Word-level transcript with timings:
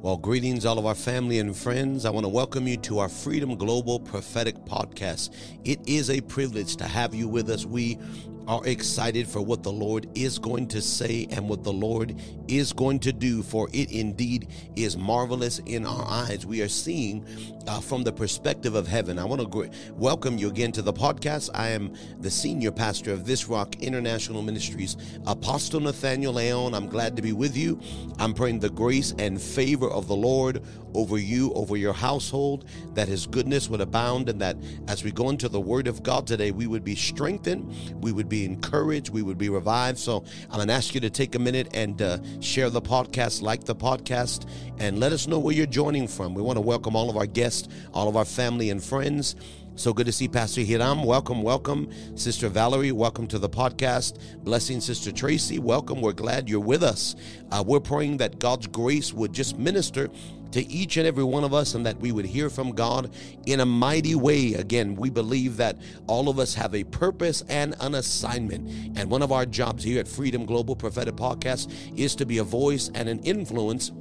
Well, 0.00 0.16
greetings, 0.16 0.64
all 0.64 0.78
of 0.78 0.86
our 0.86 0.94
family 0.94 1.40
and 1.40 1.56
friends. 1.56 2.04
I 2.04 2.10
want 2.10 2.22
to 2.22 2.28
welcome 2.28 2.68
you 2.68 2.76
to 2.76 3.00
our 3.00 3.08
Freedom 3.08 3.56
Global 3.56 3.98
Prophetic 3.98 4.54
Podcast. 4.64 5.30
It 5.64 5.80
is 5.88 6.08
a 6.08 6.20
privilege 6.20 6.76
to 6.76 6.84
have 6.84 7.16
you 7.16 7.26
with 7.26 7.50
us. 7.50 7.66
We 7.66 7.98
are 8.48 8.66
excited 8.66 9.28
for 9.28 9.42
what 9.42 9.62
the 9.62 9.70
Lord 9.70 10.08
is 10.14 10.38
going 10.38 10.68
to 10.68 10.80
say 10.80 11.28
and 11.30 11.46
what 11.50 11.62
the 11.62 11.72
Lord 11.72 12.16
is 12.48 12.72
going 12.72 12.98
to 13.00 13.12
do, 13.12 13.42
for 13.42 13.68
it 13.74 13.92
indeed 13.92 14.48
is 14.74 14.96
marvelous 14.96 15.58
in 15.66 15.84
our 15.84 16.06
eyes. 16.08 16.46
We 16.46 16.62
are 16.62 16.68
seeing 16.68 17.26
uh, 17.66 17.78
from 17.80 18.04
the 18.04 18.12
perspective 18.12 18.74
of 18.74 18.88
heaven. 18.88 19.18
I 19.18 19.24
want 19.26 19.42
to 19.42 19.46
gr- 19.46 19.66
welcome 19.92 20.38
you 20.38 20.48
again 20.48 20.72
to 20.72 20.82
the 20.82 20.94
podcast. 20.94 21.50
I 21.52 21.68
am 21.68 21.92
the 22.20 22.30
senior 22.30 22.72
pastor 22.72 23.12
of 23.12 23.26
This 23.26 23.48
Rock 23.48 23.76
International 23.82 24.40
Ministries, 24.40 24.96
Apostle 25.26 25.80
Nathaniel 25.80 26.32
Leon. 26.32 26.74
I'm 26.74 26.88
glad 26.88 27.16
to 27.16 27.22
be 27.22 27.34
with 27.34 27.54
you. 27.54 27.78
I'm 28.18 28.32
praying 28.32 28.60
the 28.60 28.70
grace 28.70 29.12
and 29.18 29.38
favor 29.38 29.90
of 29.90 30.08
the 30.08 30.16
Lord 30.16 30.64
over 30.94 31.18
you, 31.18 31.52
over 31.52 31.76
your 31.76 31.92
household, 31.92 32.64
that 32.94 33.08
his 33.08 33.26
goodness 33.26 33.68
would 33.68 33.82
abound, 33.82 34.30
and 34.30 34.40
that 34.40 34.56
as 34.88 35.04
we 35.04 35.12
go 35.12 35.28
into 35.28 35.50
the 35.50 35.60
word 35.60 35.86
of 35.86 36.02
God 36.02 36.26
today, 36.26 36.50
we 36.50 36.66
would 36.66 36.82
be 36.82 36.96
strengthened, 36.96 37.70
we 38.00 38.10
would 38.10 38.28
be 38.28 38.37
encouraged, 38.44 39.10
we 39.10 39.22
would 39.22 39.38
be 39.38 39.48
revived. 39.48 39.98
So 39.98 40.24
I'm 40.50 40.56
going 40.56 40.68
to 40.68 40.74
ask 40.74 40.94
you 40.94 41.00
to 41.00 41.10
take 41.10 41.34
a 41.34 41.38
minute 41.38 41.68
and 41.74 42.00
uh, 42.00 42.18
share 42.40 42.70
the 42.70 42.82
podcast, 42.82 43.42
like 43.42 43.64
the 43.64 43.74
podcast, 43.74 44.48
and 44.78 45.00
let 45.00 45.12
us 45.12 45.26
know 45.26 45.38
where 45.38 45.54
you're 45.54 45.66
joining 45.66 46.08
from. 46.08 46.34
We 46.34 46.42
want 46.42 46.56
to 46.56 46.62
welcome 46.62 46.96
all 46.96 47.10
of 47.10 47.16
our 47.16 47.26
guests, 47.26 47.68
all 47.92 48.08
of 48.08 48.16
our 48.16 48.24
family 48.24 48.70
and 48.70 48.82
friends. 48.82 49.36
So 49.78 49.92
good 49.92 50.06
to 50.06 50.12
see 50.12 50.26
Pastor 50.26 50.62
Hiram. 50.62 51.04
Welcome, 51.04 51.40
welcome. 51.40 51.88
Sister 52.16 52.48
Valerie, 52.48 52.90
welcome 52.90 53.28
to 53.28 53.38
the 53.38 53.48
podcast. 53.48 54.18
Blessing, 54.42 54.80
Sister 54.80 55.12
Tracy. 55.12 55.60
Welcome. 55.60 56.00
We're 56.00 56.14
glad 56.14 56.48
you're 56.48 56.58
with 56.58 56.82
us. 56.82 57.14
Uh, 57.52 57.62
we're 57.64 57.78
praying 57.78 58.16
that 58.16 58.40
God's 58.40 58.66
grace 58.66 59.12
would 59.12 59.32
just 59.32 59.56
minister 59.56 60.08
to 60.50 60.66
each 60.66 60.96
and 60.96 61.06
every 61.06 61.22
one 61.22 61.44
of 61.44 61.54
us 61.54 61.76
and 61.76 61.86
that 61.86 61.96
we 62.00 62.10
would 62.10 62.24
hear 62.24 62.50
from 62.50 62.72
God 62.72 63.14
in 63.46 63.60
a 63.60 63.66
mighty 63.66 64.16
way. 64.16 64.54
Again, 64.54 64.96
we 64.96 65.10
believe 65.10 65.56
that 65.58 65.78
all 66.08 66.28
of 66.28 66.40
us 66.40 66.54
have 66.54 66.74
a 66.74 66.82
purpose 66.82 67.44
and 67.48 67.76
an 67.78 67.94
assignment. 67.94 68.98
And 68.98 69.08
one 69.08 69.22
of 69.22 69.30
our 69.30 69.46
jobs 69.46 69.84
here 69.84 70.00
at 70.00 70.08
Freedom 70.08 70.44
Global 70.44 70.74
Prophetic 70.74 71.14
Podcast 71.14 71.72
is 71.96 72.16
to 72.16 72.26
be 72.26 72.38
a 72.38 72.44
voice 72.44 72.90
and 72.96 73.08
an 73.08 73.20
influence 73.20 73.92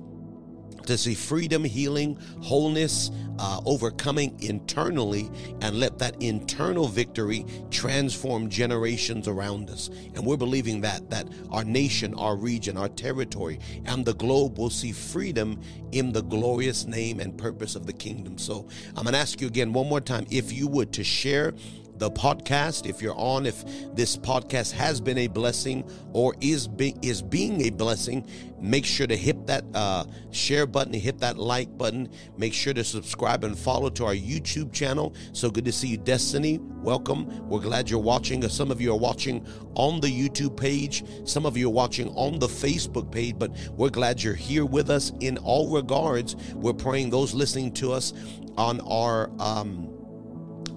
to 0.87 0.97
see 0.97 1.13
freedom, 1.13 1.63
healing, 1.63 2.17
wholeness, 2.41 3.11
uh, 3.39 3.61
overcoming 3.65 4.35
internally, 4.41 5.29
and 5.61 5.79
let 5.79 5.99
that 5.99 6.21
internal 6.21 6.87
victory 6.87 7.45
transform 7.69 8.49
generations 8.49 9.27
around 9.27 9.69
us. 9.69 9.89
And 10.15 10.25
we're 10.25 10.37
believing 10.37 10.81
that 10.81 11.09
that 11.09 11.27
our 11.51 11.63
nation, 11.63 12.13
our 12.15 12.35
region, 12.35 12.77
our 12.77 12.89
territory, 12.89 13.59
and 13.85 14.05
the 14.05 14.15
globe 14.15 14.57
will 14.57 14.69
see 14.69 14.91
freedom 14.91 15.61
in 15.91 16.11
the 16.11 16.23
glorious 16.23 16.85
name 16.85 17.19
and 17.19 17.37
purpose 17.37 17.75
of 17.75 17.85
the 17.85 17.93
kingdom. 17.93 18.37
So 18.37 18.67
I'm 18.95 19.03
going 19.03 19.13
to 19.13 19.19
ask 19.19 19.39
you 19.39 19.47
again 19.47 19.73
one 19.73 19.87
more 19.87 20.01
time, 20.01 20.25
if 20.31 20.51
you 20.51 20.67
would, 20.67 20.91
to 20.93 21.03
share 21.03 21.53
the 21.99 22.11
podcast. 22.11 22.87
If 22.87 23.01
you're 23.01 23.17
on 23.17 23.45
if 23.45 23.63
this 23.95 24.17
podcast 24.17 24.71
has 24.73 25.01
been 25.01 25.17
a 25.17 25.27
blessing 25.27 25.89
or 26.13 26.35
is 26.41 26.67
be, 26.67 26.95
is 27.01 27.21
being 27.21 27.61
a 27.61 27.69
blessing 27.69 28.25
make 28.59 28.85
sure 28.85 29.07
to 29.07 29.15
hit 29.15 29.45
that 29.47 29.63
uh, 29.73 30.05
share 30.31 30.65
button 30.65 30.93
hit 30.93 31.19
that 31.19 31.37
like 31.37 31.77
button. 31.77 32.09
Make 32.37 32.53
sure 32.53 32.73
to 32.73 32.83
subscribe 32.83 33.43
and 33.43 33.57
follow 33.57 33.89
to 33.91 34.05
our 34.05 34.13
youtube 34.13 34.73
channel. 34.73 35.13
So 35.33 35.49
good 35.49 35.65
to 35.65 35.71
see 35.71 35.89
you 35.89 35.97
destiny. 35.97 36.59
Welcome. 36.81 37.47
We're 37.47 37.59
glad 37.59 37.89
you're 37.89 37.99
watching. 37.99 38.47
Some 38.49 38.71
of 38.71 38.81
you 38.81 38.91
are 38.93 38.97
watching 38.97 39.45
on 39.75 39.99
the 39.99 40.07
youtube 40.07 40.57
page. 40.57 41.03
Some 41.25 41.45
of 41.45 41.57
you 41.57 41.67
are 41.67 41.73
watching 41.73 42.09
on 42.09 42.39
the 42.39 42.47
facebook 42.47 43.11
page 43.11 43.35
but 43.37 43.51
we're 43.71 43.89
glad 43.89 44.21
you're 44.21 44.33
here 44.33 44.65
with 44.65 44.89
us. 44.89 45.11
In 45.19 45.37
all 45.39 45.69
regards 45.69 46.35
we're 46.53 46.73
praying 46.73 47.09
those 47.09 47.33
listening 47.33 47.71
to 47.73 47.91
us 47.91 48.13
on 48.57 48.79
our 48.81 49.29
um, 49.39 49.96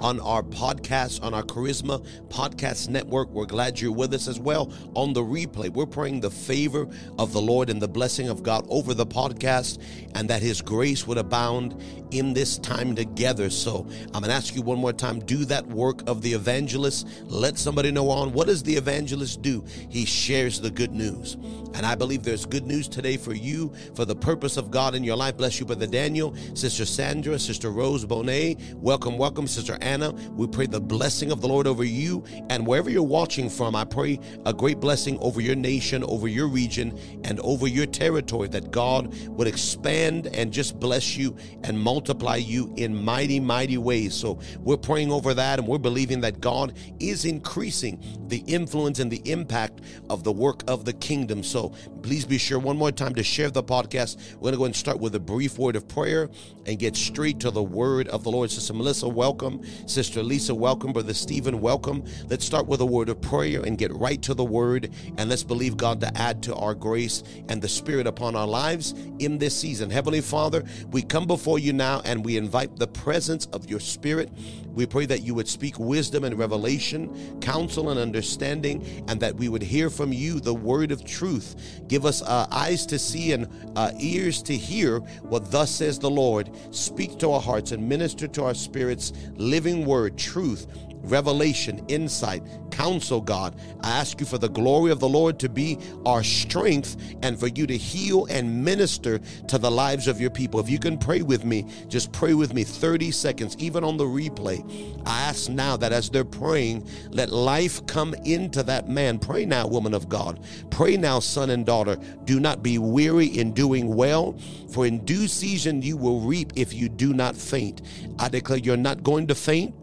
on 0.00 0.18
our 0.20 0.42
podcast, 0.42 1.22
on 1.22 1.34
our 1.34 1.42
Charisma 1.42 2.04
Podcast 2.28 2.88
Network. 2.88 3.28
We're 3.30 3.46
glad 3.46 3.80
you're 3.80 3.92
with 3.92 4.14
us 4.14 4.28
as 4.28 4.40
well 4.40 4.72
on 4.94 5.12
the 5.12 5.22
replay. 5.22 5.68
We're 5.68 5.86
praying 5.86 6.20
the 6.20 6.30
favor 6.30 6.88
of 7.18 7.32
the 7.32 7.40
Lord 7.40 7.70
and 7.70 7.80
the 7.80 7.88
blessing 7.88 8.28
of 8.28 8.42
God 8.42 8.66
over 8.68 8.94
the 8.94 9.06
podcast 9.06 9.78
and 10.14 10.28
that 10.30 10.42
His 10.42 10.62
grace 10.62 11.06
would 11.06 11.18
abound 11.18 11.80
in 12.10 12.32
this 12.32 12.58
time 12.58 12.94
together. 12.94 13.50
So 13.50 13.86
I'm 14.06 14.22
going 14.22 14.24
to 14.24 14.32
ask 14.32 14.54
you 14.54 14.62
one 14.62 14.78
more 14.78 14.92
time 14.92 15.20
do 15.20 15.44
that 15.46 15.66
work 15.66 16.08
of 16.08 16.22
the 16.22 16.32
evangelist. 16.32 17.06
Let 17.24 17.58
somebody 17.58 17.90
know 17.90 18.10
on 18.10 18.32
what 18.32 18.46
does 18.46 18.62
the 18.62 18.74
evangelist 18.74 19.42
do? 19.42 19.64
He 19.88 20.04
shares 20.04 20.60
the 20.60 20.70
good 20.70 20.92
news. 20.92 21.36
And 21.74 21.86
I 21.86 21.94
believe 21.94 22.24
there's 22.24 22.46
good 22.46 22.66
news 22.66 22.88
today 22.88 23.16
for 23.16 23.32
you, 23.32 23.72
for 23.94 24.04
the 24.04 24.16
purpose 24.16 24.56
of 24.56 24.70
God 24.70 24.94
in 24.94 25.04
your 25.04 25.16
life. 25.16 25.36
Bless 25.36 25.60
you, 25.60 25.66
Brother 25.66 25.86
Daniel, 25.86 26.34
Sister 26.54 26.84
Sandra, 26.84 27.38
Sister 27.38 27.70
Rose 27.70 28.04
Bonet. 28.04 28.74
Welcome, 28.74 29.16
welcome, 29.18 29.46
Sister 29.46 29.78
Anna. 29.90 30.12
We 30.12 30.46
pray 30.46 30.66
the 30.66 30.80
blessing 30.80 31.32
of 31.32 31.40
the 31.40 31.48
Lord 31.48 31.66
over 31.66 31.82
you. 31.82 32.24
And 32.48 32.64
wherever 32.64 32.88
you're 32.88 33.02
watching 33.02 33.50
from, 33.50 33.74
I 33.74 33.84
pray 33.84 34.20
a 34.46 34.54
great 34.54 34.78
blessing 34.78 35.18
over 35.18 35.40
your 35.40 35.56
nation, 35.56 36.04
over 36.04 36.28
your 36.28 36.46
region, 36.46 36.96
and 37.24 37.40
over 37.40 37.66
your 37.66 37.86
territory, 37.86 38.46
that 38.48 38.70
God 38.70 39.12
would 39.30 39.48
expand 39.48 40.28
and 40.28 40.52
just 40.52 40.78
bless 40.78 41.16
you 41.16 41.36
and 41.64 41.78
multiply 41.78 42.36
you 42.36 42.72
in 42.76 42.94
mighty, 42.94 43.40
mighty 43.40 43.78
ways. 43.78 44.14
So 44.14 44.38
we're 44.60 44.76
praying 44.76 45.10
over 45.10 45.34
that 45.34 45.58
and 45.58 45.66
we're 45.66 45.78
believing 45.78 46.20
that 46.20 46.40
God 46.40 46.74
is 47.00 47.24
increasing 47.24 48.00
the 48.28 48.38
influence 48.46 49.00
and 49.00 49.10
the 49.10 49.22
impact 49.28 49.80
of 50.08 50.22
the 50.22 50.32
work 50.32 50.62
of 50.68 50.84
the 50.84 50.92
kingdom. 50.92 51.42
So 51.42 51.70
please 52.02 52.24
be 52.24 52.38
sure 52.38 52.60
one 52.60 52.76
more 52.76 52.92
time 52.92 53.14
to 53.16 53.24
share 53.24 53.50
the 53.50 53.64
podcast. 53.64 54.34
We're 54.34 54.50
going 54.50 54.52
to 54.52 54.58
go 54.58 54.64
and 54.66 54.76
start 54.76 55.00
with 55.00 55.16
a 55.16 55.20
brief 55.20 55.58
word 55.58 55.74
of 55.74 55.88
prayer 55.88 56.30
and 56.66 56.78
get 56.78 56.94
straight 56.94 57.40
to 57.40 57.50
the 57.50 57.62
word 57.62 58.06
of 58.08 58.22
the 58.22 58.30
Lord. 58.30 58.50
Sister 58.50 58.72
Melissa, 58.72 59.08
welcome. 59.08 59.62
Sister 59.86 60.22
Lisa, 60.22 60.54
welcome. 60.54 60.92
Brother 60.92 61.14
Stephen, 61.14 61.60
welcome. 61.60 62.04
Let's 62.28 62.44
start 62.44 62.66
with 62.66 62.80
a 62.80 62.86
word 62.86 63.08
of 63.08 63.20
prayer 63.20 63.62
and 63.62 63.78
get 63.78 63.92
right 63.94 64.20
to 64.22 64.34
the 64.34 64.44
word. 64.44 64.90
And 65.18 65.30
let's 65.30 65.42
believe 65.42 65.76
God 65.76 66.00
to 66.00 66.16
add 66.16 66.42
to 66.44 66.54
our 66.56 66.74
grace 66.74 67.22
and 67.48 67.60
the 67.60 67.68
Spirit 67.68 68.06
upon 68.06 68.36
our 68.36 68.46
lives 68.46 68.94
in 69.18 69.38
this 69.38 69.58
season. 69.58 69.90
Heavenly 69.90 70.20
Father, 70.20 70.64
we 70.90 71.02
come 71.02 71.26
before 71.26 71.58
you 71.58 71.72
now 71.72 72.02
and 72.04 72.24
we 72.24 72.36
invite 72.36 72.76
the 72.76 72.88
presence 72.88 73.46
of 73.46 73.68
your 73.68 73.80
Spirit. 73.80 74.30
We 74.74 74.86
pray 74.86 75.06
that 75.06 75.22
you 75.22 75.34
would 75.34 75.48
speak 75.48 75.78
wisdom 75.78 76.24
and 76.24 76.38
revelation, 76.38 77.40
counsel 77.40 77.90
and 77.90 77.98
understanding, 77.98 79.04
and 79.08 79.20
that 79.20 79.34
we 79.34 79.48
would 79.48 79.62
hear 79.62 79.90
from 79.90 80.12
you 80.12 80.40
the 80.40 80.54
word 80.54 80.92
of 80.92 81.04
truth 81.04 81.56
Give 81.88 82.06
us 82.06 82.22
uh, 82.22 82.46
eyes 82.50 82.86
to 82.86 82.98
see 82.98 83.32
and 83.32 83.48
uh, 83.76 83.92
ears 83.98 84.42
to 84.44 84.56
hear 84.56 85.00
what 85.22 85.50
thus 85.50 85.70
says 85.70 85.98
the 85.98 86.10
Lord. 86.10 86.50
Speak 86.74 87.18
to 87.18 87.30
our 87.30 87.40
hearts 87.40 87.72
and 87.72 87.88
minister 87.88 88.28
to 88.28 88.44
our 88.44 88.54
spirits 88.54 89.12
living 89.36 89.69
word, 89.78 90.16
truth 90.16 90.66
revelation, 91.02 91.84
insight, 91.88 92.42
counsel, 92.70 93.20
God. 93.20 93.54
I 93.82 93.90
ask 93.90 94.20
you 94.20 94.26
for 94.26 94.38
the 94.38 94.48
glory 94.48 94.90
of 94.90 95.00
the 95.00 95.08
Lord 95.08 95.38
to 95.40 95.48
be 95.48 95.78
our 96.06 96.22
strength 96.22 96.96
and 97.22 97.38
for 97.38 97.48
you 97.48 97.66
to 97.66 97.76
heal 97.76 98.26
and 98.26 98.64
minister 98.64 99.18
to 99.48 99.58
the 99.58 99.70
lives 99.70 100.08
of 100.08 100.20
your 100.20 100.30
people. 100.30 100.60
If 100.60 100.70
you 100.70 100.78
can 100.78 100.98
pray 100.98 101.22
with 101.22 101.44
me, 101.44 101.66
just 101.88 102.12
pray 102.12 102.34
with 102.34 102.54
me 102.54 102.64
30 102.64 103.10
seconds, 103.10 103.56
even 103.58 103.84
on 103.84 103.96
the 103.96 104.04
replay. 104.04 104.60
I 105.06 105.22
ask 105.22 105.48
now 105.48 105.76
that 105.76 105.92
as 105.92 106.10
they're 106.10 106.24
praying, 106.24 106.88
let 107.10 107.30
life 107.30 107.84
come 107.86 108.14
into 108.24 108.62
that 108.64 108.88
man. 108.88 109.18
Pray 109.18 109.44
now, 109.44 109.66
woman 109.66 109.94
of 109.94 110.08
God. 110.08 110.44
Pray 110.70 110.96
now, 110.96 111.20
son 111.20 111.50
and 111.50 111.66
daughter. 111.66 111.96
Do 112.24 112.40
not 112.40 112.62
be 112.62 112.78
weary 112.78 113.26
in 113.26 113.52
doing 113.52 113.94
well, 113.94 114.38
for 114.70 114.86
in 114.86 115.04
due 115.04 115.28
season 115.28 115.82
you 115.82 115.96
will 115.96 116.20
reap 116.20 116.52
if 116.56 116.72
you 116.72 116.88
do 116.88 117.12
not 117.12 117.36
faint. 117.36 117.82
I 118.18 118.28
declare 118.28 118.58
you're 118.58 118.76
not 118.76 119.02
going 119.02 119.26
to 119.28 119.34
faint. 119.34 119.74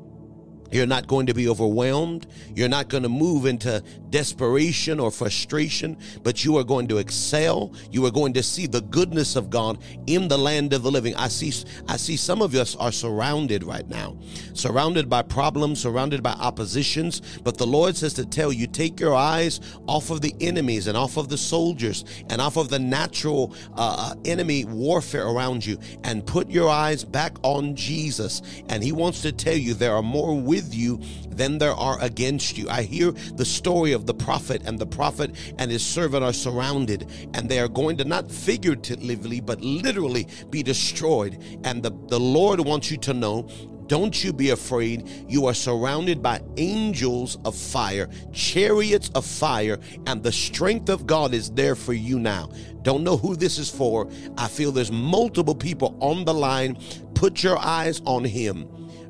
You're 0.71 0.85
not 0.85 1.07
going 1.07 1.25
to 1.27 1.33
be 1.33 1.47
overwhelmed. 1.47 2.27
You're 2.55 2.69
not 2.69 2.89
going 2.89 3.03
to 3.03 3.09
move 3.09 3.45
into 3.45 3.83
desperation 4.09 4.99
or 4.99 5.11
frustration, 5.11 5.97
but 6.23 6.43
you 6.43 6.57
are 6.57 6.63
going 6.63 6.87
to 6.87 6.97
excel. 6.97 7.73
You 7.91 8.05
are 8.05 8.11
going 8.11 8.33
to 8.33 8.43
see 8.43 8.67
the 8.67 8.81
goodness 8.81 9.35
of 9.35 9.49
God 9.49 9.79
in 10.07 10.27
the 10.27 10.37
land 10.37 10.73
of 10.73 10.83
the 10.83 10.91
living. 10.91 11.15
I 11.15 11.27
see 11.27 11.53
I 11.87 11.97
see 11.97 12.17
some 12.17 12.41
of 12.41 12.53
us 12.55 12.75
are 12.75 12.91
surrounded 12.91 13.63
right 13.63 13.87
now. 13.87 14.17
Surrounded 14.53 15.09
by 15.09 15.21
problems, 15.21 15.79
surrounded 15.81 16.21
by 16.21 16.31
oppositions, 16.31 17.21
but 17.43 17.57
the 17.57 17.67
Lord 17.67 17.95
says 17.95 18.13
to 18.15 18.25
tell 18.25 18.51
you 18.51 18.67
take 18.67 18.99
your 18.99 19.15
eyes 19.15 19.59
off 19.87 20.09
of 20.09 20.21
the 20.21 20.33
enemies 20.41 20.87
and 20.87 20.97
off 20.97 21.17
of 21.17 21.29
the 21.29 21.37
soldiers 21.37 22.05
and 22.29 22.41
off 22.41 22.57
of 22.57 22.69
the 22.69 22.79
natural 22.79 23.53
uh, 23.75 24.11
uh 24.11 24.15
enemy 24.25 24.65
warfare 24.65 25.27
around 25.27 25.65
you 25.65 25.79
and 26.03 26.25
put 26.25 26.49
your 26.49 26.69
eyes 26.69 27.03
back 27.03 27.37
on 27.43 27.75
Jesus. 27.75 28.41
And 28.69 28.83
he 28.83 28.91
wants 28.91 29.21
to 29.21 29.31
tell 29.31 29.55
you 29.55 29.73
there 29.73 29.93
are 29.93 30.03
more 30.03 30.39
with 30.57 30.73
you 30.73 30.99
than 31.29 31.59
there 31.59 31.75
are 31.75 31.97
against 32.01 32.57
you. 32.57 32.67
I 32.69 32.81
hear 32.81 33.11
the 33.11 33.45
story 33.45 33.91
of 33.93 34.05
the 34.07 34.13
prophet, 34.13 34.63
and 34.65 34.79
the 34.79 34.87
prophet 34.87 35.35
and 35.59 35.69
his 35.69 35.85
servant 35.85 36.23
are 36.23 36.33
surrounded, 36.33 37.01
and 37.35 37.47
they 37.47 37.59
are 37.59 37.67
going 37.67 37.97
to 37.97 38.05
not 38.05 38.31
figuratively, 38.31 39.39
but 39.39 39.61
literally 39.61 40.27
be 40.49 40.63
destroyed. 40.63 41.37
And 41.63 41.83
the, 41.83 41.91
the 42.07 42.19
Lord 42.19 42.59
wants 42.59 42.89
you 42.89 42.97
to 42.97 43.13
know 43.13 43.47
Don't 43.87 44.21
you 44.21 44.33
be 44.33 44.49
afraid. 44.49 45.07
You 45.29 45.45
are 45.45 45.53
surrounded 45.53 46.21
by 46.21 46.41
angels 46.57 47.37
of 47.45 47.55
fire, 47.55 48.09
chariots 48.33 49.09
of 49.15 49.25
fire, 49.25 49.79
and 50.07 50.21
the 50.21 50.31
strength 50.31 50.89
of 50.89 51.07
God 51.07 51.33
is 51.33 51.49
there 51.51 51.75
for 51.75 51.93
you 51.93 52.19
now. 52.19 52.49
Don't 52.81 53.03
know 53.03 53.17
who 53.17 53.35
this 53.35 53.57
is 53.57 53.69
for. 53.69 54.09
I 54.37 54.47
feel 54.49 54.71
there's 54.71 54.91
multiple 54.91 55.55
people 55.55 55.97
on 56.01 56.25
the 56.25 56.33
line. 56.33 56.77
Put 57.13 57.43
your 57.43 57.57
eyes 57.57 58.01
on 58.05 58.25
him. 58.25 58.67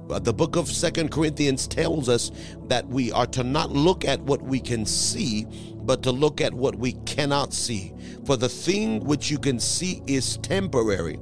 But 0.08 0.24
the 0.24 0.34
book 0.34 0.56
of 0.56 0.70
Second 0.70 1.12
Corinthians 1.12 1.68
tells 1.68 2.08
us 2.08 2.32
that 2.68 2.88
we 2.88 3.12
are 3.12 3.28
to 3.28 3.44
not 3.44 3.72
look 3.72 4.06
at 4.06 4.22
what 4.22 4.42
we 4.42 4.60
can 4.60 4.86
see, 4.86 5.46
but 5.76 6.02
to 6.04 6.12
look 6.12 6.40
at 6.40 6.54
what 6.54 6.76
we 6.76 6.94
cannot 7.06 7.54
see. 7.54 7.94
For 8.26 8.38
the 8.38 8.50
thing 8.50 9.04
which 9.04 9.30
you 9.30 9.38
can 9.38 9.60
see 9.60 10.02
is 10.08 10.38
temporary. 10.38 11.20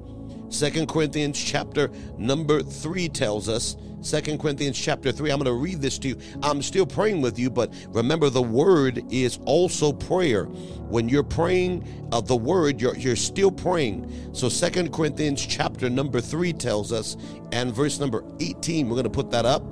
Second 0.49 0.87
Corinthians 0.87 1.43
chapter 1.43 1.89
number 2.17 2.61
3 2.61 3.09
tells 3.09 3.49
us 3.49 3.75
Second 4.05 4.39
Corinthians 4.39 4.77
chapter 4.77 5.11
3. 5.11 5.31
I'm 5.31 5.39
going 5.39 5.45
to 5.45 5.53
read 5.53 5.81
this 5.81 5.97
to 5.99 6.09
you. 6.09 6.17
I'm 6.43 6.61
still 6.61 6.85
praying 6.85 7.21
with 7.21 7.39
you, 7.39 7.49
but 7.49 7.73
remember 7.87 8.29
the 8.29 8.41
word 8.41 9.03
is 9.11 9.39
also 9.45 9.91
prayer. 9.91 10.43
When 10.43 11.09
you're 11.09 11.23
praying 11.23 12.07
of 12.11 12.27
the 12.27 12.35
word, 12.35 12.79
you're, 12.79 12.95
you're 12.95 13.15
still 13.15 13.51
praying. 13.51 14.29
So 14.31 14.47
Second 14.47 14.93
Corinthians 14.93 15.43
chapter 15.43 15.89
number 15.89 16.21
3 16.21 16.53
tells 16.53 16.93
us, 16.93 17.17
and 17.51 17.73
verse 17.73 17.99
number 17.99 18.23
18, 18.39 18.87
we're 18.87 18.93
going 18.93 19.05
to 19.05 19.09
put 19.09 19.31
that 19.31 19.45
up. 19.45 19.63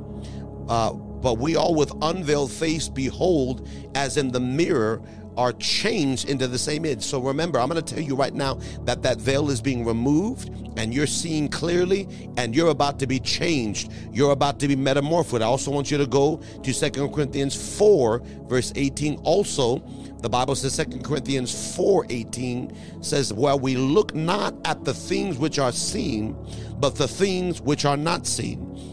Uh, 0.68 0.94
but 0.94 1.38
we 1.38 1.56
all 1.56 1.76
with 1.76 1.94
unveiled 2.02 2.52
face 2.52 2.90
behold 2.90 3.70
as 3.94 4.18
in 4.18 4.32
the 4.32 4.40
mirror 4.40 5.02
are 5.38 5.54
changed 5.54 6.30
into 6.30 6.48
the 6.48 6.58
same 6.58 6.86
image. 6.86 7.04
So 7.04 7.20
remember, 7.20 7.60
I'm 7.60 7.70
going 7.70 7.84
to 7.84 7.94
tell 7.94 8.04
you 8.04 8.16
right 8.16 8.34
now 8.34 8.56
that 8.86 9.02
that 9.04 9.18
veil 9.18 9.50
is 9.50 9.62
being 9.62 9.86
removed 9.86 10.50
and 10.78 10.94
you're 10.94 11.08
seeing 11.08 11.50
clearly 11.50 12.08
and 12.38 12.56
you're 12.56 12.70
about 12.70 13.00
to 13.00 13.08
be 13.08 13.20
changed. 13.20 13.92
You're 14.12 14.32
about 14.32 14.60
to 14.60 14.68
be 14.68 14.76
metamorphosed. 14.76 15.42
I 15.42 15.46
also 15.46 15.72
want 15.72 15.92
you 15.92 15.98
to 15.98 16.08
go 16.08 16.38
to 16.64 16.74
Second 16.74 17.14
Corinthians 17.14 17.78
4, 17.78 18.20
verse 18.48 18.74
18. 18.76 19.20
Also, 19.24 19.80
the 20.20 20.30
Bible 20.30 20.56
says 20.56 20.74
Second 20.74 21.04
Corinthians 21.04 21.76
4 21.76 22.06
18 22.10 23.04
says, 23.04 23.34
Well, 23.34 23.60
we 23.60 23.76
look 23.76 24.16
not 24.16 24.56
at 24.66 24.86
the 24.86 24.94
things 24.94 25.38
which 25.38 25.60
are 25.60 25.72
seen, 25.72 26.36
but 26.80 26.96
the 26.96 27.08
things 27.08 27.62
which 27.62 27.84
are 27.84 27.98
not 27.98 28.26
seen. 28.26 28.93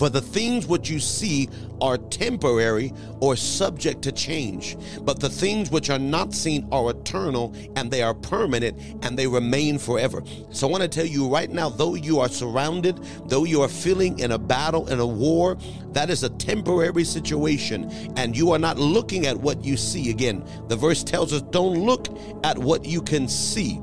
For 0.00 0.08
the 0.08 0.22
things 0.22 0.66
which 0.66 0.88
you 0.88 0.98
see 0.98 1.50
are 1.82 1.98
temporary 1.98 2.94
or 3.20 3.36
subject 3.36 4.00
to 4.04 4.12
change, 4.12 4.78
but 5.02 5.20
the 5.20 5.28
things 5.28 5.70
which 5.70 5.90
are 5.90 5.98
not 5.98 6.32
seen 6.32 6.66
are 6.72 6.88
eternal 6.88 7.54
and 7.76 7.90
they 7.90 8.00
are 8.00 8.14
permanent 8.14 8.80
and 9.02 9.18
they 9.18 9.26
remain 9.26 9.76
forever. 9.78 10.22
So 10.52 10.66
I 10.66 10.70
want 10.70 10.84
to 10.84 10.88
tell 10.88 11.04
you 11.04 11.28
right 11.28 11.50
now, 11.50 11.68
though 11.68 11.96
you 11.96 12.18
are 12.18 12.30
surrounded, 12.30 12.98
though 13.26 13.44
you 13.44 13.60
are 13.60 13.68
feeling 13.68 14.18
in 14.20 14.32
a 14.32 14.38
battle, 14.38 14.88
in 14.88 15.00
a 15.00 15.06
war, 15.06 15.58
that 15.92 16.08
is 16.08 16.22
a 16.22 16.30
temporary 16.30 17.04
situation 17.04 17.90
and 18.16 18.34
you 18.34 18.52
are 18.52 18.58
not 18.58 18.78
looking 18.78 19.26
at 19.26 19.36
what 19.36 19.62
you 19.62 19.76
see. 19.76 20.08
Again, 20.08 20.42
the 20.68 20.76
verse 20.76 21.04
tells 21.04 21.34
us 21.34 21.42
don't 21.42 21.78
look 21.78 22.08
at 22.42 22.56
what 22.56 22.86
you 22.86 23.02
can 23.02 23.28
see 23.28 23.78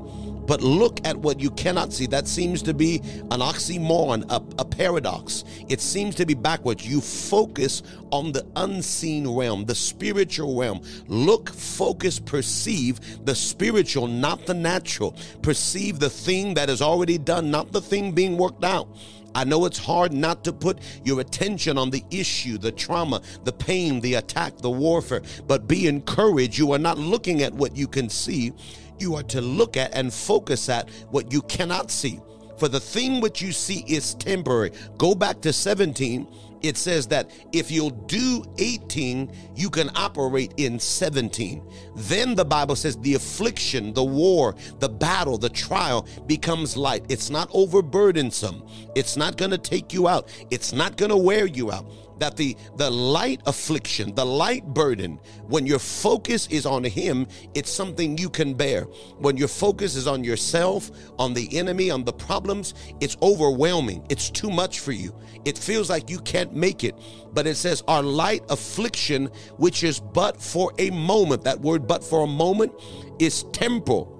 but 0.48 0.62
look 0.62 1.06
at 1.06 1.16
what 1.16 1.38
you 1.38 1.50
cannot 1.50 1.92
see. 1.92 2.06
That 2.06 2.26
seems 2.26 2.62
to 2.62 2.74
be 2.74 2.96
an 3.30 3.40
oxymoron, 3.40 4.24
a, 4.30 4.36
a 4.58 4.64
paradox. 4.64 5.44
It 5.68 5.80
seems 5.80 6.14
to 6.16 6.26
be 6.26 6.32
backwards. 6.34 6.88
You 6.88 7.02
focus 7.02 7.82
on 8.10 8.32
the 8.32 8.46
unseen 8.56 9.28
realm, 9.28 9.66
the 9.66 9.74
spiritual 9.74 10.58
realm. 10.58 10.80
Look, 11.06 11.50
focus, 11.50 12.18
perceive 12.18 13.24
the 13.26 13.34
spiritual, 13.34 14.06
not 14.06 14.46
the 14.46 14.54
natural. 14.54 15.14
Perceive 15.42 15.98
the 15.98 16.10
thing 16.10 16.54
that 16.54 16.70
is 16.70 16.80
already 16.80 17.18
done, 17.18 17.50
not 17.50 17.70
the 17.70 17.82
thing 17.82 18.12
being 18.12 18.38
worked 18.38 18.64
out. 18.64 18.88
I 19.34 19.44
know 19.44 19.66
it's 19.66 19.78
hard 19.78 20.14
not 20.14 20.42
to 20.44 20.52
put 20.54 20.78
your 21.04 21.20
attention 21.20 21.76
on 21.76 21.90
the 21.90 22.02
issue, 22.10 22.56
the 22.56 22.72
trauma, 22.72 23.20
the 23.44 23.52
pain, 23.52 24.00
the 24.00 24.14
attack, 24.14 24.56
the 24.56 24.70
warfare, 24.70 25.20
but 25.46 25.68
be 25.68 25.86
encouraged. 25.86 26.58
You 26.58 26.72
are 26.72 26.78
not 26.78 26.98
looking 26.98 27.42
at 27.42 27.52
what 27.52 27.76
you 27.76 27.86
can 27.86 28.08
see 28.08 28.52
you 29.00 29.14
are 29.14 29.22
to 29.24 29.40
look 29.40 29.76
at 29.76 29.94
and 29.94 30.12
focus 30.12 30.68
at 30.68 30.88
what 31.10 31.32
you 31.32 31.42
cannot 31.42 31.90
see. 31.90 32.20
For 32.58 32.68
the 32.68 32.80
thing 32.80 33.20
which 33.20 33.40
you 33.40 33.52
see 33.52 33.84
is 33.86 34.14
temporary. 34.14 34.72
Go 34.98 35.14
back 35.14 35.40
to 35.42 35.52
17. 35.52 36.26
It 36.60 36.76
says 36.76 37.06
that 37.06 37.30
if 37.52 37.70
you'll 37.70 37.90
do 37.90 38.44
18, 38.58 39.30
you 39.54 39.70
can 39.70 39.90
operate 39.94 40.54
in 40.56 40.80
17. 40.80 41.62
Then 41.94 42.34
the 42.34 42.44
Bible 42.44 42.74
says 42.74 42.96
the 42.96 43.14
affliction, 43.14 43.92
the 43.92 44.02
war, 44.02 44.56
the 44.80 44.88
battle, 44.88 45.38
the 45.38 45.50
trial 45.50 46.08
becomes 46.26 46.76
light. 46.76 47.04
It's 47.08 47.30
not 47.30 47.48
overburdensome. 47.50 48.68
It's 48.96 49.16
not 49.16 49.36
going 49.36 49.52
to 49.52 49.58
take 49.58 49.92
you 49.92 50.08
out. 50.08 50.28
It's 50.50 50.72
not 50.72 50.96
going 50.96 51.10
to 51.10 51.16
wear 51.16 51.46
you 51.46 51.70
out 51.70 51.86
that 52.18 52.36
the 52.36 52.56
the 52.76 52.90
light 52.90 53.40
affliction 53.46 54.14
the 54.14 54.24
light 54.24 54.64
burden 54.66 55.18
when 55.46 55.66
your 55.66 55.78
focus 55.78 56.46
is 56.48 56.66
on 56.66 56.84
him 56.84 57.26
it's 57.54 57.70
something 57.70 58.18
you 58.18 58.28
can 58.28 58.54
bear. 58.54 58.82
When 59.18 59.36
your 59.36 59.48
focus 59.48 59.96
is 59.96 60.06
on 60.06 60.24
yourself 60.24 60.90
on 61.18 61.34
the 61.34 61.56
enemy 61.56 61.90
on 61.90 62.04
the 62.04 62.12
problems 62.12 62.74
it's 63.00 63.16
overwhelming. 63.22 64.06
It's 64.08 64.30
too 64.30 64.50
much 64.50 64.80
for 64.80 64.92
you. 64.92 65.14
It 65.44 65.56
feels 65.58 65.88
like 65.88 66.10
you 66.10 66.18
can't 66.20 66.54
make 66.54 66.84
it. 66.84 66.94
But 67.32 67.46
it 67.46 67.56
says 67.56 67.82
our 67.88 68.02
light 68.02 68.42
affliction 68.50 69.26
which 69.56 69.82
is 69.82 70.00
but 70.00 70.40
for 70.40 70.72
a 70.78 70.90
moment 70.90 71.44
that 71.44 71.60
word 71.60 71.86
but 71.86 72.02
for 72.04 72.24
a 72.24 72.26
moment 72.26 72.72
is 73.18 73.44
temporal 73.52 74.14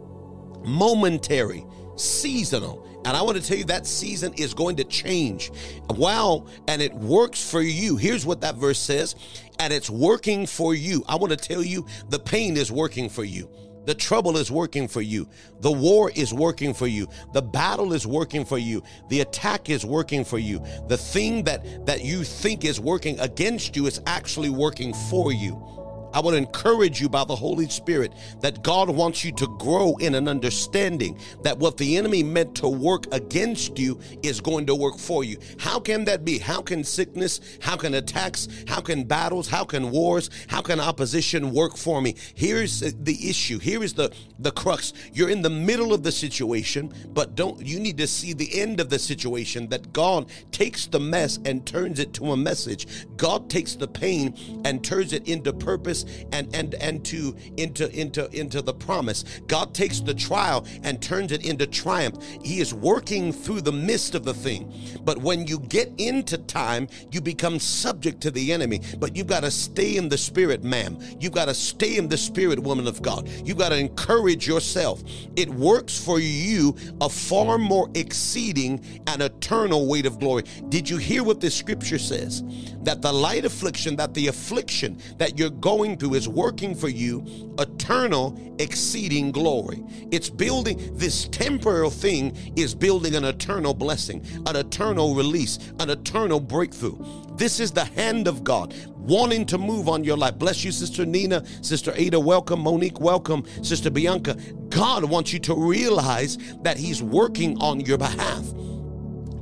momentary 0.64 1.64
seasonal 1.96 2.87
and 3.08 3.16
I 3.16 3.22
want 3.22 3.38
to 3.38 3.42
tell 3.42 3.56
you 3.56 3.64
that 3.64 3.86
season 3.86 4.34
is 4.34 4.52
going 4.52 4.76
to 4.76 4.84
change. 4.84 5.50
Wow. 5.88 6.44
And 6.68 6.82
it 6.82 6.92
works 6.92 7.50
for 7.50 7.62
you. 7.62 7.96
Here's 7.96 8.26
what 8.26 8.42
that 8.42 8.56
verse 8.56 8.78
says. 8.78 9.14
And 9.58 9.72
it's 9.72 9.88
working 9.88 10.44
for 10.44 10.74
you. 10.74 11.02
I 11.08 11.16
want 11.16 11.30
to 11.30 11.36
tell 11.38 11.62
you 11.62 11.86
the 12.10 12.18
pain 12.18 12.58
is 12.58 12.70
working 12.70 13.08
for 13.08 13.24
you. 13.24 13.50
The 13.86 13.94
trouble 13.94 14.36
is 14.36 14.50
working 14.50 14.88
for 14.88 15.00
you. 15.00 15.26
The 15.60 15.72
war 15.72 16.12
is 16.14 16.34
working 16.34 16.74
for 16.74 16.86
you. 16.86 17.08
The 17.32 17.40
battle 17.40 17.94
is 17.94 18.06
working 18.06 18.44
for 18.44 18.58
you. 18.58 18.82
The 19.08 19.20
attack 19.20 19.70
is 19.70 19.86
working 19.86 20.22
for 20.22 20.38
you. 20.38 20.62
The 20.88 20.98
thing 20.98 21.44
that 21.44 21.86
that 21.86 22.04
you 22.04 22.24
think 22.24 22.66
is 22.66 22.78
working 22.78 23.18
against 23.20 23.74
you 23.74 23.86
is 23.86 24.02
actually 24.06 24.50
working 24.50 24.92
for 24.92 25.32
you. 25.32 25.54
I 26.12 26.20
want 26.20 26.34
to 26.34 26.38
encourage 26.38 27.00
you 27.00 27.08
by 27.08 27.24
the 27.24 27.36
Holy 27.36 27.68
Spirit 27.68 28.12
that 28.40 28.62
God 28.62 28.88
wants 28.88 29.24
you 29.24 29.32
to 29.32 29.46
grow 29.58 29.96
in 29.96 30.14
an 30.14 30.28
understanding 30.28 31.18
that 31.42 31.58
what 31.58 31.76
the 31.76 31.96
enemy 31.96 32.22
meant 32.22 32.54
to 32.56 32.68
work 32.68 33.06
against 33.12 33.78
you 33.78 33.98
is 34.22 34.40
going 34.40 34.66
to 34.66 34.74
work 34.74 34.98
for 34.98 35.24
you. 35.24 35.38
How 35.58 35.78
can 35.80 36.04
that 36.06 36.24
be? 36.24 36.38
How 36.38 36.62
can 36.62 36.84
sickness, 36.84 37.40
how 37.60 37.76
can 37.76 37.94
attacks, 37.94 38.48
how 38.66 38.80
can 38.80 39.04
battles, 39.04 39.48
how 39.48 39.64
can 39.64 39.90
wars, 39.90 40.30
how 40.48 40.62
can 40.62 40.80
opposition 40.80 41.52
work 41.52 41.76
for 41.76 42.00
me? 42.00 42.14
Here's 42.34 42.80
the 42.80 43.28
issue. 43.28 43.58
Here 43.58 43.82
is 43.82 43.94
the 43.94 44.12
the 44.38 44.52
crux. 44.52 44.92
You're 45.12 45.30
in 45.30 45.42
the 45.42 45.50
middle 45.50 45.92
of 45.92 46.02
the 46.02 46.12
situation, 46.12 46.92
but 47.08 47.34
don't 47.34 47.64
you 47.64 47.80
need 47.80 47.98
to 47.98 48.06
see 48.06 48.32
the 48.32 48.60
end 48.60 48.80
of 48.80 48.88
the 48.88 48.98
situation 48.98 49.68
that 49.68 49.92
God 49.92 50.30
takes 50.52 50.86
the 50.86 51.00
mess 51.00 51.38
and 51.44 51.66
turns 51.66 51.98
it 51.98 52.12
to 52.14 52.32
a 52.32 52.36
message. 52.36 53.06
God 53.16 53.50
takes 53.50 53.74
the 53.74 53.88
pain 53.88 54.34
and 54.64 54.82
turns 54.82 55.12
it 55.12 55.28
into 55.28 55.52
purpose 55.52 55.97
and 56.32 56.54
and 56.54 56.74
and 56.74 57.04
to 57.06 57.34
into 57.56 57.90
into 57.98 58.28
into 58.38 58.62
the 58.62 58.74
promise. 58.74 59.24
God 59.46 59.74
takes 59.74 60.00
the 60.00 60.14
trial 60.14 60.66
and 60.82 61.00
turns 61.00 61.32
it 61.32 61.46
into 61.46 61.66
triumph. 61.66 62.18
He 62.42 62.60
is 62.60 62.74
working 62.74 63.32
through 63.32 63.62
the 63.62 63.72
midst 63.72 64.14
of 64.14 64.24
the 64.24 64.34
thing. 64.34 64.72
But 65.04 65.18
when 65.18 65.46
you 65.46 65.60
get 65.60 65.92
into 65.98 66.38
time, 66.38 66.88
you 67.10 67.20
become 67.20 67.58
subject 67.58 68.20
to 68.22 68.30
the 68.30 68.52
enemy. 68.52 68.80
But 68.98 69.16
you've 69.16 69.26
got 69.26 69.42
to 69.42 69.50
stay 69.50 69.96
in 69.96 70.08
the 70.08 70.18
spirit, 70.18 70.62
ma'am. 70.64 70.98
You've 71.20 71.32
got 71.32 71.46
to 71.46 71.54
stay 71.54 71.96
in 71.96 72.08
the 72.08 72.16
spirit, 72.16 72.58
woman 72.58 72.86
of 72.86 73.02
God. 73.02 73.28
You've 73.44 73.58
got 73.58 73.70
to 73.70 73.78
encourage 73.78 74.46
yourself. 74.46 75.02
It 75.36 75.48
works 75.48 75.98
for 75.98 76.20
you 76.20 76.76
a 77.00 77.08
far 77.08 77.58
more 77.58 77.88
exceeding 77.94 79.02
and 79.06 79.22
eternal 79.22 79.86
weight 79.86 80.06
of 80.06 80.18
glory. 80.18 80.44
Did 80.68 80.88
you 80.88 80.96
hear 80.96 81.24
what 81.24 81.40
the 81.40 81.50
scripture 81.50 81.98
says? 81.98 82.42
That 82.82 83.02
the 83.02 83.12
light 83.12 83.44
affliction, 83.44 83.96
that 83.96 84.14
the 84.14 84.28
affliction 84.28 84.98
that 85.18 85.38
you're 85.38 85.50
going 85.50 85.87
going 85.88 85.98
through 85.98 86.14
is 86.14 86.28
working 86.28 86.74
for 86.74 86.88
you 86.88 87.24
eternal, 87.58 88.38
exceeding 88.58 89.32
glory. 89.32 89.82
It's 90.10 90.28
building 90.28 90.78
this 90.92 91.28
temporal 91.28 91.90
thing, 91.90 92.36
is 92.56 92.74
building 92.74 93.14
an 93.14 93.24
eternal 93.24 93.72
blessing, 93.72 94.22
an 94.46 94.56
eternal 94.56 95.14
release, 95.14 95.58
an 95.80 95.88
eternal 95.88 96.40
breakthrough. 96.40 96.98
This 97.36 97.58
is 97.58 97.70
the 97.70 97.84
hand 97.84 98.28
of 98.28 98.44
God 98.44 98.74
wanting 98.98 99.46
to 99.46 99.56
move 99.56 99.88
on 99.88 100.04
your 100.04 100.18
life. 100.18 100.38
Bless 100.38 100.62
you, 100.62 100.72
Sister 100.72 101.06
Nina, 101.06 101.42
Sister 101.62 101.94
Ada, 101.96 102.20
welcome. 102.20 102.60
Monique, 102.60 103.00
welcome. 103.00 103.44
Sister 103.62 103.90
Bianca. 103.90 104.36
God 104.68 105.04
wants 105.04 105.32
you 105.32 105.38
to 105.40 105.54
realize 105.54 106.36
that 106.62 106.76
He's 106.76 107.02
working 107.02 107.56
on 107.62 107.80
your 107.80 107.96
behalf. 107.96 108.44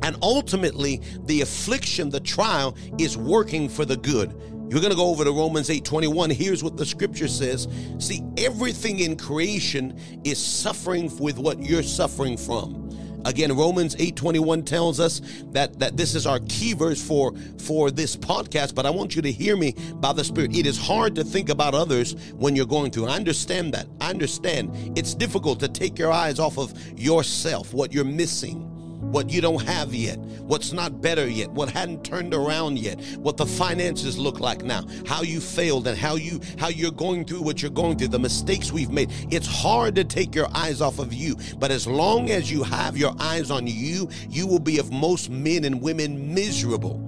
And 0.02 0.16
ultimately, 0.22 1.02
the 1.24 1.40
affliction, 1.40 2.10
the 2.10 2.20
trial 2.20 2.76
is 2.96 3.16
working 3.16 3.68
for 3.68 3.84
the 3.84 3.96
good. 3.96 4.40
You're 4.68 4.80
going 4.80 4.90
to 4.90 4.96
go 4.96 5.08
over 5.08 5.24
to 5.24 5.30
Romans 5.30 5.70
8 5.70 5.84
21. 5.84 6.30
Here's 6.30 6.64
what 6.64 6.76
the 6.76 6.84
scripture 6.84 7.28
says. 7.28 7.68
See, 7.98 8.22
everything 8.36 8.98
in 9.00 9.16
creation 9.16 9.98
is 10.24 10.38
suffering 10.38 11.16
with 11.18 11.38
what 11.38 11.62
you're 11.62 11.84
suffering 11.84 12.36
from. 12.36 12.86
Again, 13.26 13.56
Romans 13.56 13.96
8:21 13.96 14.64
tells 14.64 15.00
us 15.00 15.20
that 15.50 15.80
that 15.80 15.96
this 15.96 16.14
is 16.14 16.26
our 16.26 16.38
key 16.48 16.74
verse 16.74 17.02
for 17.02 17.34
for 17.58 17.90
this 17.90 18.16
podcast, 18.16 18.76
but 18.76 18.86
I 18.86 18.90
want 18.90 19.16
you 19.16 19.22
to 19.22 19.32
hear 19.32 19.56
me 19.56 19.74
by 19.94 20.12
the 20.12 20.22
Spirit. 20.22 20.56
It 20.56 20.64
is 20.64 20.78
hard 20.78 21.16
to 21.16 21.24
think 21.24 21.48
about 21.48 21.74
others 21.74 22.14
when 22.36 22.54
you're 22.54 22.66
going 22.66 22.92
through. 22.92 23.06
I 23.06 23.16
understand 23.16 23.74
that. 23.74 23.88
I 24.00 24.10
understand. 24.10 24.70
It's 24.96 25.12
difficult 25.12 25.58
to 25.60 25.68
take 25.68 25.98
your 25.98 26.12
eyes 26.12 26.38
off 26.38 26.56
of 26.56 26.72
yourself, 26.96 27.74
what 27.74 27.92
you're 27.92 28.04
missing 28.04 28.75
what 29.12 29.30
you 29.30 29.40
don't 29.40 29.62
have 29.62 29.94
yet, 29.94 30.18
what's 30.18 30.72
not 30.72 31.00
better 31.00 31.28
yet, 31.28 31.50
what 31.50 31.70
hadn't 31.70 32.04
turned 32.04 32.34
around 32.34 32.78
yet, 32.78 33.00
what 33.18 33.36
the 33.36 33.46
finances 33.46 34.18
look 34.18 34.40
like 34.40 34.64
now, 34.64 34.84
how 35.06 35.22
you 35.22 35.40
failed 35.40 35.86
and 35.86 35.98
how 35.98 36.16
you 36.16 36.40
how 36.58 36.68
you're 36.68 36.90
going 36.90 37.24
through 37.24 37.42
what 37.42 37.62
you're 37.62 37.70
going 37.70 37.96
through, 37.96 38.08
the 38.08 38.18
mistakes 38.18 38.72
we've 38.72 38.90
made. 38.90 39.10
It's 39.30 39.46
hard 39.46 39.94
to 39.96 40.04
take 40.04 40.34
your 40.34 40.48
eyes 40.54 40.80
off 40.80 40.98
of 40.98 41.12
you, 41.12 41.36
but 41.58 41.70
as 41.70 41.86
long 41.86 42.30
as 42.30 42.50
you 42.50 42.62
have 42.62 42.96
your 42.96 43.14
eyes 43.18 43.50
on 43.50 43.66
you, 43.66 44.08
you 44.28 44.46
will 44.46 44.58
be 44.58 44.78
of 44.78 44.92
most 44.92 45.30
men 45.30 45.64
and 45.64 45.80
women 45.80 46.34
miserable. 46.34 47.02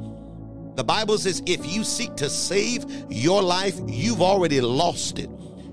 The 0.77 0.85
Bible 0.85 1.19
says 1.19 1.43
if 1.47 1.67
you 1.67 1.83
seek 1.83 2.15
to 2.17 2.31
save 2.31 2.87
your 3.11 3.43
life, 3.43 3.79
you've 3.87 4.23
already 4.23 4.61
lost 4.61 5.19
it. 5.19 5.29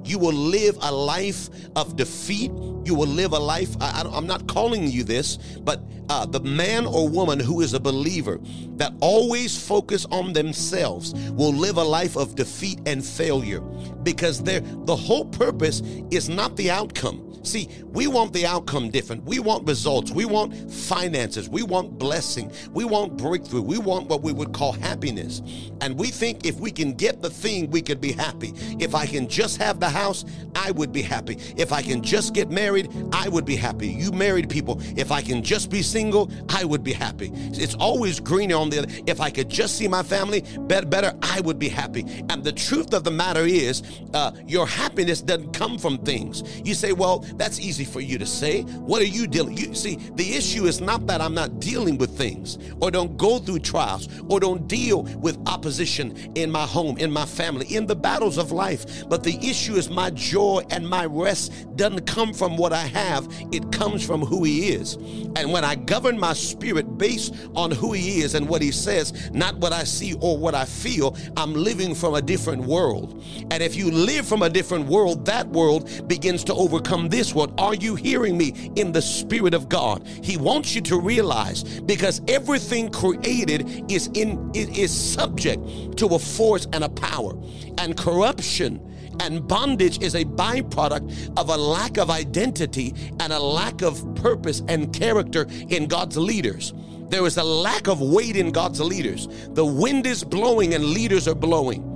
You 0.05 0.19
will 0.19 0.33
live 0.33 0.77
a 0.81 0.91
life 0.91 1.49
of 1.75 1.95
defeat. 1.95 2.51
You 2.85 2.93
will 2.93 3.07
live 3.07 3.33
a 3.33 3.39
life, 3.39 3.75
I, 3.81 4.07
am 4.13 4.27
not 4.27 4.47
calling 4.47 4.87
you 4.87 5.03
this, 5.03 5.37
but 5.63 5.81
uh, 6.09 6.25
the 6.25 6.39
man 6.39 6.85
or 6.85 7.09
woman 7.09 7.39
who 7.39 7.61
is 7.61 7.73
a 7.73 7.79
believer 7.79 8.39
that 8.77 8.93
always 9.01 9.57
focus 9.57 10.05
on 10.11 10.33
themselves 10.33 11.13
will 11.31 11.51
live 11.51 11.77
a 11.77 11.83
life 11.83 12.15
of 12.15 12.35
defeat 12.35 12.79
and 12.85 13.03
failure 13.03 13.61
because 14.03 14.43
the 14.43 14.95
whole 14.95 15.25
purpose 15.25 15.81
is 16.11 16.29
not 16.29 16.55
the 16.57 16.69
outcome. 16.69 17.25
See, 17.45 17.69
we 17.91 18.07
want 18.07 18.33
the 18.33 18.45
outcome 18.47 18.89
different. 18.89 19.23
We 19.23 19.37
want 19.37 19.67
results. 19.67 20.09
We 20.09 20.25
want 20.25 20.71
finances. 20.71 21.47
We 21.47 21.61
want 21.61 21.99
blessing. 21.99 22.51
We 22.71 22.85
want 22.85 23.17
breakthrough. 23.17 23.61
We 23.61 23.77
want 23.77 24.07
what 24.07 24.23
we 24.23 24.33
would 24.33 24.51
call 24.51 24.71
happiness. 24.71 25.43
And 25.81 25.97
we 25.97 26.07
think 26.07 26.45
if 26.45 26.59
we 26.59 26.71
can 26.71 26.93
get 26.93 27.21
the 27.21 27.29
thing, 27.29 27.69
we 27.69 27.83
could 27.83 28.01
be 28.01 28.13
happy. 28.13 28.53
If 28.79 28.95
I 28.95 29.05
can 29.05 29.27
just 29.27 29.57
have 29.57 29.79
the 29.79 29.89
house, 29.95 30.25
I 30.55 30.71
would 30.71 30.91
be 30.91 31.01
happy. 31.01 31.37
If 31.57 31.71
I 31.71 31.81
can 31.81 32.01
just 32.03 32.33
get 32.33 32.49
married, 32.49 32.89
I 33.11 33.29
would 33.29 33.45
be 33.45 33.55
happy. 33.55 33.87
You 33.87 34.11
married 34.11 34.49
people, 34.49 34.81
if 34.97 35.11
I 35.11 35.21
can 35.21 35.41
just 35.41 35.69
be 35.69 35.81
single, 35.81 36.29
I 36.49 36.65
would 36.65 36.83
be 36.83 36.93
happy. 36.93 37.31
It's 37.33 37.75
always 37.75 38.19
greener 38.19 38.57
on 38.57 38.69
the 38.69 38.79
other. 38.79 38.87
If 39.07 39.21
I 39.21 39.29
could 39.29 39.49
just 39.49 39.75
see 39.77 39.87
my 39.87 40.03
family 40.03 40.43
better, 40.59 40.85
better 40.85 41.13
I 41.21 41.41
would 41.41 41.59
be 41.59 41.69
happy. 41.69 42.03
And 42.29 42.43
the 42.43 42.51
truth 42.51 42.93
of 42.93 43.03
the 43.03 43.11
matter 43.11 43.45
is, 43.45 43.83
uh, 44.13 44.31
your 44.45 44.67
happiness 44.67 45.21
doesn't 45.21 45.53
come 45.53 45.77
from 45.77 45.97
things. 45.99 46.43
You 46.65 46.73
say, 46.73 46.91
well, 46.91 47.19
that's 47.37 47.59
easy 47.59 47.85
for 47.85 48.01
you 48.01 48.17
to 48.17 48.25
say. 48.25 48.61
What 48.91 49.01
are 49.01 49.11
you 49.17 49.27
dealing? 49.27 49.57
You 49.57 49.73
see, 49.75 49.95
the 50.15 50.33
issue 50.33 50.65
is 50.65 50.81
not 50.81 51.07
that 51.07 51.21
I'm 51.21 51.33
not 51.33 51.59
dealing 51.59 51.97
with 51.97 52.17
things 52.17 52.57
or 52.81 52.91
don't 52.91 53.15
go 53.17 53.39
through 53.39 53.59
trials 53.59 54.09
or 54.29 54.39
don't 54.39 54.67
deal 54.67 55.03
with 55.03 55.37
opposition 55.47 56.15
in 56.35 56.51
my 56.51 56.65
home, 56.65 56.97
in 56.97 57.11
my 57.11 57.25
family, 57.25 57.65
in 57.73 57.85
the 57.85 57.95
battles 57.95 58.37
of 58.37 58.51
life. 58.51 59.07
But 59.07 59.23
the 59.23 59.37
issue 59.37 59.75
is 59.75 59.84
my 59.89 60.09
joy 60.11 60.63
and 60.69 60.87
my 60.87 61.05
rest 61.05 61.75
doesn't 61.75 62.05
come 62.05 62.33
from 62.33 62.57
what 62.57 62.73
I 62.73 62.87
have. 62.87 63.27
It 63.51 63.71
comes 63.71 64.05
from 64.05 64.21
who 64.21 64.43
he 64.43 64.69
is. 64.69 64.95
And 65.35 65.51
when 65.51 65.63
I 65.63 65.75
govern 65.75 66.19
my 66.19 66.33
spirit 66.33 66.97
based 66.97 67.33
on 67.55 67.71
who 67.71 67.93
he 67.93 68.21
is 68.21 68.35
and 68.35 68.47
what 68.47 68.61
he 68.61 68.71
says, 68.71 69.31
not 69.31 69.57
what 69.57 69.73
I 69.73 69.83
see 69.83 70.13
or 70.21 70.37
what 70.37 70.55
I 70.55 70.65
feel, 70.65 71.15
I'm 71.35 71.53
living 71.53 71.93
from 71.93 72.15
a 72.15 72.21
different 72.21 72.63
world. 72.63 73.23
And 73.51 73.61
if 73.61 73.75
you 73.75 73.91
live 73.91 74.27
from 74.27 74.41
a 74.41 74.49
different 74.49 74.87
world, 74.87 75.25
that 75.25 75.47
world 75.47 76.07
begins 76.07 76.43
to 76.45 76.53
overcome 76.53 77.09
this 77.09 77.33
world. 77.33 77.53
Are 77.59 77.75
you 77.75 77.95
hearing 77.95 78.37
me 78.37 78.71
in 78.75 78.91
the 78.91 79.01
Spirit 79.01 79.53
of 79.53 79.69
God? 79.69 80.07
He 80.23 80.37
wants 80.37 80.75
you 80.75 80.81
to 80.81 80.99
realize 80.99 81.63
because 81.81 82.21
everything 82.27 82.89
created 82.89 83.91
is 83.91 84.09
in 84.13 84.51
is 84.53 84.91
subject 84.93 85.97
to 85.97 86.07
a 86.07 86.19
force 86.19 86.67
and 86.73 86.83
a 86.83 86.89
power. 86.89 87.33
And 87.77 87.97
corruption 87.97 88.94
and 89.19 89.47
bondage 89.47 90.01
is 90.01 90.15
a 90.15 90.25
byproduct 90.25 91.37
of 91.37 91.49
a 91.49 91.57
lack 91.57 91.97
of 91.97 92.09
identity 92.09 92.93
and 93.19 93.31
a 93.31 93.39
lack 93.39 93.81
of 93.81 94.15
purpose 94.15 94.61
and 94.67 94.93
character 94.93 95.47
in 95.69 95.87
God's 95.87 96.17
leaders. 96.17 96.73
There 97.09 97.25
is 97.25 97.37
a 97.37 97.43
lack 97.43 97.87
of 97.87 98.01
weight 98.01 98.35
in 98.35 98.51
God's 98.51 98.81
leaders. 98.81 99.27
The 99.49 99.65
wind 99.65 100.07
is 100.07 100.23
blowing 100.23 100.73
and 100.73 100.83
leaders 100.83 101.27
are 101.27 101.35
blowing. 101.35 101.94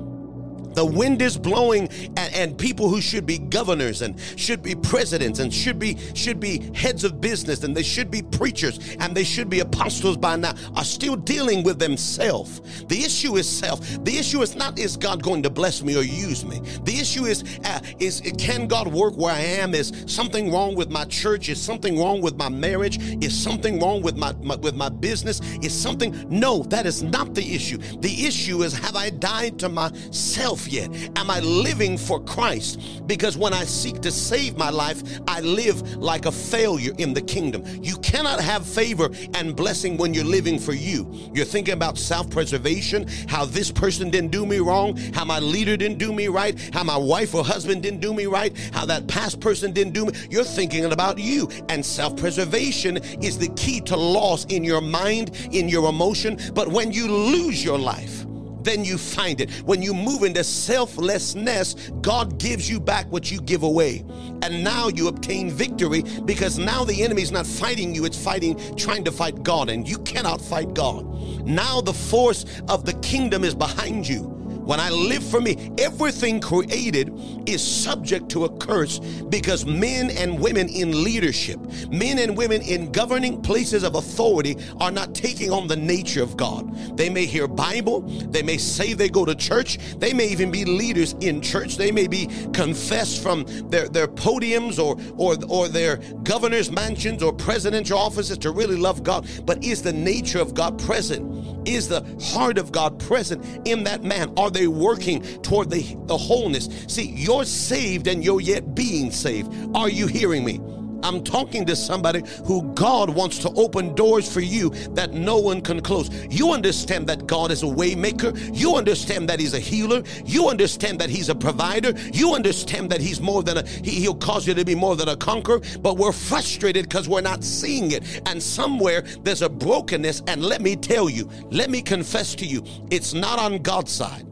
The 0.79 0.85
wind 0.85 1.21
is 1.21 1.37
blowing, 1.37 1.89
and, 2.15 2.33
and, 2.33 2.57
people 2.57 2.87
who 2.87 3.01
should 3.01 3.25
be 3.25 3.37
governors 3.37 4.01
and 4.01 4.17
should 4.37 4.63
be 4.63 4.75
presidents 4.75 5.39
and 5.39 5.53
should 5.53 5.77
be 5.77 5.97
should 6.13 6.39
be 6.39 6.71
heads 6.73 7.03
of 7.03 7.19
business 7.19 7.63
and 7.63 7.75
they 7.75 7.83
should 7.83 8.09
be 8.09 8.21
preachers 8.21 8.79
and 8.99 9.15
they 9.15 9.25
should 9.25 9.49
be 9.49 9.59
apostles 9.59 10.15
by 10.15 10.37
now 10.37 10.53
are 10.75 10.85
still 10.85 11.17
dealing 11.17 11.63
with 11.63 11.79
themselves. 11.79 12.61
The 12.87 13.03
issue 13.03 13.35
is 13.35 13.47
self. 13.47 13.81
The 14.05 14.17
issue 14.17 14.41
is 14.41 14.55
not 14.55 14.79
is 14.79 14.95
God 14.95 15.21
going 15.21 15.43
to 15.43 15.49
bless 15.49 15.83
me 15.83 15.97
or 15.97 16.01
use 16.01 16.45
me. 16.45 16.61
The 16.85 16.97
issue 16.97 17.25
is 17.25 17.43
uh, 17.65 17.81
is 17.99 18.21
can 18.37 18.67
God 18.67 18.87
work 18.87 19.15
where 19.17 19.33
I 19.33 19.41
am? 19.41 19.73
Is 19.73 19.91
something 20.07 20.49
wrong 20.49 20.75
with 20.75 20.89
my 20.89 21.03
church? 21.05 21.49
Is 21.49 21.61
something 21.61 21.99
wrong 21.99 22.21
with 22.21 22.37
my 22.37 22.47
marriage? 22.47 22.99
Is 23.21 23.37
something 23.37 23.79
wrong 23.81 24.01
with 24.01 24.15
my, 24.15 24.33
my 24.41 24.55
with 24.55 24.75
my 24.75 24.87
business? 24.87 25.41
Is 25.61 25.73
something? 25.73 26.15
No, 26.29 26.63
that 26.63 26.85
is 26.85 27.03
not 27.03 27.33
the 27.33 27.53
issue. 27.53 27.77
The 27.99 28.25
issue 28.25 28.63
is 28.63 28.73
have 28.77 28.95
I 28.95 29.09
died 29.09 29.59
to 29.59 29.67
myself? 29.67 30.68
Yet? 30.71 30.89
Am 31.17 31.29
I 31.29 31.39
living 31.39 31.97
for 31.97 32.19
Christ? 32.23 33.07
Because 33.07 33.37
when 33.37 33.53
I 33.53 33.63
seek 33.65 34.01
to 34.01 34.11
save 34.11 34.57
my 34.57 34.69
life, 34.69 35.01
I 35.27 35.41
live 35.41 35.95
like 35.97 36.25
a 36.25 36.31
failure 36.31 36.93
in 36.97 37.13
the 37.13 37.21
kingdom. 37.21 37.63
You 37.81 37.97
cannot 37.97 38.39
have 38.39 38.65
favor 38.65 39.09
and 39.33 39.55
blessing 39.55 39.97
when 39.97 40.13
you're 40.13 40.23
living 40.23 40.59
for 40.59 40.73
you. 40.73 41.09
You're 41.33 41.45
thinking 41.45 41.73
about 41.73 41.97
self 41.97 42.29
preservation, 42.29 43.07
how 43.27 43.45
this 43.45 43.71
person 43.71 44.09
didn't 44.09 44.31
do 44.31 44.45
me 44.45 44.59
wrong, 44.59 44.97
how 45.13 45.25
my 45.25 45.39
leader 45.39 45.75
didn't 45.77 45.97
do 45.97 46.13
me 46.13 46.27
right, 46.27 46.59
how 46.73 46.83
my 46.83 46.97
wife 46.97 47.33
or 47.33 47.43
husband 47.43 47.83
didn't 47.83 47.99
do 47.99 48.13
me 48.13 48.25
right, 48.25 48.55
how 48.73 48.85
that 48.85 49.07
past 49.07 49.39
person 49.39 49.71
didn't 49.71 49.93
do 49.93 50.05
me. 50.05 50.13
You're 50.29 50.43
thinking 50.43 50.85
about 50.85 51.17
you. 51.17 51.49
And 51.69 51.85
self 51.85 52.15
preservation 52.15 52.97
is 53.21 53.37
the 53.37 53.49
key 53.49 53.81
to 53.81 53.95
loss 53.95 54.45
in 54.45 54.63
your 54.63 54.81
mind, 54.81 55.31
in 55.51 55.69
your 55.69 55.89
emotion. 55.89 56.39
But 56.53 56.67
when 56.67 56.91
you 56.91 57.07
lose 57.07 57.63
your 57.63 57.77
life, 57.77 58.18
then 58.63 58.83
you 58.83 58.97
find 58.97 59.41
it. 59.41 59.51
When 59.65 59.81
you 59.81 59.93
move 59.93 60.23
into 60.23 60.43
selflessness, 60.43 61.91
God 62.01 62.39
gives 62.39 62.69
you 62.69 62.79
back 62.79 63.05
what 63.11 63.31
you 63.31 63.41
give 63.41 63.63
away. 63.63 64.05
And 64.41 64.63
now 64.63 64.87
you 64.87 65.07
obtain 65.07 65.51
victory 65.51 66.03
because 66.25 66.57
now 66.57 66.83
the 66.83 67.03
enemy's 67.03 67.31
not 67.31 67.45
fighting 67.45 67.93
you, 67.93 68.05
it's 68.05 68.21
fighting, 68.21 68.59
trying 68.75 69.03
to 69.05 69.11
fight 69.11 69.43
God, 69.43 69.69
and 69.69 69.87
you 69.87 69.97
cannot 69.99 70.41
fight 70.41 70.73
God. 70.73 71.05
Now 71.45 71.81
the 71.81 71.93
force 71.93 72.45
of 72.67 72.85
the 72.85 72.93
kingdom 72.93 73.43
is 73.43 73.55
behind 73.55 74.07
you. 74.07 74.38
When 74.69 74.79
I 74.79 74.91
live 74.91 75.23
for 75.23 75.41
me, 75.41 75.71
everything 75.79 76.39
created 76.39 77.11
is 77.49 77.59
subject 77.59 78.29
to 78.29 78.45
a 78.45 78.57
curse 78.57 78.99
because 78.99 79.65
men 79.65 80.11
and 80.11 80.39
women 80.39 80.69
in 80.69 81.03
leadership, 81.03 81.59
men 81.89 82.19
and 82.19 82.37
women 82.37 82.61
in 82.61 82.91
governing 82.91 83.41
places 83.41 83.83
of 83.83 83.95
authority 83.95 84.57
are 84.79 84.91
not 84.91 85.15
taking 85.15 85.51
on 85.51 85.67
the 85.67 85.75
nature 85.75 86.21
of 86.21 86.37
God. 86.37 86.71
They 86.95 87.09
may 87.09 87.25
hear 87.25 87.47
Bible, 87.47 88.01
they 88.01 88.43
may 88.43 88.57
say 88.57 88.93
they 88.93 89.09
go 89.09 89.25
to 89.25 89.33
church, 89.33 89.79
they 89.97 90.13
may 90.13 90.27
even 90.27 90.51
be 90.51 90.65
leaders 90.65 91.13
in 91.19 91.41
church, 91.41 91.77
they 91.77 91.91
may 91.91 92.05
be 92.05 92.27
confessed 92.53 93.23
from 93.23 93.45
their, 93.71 93.89
their 93.89 94.07
podiums 94.07 94.77
or, 94.77 94.99
or, 95.17 95.35
or 95.49 95.67
their 95.67 95.97
governor's 96.21 96.71
mansions 96.71 97.23
or 97.23 97.33
presidential 97.33 97.97
offices 97.97 98.37
to 98.37 98.51
really 98.51 98.75
love 98.75 99.01
God. 99.01 99.27
But 99.47 99.63
is 99.63 99.81
the 99.81 99.93
nature 99.93 100.39
of 100.39 100.53
God 100.53 100.77
present? 100.77 101.67
Is 101.67 101.87
the 101.87 102.01
heart 102.21 102.59
of 102.59 102.71
God 102.71 102.99
present 102.99 103.43
in 103.67 103.83
that 103.85 104.03
man? 104.03 104.31
Are 104.37 104.51
they 104.51 104.58
working 104.67 105.21
toward 105.41 105.69
the, 105.69 105.97
the 106.05 106.17
wholeness? 106.17 106.69
See, 106.87 107.09
you're 107.09 107.45
saved 107.45 108.07
and 108.07 108.23
you're 108.23 108.41
yet 108.41 108.75
being 108.75 109.11
saved. 109.11 109.53
Are 109.75 109.89
you 109.89 110.07
hearing 110.07 110.43
me? 110.43 110.59
I'm 111.03 111.23
talking 111.23 111.65
to 111.65 111.75
somebody 111.75 112.23
who 112.45 112.63
God 112.73 113.09
wants 113.09 113.39
to 113.39 113.49
open 113.51 113.95
doors 113.95 114.31
for 114.31 114.41
you 114.41 114.69
that 114.91 115.13
no 115.13 115.37
one 115.37 115.61
can 115.61 115.81
close. 115.81 116.09
You 116.29 116.51
understand 116.51 117.07
that 117.07 117.27
God 117.27 117.51
is 117.51 117.63
a 117.63 117.67
waymaker. 117.67 118.37
You 118.53 118.75
understand 118.75 119.29
that 119.29 119.39
He's 119.39 119.53
a 119.53 119.59
healer. 119.59 120.03
You 120.25 120.49
understand 120.49 120.99
that 120.99 121.09
He's 121.09 121.29
a 121.29 121.35
provider. 121.35 121.93
You 122.11 122.33
understand 122.33 122.89
that 122.91 123.01
He's 123.01 123.21
more 123.21 123.43
than 123.43 123.57
a 123.57 123.67
he, 123.67 123.91
He'll 123.91 124.15
cause 124.15 124.47
you 124.47 124.53
to 124.53 124.65
be 124.65 124.75
more 124.75 124.95
than 124.95 125.09
a 125.09 125.15
conqueror. 125.15 125.61
But 125.81 125.97
we're 125.97 126.11
frustrated 126.11 126.89
because 126.89 127.07
we're 127.07 127.21
not 127.21 127.43
seeing 127.43 127.91
it. 127.91 128.21
And 128.25 128.41
somewhere 128.41 129.03
there's 129.23 129.41
a 129.41 129.49
brokenness. 129.49 130.23
And 130.27 130.43
let 130.43 130.61
me 130.61 130.75
tell 130.75 131.09
you, 131.09 131.29
let 131.49 131.69
me 131.69 131.81
confess 131.81 132.35
to 132.35 132.45
you, 132.45 132.63
it's 132.91 133.13
not 133.13 133.39
on 133.39 133.59
God's 133.59 133.91
side. 133.91 134.28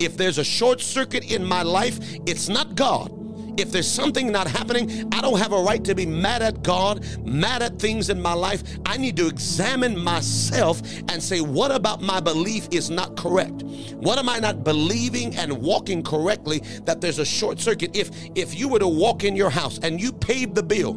If 0.00 0.16
there's 0.16 0.38
a 0.38 0.44
short 0.44 0.80
circuit 0.80 1.30
in 1.30 1.44
my 1.44 1.62
life, 1.62 2.00
it's 2.26 2.48
not 2.48 2.74
God. 2.74 3.12
If 3.60 3.70
there's 3.70 3.86
something 3.86 4.32
not 4.32 4.46
happening, 4.46 5.06
I 5.12 5.20
don't 5.20 5.38
have 5.38 5.52
a 5.52 5.60
right 5.60 5.84
to 5.84 5.94
be 5.94 6.06
mad 6.06 6.40
at 6.40 6.62
God, 6.62 7.04
mad 7.26 7.62
at 7.62 7.78
things 7.78 8.08
in 8.08 8.22
my 8.22 8.32
life. 8.32 8.62
I 8.86 8.96
need 8.96 9.18
to 9.18 9.26
examine 9.26 10.02
myself 10.02 10.80
and 11.10 11.22
say, 11.22 11.42
what 11.42 11.70
about 11.70 12.00
my 12.00 12.20
belief 12.20 12.66
is 12.70 12.88
not 12.88 13.18
correct? 13.18 13.62
What 13.96 14.18
am 14.18 14.30
I 14.30 14.38
not 14.38 14.64
believing 14.64 15.36
and 15.36 15.52
walking 15.60 16.02
correctly 16.02 16.62
that 16.86 17.02
there's 17.02 17.18
a 17.18 17.24
short 17.26 17.60
circuit? 17.60 17.94
If 17.94 18.10
if 18.34 18.58
you 18.58 18.68
were 18.68 18.78
to 18.78 18.88
walk 18.88 19.24
in 19.24 19.36
your 19.36 19.50
house 19.50 19.78
and 19.82 20.00
you 20.00 20.12
paid 20.12 20.54
the 20.54 20.62
bill, 20.62 20.94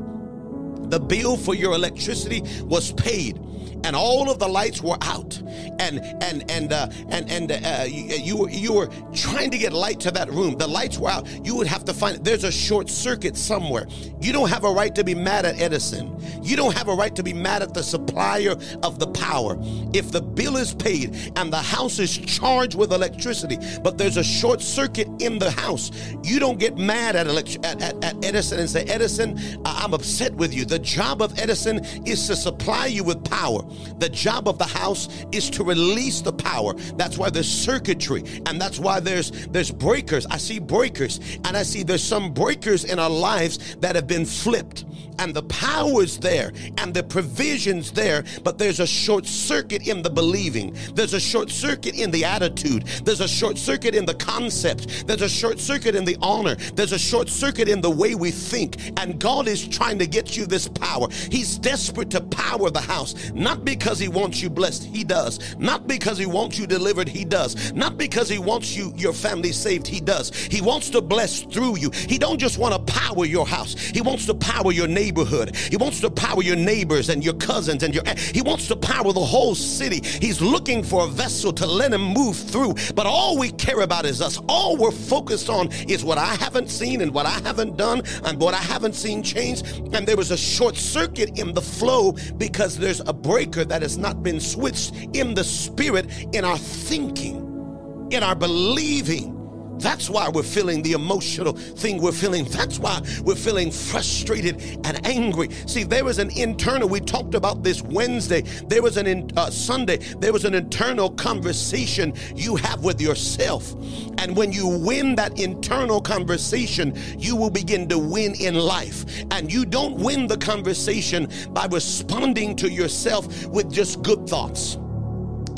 the 0.84 1.00
bill 1.00 1.36
for 1.36 1.56
your 1.56 1.74
electricity 1.74 2.42
was 2.64 2.94
paid 2.94 3.38
and 3.84 3.96
all 3.96 4.30
of 4.30 4.40
the 4.40 4.48
lights 4.48 4.82
were 4.82 4.98
out. 5.02 5.42
And 5.80 6.00
and 6.22 6.50
and 6.50 6.74
uh, 6.74 6.88
and 7.10 7.30
and 7.30 7.52
uh, 7.52 7.86
you, 7.88 8.18
you, 8.18 8.38
were 8.38 8.50
you 8.50 8.74
were 8.74 8.90
trying 9.14 9.52
to 9.52 9.58
get 9.58 9.74
light 9.74 10.00
to 10.02 10.12
that 10.12 10.30
room. 10.30 10.58
The 10.58 10.68
lights 10.68 10.98
were 10.98 11.10
out. 11.10 11.28
You 11.46 11.56
would 11.56 11.68
have 11.68 11.86
to 11.86 11.94
find 11.94 12.24
there's 12.24 12.44
a 12.44 12.52
short 12.52 12.90
circuit 12.90 13.38
somewhere. 13.38 13.88
You 14.22 14.34
don't 14.34 14.50
have 14.50 14.64
a 14.64 14.72
right 14.72 14.94
to 14.96 15.04
be 15.04 15.16
mad 15.16 15.46
at 15.46 15.60
edison. 15.60 16.16
You 16.42 16.56
don't 16.56 16.76
have 16.78 16.88
a 16.88 16.94
right 16.94 17.16
to 17.16 17.24
be 17.24 17.34
mad 17.34 17.62
at 17.62 17.74
the 17.74 17.84
supplier 17.84 18.56
of 18.84 19.00
the 19.00 19.08
power. 19.08 19.58
If 19.94 20.12
the 20.12 20.22
bill 20.22 20.58
is 20.58 20.74
paid 20.74 21.16
and 21.36 21.52
the 21.52 21.62
house 21.62 22.00
is 22.00 22.18
charged 22.18 22.76
with 22.76 22.92
electricity 22.94 23.58
but 23.84 23.98
there's 23.98 24.18
a 24.18 24.24
short 24.24 24.62
circuit 24.62 25.08
in 25.20 25.40
the 25.40 25.52
house 25.52 25.92
you 26.24 26.40
don't 26.40 26.60
get 26.60 26.78
mad 26.78 27.16
at, 27.16 27.28
elect- 27.28 27.58
at, 27.64 27.82
at, 27.82 28.04
at 28.04 28.26
edison 28.26 28.60
and 28.60 28.70
say 28.70 28.84
edison 28.86 29.40
i'm 29.66 29.94
upset 29.94 30.34
with 30.36 30.54
you. 30.54 30.66
The 30.66 30.80
job 30.80 31.22
of 31.22 31.38
edison 31.40 31.84
is 32.06 32.28
to 32.28 32.36
supply 32.36 32.88
you 32.88 33.04
with 33.04 33.24
power 33.24 33.62
the 34.00 34.10
job 34.10 34.48
of 34.48 34.58
the 34.58 34.66
house 34.66 35.08
is 35.32 35.50
to 35.52 35.64
release 35.64 36.22
the 36.22 36.34
power. 36.34 36.74
That's 36.98 37.18
why 37.18 37.30
there's 37.30 37.50
circuitry 37.50 38.24
and 38.46 38.60
that's 38.60 38.80
why 38.80 39.00
there's 39.00 39.32
there's 39.48 39.72
breakers. 39.72 40.26
I 40.28 40.38
see 40.38 40.60
breakers 40.60 41.20
and 41.46 41.56
I 41.58 41.64
see 41.64 41.84
there's 41.84 42.04
some 42.04 42.34
breakers 42.34 42.84
in 42.84 43.00
our 43.00 43.10
lives 43.10 43.76
that 43.78 43.96
have 43.96 44.08
been 44.08 44.26
flipped 44.26 44.86
and 45.20 45.34
the 45.34 45.44
power's 45.44 46.18
there 46.18 46.52
and 46.78 46.94
the 46.94 47.04
provision's 47.04 47.92
there, 47.92 48.24
but 48.44 48.58
there's 48.58 48.80
a 48.80 48.88
short 48.88 49.26
circuit 49.26 49.88
in 49.88 50.02
the 50.02 50.10
believing. 50.10 50.76
There's 50.94 51.14
a 51.14 51.20
short 51.20 51.50
circuit 51.50 51.96
in 51.96 52.12
the 52.12 52.26
attitude. 52.26 52.86
There's 53.04 53.22
a 53.22 53.28
short 53.28 53.58
circuit 53.58 53.96
in 53.96 54.06
the 54.06 54.16
concept. 54.16 55.08
There's 55.08 55.22
a 55.22 55.30
short 55.30 55.60
circuit 55.60 55.96
in 55.96 56.06
the 56.06 56.18
honor. 56.22 56.56
There's 56.76 56.92
a 56.92 57.00
short 57.00 57.30
circuit 57.30 57.70
in 57.70 57.82
the 57.82 57.90
way 57.90 58.16
we 58.16 58.32
think. 58.32 58.78
And 58.98 59.20
God 59.20 59.48
is 59.48 59.68
trying 59.68 60.00
to 60.00 60.08
get 60.08 60.36
you 60.36 60.46
this 60.46 60.68
power. 60.68 61.08
He's 61.32 61.58
desperate 61.58 62.10
to 62.12 62.22
power 62.22 62.70
the 62.70 62.82
house, 62.82 63.32
not 63.34 63.63
because 63.64 64.00
He 64.00 64.08
wants 64.08 64.42
you 64.42 64.50
blessed, 64.50 64.84
He 64.84 65.04
does. 65.04 65.56
Not 65.58 65.88
because 65.88 66.18
He 66.18 66.26
wants 66.26 66.58
you 66.58 66.68
delivered, 66.68 67.08
He 67.08 67.26
does. 67.26 67.74
Not 67.74 67.98
because 67.98 68.30
He 68.30 68.40
wants 68.40 68.76
you 68.76 68.94
your 68.96 69.14
family 69.14 69.52
saved, 69.52 69.88
He 69.88 70.00
does. 70.00 70.34
He 70.36 70.62
wants 70.62 70.90
to 70.92 71.02
bless 71.02 71.42
through 71.42 71.78
you. 71.78 71.90
He 71.92 72.18
don't 72.18 72.38
just 72.38 72.58
want 72.58 72.74
to 72.74 72.94
power 72.94 73.26
your 73.26 73.46
house. 73.46 73.74
He 73.74 74.02
wants 74.02 74.26
to 74.28 74.34
power 74.34 74.72
your 74.72 74.88
neighborhood. 74.88 75.56
He 75.56 75.78
wants 75.78 76.00
to 76.02 76.10
power 76.10 76.42
your 76.42 76.56
neighbors 76.56 77.10
and 77.10 77.24
your 77.24 77.34
cousins 77.36 77.84
and 77.84 77.94
your 77.94 78.04
he 78.34 78.42
wants 78.42 78.68
to 78.68 78.76
power 78.76 79.12
the 79.14 79.24
whole 79.24 79.56
city. 79.56 80.02
He's 80.04 80.42
looking 80.42 80.84
for 80.84 81.06
a 81.06 81.08
vessel 81.08 81.54
to 81.54 81.66
let 81.66 81.94
him 81.94 82.02
move 82.02 82.36
through. 82.36 82.76
But 82.96 83.06
all 83.06 83.38
we 83.38 83.52
care 83.52 83.82
about 83.82 84.06
is 84.06 84.22
us. 84.22 84.40
All 84.48 84.78
we're 84.78 84.92
focused 84.92 85.50
on 85.50 85.72
is 85.88 86.04
what 86.04 86.18
I 86.18 86.36
haven't 86.36 86.70
seen 86.70 87.02
and 87.02 87.14
what 87.14 87.26
I 87.26 87.40
haven't 87.42 87.78
done 87.78 88.02
and 88.26 88.40
what 88.40 88.54
I 88.54 88.58
haven't 88.58 88.94
seen 88.94 89.24
change. 89.24 89.62
And 89.94 90.08
there 90.08 90.18
was 90.18 90.32
a 90.32 90.38
short 90.38 90.76
circuit 90.76 91.40
in 91.40 91.54
the 91.54 91.62
flow 91.62 92.14
because 92.38 92.78
there's 92.78 93.02
a 93.02 93.14
breaker 93.54 93.68
that 93.70 93.82
has 93.82 93.98
not 93.98 94.24
been 94.24 94.40
switched 94.40 94.94
in 95.14 95.34
the 95.34 95.44
spirit 95.44 96.08
in 96.34 96.44
our 96.44 96.58
thinking, 96.58 98.08
in 98.12 98.24
our 98.24 98.36
believing 98.36 99.43
that's 99.80 100.10
why 100.10 100.30
we're 100.30 100.44
feeling 100.44 100.82
the 100.82 100.94
emotional 100.94 101.54
thing 101.54 102.02
we're 102.02 102.12
feeling. 102.12 102.46
That's 102.46 102.80
why 102.80 103.02
we're 103.24 103.36
feeling 103.36 103.72
frustrated 103.72 104.62
and 104.86 105.06
angry. 105.06 105.50
See, 105.66 105.84
there 105.84 106.06
was 106.06 106.20
an 106.20 106.30
internal, 106.38 106.88
we 106.88 107.00
talked 107.00 107.36
about 107.36 107.64
this 107.64 107.82
Wednesday. 107.82 108.42
There 108.42 108.82
was 108.82 108.98
an 108.98 109.08
in, 109.08 109.30
uh, 109.36 109.50
Sunday, 109.50 109.98
there 109.98 110.34
was 110.34 110.46
an 110.46 110.54
internal 110.54 111.10
conversation 111.12 112.14
you 112.36 112.56
have 112.56 112.84
with 112.84 113.02
yourself. 113.02 113.74
And 114.18 114.36
when 114.36 114.52
you 114.52 114.68
win 114.68 115.16
that 115.16 115.40
internal 115.40 116.02
conversation, 116.02 116.94
you 117.18 117.36
will 117.36 117.50
begin 117.50 117.88
to 117.90 117.98
win 117.98 118.36
in 118.36 118.56
life. 118.56 119.06
And 119.32 119.52
you 119.52 119.66
don't 119.66 119.96
win 119.96 120.28
the 120.28 120.38
conversation 120.38 121.30
by 121.50 121.66
responding 121.66 122.56
to 122.58 122.70
yourself 122.70 123.46
with 123.48 123.72
just 123.72 124.02
good 124.02 124.28
thoughts. 124.28 124.78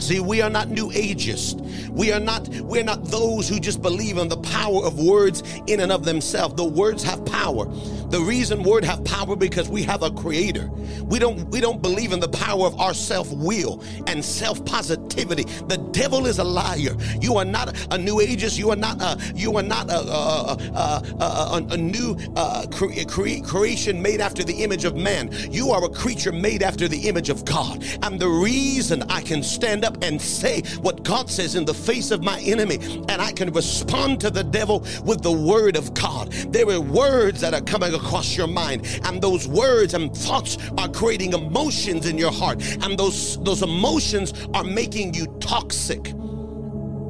See, 0.06 0.20
we 0.20 0.40
are 0.44 0.52
not 0.52 0.70
new 0.70 0.92
ageists. 0.92 1.90
We 1.90 2.12
are 2.12 2.20
not 2.20 2.48
we're 2.60 2.84
not 2.84 3.06
those 3.06 3.50
who 3.50 3.60
just 3.60 3.82
believe 3.82 4.20
in 4.20 4.28
the 4.28 4.38
power 4.38 4.86
of 4.86 5.00
words 5.00 5.42
in 5.66 5.80
and 5.80 5.92
of 5.92 6.06
themselves. 6.06 6.54
The 6.54 6.64
words 6.64 7.02
have 7.02 7.26
power. 7.26 7.66
The 8.12 8.22
reason 8.22 8.62
word 8.62 8.86
have 8.86 9.04
power 9.04 9.36
because 9.36 9.68
we 9.68 9.82
have 9.82 10.04
a 10.04 10.12
creator. 10.12 10.70
We 11.02 11.18
don't 11.18 11.50
we 11.50 11.60
don't 11.60 11.82
believe 11.82 12.12
in 12.12 12.20
the 12.20 12.28
power 12.28 12.68
of 12.68 12.80
our 12.80 12.94
self-will 12.94 13.84
and 14.06 14.24
self-positivity. 14.24 15.44
The 15.68 15.78
devil 15.92 16.28
is 16.28 16.38
a 16.38 16.44
liar. 16.44 16.96
You 17.20 17.38
are 17.38 17.46
not 17.46 17.76
a 17.92 17.98
new 17.98 18.18
ageist. 18.18 18.60
You 18.60 18.70
are 18.70 18.76
not 18.76 19.02
a 19.02 19.18
you 19.34 19.58
are 19.58 19.64
not 19.64 19.90
a 19.90 20.02
a, 20.02 20.58
a, 20.76 21.24
a, 21.24 21.68
a 21.72 21.78
new 21.78 22.16
uh, 22.36 22.68
cre- 22.72 23.06
cre- 23.08 23.44
creation 23.44 24.04
made 24.04 24.22
after 24.22 24.44
the 24.44 24.64
image 24.64 24.86
of 24.86 24.96
man. 24.96 25.32
You 25.50 25.72
are 25.72 25.84
a 25.84 25.90
creature 25.90 26.32
made 26.32 26.62
after 26.62 26.88
the 26.88 27.08
image 27.10 27.30
of 27.30 27.44
God. 27.44 27.84
And 28.04 28.20
the 28.20 28.30
reason 28.30 29.02
I 29.10 29.22
can 29.22 29.42
stand 29.42 29.84
up 29.84 29.95
and 30.02 30.22
say 30.22 30.62
what 30.82 31.04
God 31.04 31.30
says 31.30 31.56
in 31.56 31.66
the 31.66 31.74
face 31.74 32.12
of 32.12 32.24
my 32.24 32.40
enemy, 32.40 32.76
and 33.10 33.22
I 33.22 33.32
can 33.32 33.52
respond 33.52 34.22
to 34.22 34.30
the 34.30 34.44
devil 34.44 34.86
with 35.04 35.22
the 35.22 35.32
word 35.32 35.76
of 35.76 35.94
God. 35.94 36.32
There 36.32 36.70
are 36.70 36.82
words 36.82 37.42
that 37.42 37.54
are 37.54 37.62
coming 37.62 37.94
across 37.94 38.36
your 38.36 38.48
mind, 38.48 39.00
and 39.04 39.22
those 39.22 39.48
words 39.48 39.94
and 39.94 40.16
thoughts 40.16 40.58
are 40.78 40.90
creating 40.90 41.34
emotions 41.34 42.08
in 42.08 42.18
your 42.18 42.32
heart, 42.32 42.62
and 42.84 42.98
those, 42.98 43.42
those 43.44 43.62
emotions 43.62 44.34
are 44.54 44.64
making 44.64 45.14
you 45.14 45.28
toxic. 45.40 46.14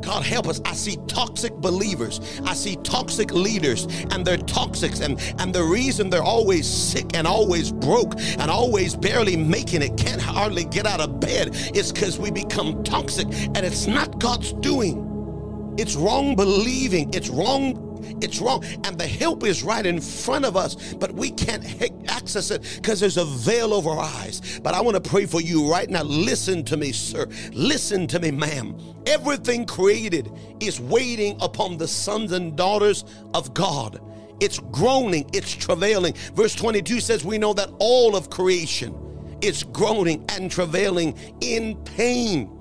God 0.05 0.23
help 0.23 0.47
us. 0.47 0.61
I 0.65 0.73
see 0.73 0.97
toxic 1.07 1.51
believers. 1.53 2.39
I 2.45 2.53
see 2.53 2.75
toxic 2.77 3.31
leaders 3.31 3.87
and 4.11 4.25
they're 4.25 4.37
toxics. 4.37 5.01
And, 5.01 5.19
and 5.41 5.53
the 5.53 5.63
reason 5.63 6.11
they're 6.11 6.21
always 6.21 6.67
sick 6.67 7.15
and 7.15 7.25
always 7.25 7.71
broke 7.71 8.13
and 8.37 8.51
always 8.51 8.95
barely 8.95 9.35
making 9.35 9.81
it, 9.81 9.97
can't 9.97 10.21
hardly 10.21 10.65
get 10.65 10.85
out 10.85 11.01
of 11.01 11.19
bed, 11.19 11.55
is 11.75 11.91
because 11.91 12.19
we 12.19 12.29
become 12.29 12.83
toxic. 12.83 13.25
And 13.55 13.57
it's 13.57 13.87
not 13.87 14.19
God's 14.19 14.53
doing. 14.53 15.73
It's 15.79 15.95
wrong 15.95 16.35
believing. 16.35 17.11
It's 17.13 17.29
wrong 17.29 17.94
it's 18.21 18.39
wrong. 18.39 18.63
And 18.83 18.97
the 18.97 19.07
help 19.07 19.43
is 19.43 19.63
right 19.63 19.85
in 19.85 20.01
front 20.01 20.45
of 20.45 20.55
us, 20.55 20.93
but 20.95 21.13
we 21.13 21.31
can't 21.31 21.63
access 22.09 22.51
it 22.51 22.61
because 22.75 22.99
there's 22.99 23.17
a 23.17 23.25
veil 23.25 23.73
over 23.73 23.89
our 23.89 23.99
eyes. 23.99 24.59
But 24.63 24.73
I 24.73 24.81
want 24.81 25.01
to 25.01 25.09
pray 25.09 25.25
for 25.25 25.41
you 25.41 25.69
right 25.69 25.89
now. 25.89 26.03
Listen 26.03 26.63
to 26.65 26.77
me, 26.77 26.91
sir. 26.91 27.27
Listen 27.53 28.07
to 28.07 28.19
me, 28.19 28.31
ma'am. 28.31 28.77
Everything 29.05 29.65
created 29.65 30.31
is 30.59 30.79
waiting 30.79 31.37
upon 31.41 31.77
the 31.77 31.87
sons 31.87 32.31
and 32.31 32.55
daughters 32.55 33.05
of 33.33 33.53
God. 33.53 33.99
It's 34.39 34.59
groaning, 34.59 35.29
it's 35.33 35.53
travailing. 35.53 36.13
Verse 36.33 36.53
22 36.55 36.99
says, 36.99 37.23
We 37.23 37.37
know 37.37 37.53
that 37.53 37.69
all 37.79 38.15
of 38.15 38.29
creation 38.29 38.93
is 39.41 39.63
groaning 39.63 40.25
and 40.29 40.51
travailing 40.51 41.17
in 41.41 41.75
pain. 41.83 42.51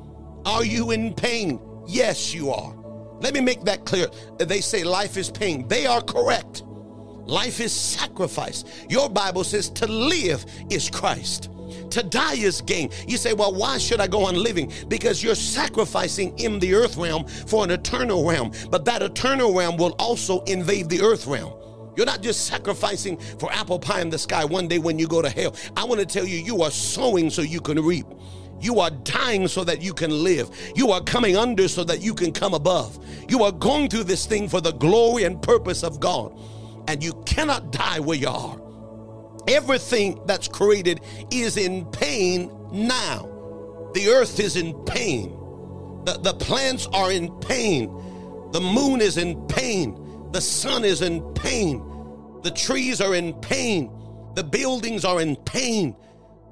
Are 0.46 0.64
you 0.64 0.90
in 0.90 1.14
pain? 1.14 1.58
Yes, 1.86 2.34
you 2.34 2.50
are. 2.50 2.74
Let 3.24 3.32
me 3.32 3.40
make 3.40 3.62
that 3.62 3.86
clear. 3.86 4.08
They 4.36 4.60
say 4.60 4.84
life 4.84 5.16
is 5.16 5.30
pain. 5.30 5.66
They 5.66 5.86
are 5.86 6.02
correct. 6.02 6.62
Life 7.24 7.58
is 7.58 7.72
sacrifice. 7.72 8.64
Your 8.90 9.08
Bible 9.08 9.44
says 9.44 9.70
to 9.70 9.86
live 9.86 10.44
is 10.68 10.90
Christ. 10.90 11.48
To 11.88 12.02
die 12.02 12.34
is 12.34 12.60
gain. 12.60 12.90
You 13.08 13.16
say, 13.16 13.32
well, 13.32 13.54
why 13.54 13.78
should 13.78 13.98
I 13.98 14.08
go 14.08 14.26
on 14.26 14.34
living? 14.34 14.70
Because 14.88 15.22
you're 15.22 15.34
sacrificing 15.34 16.38
in 16.38 16.58
the 16.58 16.74
earth 16.74 16.98
realm 16.98 17.24
for 17.24 17.64
an 17.64 17.70
eternal 17.70 18.28
realm. 18.28 18.52
But 18.70 18.84
that 18.84 19.00
eternal 19.00 19.54
realm 19.54 19.78
will 19.78 19.96
also 19.98 20.42
invade 20.42 20.90
the 20.90 21.00
earth 21.00 21.26
realm. 21.26 21.54
You're 21.96 22.04
not 22.04 22.20
just 22.20 22.46
sacrificing 22.46 23.16
for 23.16 23.50
apple 23.52 23.78
pie 23.78 24.02
in 24.02 24.10
the 24.10 24.18
sky 24.18 24.44
one 24.44 24.68
day 24.68 24.78
when 24.78 24.98
you 24.98 25.08
go 25.08 25.22
to 25.22 25.30
hell. 25.30 25.56
I 25.78 25.84
want 25.84 25.98
to 25.98 26.06
tell 26.06 26.26
you, 26.26 26.36
you 26.36 26.60
are 26.60 26.70
sowing 26.70 27.30
so 27.30 27.40
you 27.40 27.62
can 27.62 27.82
reap. 27.82 28.04
You 28.60 28.80
are 28.80 28.90
dying 28.90 29.48
so 29.48 29.64
that 29.64 29.82
you 29.82 29.92
can 29.92 30.10
live. 30.24 30.50
You 30.74 30.90
are 30.90 31.02
coming 31.02 31.36
under 31.36 31.68
so 31.68 31.84
that 31.84 32.00
you 32.00 32.14
can 32.14 32.32
come 32.32 32.54
above. 32.54 32.98
You 33.28 33.42
are 33.44 33.52
going 33.52 33.88
through 33.88 34.04
this 34.04 34.26
thing 34.26 34.48
for 34.48 34.60
the 34.60 34.72
glory 34.72 35.24
and 35.24 35.40
purpose 35.40 35.82
of 35.82 36.00
God. 36.00 36.38
And 36.88 37.02
you 37.02 37.12
cannot 37.26 37.72
die 37.72 38.00
where 38.00 38.16
you 38.16 38.28
are. 38.28 38.60
Everything 39.48 40.20
that's 40.26 40.48
created 40.48 41.00
is 41.30 41.56
in 41.56 41.84
pain 41.86 42.50
now. 42.72 43.30
The 43.94 44.08
earth 44.08 44.40
is 44.40 44.56
in 44.56 44.74
pain. 44.84 45.30
The, 46.04 46.18
the 46.20 46.34
plants 46.34 46.86
are 46.92 47.12
in 47.12 47.30
pain. 47.40 47.86
The 48.52 48.60
moon 48.60 49.00
is 49.00 49.18
in 49.18 49.46
pain. 49.46 50.30
The 50.32 50.40
sun 50.40 50.84
is 50.84 51.02
in 51.02 51.22
pain. 51.34 51.82
The 52.42 52.50
trees 52.50 53.00
are 53.00 53.14
in 53.14 53.34
pain. 53.34 53.90
The 54.34 54.44
buildings 54.44 55.04
are 55.04 55.20
in 55.20 55.36
pain. 55.36 55.96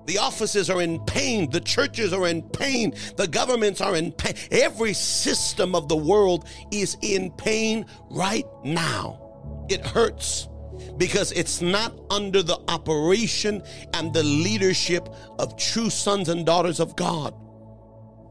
The 0.06 0.18
offices 0.18 0.68
are 0.68 0.82
in 0.82 1.00
pain. 1.06 1.50
The 1.50 1.60
churches 1.60 2.12
are 2.12 2.26
in 2.26 2.42
pain. 2.42 2.94
The 3.16 3.28
governments 3.28 3.80
are 3.80 3.96
in 3.96 4.12
pain. 4.12 4.34
Every 4.50 4.92
system 4.92 5.74
of 5.74 5.88
the 5.88 5.96
world 5.96 6.48
is 6.70 6.96
in 7.02 7.30
pain 7.32 7.86
right 8.10 8.46
now. 8.64 9.66
It 9.68 9.84
hurts 9.86 10.48
because 10.96 11.32
it's 11.32 11.60
not 11.60 11.98
under 12.10 12.42
the 12.42 12.58
operation 12.68 13.62
and 13.94 14.12
the 14.12 14.22
leadership 14.22 15.08
of 15.38 15.56
true 15.56 15.90
sons 15.90 16.28
and 16.28 16.44
daughters 16.44 16.80
of 16.80 16.96
God. 16.96 17.34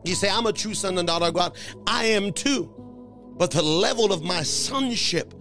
You 0.04 0.16
say, 0.16 0.30
I'm 0.30 0.48
a 0.48 0.54
true 0.54 0.74
son 0.74 0.98
and 0.98 1.08
daughter 1.08 1.26
of 1.26 1.34
God. 1.34 1.56
I 1.88 2.06
am 2.06 2.34
too. 2.34 2.74
But 3.38 3.52
the 3.52 3.62
level 3.62 4.12
of 4.12 4.24
my 4.24 4.44
sonship 4.44 5.34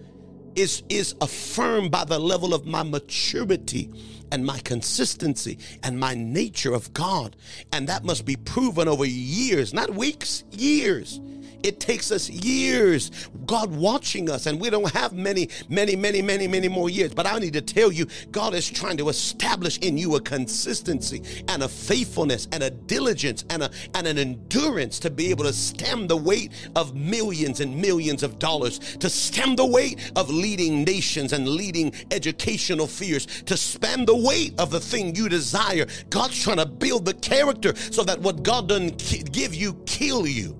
is, 0.56 0.82
is 0.88 1.14
affirmed 1.20 1.90
by 1.90 2.04
the 2.04 2.18
level 2.18 2.54
of 2.54 2.66
my 2.66 2.82
maturity 2.82 3.90
and 4.32 4.44
my 4.44 4.58
consistency 4.60 5.58
and 5.82 5.98
my 5.98 6.14
nature 6.14 6.72
of 6.72 6.92
God. 6.94 7.36
And 7.72 7.88
that 7.88 8.04
must 8.04 8.24
be 8.24 8.36
proven 8.36 8.88
over 8.88 9.04
years, 9.04 9.74
not 9.74 9.90
weeks, 9.90 10.44
years. 10.50 11.20
It 11.62 11.80
takes 11.80 12.10
us 12.10 12.28
years, 12.28 13.10
God 13.46 13.74
watching 13.74 14.30
us, 14.30 14.46
and 14.46 14.60
we 14.60 14.70
don't 14.70 14.90
have 14.92 15.12
many, 15.12 15.48
many, 15.68 15.96
many, 15.96 16.22
many, 16.22 16.48
many 16.48 16.68
more 16.68 16.90
years. 16.90 17.14
But 17.14 17.26
I 17.26 17.38
need 17.38 17.52
to 17.54 17.60
tell 17.60 17.92
you, 17.92 18.06
God 18.30 18.54
is 18.54 18.68
trying 18.68 18.96
to 18.98 19.08
establish 19.08 19.78
in 19.78 19.98
you 19.98 20.16
a 20.16 20.20
consistency 20.20 21.22
and 21.48 21.62
a 21.62 21.68
faithfulness 21.68 22.48
and 22.52 22.62
a 22.62 22.70
diligence 22.70 23.44
and, 23.50 23.62
a, 23.62 23.70
and 23.94 24.06
an 24.06 24.18
endurance 24.18 24.98
to 25.00 25.10
be 25.10 25.30
able 25.30 25.44
to 25.44 25.52
stem 25.52 26.06
the 26.06 26.16
weight 26.16 26.52
of 26.76 26.94
millions 26.94 27.60
and 27.60 27.76
millions 27.80 28.22
of 28.22 28.38
dollars, 28.38 28.78
to 28.96 29.10
stem 29.10 29.56
the 29.56 29.66
weight 29.66 30.12
of 30.16 30.30
leading 30.30 30.84
nations 30.84 31.32
and 31.32 31.48
leading 31.48 31.92
educational 32.10 32.86
fears, 32.86 33.26
to 33.42 33.56
span 33.56 34.04
the 34.04 34.16
weight 34.16 34.58
of 34.58 34.70
the 34.70 34.80
thing 34.80 35.14
you 35.14 35.28
desire. 35.28 35.86
God's 36.10 36.42
trying 36.42 36.58
to 36.58 36.66
build 36.66 37.04
the 37.04 37.14
character 37.14 37.74
so 37.76 38.02
that 38.04 38.20
what 38.20 38.42
God 38.42 38.68
doesn't 38.68 39.32
give 39.32 39.54
you, 39.54 39.74
kill 39.86 40.26
you. 40.26 40.59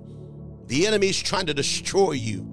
The 0.70 0.86
enemy 0.86 1.08
is 1.08 1.20
trying 1.20 1.46
to 1.46 1.54
destroy 1.54 2.12
you. 2.12 2.46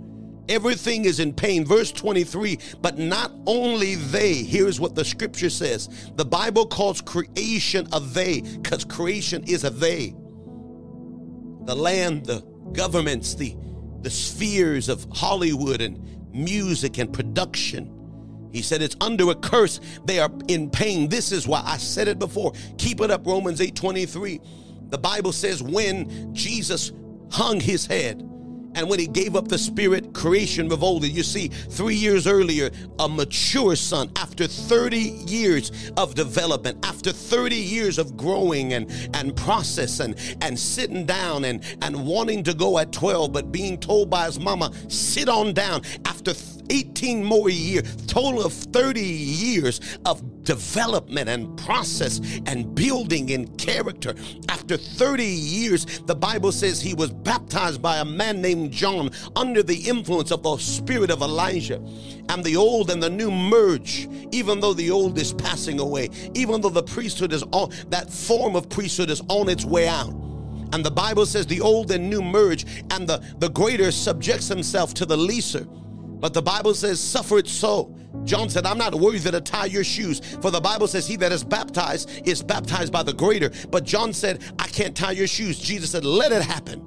Everything 0.49 1.06
is 1.06 1.19
in 1.19 1.34
pain. 1.34 1.63
Verse 1.63 1.91
23, 1.91 2.58
but 2.82 2.97
not 2.97 3.32
only 3.45 3.93
they. 3.93 4.34
Here's 4.34 4.80
what 4.80 4.95
the 4.95 5.06
scripture 5.06 5.51
says 5.51 6.12
the 6.15 6.25
Bible 6.25 6.65
calls 6.65 6.99
creation 6.99 7.88
a 7.93 7.99
they, 7.99 8.41
because 8.41 8.84
creation 8.86 9.43
is 9.43 9.63
a 9.65 9.69
they. 9.69 10.15
The 11.65 11.75
land, 11.75 12.25
the 12.25 12.39
governments, 12.71 13.36
the, 13.36 13.56
the 14.01 14.10
spheres 14.10 14.89
of 14.89 15.06
Hollywood 15.12 15.80
and 15.80 16.34
music 16.34 16.97
and 16.97 17.13
production. 17.13 17.93
He 18.51 18.63
said 18.63 18.82
it's 18.82 18.95
under 18.99 19.30
a 19.30 19.36
curse. 19.36 19.80
They 20.06 20.19
are 20.19 20.32
in 20.47 20.71
pain. 20.71 21.08
This 21.08 21.32
is 21.32 21.47
why 21.47 21.62
I 21.63 21.77
said 21.77 22.08
it 22.08 22.17
before. 22.17 22.53
Keep 22.80 23.01
it 23.01 23.12
up, 23.12 23.27
Romans 23.27 23.62
8 23.62 23.75
23. 23.75 24.41
The 24.89 24.97
Bible 24.97 25.34
says 25.34 25.62
when 25.62 26.34
Jesus 26.34 26.91
hung 27.31 27.59
his 27.59 27.85
head. 27.85 28.23
And 28.77 28.87
when 28.87 28.99
he 28.99 29.07
gave 29.07 29.35
up 29.35 29.47
the 29.47 29.57
spirit, 29.57 30.13
creation 30.13 30.69
revolted. 30.69 31.09
You 31.09 31.23
see, 31.23 31.47
three 31.47 31.95
years 31.95 32.27
earlier, 32.27 32.69
a 32.99 33.09
mature 33.09 33.75
son, 33.75 34.11
after 34.15 34.45
30 34.45 34.97
years 34.97 35.91
of 35.97 36.13
development, 36.13 36.85
after 36.85 37.11
30 37.11 37.55
years 37.55 37.97
of 37.97 38.15
growing 38.15 38.73
and, 38.73 38.91
and 39.15 39.35
process 39.35 39.99
and, 39.99 40.15
and 40.41 40.59
sitting 40.59 41.07
down 41.07 41.45
and, 41.45 41.63
and 41.81 42.05
wanting 42.05 42.43
to 42.43 42.53
go 42.53 42.77
at 42.77 42.91
12, 42.91 43.33
but 43.33 43.51
being 43.51 43.79
told 43.79 44.11
by 44.11 44.27
his 44.27 44.39
mama, 44.39 44.71
sit 44.89 45.27
on 45.27 45.53
down. 45.53 45.81
After 46.05 46.35
18 46.69 47.23
more 47.23 47.49
years, 47.49 47.95
total 48.08 48.43
of 48.43 48.53
30 48.53 49.01
years 49.01 49.80
of 50.06 50.43
development 50.43 51.27
and 51.27 51.58
process 51.58 52.21
and 52.45 52.73
building 52.73 53.30
in 53.30 53.47
character. 53.58 54.15
After 54.49 54.77
30 54.77 55.23
years, 55.25 55.86
the 56.06 56.15
Bible 56.15 56.51
says 56.51 56.82
he 56.82 56.93
was 56.93 57.12
baptized 57.12 57.82
by 57.82 57.97
a 57.97 58.06
man 58.06 58.41
named 58.41 58.71
John 58.71 59.12
under 59.36 59.62
the 59.62 59.75
influence 59.75 60.32
of 60.32 60.43
the 60.43 60.58
spirit 60.58 61.12
of 61.12 61.21
Elijah. 61.21 61.82
And 62.30 62.43
the 62.43 62.56
old 62.56 62.91
and 62.91 63.03
the 63.03 63.10
new 63.10 63.32
merge, 63.32 64.08
even 64.32 64.60
though 64.60 64.73
the 64.73 64.89
old 64.89 65.17
is 65.17 65.34
passing 65.34 65.80
away, 65.80 66.10
even 66.34 66.62
though 66.62 66.69
the 66.69 66.84
priesthood 66.84 67.34
is 67.34 67.43
on 67.51 67.71
that 67.89 68.10
form 68.12 68.56
of 68.56 68.69
priesthood 68.69 69.10
is 69.10 69.21
on 69.30 69.49
its 69.49 69.65
way 69.65 69.88
out. 69.88 70.13
And 70.73 70.84
the 70.84 70.91
Bible 70.91 71.25
says 71.25 71.47
the 71.47 71.62
old 71.62 71.91
and 71.91 72.10
new 72.10 72.21
merge, 72.21 72.65
and 72.91 73.08
the, 73.08 73.23
the 73.39 73.49
greater 73.49 73.91
subjects 73.91 74.47
himself 74.47 74.93
to 74.95 75.06
the 75.06 75.15
leaser. 75.15 75.67
But 76.19 76.34
the 76.34 76.41
Bible 76.41 76.73
says, 76.73 76.99
suffer 76.99 77.38
it 77.38 77.47
so. 77.47 77.95
John 78.23 78.49
said, 78.49 78.65
I'm 78.65 78.77
not 78.77 78.95
worthy 78.95 79.30
to 79.32 79.41
tie 79.41 79.65
your 79.65 79.84
shoes. 79.84 80.19
For 80.41 80.51
the 80.51 80.62
Bible 80.62 80.88
says, 80.88 81.08
He 81.08 81.15
that 81.17 81.32
is 81.32 81.43
baptized 81.43 82.27
is 82.27 82.41
baptized 82.41 82.91
by 82.91 83.03
the 83.03 83.13
greater. 83.13 83.51
But 83.69 83.84
John 83.84 84.13
said, 84.13 84.43
I 84.60 84.67
can't 84.67 84.95
tie 84.95 85.12
your 85.12 85.27
shoes. 85.27 85.60
Jesus 85.60 85.91
said, 85.91 86.03
Let 86.03 86.32
it 86.32 86.41
happen. 86.41 86.84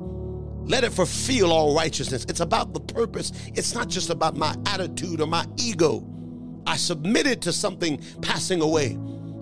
Let 0.66 0.85
it 0.85 0.93
fulfill 0.93 1.53
all 1.53 1.75
righteousness. 1.75 2.25
It's 2.29 2.40
about 2.40 2.75
the 2.75 2.81
purpose. 2.81 3.33
It's 3.55 3.75
not 3.75 3.88
just 3.88 4.11
about 4.11 4.37
my 4.37 4.55
attitude 4.66 5.21
or 5.21 5.27
my 5.27 5.47
ego. 5.57 6.07
I 6.66 6.77
submitted 6.77 7.43
to 7.43 7.53
something 7.53 8.01
passing 8.23 8.61
away. 8.61 8.99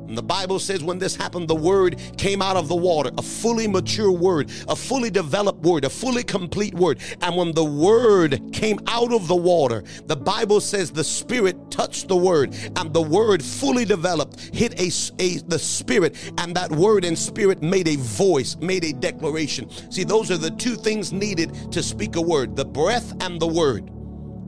And 0.09 0.17
the 0.17 0.23
Bible 0.23 0.59
says 0.59 0.83
when 0.83 0.99
this 0.99 1.15
happened, 1.15 1.49
the 1.49 1.55
word 1.55 2.01
came 2.17 2.41
out 2.41 2.57
of 2.57 2.69
the 2.69 2.77
water, 2.77 3.11
a 3.19 3.23
fully 3.23 3.69
mature 3.69 4.11
word, 4.11 4.51
a 4.67 4.75
fully 4.75 5.11
developed 5.11 5.63
word, 5.63 5.85
a 5.85 5.91
fully 5.91 6.23
complete 6.23 6.75
word. 6.75 7.01
And 7.21 7.37
when 7.37 7.53
the 7.53 7.65
word 7.65 8.41
came 8.53 8.81
out 8.87 9.13
of 9.13 9.29
the 9.29 9.37
water, 9.37 9.85
the 10.07 10.17
Bible 10.17 10.61
says 10.61 10.91
the 10.91 11.05
spirit 11.05 11.71
touched 11.71 12.09
the 12.09 12.17
word 12.17 12.55
and 12.77 12.93
the 12.93 13.03
word 13.03 13.45
fully 13.45 13.85
developed, 13.85 14.41
hit 14.55 14.81
a, 14.81 14.91
a 15.23 15.39
the 15.49 15.59
spirit, 15.59 16.17
and 16.39 16.55
that 16.57 16.71
word 16.73 17.05
and 17.05 17.19
spirit 17.19 17.63
made 17.63 17.87
a 17.89 17.97
voice, 17.97 18.57
made 18.57 18.85
a 18.85 18.93
declaration. 18.93 19.69
See, 19.91 20.05
those 20.05 20.31
are 20.31 20.39
the 20.39 20.51
two 20.51 20.75
things 20.75 21.13
needed 21.13 21.71
to 21.73 21.83
speak 21.83 22.17
a 22.17 22.23
word 22.23 22.57
the 22.57 22.65
breath 22.65 23.13
and 23.23 23.41
the 23.41 23.47
word 23.47 23.91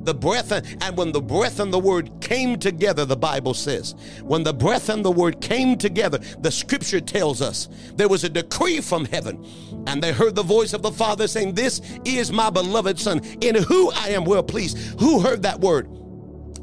the 0.03 0.15
breath 0.15 0.51
and 0.53 0.97
when 0.97 1.13
the 1.13 1.21
breath 1.21 1.61
and 1.61 1.73
the 1.73 1.79
word 1.79 2.11
came 2.21 2.59
together 2.59 3.05
the 3.05 3.17
bible 3.17 3.55
says 3.55 3.95
when 4.23 4.43
the 4.43 4.53
breath 4.53 4.89
and 4.89 5.05
the 5.05 5.11
word 5.11 5.41
came 5.41 5.77
together 5.77 6.19
the 6.39 6.51
scripture 6.51 7.01
tells 7.01 7.43
us 7.43 7.69
there 7.95 8.09
was 8.09 8.25
a 8.25 8.29
decree 8.29 8.81
from 8.81 9.05
heaven 9.07 9.45
and 9.87 10.03
they 10.03 10.13
heard 10.13 10.35
the 10.35 10.43
voice 10.43 10.73
of 10.73 10.83
the 10.83 10.93
father 10.93 11.27
saying 11.27 11.55
this 11.55 11.81
is 12.05 12.33
my 12.33 12.51
beloved 12.51 12.99
son 12.99 13.21
in 13.41 13.55
who 13.55 13.91
i 13.93 14.09
am 14.09 14.25
well 14.25 14.43
pleased. 14.43 14.79
Who 15.01 15.21
heard 15.21 15.43
that 15.43 15.61
word? 15.61 15.89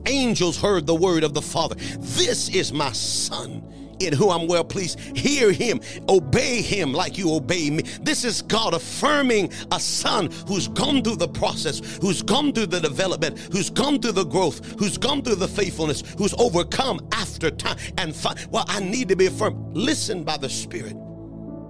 Angels 0.05 0.59
heard 0.59 0.85
the 0.85 0.95
word 0.95 1.23
of 1.23 1.33
the 1.33 1.41
father. 1.41 1.75
This 1.99 2.49
is 2.49 2.71
my 2.71 2.91
son 2.91 3.63
in 3.99 4.13
who 4.13 4.29
I'm 4.29 4.47
well 4.47 4.63
pleased. 4.63 4.99
Hear 4.99 5.51
him, 5.51 5.81
obey 6.09 6.61
him 6.61 6.93
like 6.93 7.17
you 7.17 7.33
obey 7.33 7.69
me. 7.69 7.83
This 8.01 8.23
is 8.23 8.41
God 8.41 8.73
affirming 8.73 9.51
a 9.71 9.79
son 9.79 10.29
who's 10.47 10.67
gone 10.67 11.03
through 11.03 11.17
the 11.17 11.27
process, 11.27 11.79
who's 12.01 12.21
gone 12.21 12.53
through 12.53 12.67
the 12.67 12.79
development, 12.79 13.39
who's 13.51 13.69
gone 13.69 13.99
through 13.99 14.13
the 14.13 14.25
growth, 14.25 14.79
who's 14.79 14.97
gone 14.97 15.21
through 15.21 15.35
the 15.35 15.47
faithfulness, 15.47 16.03
who's 16.17 16.33
overcome 16.35 16.99
after 17.11 17.49
time. 17.49 17.77
And 17.97 18.15
fi- 18.15 18.35
well, 18.51 18.65
I 18.67 18.79
need 18.79 19.09
to 19.09 19.15
be 19.15 19.27
affirmed. 19.27 19.75
Listen 19.75 20.23
by 20.23 20.37
the 20.37 20.49
Spirit. 20.49 20.95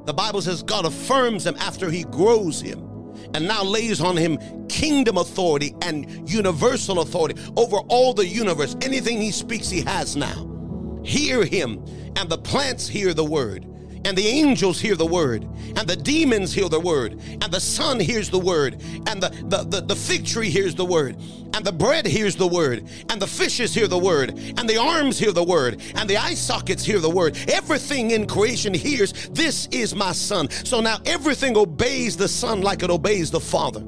The 0.06 0.14
Bible 0.14 0.42
says 0.42 0.64
God 0.64 0.86
affirms 0.86 1.46
him 1.46 1.56
after 1.60 1.90
he 1.90 2.04
grows 2.06 2.62
him 2.62 2.88
and 3.34 3.48
now 3.48 3.64
lays 3.64 4.00
on 4.00 4.16
him 4.16 4.38
kingdom 4.68 5.18
authority 5.18 5.76
and 5.82 6.30
universal 6.30 7.02
authority 7.02 7.42
over 7.58 7.78
all 7.90 8.14
the 8.14 8.26
universe. 8.26 8.76
Anything 8.82 9.22
he 9.22 9.32
speaks, 9.32 9.70
he 9.70 9.82
has 9.82 10.16
now 10.16 10.58
hear 11.04 11.46
him, 11.46 11.84
and 12.18 12.30
the 12.30 12.38
plants 12.38 12.88
hear 12.88 13.14
the 13.14 13.24
word, 13.24 13.64
and 14.04 14.18
the 14.18 14.28
angels 14.28 14.82
hear 14.82 14.96
the 14.96 15.06
word, 15.06 15.44
and 15.76 15.88
the 15.88 15.96
demons 15.96 16.52
hear 16.52 16.68
the 16.68 16.80
word, 16.80 17.12
and 17.12 17.44
the 17.44 17.60
sun 17.60 18.00
hears 18.00 18.32
the 18.32 18.40
word, 18.40 18.82
and 19.06 19.22
the, 19.22 19.30
the, 19.46 19.64
the, 19.70 19.82
the, 19.82 19.96
fig 19.96 20.26
tree 20.26 20.50
hears 20.50 20.74
the 20.74 20.84
word, 20.84 21.16
and 21.54 21.64
the 21.64 21.72
bread 21.72 22.08
hears 22.08 22.36
the 22.36 22.48
word, 22.48 22.88
and 23.10 23.22
the 23.22 23.28
fishes 23.28 23.72
hear 23.72 23.88
the 23.88 23.98
word, 23.98 24.32
and 24.58 24.68
the 24.68 24.78
arms 24.78 25.20
hear 25.20 25.32
the 25.32 25.44
word, 25.44 25.80
and 25.94 26.10
the 26.10 26.18
eye 26.18 26.34
sockets 26.34 26.84
hear 26.84 27.00
the 27.00 27.10
word. 27.10 27.38
Everything 27.48 28.10
in 28.10 28.26
creation 28.26 28.74
hears, 28.74 29.30
This 29.30 29.68
is 29.68 29.94
my 29.94 30.12
son. 30.12 30.50
So 30.50 30.82
now 30.82 30.98
everything 31.06 31.56
obeys 31.56 32.18
the 32.18 32.28
son 32.28 32.62
like 32.62 32.82
it 32.82 32.90
obeys 32.90 33.30
the 33.30 33.40
father. 33.40 33.84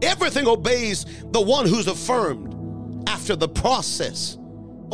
Everything 0.00 0.46
obeys 0.46 1.06
the 1.32 1.40
one 1.40 1.66
who's 1.66 1.88
affirmed 1.88 3.08
after 3.08 3.34
the 3.34 3.48
process 3.48 4.38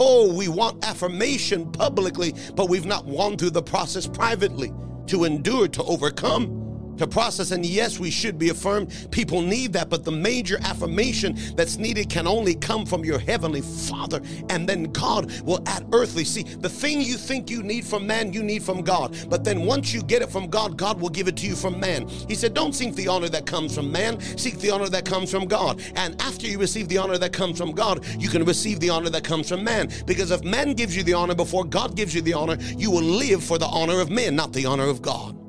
Oh, 0.02 0.32
we 0.32 0.48
want 0.48 0.82
affirmation 0.82 1.70
publicly, 1.72 2.34
but 2.56 2.70
we've 2.70 2.86
not 2.86 3.06
gone 3.06 3.36
through 3.36 3.50
the 3.50 3.62
process 3.62 4.06
privately 4.06 4.72
to 5.08 5.24
endure, 5.24 5.68
to 5.68 5.82
overcome 5.84 6.69
to 7.00 7.06
process. 7.06 7.50
And 7.50 7.64
yes, 7.64 7.98
we 7.98 8.10
should 8.10 8.38
be 8.38 8.50
affirmed. 8.50 9.08
People 9.10 9.40
need 9.40 9.72
that, 9.72 9.88
but 9.88 10.04
the 10.04 10.12
major 10.12 10.58
affirmation 10.62 11.36
that's 11.56 11.78
needed 11.78 12.10
can 12.10 12.26
only 12.26 12.54
come 12.54 12.84
from 12.84 13.04
your 13.04 13.18
heavenly 13.18 13.62
Father. 13.62 14.20
And 14.50 14.68
then 14.68 14.84
God 14.84 15.40
will 15.42 15.62
add 15.66 15.86
earthly. 15.92 16.24
See, 16.24 16.42
the 16.42 16.68
thing 16.68 17.00
you 17.00 17.16
think 17.16 17.50
you 17.50 17.62
need 17.62 17.86
from 17.86 18.06
man, 18.06 18.32
you 18.32 18.42
need 18.42 18.62
from 18.62 18.82
God. 18.82 19.16
But 19.28 19.44
then 19.44 19.64
once 19.64 19.94
you 19.94 20.02
get 20.02 20.20
it 20.20 20.30
from 20.30 20.48
God, 20.48 20.76
God 20.76 21.00
will 21.00 21.08
give 21.08 21.26
it 21.26 21.36
to 21.38 21.46
you 21.46 21.56
from 21.56 21.80
man. 21.80 22.06
He 22.06 22.34
said, 22.34 22.52
Don't 22.52 22.74
seek 22.74 22.94
the 22.94 23.08
honor 23.08 23.30
that 23.30 23.46
comes 23.46 23.74
from 23.74 23.90
man, 23.90 24.20
seek 24.36 24.58
the 24.58 24.70
honor 24.70 24.88
that 24.90 25.06
comes 25.06 25.30
from 25.30 25.46
God. 25.46 25.82
And 25.96 26.20
after 26.20 26.46
you 26.46 26.58
receive 26.58 26.88
the 26.88 26.98
honor 26.98 27.16
that 27.16 27.32
comes 27.32 27.56
from 27.58 27.72
God, 27.72 28.04
you 28.18 28.28
can 28.28 28.44
receive 28.44 28.78
the 28.78 28.90
honor 28.90 29.08
that 29.10 29.24
comes 29.24 29.48
from 29.48 29.64
man. 29.64 29.88
Because 30.06 30.30
if 30.30 30.44
man 30.44 30.74
gives 30.74 30.94
you 30.94 31.02
the 31.02 31.14
honor 31.14 31.34
before 31.34 31.64
God 31.64 31.96
gives 31.96 32.14
you 32.14 32.20
the 32.20 32.34
honor, 32.34 32.58
you 32.76 32.90
will 32.90 33.02
live 33.02 33.42
for 33.42 33.56
the 33.56 33.66
honor 33.66 34.00
of 34.00 34.10
men, 34.10 34.36
not 34.36 34.52
the 34.52 34.66
honor 34.66 34.86
of 34.86 35.00
God. 35.00 35.39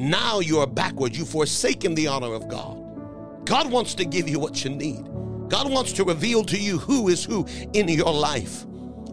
Now 0.00 0.40
you 0.40 0.60
are 0.60 0.66
backward. 0.66 1.14
You've 1.14 1.28
forsaken 1.28 1.94
the 1.94 2.06
honor 2.06 2.32
of 2.32 2.48
God. 2.48 3.44
God 3.44 3.70
wants 3.70 3.94
to 3.96 4.06
give 4.06 4.30
you 4.30 4.40
what 4.40 4.64
you 4.64 4.70
need. 4.70 5.04
God 5.50 5.70
wants 5.70 5.92
to 5.92 6.04
reveal 6.04 6.42
to 6.44 6.58
you 6.58 6.78
who 6.78 7.08
is 7.08 7.22
who 7.22 7.46
in 7.74 7.86
your 7.86 8.10
life 8.10 8.64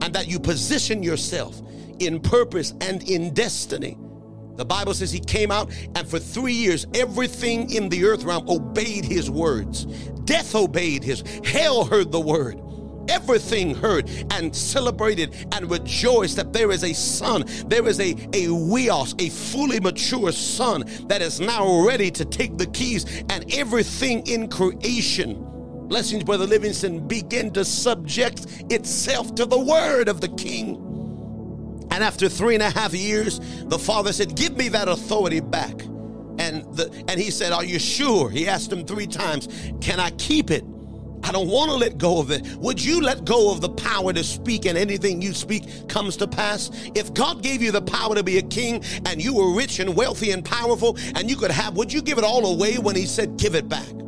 and 0.02 0.14
that 0.14 0.30
you 0.30 0.40
position 0.40 1.04
yourself 1.04 1.62
in 2.00 2.22
purpose 2.22 2.74
and 2.80 3.04
in 3.04 3.34
destiny. 3.34 3.98
The 4.56 4.64
Bible 4.64 4.94
says 4.94 5.12
he 5.12 5.20
came 5.20 5.52
out, 5.52 5.72
and 5.96 6.08
for 6.08 6.20
three 6.20 6.54
years, 6.54 6.88
everything 6.94 7.70
in 7.74 7.90
the 7.90 8.06
earth 8.06 8.24
realm 8.24 8.48
obeyed 8.50 9.04
his 9.04 9.30
words. 9.30 9.86
Death 10.24 10.56
obeyed 10.56 11.04
his, 11.04 11.22
hell 11.44 11.84
heard 11.84 12.14
the 12.14 12.20
word. 12.20 12.62
Everything 13.10 13.76
heard 13.76 14.10
and 14.32 14.56
celebrated 14.56 15.48
and 15.54 15.70
rejoiced 15.70 16.36
that 16.36 16.54
there 16.54 16.72
is 16.72 16.84
a 16.84 16.94
son, 16.94 17.44
there 17.68 17.88
is 17.88 18.00
a, 18.00 18.12
a 18.12 18.48
huios, 18.48 19.20
a 19.22 19.30
fully 19.30 19.80
mature 19.80 20.32
son 20.32 20.84
that 21.08 21.22
is 21.22 21.40
now 21.40 21.86
ready 21.86 22.12
to 22.12 22.26
take 22.26 22.58
the 22.58 22.68
keys 22.68 23.24
and 23.30 23.54
everything 23.54 24.26
in 24.28 24.48
creation. 24.48 25.44
Blessings, 25.88 26.24
Brother 26.24 26.46
Livingston, 26.46 27.08
begin 27.08 27.52
to 27.54 27.64
subject 27.64 28.46
itself 28.70 29.34
to 29.36 29.46
the 29.46 29.60
word 29.60 30.10
of 30.10 30.20
the 30.20 30.28
king. 30.30 30.84
And 31.92 32.04
after 32.04 32.28
three 32.28 32.56
and 32.56 32.64
a 32.64 32.70
half 32.70 32.94
years, 32.94 33.40
the 33.64 33.80
father 33.80 34.12
said, 34.12 34.36
Give 34.36 34.56
me 34.58 34.68
that 34.70 34.90
authority 34.90 35.40
back. 35.40 35.82
And 36.40 36.64
the 36.76 36.92
and 37.08 37.20
he 37.20 37.32
said, 37.32 37.54
Are 37.54 37.64
you 37.64 37.80
sure? 37.80 38.30
He 38.30 38.48
asked 38.48 38.72
him 38.72 38.86
three 38.86 39.08
times, 39.08 39.48
Can 39.80 40.00
I 40.00 40.12
keep 40.12 40.52
it? 40.52 40.66
I 41.28 41.32
don't 41.34 41.50
want 41.50 41.70
to 41.70 41.76
let 41.76 41.98
go 41.98 42.22
of 42.22 42.32
it. 42.32 42.56
Would 42.56 42.82
you 42.82 43.02
let 43.02 43.26
go 43.26 43.52
of 43.52 43.60
the 43.60 43.68
power 43.68 44.14
to 44.14 44.24
speak 44.24 44.66
and 44.66 44.78
anything 44.78 45.22
you 45.22 45.34
speak 45.34 45.90
comes 45.90 46.16
to 46.18 46.28
pass? 46.28 46.72
If 46.96 47.14
God 47.14 47.44
gave 47.44 47.62
you 47.62 47.72
the 47.74 47.82
power 47.82 48.16
to 48.16 48.24
be 48.24 48.38
a 48.38 48.42
king 48.42 48.82
and 49.06 49.22
you 49.22 49.34
were 49.34 49.54
rich 49.54 49.80
and 49.80 49.94
wealthy 49.94 50.32
and 50.32 50.46
powerful 50.46 50.98
and 51.16 51.30
you 51.30 51.36
could 51.36 51.52
have, 51.52 51.76
would 51.76 51.92
you 51.92 52.02
give 52.02 52.18
it 52.18 52.24
all 52.24 52.54
away 52.54 52.78
when 52.78 52.96
he 52.96 53.06
said, 53.06 53.36
Give 53.36 53.56
it 53.56 53.68
back? 53.68 54.07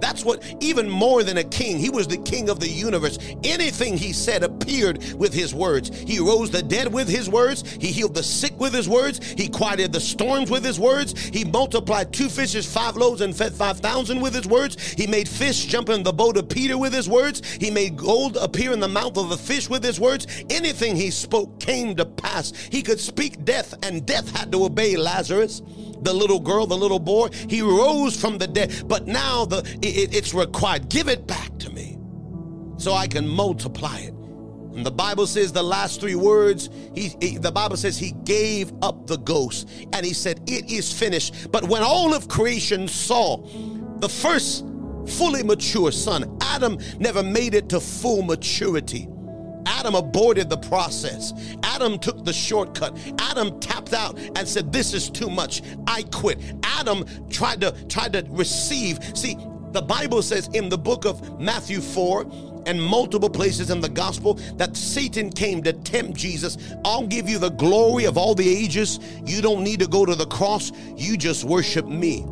That's 0.00 0.24
what, 0.24 0.42
even 0.60 0.88
more 0.88 1.22
than 1.22 1.36
a 1.36 1.44
king, 1.44 1.78
he 1.78 1.90
was 1.90 2.08
the 2.08 2.16
king 2.16 2.48
of 2.48 2.60
the 2.60 2.68
universe. 2.68 3.18
Anything 3.44 3.96
he 3.96 4.12
said 4.12 4.42
appeared 4.42 5.14
with 5.14 5.32
his 5.32 5.54
words. 5.54 5.90
He 5.96 6.18
rose 6.18 6.50
the 6.50 6.62
dead 6.62 6.92
with 6.92 7.08
his 7.08 7.28
words. 7.28 7.70
He 7.80 7.88
healed 7.88 8.14
the 8.14 8.22
sick 8.22 8.58
with 8.58 8.72
his 8.72 8.88
words. 8.88 9.24
He 9.24 9.48
quieted 9.48 9.92
the 9.92 10.00
storms 10.00 10.50
with 10.50 10.64
his 10.64 10.80
words. 10.80 11.18
He 11.18 11.44
multiplied 11.44 12.12
two 12.12 12.28
fishes, 12.28 12.70
five 12.70 12.96
loaves, 12.96 13.20
and 13.20 13.36
fed 13.36 13.54
5,000 13.54 14.20
with 14.20 14.34
his 14.34 14.46
words. 14.46 14.80
He 14.92 15.06
made 15.06 15.28
fish 15.28 15.66
jump 15.66 15.88
in 15.88 16.02
the 16.02 16.12
boat 16.12 16.36
of 16.36 16.48
Peter 16.48 16.78
with 16.78 16.92
his 16.92 17.08
words. 17.08 17.42
He 17.56 17.70
made 17.70 17.96
gold 17.96 18.36
appear 18.36 18.72
in 18.72 18.80
the 18.80 18.88
mouth 18.88 19.16
of 19.16 19.30
a 19.30 19.36
fish 19.36 19.68
with 19.68 19.84
his 19.84 20.00
words. 20.00 20.26
Anything 20.48 20.96
he 20.96 21.10
spoke 21.10 21.60
came 21.60 21.94
to 21.96 22.06
pass. 22.06 22.52
He 22.70 22.82
could 22.82 23.00
speak 23.00 23.44
death, 23.44 23.74
and 23.82 24.06
death 24.06 24.34
had 24.36 24.52
to 24.52 24.64
obey 24.64 24.96
Lazarus 24.96 25.62
the 26.02 26.12
little 26.12 26.40
girl, 26.40 26.66
the 26.66 26.76
little 26.76 26.98
boy. 26.98 27.28
He 27.48 27.62
rose 27.62 28.20
from 28.20 28.38
the 28.38 28.46
dead, 28.46 28.84
but 28.86 29.06
now 29.06 29.44
the 29.44 29.58
it, 29.82 30.14
it's 30.14 30.34
required. 30.34 30.88
Give 30.88 31.08
it 31.08 31.26
back 31.26 31.56
to 31.58 31.70
me 31.70 31.98
so 32.76 32.92
I 32.92 33.06
can 33.06 33.28
multiply 33.28 33.98
it. 33.98 34.14
And 34.74 34.86
the 34.86 34.90
Bible 34.90 35.26
says 35.26 35.52
the 35.52 35.62
last 35.62 36.00
three 36.00 36.14
words, 36.14 36.70
he, 36.94 37.10
he, 37.20 37.38
the 37.38 37.50
Bible 37.50 37.76
says 37.76 37.98
he 37.98 38.12
gave 38.24 38.72
up 38.82 39.06
the 39.06 39.18
ghost 39.18 39.68
and 39.92 40.06
he 40.06 40.14
said, 40.14 40.40
It 40.46 40.70
is 40.70 40.92
finished. 40.92 41.50
But 41.50 41.64
when 41.64 41.82
all 41.82 42.14
of 42.14 42.28
creation 42.28 42.86
saw 42.86 43.38
the 43.98 44.08
first 44.08 44.64
fully 45.06 45.42
mature 45.42 45.90
son, 45.90 46.38
Adam 46.40 46.78
never 46.98 47.22
made 47.22 47.54
it 47.54 47.68
to 47.70 47.80
full 47.80 48.22
maturity. 48.22 49.08
Adam 49.70 49.94
aborted 49.94 50.50
the 50.50 50.56
process. 50.58 51.32
Adam 51.62 51.98
took 51.98 52.24
the 52.24 52.32
shortcut. 52.32 52.98
Adam 53.18 53.58
tapped 53.60 53.94
out 53.94 54.18
and 54.18 54.46
said, 54.46 54.72
This 54.72 54.92
is 54.92 55.08
too 55.08 55.30
much. 55.30 55.62
I 55.86 56.02
quit. 56.12 56.38
Adam 56.64 57.04
tried 57.30 57.60
to 57.60 57.72
tried 57.88 58.12
to 58.14 58.26
receive. 58.30 58.98
See, 59.16 59.36
the 59.72 59.82
Bible 59.82 60.22
says 60.22 60.48
in 60.48 60.68
the 60.68 60.76
book 60.76 61.04
of 61.04 61.40
Matthew 61.40 61.80
4 61.80 62.26
and 62.66 62.82
multiple 62.82 63.30
places 63.30 63.70
in 63.70 63.80
the 63.80 63.88
gospel 63.88 64.34
that 64.56 64.76
Satan 64.76 65.30
came 65.30 65.62
to 65.62 65.72
tempt 65.72 66.14
Jesus. 66.14 66.58
I'll 66.84 67.06
give 67.06 67.28
you 67.28 67.38
the 67.38 67.50
glory 67.50 68.04
of 68.04 68.18
all 68.18 68.34
the 68.34 68.48
ages. 68.48 68.98
You 69.24 69.40
don't 69.40 69.62
need 69.62 69.80
to 69.80 69.86
go 69.86 70.04
to 70.04 70.14
the 70.14 70.26
cross, 70.26 70.72
you 70.96 71.16
just 71.16 71.44
worship 71.44 71.86
me. 71.86 72.26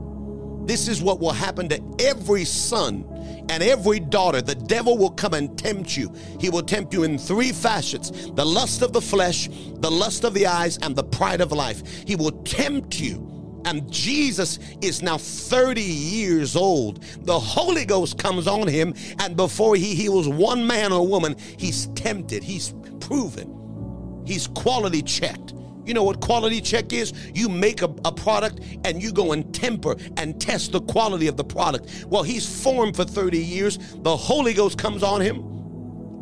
This 0.69 0.87
is 0.87 1.01
what 1.01 1.19
will 1.19 1.33
happen 1.33 1.67
to 1.71 1.83
every 1.99 2.45
son 2.45 3.03
and 3.49 3.63
every 3.63 4.01
daughter. 4.01 4.43
The 4.43 4.55
devil 4.55 4.99
will 4.99 5.09
come 5.09 5.33
and 5.33 5.59
tempt 5.59 5.97
you. 5.97 6.13
He 6.39 6.51
will 6.51 6.63
tempt 6.63 6.93
you 6.93 7.05
in 7.05 7.17
three 7.17 7.53
facets 7.53 8.11
the 8.11 8.45
lust 8.45 8.83
of 8.83 8.93
the 8.93 9.01
flesh, 9.01 9.49
the 9.49 9.91
lust 9.91 10.25
of 10.25 10.35
the 10.35 10.47
eyes, 10.47 10.77
and 10.83 10.95
the 10.95 11.05
pride 11.05 11.41
of 11.41 11.53
life. 11.53 12.05
He 12.07 12.17
will 12.17 12.33
tempt 12.43 13.01
you. 13.01 13.63
And 13.65 13.91
Jesus 13.91 14.59
is 14.83 15.03
now 15.03 15.17
30 15.17 15.81
years 15.81 16.55
old. 16.55 17.03
The 17.25 17.41
Holy 17.41 17.87
Ghost 17.87 18.19
comes 18.19 18.47
on 18.47 18.69
him, 18.69 18.93
and 19.21 19.39
before 19.39 19.75
he 19.75 19.95
heals 19.95 20.29
one 20.29 20.67
man 20.67 20.93
or 20.93 21.07
woman, 21.07 21.35
he's 21.57 21.87
tempted, 21.89 22.43
he's 22.43 22.75
proven, 23.01 24.23
he's 24.27 24.47
quality 24.49 25.01
checked. 25.01 25.55
You 25.89 25.95
know 25.95 26.03
what 26.03 26.21
quality 26.21 26.61
check 26.61 26.93
is? 26.93 27.15
You 27.35 27.49
make 27.49 27.81
a, 27.81 27.87
a, 28.05 28.13
product 28.13 28.61
and 28.85 29.03
you 29.03 29.11
go 29.11 29.33
and 29.33 29.55
temper 29.55 29.97
and 30.19 30.39
test 30.39 30.73
the 30.73 30.83
quality 30.83 31.29
of 31.29 31.39
the 31.39 31.45
product. 31.45 32.05
Well, 32.09 32.23
he's 32.23 32.63
formed 32.63 32.95
for 32.95 33.05
30 33.05 33.39
years. 33.39 33.79
The 34.03 34.15
Holy 34.15 34.53
Ghost 34.53 34.77
comes 34.77 35.03
on 35.03 35.23
him 35.23 35.39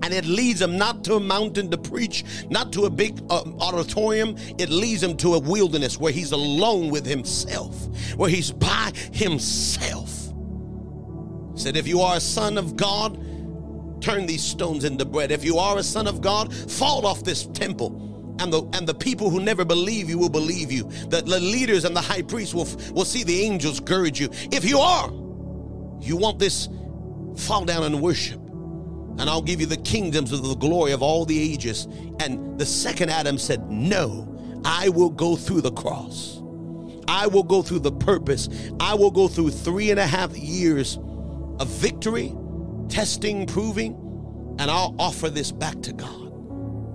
and 0.04 0.14
it 0.14 0.24
leads 0.24 0.62
him 0.62 0.78
not 0.78 1.02
to 1.04 1.14
a 1.14 1.20
mountain 1.20 1.68
to 1.72 1.78
preach, 1.78 2.22
not 2.48 2.72
to 2.74 2.84
a 2.84 2.90
big 2.90 3.20
uh, 3.28 3.42
auditorium. 3.58 4.36
It 4.56 4.68
leads 4.68 5.02
him 5.02 5.16
to 5.16 5.34
a 5.34 5.40
wilderness 5.40 5.98
where 5.98 6.12
he's 6.12 6.30
alone 6.30 6.88
with 6.90 7.04
himself, 7.04 7.74
where 8.16 8.30
he's 8.30 8.52
by 8.52 8.92
himself. 9.10 10.32
He 11.54 11.60
said, 11.60 11.76
If 11.76 11.88
you 11.88 12.02
are 12.02 12.18
a 12.18 12.20
son 12.20 12.56
of 12.56 12.76
God, 12.76 13.20
turn 14.00 14.26
these 14.26 14.44
stones 14.44 14.84
into 14.84 15.04
bread. 15.04 15.32
If 15.32 15.44
you 15.44 15.58
are 15.58 15.76
a 15.76 15.82
son 15.82 16.06
of 16.06 16.20
God, 16.20 16.54
fall 16.54 17.04
off 17.04 17.24
this 17.24 17.46
temple 17.46 18.05
and 18.38 18.52
the 18.52 18.62
and 18.74 18.86
the 18.86 18.94
people 18.94 19.30
who 19.30 19.40
never 19.40 19.64
believe 19.64 20.08
you 20.08 20.18
will 20.18 20.28
believe 20.28 20.70
you. 20.70 20.84
The, 21.08 21.22
the 21.22 21.40
leaders 21.40 21.84
and 21.84 21.96
the 21.96 22.00
high 22.00 22.22
priests 22.22 22.54
will 22.54 22.68
will 22.92 23.04
see 23.04 23.24
the 23.24 23.42
angels 23.42 23.80
gird 23.80 24.18
you. 24.18 24.28
If 24.52 24.64
you 24.64 24.78
are, 24.78 25.10
you 26.00 26.16
want 26.16 26.38
this, 26.38 26.68
fall 27.36 27.64
down 27.64 27.84
and 27.84 28.00
worship. 28.00 28.40
And 29.18 29.30
I'll 29.30 29.42
give 29.42 29.60
you 29.60 29.66
the 29.66 29.78
kingdoms 29.78 30.32
of 30.32 30.42
the 30.42 30.54
glory 30.54 30.92
of 30.92 31.02
all 31.02 31.24
the 31.24 31.38
ages. 31.38 31.86
And 32.20 32.58
the 32.58 32.66
second 32.66 33.10
Adam 33.10 33.38
said, 33.38 33.70
No, 33.70 34.60
I 34.64 34.90
will 34.90 35.10
go 35.10 35.36
through 35.36 35.62
the 35.62 35.72
cross. 35.72 36.42
I 37.08 37.26
will 37.26 37.42
go 37.42 37.62
through 37.62 37.78
the 37.80 37.92
purpose. 37.92 38.48
I 38.80 38.94
will 38.94 39.10
go 39.10 39.28
through 39.28 39.50
three 39.50 39.90
and 39.90 39.98
a 39.98 40.06
half 40.06 40.36
years 40.36 40.98
of 41.60 41.68
victory, 41.68 42.34
testing, 42.88 43.46
proving, 43.46 43.94
and 44.58 44.70
I'll 44.70 44.94
offer 44.98 45.30
this 45.30 45.50
back 45.52 45.80
to 45.82 45.92
God. 45.92 46.25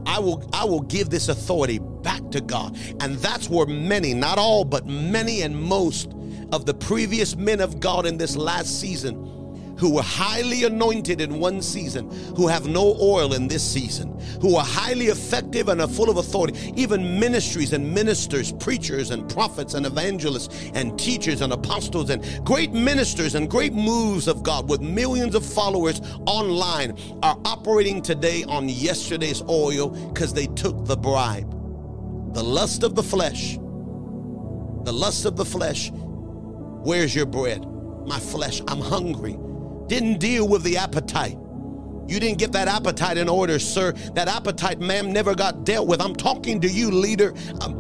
I 0.06 0.20
will 0.20 0.48
I 0.54 0.66
will 0.66 0.82
give 0.82 1.10
this 1.10 1.30
authority 1.30 1.80
back 1.80 2.30
to 2.32 2.42
God. 2.42 2.78
And 3.00 3.18
that's 3.18 3.50
where 3.50 3.66
many, 3.66 4.14
not 4.14 4.38
all, 4.38 4.66
but 4.66 4.86
many 4.86 5.42
and 5.42 5.56
most 5.56 6.12
of 6.52 6.66
the 6.66 6.74
previous 6.74 7.36
men 7.36 7.62
of 7.62 7.80
God 7.80 8.06
in 8.06 8.18
this 8.18 8.36
last 8.36 8.80
season 8.80 9.41
who 9.82 9.90
were 9.90 10.04
highly 10.04 10.64
anointed 10.64 11.20
in 11.20 11.40
one 11.40 11.60
season, 11.60 12.08
who 12.36 12.48
have 12.48 12.68
no 12.68 12.96
oil 13.02 13.34
in 13.34 13.48
this 13.48 13.64
season, 13.64 14.16
who 14.40 14.56
are 14.56 14.64
highly 14.64 15.08
effective 15.08 15.70
and 15.70 15.82
are 15.82 15.88
full 15.88 16.08
of 16.08 16.18
authority, 16.18 16.72
even 16.76 17.20
ministries 17.20 17.74
and 17.74 17.92
ministers, 17.92 18.52
preachers 18.52 19.10
and 19.10 19.28
prophets 19.28 19.74
and 19.74 19.88
evangelists 19.88 20.70
and 20.76 21.00
teachers 21.00 21.42
and 21.42 21.52
apostles 21.52 22.12
and 22.12 22.46
great 22.46 22.72
ministers 22.72 23.34
and 23.34 23.50
great 23.50 23.74
moves 23.74 24.28
of 24.28 24.44
God 24.44 24.70
with 24.70 24.82
millions 24.82 25.34
of 25.34 25.44
followers 25.44 26.00
online 26.28 26.96
are 27.24 27.40
operating 27.44 28.04
today 28.04 28.44
on 28.44 28.70
yesterday's 28.70 29.42
oil 29.50 29.90
because 30.10 30.32
they 30.32 30.46
took 30.46 30.86
the 30.86 30.96
bribe. 30.96 31.50
The 32.36 32.44
lust 32.44 32.84
of 32.84 32.94
the 32.94 33.02
flesh, 33.04 33.56
the 33.56 34.94
lust 34.94 35.26
of 35.26 35.38
the 35.38 35.46
flesh. 35.46 35.92
Where's 35.92 37.16
your 37.16 37.26
bread? 37.26 37.66
My 38.06 38.20
flesh, 38.20 38.62
I'm 38.68 38.80
hungry 38.80 39.40
didn't 39.92 40.20
deal 40.20 40.48
with 40.48 40.64
the 40.64 40.78
appetite. 40.78 41.38
You 42.08 42.22
didn't 42.22 42.38
get 42.38 42.54
that 42.54 42.70
appetite 42.70 43.18
in 43.18 43.28
order, 43.28 43.60
sir. 43.60 43.92
That 44.16 44.30
appetite, 44.30 44.80
ma'am, 44.80 45.12
never 45.12 45.36
got 45.36 45.66
dealt 45.66 45.86
with. 45.86 46.00
I'm 46.02 46.16
talking 46.16 46.62
to 46.62 46.68
you, 46.70 46.90
leader. 46.90 47.34
I'm, 47.60 47.76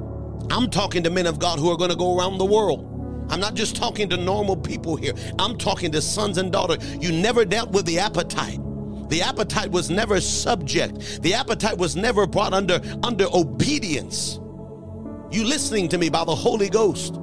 I'm 0.51 0.69
talking 0.69 1.03
to 1.03 1.09
men 1.09 1.25
of 1.25 1.39
God 1.39 1.57
who 1.57 1.71
are 1.71 1.77
going 1.77 1.89
to 1.89 1.95
go 1.95 2.19
around 2.19 2.37
the 2.37 2.45
world. 2.45 2.85
I'm 3.29 3.39
not 3.39 3.53
just 3.53 3.77
talking 3.77 4.09
to 4.09 4.17
normal 4.17 4.57
people 4.57 4.97
here. 4.97 5.13
I'm 5.39 5.57
talking 5.57 5.89
to 5.93 6.01
sons 6.01 6.37
and 6.37 6.51
daughters. 6.51 6.97
You 6.97 7.13
never 7.13 7.45
dealt 7.45 7.71
with 7.71 7.85
the 7.85 7.99
appetite. 7.99 8.59
The 9.07 9.21
appetite 9.21 9.71
was 9.71 9.89
never 9.89 10.19
subject. 10.19 11.21
The 11.21 11.33
appetite 11.33 11.77
was 11.77 11.95
never 11.95 12.27
brought 12.27 12.53
under 12.53 12.81
under 13.03 13.27
obedience. 13.33 14.37
You 15.31 15.45
listening 15.45 15.87
to 15.89 15.97
me 15.97 16.09
by 16.09 16.25
the 16.25 16.35
Holy 16.35 16.69
Ghost. 16.69 17.21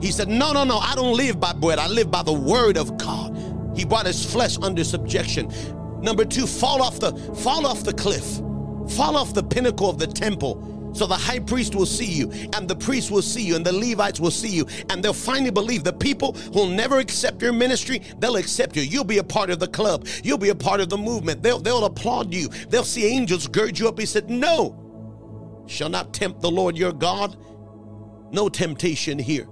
He 0.00 0.10
said, 0.10 0.28
"No, 0.28 0.52
no, 0.54 0.64
no. 0.64 0.78
I 0.78 0.94
don't 0.94 1.14
live 1.18 1.38
by 1.38 1.52
bread. 1.52 1.78
I 1.78 1.86
live 1.88 2.10
by 2.10 2.22
the 2.22 2.32
word 2.32 2.78
of 2.78 2.96
God." 2.96 3.49
He 3.74 3.84
brought 3.84 4.06
his 4.06 4.24
flesh 4.24 4.56
under 4.58 4.84
subjection. 4.84 5.52
Number 6.00 6.24
two, 6.24 6.46
fall 6.46 6.82
off 6.82 6.98
the 6.98 7.12
fall 7.42 7.66
off 7.66 7.84
the 7.84 7.92
cliff, 7.92 8.38
fall 8.96 9.16
off 9.16 9.34
the 9.34 9.42
pinnacle 9.42 9.88
of 9.88 9.98
the 9.98 10.06
temple. 10.06 10.66
So 10.92 11.06
the 11.06 11.14
high 11.14 11.38
priest 11.38 11.74
will 11.74 11.86
see 11.86 12.06
you, 12.06 12.30
and 12.54 12.66
the 12.66 12.74
priest 12.74 13.10
will 13.10 13.22
see 13.22 13.42
you, 13.42 13.54
and 13.54 13.64
the 13.64 13.72
Levites 13.72 14.18
will 14.18 14.30
see 14.30 14.48
you, 14.48 14.66
and 14.88 15.02
they'll 15.02 15.12
finally 15.12 15.50
believe 15.50 15.84
the 15.84 15.92
people 15.92 16.32
who'll 16.52 16.66
never 16.66 16.98
accept 16.98 17.40
your 17.42 17.52
ministry, 17.52 18.02
they'll 18.18 18.36
accept 18.36 18.74
you. 18.76 18.82
You'll 18.82 19.04
be 19.04 19.18
a 19.18 19.24
part 19.24 19.50
of 19.50 19.60
the 19.60 19.68
club, 19.68 20.06
you'll 20.24 20.38
be 20.38 20.48
a 20.48 20.54
part 20.54 20.80
of 20.80 20.88
the 20.88 20.98
movement. 20.98 21.42
They'll, 21.42 21.60
they'll 21.60 21.84
applaud 21.84 22.34
you, 22.34 22.48
they'll 22.68 22.82
see 22.82 23.06
angels 23.06 23.46
gird 23.46 23.78
you 23.78 23.88
up. 23.88 24.00
He 24.00 24.06
said, 24.06 24.30
No, 24.30 25.64
shall 25.68 25.88
not 25.88 26.12
tempt 26.12 26.40
the 26.40 26.50
Lord 26.50 26.76
your 26.76 26.92
God. 26.92 27.36
No 28.32 28.48
temptation 28.48 29.18
here. 29.18 29.46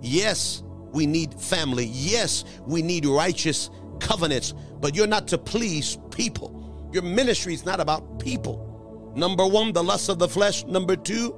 Yes, 0.00 0.62
we 0.92 1.06
need 1.06 1.34
family. 1.40 1.86
Yes, 1.86 2.44
we 2.66 2.82
need 2.82 3.06
righteous 3.06 3.70
covenants, 4.00 4.54
but 4.80 4.94
you're 4.94 5.06
not 5.06 5.28
to 5.28 5.38
please 5.38 5.98
people. 6.14 6.90
Your 6.92 7.02
ministry 7.02 7.54
is 7.54 7.64
not 7.64 7.80
about 7.80 8.18
people. 8.18 9.12
Number 9.16 9.46
one, 9.46 9.72
the 9.72 9.82
lust 9.82 10.08
of 10.08 10.18
the 10.18 10.28
flesh. 10.28 10.64
Number 10.64 10.96
two, 10.96 11.34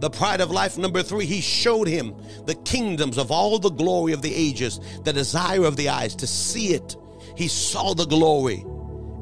the 0.00 0.10
pride 0.10 0.40
of 0.40 0.50
life. 0.50 0.78
Number 0.78 1.02
three, 1.02 1.26
he 1.26 1.40
showed 1.40 1.86
him 1.86 2.14
the 2.46 2.54
kingdoms 2.54 3.18
of 3.18 3.30
all 3.30 3.58
the 3.58 3.70
glory 3.70 4.12
of 4.12 4.22
the 4.22 4.34
ages, 4.34 4.80
the 5.04 5.12
desire 5.12 5.64
of 5.64 5.76
the 5.76 5.88
eyes 5.88 6.14
to 6.16 6.26
see 6.26 6.74
it. 6.74 6.96
He 7.36 7.48
saw 7.48 7.94
the 7.94 8.06
glory. 8.06 8.64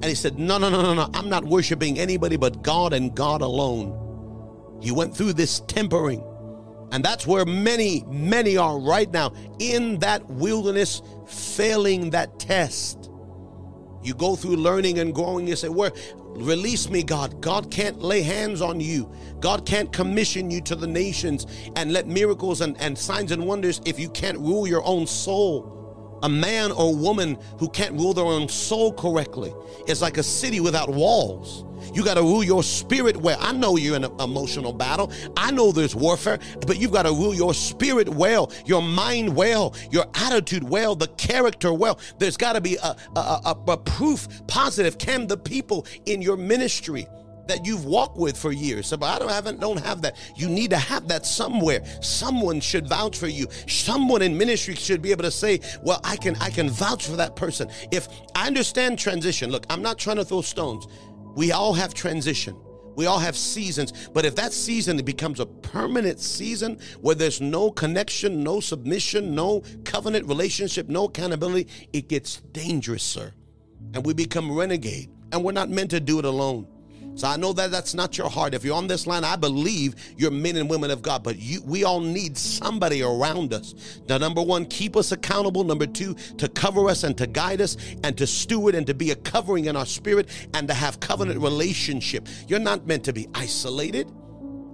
And 0.01 0.05
he 0.05 0.15
said, 0.15 0.39
No, 0.39 0.59
no, 0.59 0.71
no, 0.71 0.83
no, 0.83 0.95
no. 0.95 1.11
I'm 1.15 1.29
not 1.29 1.45
worshiping 1.45 1.99
anybody 1.99 2.37
but 2.37 2.63
God 2.63 2.93
and 2.93 3.15
God 3.15 3.43
alone. 3.43 4.79
He 4.81 4.93
went 4.93 5.17
through 5.17 5.33
this 5.33 5.61
tempering. 5.67 6.23
And 6.91 7.05
that's 7.05 7.27
where 7.27 7.45
many, 7.45 8.05
many 8.09 8.57
are 8.57 8.79
right 8.79 9.11
now 9.11 9.33
in 9.59 9.99
that 9.99 10.29
wilderness, 10.29 11.03
failing 11.27 12.11
that 12.11 12.39
test. 12.39 13.11
You 14.03 14.15
go 14.15 14.37
through 14.37 14.57
learning 14.57 14.99
and 15.01 15.15
growing, 15.15 15.47
you 15.47 15.57
say, 15.57 15.69
Where 15.69 15.93
release 16.37 16.89
me, 16.89 17.03
God. 17.03 17.41
God 17.41 17.71
can't 17.71 18.01
lay 18.01 18.23
hands 18.23 18.63
on 18.63 18.81
you. 18.81 19.13
God 19.41 19.67
can't 19.67 19.93
commission 19.93 20.51
you 20.51 20.61
to 20.63 20.77
the 20.77 20.87
nations 20.87 21.47
and 21.77 21.93
let 21.93 22.07
miracles 22.07 22.61
and, 22.61 22.81
and 22.81 22.97
signs 22.97 23.33
and 23.33 23.47
wonders 23.47 23.81
if 23.85 23.99
you 23.99 24.09
can't 24.11 24.39
rule 24.39 24.67
your 24.67 24.85
own 24.85 25.07
soul. 25.07 25.78
A 26.23 26.29
man 26.29 26.73
or 26.73 26.95
woman 26.95 27.39
who 27.59 27.69
can't 27.69 27.95
rule 27.95 28.15
their 28.15 28.25
own 28.25 28.49
soul 28.49 28.93
correctly 28.93 29.55
is 29.87 30.03
like 30.03 30.19
a 30.19 30.23
city 30.23 30.61
without 30.61 30.89
walls. 30.89 31.65
You 31.95 32.05
got 32.05 32.15
to 32.15 32.23
rule 32.23 32.45
your 32.45 32.63
spirit 32.63 33.17
well. 33.17 33.39
I 33.41 33.53
know 33.53 33.77
you're 33.77 33.97
in 33.97 34.05
an 34.05 34.21
emotional 34.21 34.73
battle. 34.73 35.13
I 35.37 35.51
know 35.51 35.73
there's 35.73 35.95
warfare, 35.95 36.39
but 36.67 36.79
you've 36.79 36.93
got 36.93 37.05
to 37.05 37.11
rule 37.11 37.35
your 37.35 37.55
spirit 37.55 38.09
well, 38.09 38.53
your 38.67 38.83
mind 38.83 39.35
well, 39.35 39.75
your 39.91 40.07
attitude 40.15 40.69
well, 40.69 40.95
the 40.95 41.09
character 41.09 41.73
well. 41.73 41.99
There's 42.19 42.37
got 42.37 42.55
to 42.55 42.61
be 42.61 42.77
a, 42.77 42.97
a, 43.17 43.21
a, 43.21 43.57
a 43.69 43.77
proof 43.77 44.29
positive. 44.47 44.99
Can 44.99 45.27
the 45.27 45.37
people 45.37 45.87
in 46.07 46.21
your 46.21 46.37
ministry 46.37 47.07
that 47.49 47.67
you've 47.67 47.85
walked 47.85 48.17
with 48.17 48.37
for 48.37 48.53
years. 48.53 48.91
But 48.91 49.03
I 49.03 49.19
don't 49.19 49.31
haven't 49.31 49.61
don't 49.61 49.81
have 49.85 50.03
that. 50.03 50.17
You 50.37 50.49
need 50.49 50.71
to 50.71 50.79
have 50.79 51.09
that 51.09 51.27
somewhere. 51.27 51.85
Someone 52.01 52.61
should 52.61 52.87
vouch 52.87 53.19
for 53.19 53.27
you. 53.27 53.47
Someone 53.67 54.23
in 54.23 54.39
ministry 54.39 54.75
should 54.75 55.03
be 55.03 55.11
able 55.11 55.25
to 55.25 55.31
say, 55.31 55.61
"Well, 55.83 56.01
I 56.05 56.17
can 56.17 56.37
I 56.37 56.51
can 56.51 56.71
vouch 56.71 57.07
for 57.07 57.17
that 57.17 57.37
person." 57.37 57.69
If 57.91 58.09
I 58.35 58.47
understand 58.47 58.99
transition, 58.99 59.51
look, 59.51 59.67
I'm 59.69 59.83
not 59.83 59.99
trying 59.99 60.17
to 60.17 60.25
throw 60.25 60.43
stones. 60.43 60.87
We 61.35 61.53
all 61.53 61.75
have 61.75 61.95
transition. 61.95 62.57
We 62.97 63.07
all 63.07 63.21
have 63.21 63.37
seasons, 63.37 63.93
but 64.13 64.25
if 64.25 64.35
that 64.35 64.53
season 64.53 64.97
becomes 65.05 65.39
a 65.39 65.47
permanent 65.47 66.19
season 66.19 66.81
where 67.01 67.15
there's 67.15 67.41
no 67.41 67.71
connection, 67.71 68.43
no 68.43 68.59
submission, 68.59 69.37
no 69.37 69.63
covenant 69.85 70.27
relationship, 70.27 70.89
no 70.89 71.05
accountability, 71.05 71.69
it 71.93 72.09
gets 72.09 72.41
dangerous, 72.51 73.05
sir. 73.05 73.33
And 73.95 74.05
we 74.05 74.15
become 74.15 74.51
renegade. 74.51 75.11
And 75.31 75.45
we're 75.45 75.53
not 75.53 75.71
meant 75.71 75.91
to 75.91 76.01
do 76.01 76.19
it 76.19 76.25
alone. 76.25 76.67
So 77.19 77.27
I 77.27 77.37
know 77.37 77.53
that 77.55 77.73
that's 77.73 77.95
not 77.95 78.17
your 78.17 78.31
heart. 78.31 78.55
If 78.55 78.65
you're 78.65 78.77
on 78.77 78.87
this 78.87 79.05
line, 79.05 79.25
I 79.25 79.35
believe 79.35 79.97
you're 80.17 80.31
men 80.31 80.55
and 80.55 80.71
women 80.71 80.93
of 80.93 81.03
God, 81.03 81.25
but 81.25 81.37
you, 81.37 81.61
we 81.65 81.83
all 81.83 81.99
need 81.99 82.39
somebody 82.39 83.03
around 83.03 83.53
us. 83.53 83.75
Now, 84.09 84.19
number 84.19 84.41
one, 84.41 84.65
keep 84.67 84.95
us 84.95 85.11
accountable. 85.11 85.65
Number 85.65 85.87
two, 85.87 86.15
to 86.15 86.49
cover 86.49 86.89
us 86.89 87.03
and 87.03 87.19
to 87.19 87.27
guide 87.27 87.61
us 87.61 87.77
and 88.05 88.17
to 88.19 88.27
steward 88.27 88.77
and 88.77 88.87
to 88.87 88.95
be 88.95 89.11
a 89.11 89.17
covering 89.17 89.65
in 89.65 89.75
our 89.75 89.85
spirit 89.85 90.29
and 90.55 90.69
to 90.69 90.75
have 90.75 91.01
covenant 91.01 91.41
mm. 91.41 91.43
relationship. 91.43 92.29
You're 92.47 92.61
not 92.61 92.87
meant 92.87 93.03
to 93.07 93.13
be 93.13 93.27
isolated. 93.35 94.09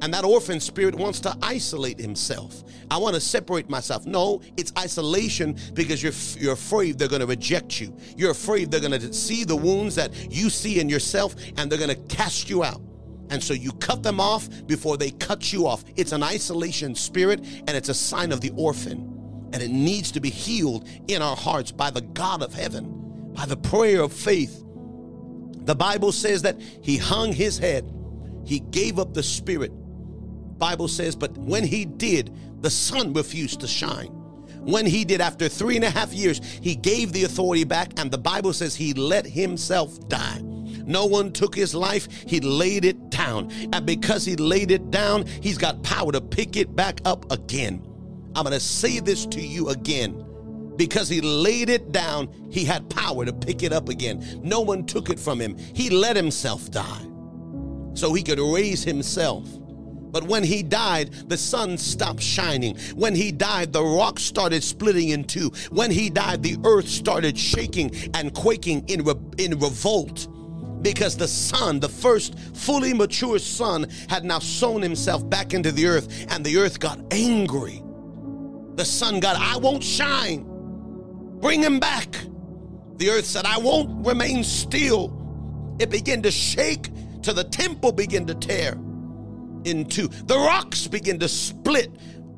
And 0.02 0.12
that 0.12 0.24
orphan 0.24 0.61
spirit 0.61 0.94
wants 0.94 1.20
to 1.20 1.37
isolate 1.42 1.98
himself. 1.98 2.64
I 2.90 2.98
want 2.98 3.14
to 3.14 3.20
separate 3.20 3.70
myself. 3.70 4.07
No, 4.07 4.40
it's 4.57 4.72
isolation 4.78 5.57
because 5.72 6.02
you're 6.02 6.12
you're 6.42 6.52
afraid 6.52 6.98
they're 6.98 7.09
going 7.09 7.20
to 7.20 7.26
reject 7.26 7.80
you. 7.80 7.96
You're 8.16 8.33
afraid 8.33 8.70
they're 8.70 8.80
going 8.80 8.98
to 8.98 9.12
see 9.12 9.44
the 9.44 9.57
wounds 9.57 9.94
that 9.94 10.12
you 10.33 10.50
see 10.50 10.80
in 10.80 10.88
yourself 10.88 11.35
and 11.57 11.70
they're 11.70 11.78
going 11.78 11.90
to 11.90 12.16
cast 12.16 12.50
you 12.50 12.62
out. 12.64 12.83
And 13.30 13.42
so 13.42 13.54
you 13.54 13.72
cut 13.72 14.02
them 14.02 14.20
off 14.20 14.48
before 14.66 14.96
they 14.96 15.11
cut 15.11 15.52
you 15.52 15.66
off. 15.66 15.85
It's 15.96 16.12
an 16.12 16.22
isolation 16.22 16.94
spirit 16.94 17.40
and 17.40 17.70
it's 17.70 17.88
a 17.88 17.94
sign 17.94 18.33
of 18.33 18.40
the 18.40 18.52
orphan. 18.57 19.11
And 19.52 19.62
it 19.62 19.70
needs 19.70 20.12
to 20.12 20.20
be 20.20 20.30
healed 20.30 20.88
in 21.09 21.22
our 21.22 21.37
hearts 21.37 21.72
by 21.72 21.90
the 21.90 22.00
God 22.00 22.42
of 22.42 22.52
heaven, 22.52 23.33
by 23.35 23.46
the 23.46 23.57
prayer 23.57 24.02
of 24.02 24.12
faith. 24.12 24.62
The 25.64 25.74
Bible 25.74 26.12
says 26.12 26.42
that 26.42 26.61
he 26.61 26.98
hung 26.98 27.33
his 27.33 27.57
head, 27.57 27.90
he 28.44 28.61
gave 28.61 28.98
up 28.98 29.14
the 29.14 29.22
spirit 29.22 29.72
Bible 30.58 30.88
says, 30.88 31.14
but 31.16 31.36
when 31.36 31.64
he 31.64 31.84
did, 31.84 32.34
the 32.62 32.70
sun 32.70 33.12
refused 33.12 33.60
to 33.60 33.66
shine. 33.66 34.08
When 34.64 34.86
he 34.86 35.04
did, 35.04 35.20
after 35.20 35.48
three 35.48 35.76
and 35.76 35.84
a 35.84 35.90
half 35.90 36.12
years, 36.12 36.40
he 36.62 36.74
gave 36.74 37.12
the 37.12 37.24
authority 37.24 37.64
back, 37.64 37.92
and 37.98 38.10
the 38.10 38.18
Bible 38.18 38.54
says 38.54 38.74
he 38.74 38.94
let 38.94 39.26
himself 39.26 40.08
die. 40.08 40.40
No 40.86 41.04
one 41.04 41.32
took 41.32 41.54
his 41.54 41.74
life, 41.74 42.08
he 42.26 42.40
laid 42.40 42.84
it 42.84 43.10
down. 43.10 43.50
And 43.72 43.84
because 43.84 44.24
he 44.24 44.36
laid 44.36 44.70
it 44.70 44.90
down, 44.90 45.26
he's 45.26 45.58
got 45.58 45.82
power 45.82 46.12
to 46.12 46.20
pick 46.20 46.56
it 46.56 46.74
back 46.74 47.00
up 47.04 47.30
again. 47.30 47.82
I'm 48.34 48.44
going 48.44 48.54
to 48.54 48.60
say 48.60 49.00
this 49.00 49.26
to 49.26 49.40
you 49.40 49.68
again. 49.68 50.24
Because 50.76 51.08
he 51.08 51.20
laid 51.20 51.68
it 51.70 51.92
down, 51.92 52.28
he 52.50 52.64
had 52.64 52.88
power 52.90 53.24
to 53.24 53.32
pick 53.32 53.62
it 53.62 53.72
up 53.72 53.88
again. 53.88 54.40
No 54.42 54.60
one 54.60 54.84
took 54.86 55.08
it 55.08 55.20
from 55.20 55.40
him. 55.40 55.56
He 55.56 55.88
let 55.88 56.16
himself 56.16 56.70
die 56.70 57.06
so 57.94 58.12
he 58.12 58.22
could 58.22 58.40
raise 58.40 58.82
himself. 58.82 59.48
But 60.14 60.29
when 60.29 60.44
he 60.44 60.62
died, 60.62 61.11
the 61.29 61.37
sun 61.37 61.77
stopped 61.77 62.22
shining. 62.22 62.77
When 62.94 63.16
he 63.16 63.33
died, 63.33 63.72
the 63.72 63.83
rocks 63.83 64.22
started 64.22 64.62
splitting 64.62 65.09
in 65.09 65.24
two. 65.24 65.50
When 65.72 65.90
he 65.90 66.09
died, 66.09 66.40
the 66.40 66.57
earth 66.64 66.88
started 66.88 67.37
shaking 67.37 67.90
and 68.14 68.33
quaking 68.33 68.85
in, 68.87 69.03
re- 69.03 69.16
in 69.38 69.59
revolt 69.59 70.29
because 70.83 71.16
the 71.16 71.27
son, 71.27 71.81
the 71.81 71.88
first 71.88 72.38
fully 72.38 72.94
mature 72.94 73.40
son, 73.40 73.88
had 74.09 74.24
now 74.24 74.38
sown 74.38 74.83
himself 74.83 75.29
back 75.29 75.53
into 75.53 75.72
the 75.72 75.87
earth, 75.88 76.27
and 76.31 76.44
the 76.44 76.59
earth 76.59 76.79
got 76.79 77.00
angry. 77.11 77.83
The 78.77 78.85
sun 78.85 79.18
got, 79.18 79.35
I 79.35 79.57
won't 79.57 79.83
shine. 79.83 80.46
Bring 81.40 81.61
him 81.61 81.81
back. 81.81 82.14
The 82.98 83.11
earth 83.11 83.27
said, 83.27 83.46
I 83.46 83.59
won't 83.59 84.07
remain 84.07 84.44
still. 84.44 85.77
It 85.81 85.90
began 85.90 86.22
to 86.22 86.31
shake 86.31 86.88
till 87.22 87.35
the 87.35 87.42
temple 87.42 87.90
began 87.90 88.27
to 88.27 88.35
tear 88.37 88.79
into. 89.64 90.09
The 90.09 90.37
rocks 90.37 90.87
begin 90.87 91.18
to 91.20 91.29
split. 91.29 91.90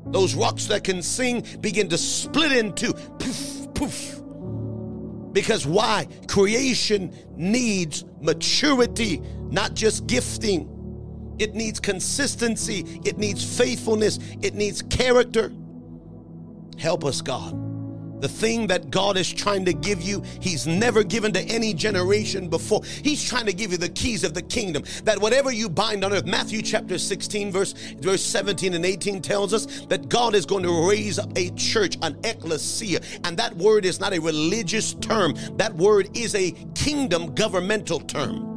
Those 0.07 0.35
rocks 0.35 0.67
that 0.67 0.83
can 0.83 1.01
sing 1.01 1.45
begin 1.59 1.89
to 1.89 1.97
split 1.97 2.51
into. 2.51 2.93
Poof, 2.93 3.73
poof. 3.73 4.21
Because 5.33 5.65
why? 5.65 6.07
Creation 6.27 7.13
needs 7.35 8.05
maturity, 8.21 9.21
not 9.49 9.73
just 9.73 10.07
gifting. 10.07 10.73
It 11.39 11.53
needs 11.53 11.79
consistency, 11.79 12.99
it 13.05 13.17
needs 13.19 13.57
faithfulness, 13.57 14.17
it 14.41 14.55
needs 14.55 14.81
character. 14.81 15.51
Help 16.79 17.05
us, 17.05 17.21
God. 17.21 17.66
The 18.19 18.27
thing 18.27 18.67
that 18.67 18.89
God 18.91 19.17
is 19.17 19.31
trying 19.31 19.65
to 19.65 19.73
give 19.73 20.01
you, 20.01 20.23
He's 20.41 20.67
never 20.67 21.03
given 21.03 21.31
to 21.33 21.41
any 21.41 21.73
generation 21.73 22.49
before. 22.49 22.83
He's 22.83 23.23
trying 23.23 23.45
to 23.45 23.53
give 23.53 23.71
you 23.71 23.77
the 23.77 23.89
keys 23.89 24.23
of 24.23 24.33
the 24.33 24.41
kingdom. 24.41 24.83
That 25.03 25.19
whatever 25.19 25.51
you 25.51 25.69
bind 25.69 26.03
on 26.03 26.13
earth, 26.13 26.25
Matthew 26.25 26.61
chapter 26.61 26.97
16, 26.97 27.51
verse, 27.51 27.73
verse 27.99 28.23
17 28.23 28.73
and 28.73 28.85
18 28.85 29.21
tells 29.21 29.53
us 29.53 29.85
that 29.85 30.09
God 30.09 30.35
is 30.35 30.45
going 30.45 30.63
to 30.63 30.89
raise 30.89 31.19
up 31.19 31.31
a 31.37 31.51
church, 31.51 31.97
an 32.01 32.17
ecclesia. 32.23 33.01
And 33.23 33.37
that 33.37 33.55
word 33.55 33.85
is 33.85 33.99
not 33.99 34.13
a 34.13 34.19
religious 34.19 34.93
term, 34.95 35.35
that 35.57 35.73
word 35.75 36.09
is 36.17 36.35
a 36.35 36.51
kingdom 36.75 37.35
governmental 37.35 37.99
term. 37.99 38.56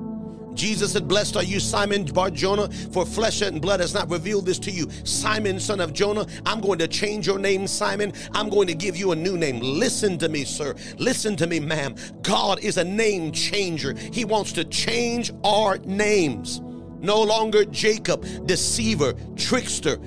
Jesus 0.55 0.93
said, 0.93 1.09
Blessed 1.09 1.37
are 1.37 1.43
you, 1.43 1.61
Simon 1.61 2.05
Bar 2.05 2.31
Jonah, 2.31 2.69
for 2.93 3.07
flesh 3.07 3.43
and 3.43 3.61
blood 3.61 3.81
has 3.81 3.95
not 3.95 4.11
revealed 4.11 4.47
this 4.47 4.59
to 4.61 4.71
you. 4.71 4.89
Simon, 5.05 5.61
son 5.61 5.81
of 5.81 5.93
Jonah, 5.93 6.27
I'm 6.47 6.61
going 6.61 6.79
to 6.79 6.89
change 6.89 7.27
your 7.27 7.39
name, 7.39 7.67
Simon. 7.67 8.13
I'm 8.33 8.49
going 8.49 8.67
to 8.69 8.75
give 8.75 8.97
you 8.97 9.13
a 9.13 9.17
new 9.17 9.37
name. 9.37 9.61
Listen 9.61 10.19
to 10.19 10.29
me, 10.29 10.45
sir. 10.45 10.75
Listen 10.99 11.37
to 11.37 11.47
me, 11.47 11.61
ma'am. 11.61 11.95
God 12.23 12.61
is 12.61 12.77
a 12.77 12.85
name 12.85 13.33
changer. 13.33 13.95
He 14.13 14.25
wants 14.25 14.53
to 14.53 14.65
change 14.65 15.33
our 15.45 15.79
names. 15.79 16.61
No 17.01 17.23
longer 17.23 17.65
Jacob, 17.65 18.27
deceiver, 18.47 19.15
trickster, 19.37 19.99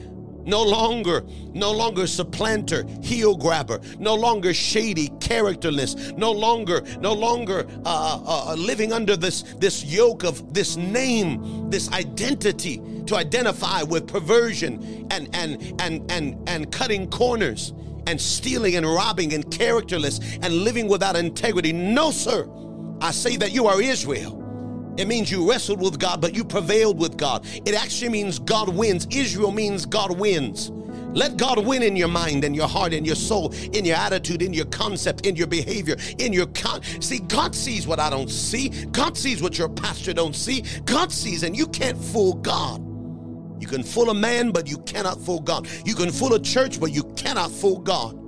no 0.45 0.62
longer, 0.62 1.23
no 1.53 1.71
longer 1.71 2.08
supplanter, 2.08 2.86
heel 3.02 3.35
grabber, 3.35 3.79
no 4.00 4.15
longer 4.15 4.54
shady, 4.54 5.10
characterless, 5.19 6.12
no 6.13 6.31
longer, 6.31 6.83
no 7.00 7.13
longer 7.13 7.65
uh, 7.85 8.19
uh, 8.25 8.52
uh, 8.52 8.56
living 8.56 8.91
under 8.94 9.15
this 9.15 9.44
this 9.58 9.83
yoke 9.83 10.23
of 10.23 10.54
this 10.54 10.75
name, 10.77 11.69
this 11.69 11.91
identity 11.91 12.81
to 13.06 13.15
identify 13.15 13.83
with 13.83 14.08
perversion 14.08 15.08
and 15.12 15.29
and 15.33 15.81
and 15.81 16.12
and 16.12 16.50
and 16.50 16.71
cutting 16.71 17.10
corners 17.10 17.73
and 18.08 18.19
stealing 18.19 18.75
and 18.75 18.85
robbing 18.85 19.33
and 19.33 19.50
characterless 19.52 20.19
and 20.41 20.54
living 20.54 20.87
without 20.87 21.15
integrity. 21.15 21.71
No, 21.71 22.12
sir. 22.12 22.50
I 23.02 23.12
say 23.12 23.35
that 23.37 23.52
you 23.52 23.67
are 23.67 23.81
Israel. 23.81 24.42
It 24.98 25.08
means 25.08 25.31
you 25.31 25.50
wrestled 25.50 25.81
with 25.81 26.00
God, 26.00 26.21
but 26.21 26.35
you 26.35 26.44
prevailed 26.44 27.00
with 27.00 27.17
God. 27.17 27.46
It 27.65 27.73
actually 27.73 28.10
means 28.10 28.39
God 28.39 28.69
wins. 28.69 29.08
Israel 29.10 29.52
means 29.52 29.85
God 29.85 30.17
wins. 30.17 30.71
Let 31.13 31.37
God 31.37 31.63
win 31.65 31.83
in 31.83 31.96
your 31.96 32.08
mind 32.08 32.44
and 32.44 32.56
your 32.56 32.67
heart 32.67 32.94
and 32.94 33.06
your 33.06 33.15
soul, 33.15 33.54
in 33.73 33.85
your 33.85 33.96
attitude, 33.96 34.41
in 34.41 34.54
your 34.54 34.65
concept, 34.65 35.25
in 35.25 35.35
your 35.35 35.48
behavior, 35.48 35.96
in 36.17 36.33
your 36.33 36.48
con. 36.48 36.81
See, 37.02 37.19
God 37.19 37.54
sees 37.54 37.85
what 37.85 38.00
I 38.00 38.10
don't 38.10 38.29
see. 38.29 38.69
God 38.91 39.15
sees 39.15 39.41
what 39.41 39.58
your 39.58 39.69
pastor 39.69 40.13
don't 40.13 40.35
see. 40.35 40.63
God 40.85 41.12
sees, 41.12 41.44
and 41.44 41.56
you 41.56 41.67
can't 41.67 41.98
fool 41.98 42.33
God. 42.33 42.81
You 43.62 43.67
can 43.67 43.83
fool 43.83 44.10
a 44.10 44.13
man, 44.13 44.52
but 44.52 44.67
you 44.67 44.79
cannot 44.79 45.21
fool 45.21 45.39
God. 45.39 45.67
You 45.85 45.96
can 45.96 46.12
fool 46.12 46.33
a 46.33 46.39
church, 46.39 46.79
but 46.79 46.91
you 46.91 47.04
cannot 47.15 47.52
fool 47.52 47.79
God. 47.79 48.19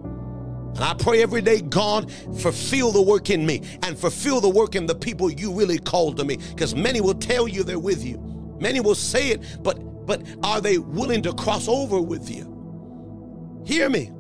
And 0.75 0.83
I 0.83 0.93
pray 0.93 1.23
every 1.23 1.41
day, 1.41 1.61
God, 1.61 2.11
fulfill 2.39 2.91
the 2.91 3.01
work 3.01 3.29
in 3.29 3.45
me 3.45 3.61
and 3.83 3.97
fulfill 3.97 4.41
the 4.41 4.49
work 4.49 4.75
in 4.75 4.85
the 4.85 4.95
people 4.95 5.31
you 5.31 5.53
really 5.53 5.79
called 5.79 6.17
to 6.17 6.25
me. 6.25 6.37
Because 6.37 6.75
many 6.75 6.99
will 6.99 7.13
tell 7.13 7.47
you 7.47 7.63
they're 7.63 7.79
with 7.79 8.03
you. 8.05 8.17
Many 8.59 8.81
will 8.81 8.95
say 8.95 9.29
it, 9.29 9.41
but 9.63 9.79
but 10.05 10.21
are 10.43 10.61
they 10.61 10.77
willing 10.77 11.21
to 11.23 11.33
cross 11.33 11.67
over 11.67 11.99
with 11.99 12.29
you? 12.29 13.63
Hear 13.65 13.89
me 13.89 14.11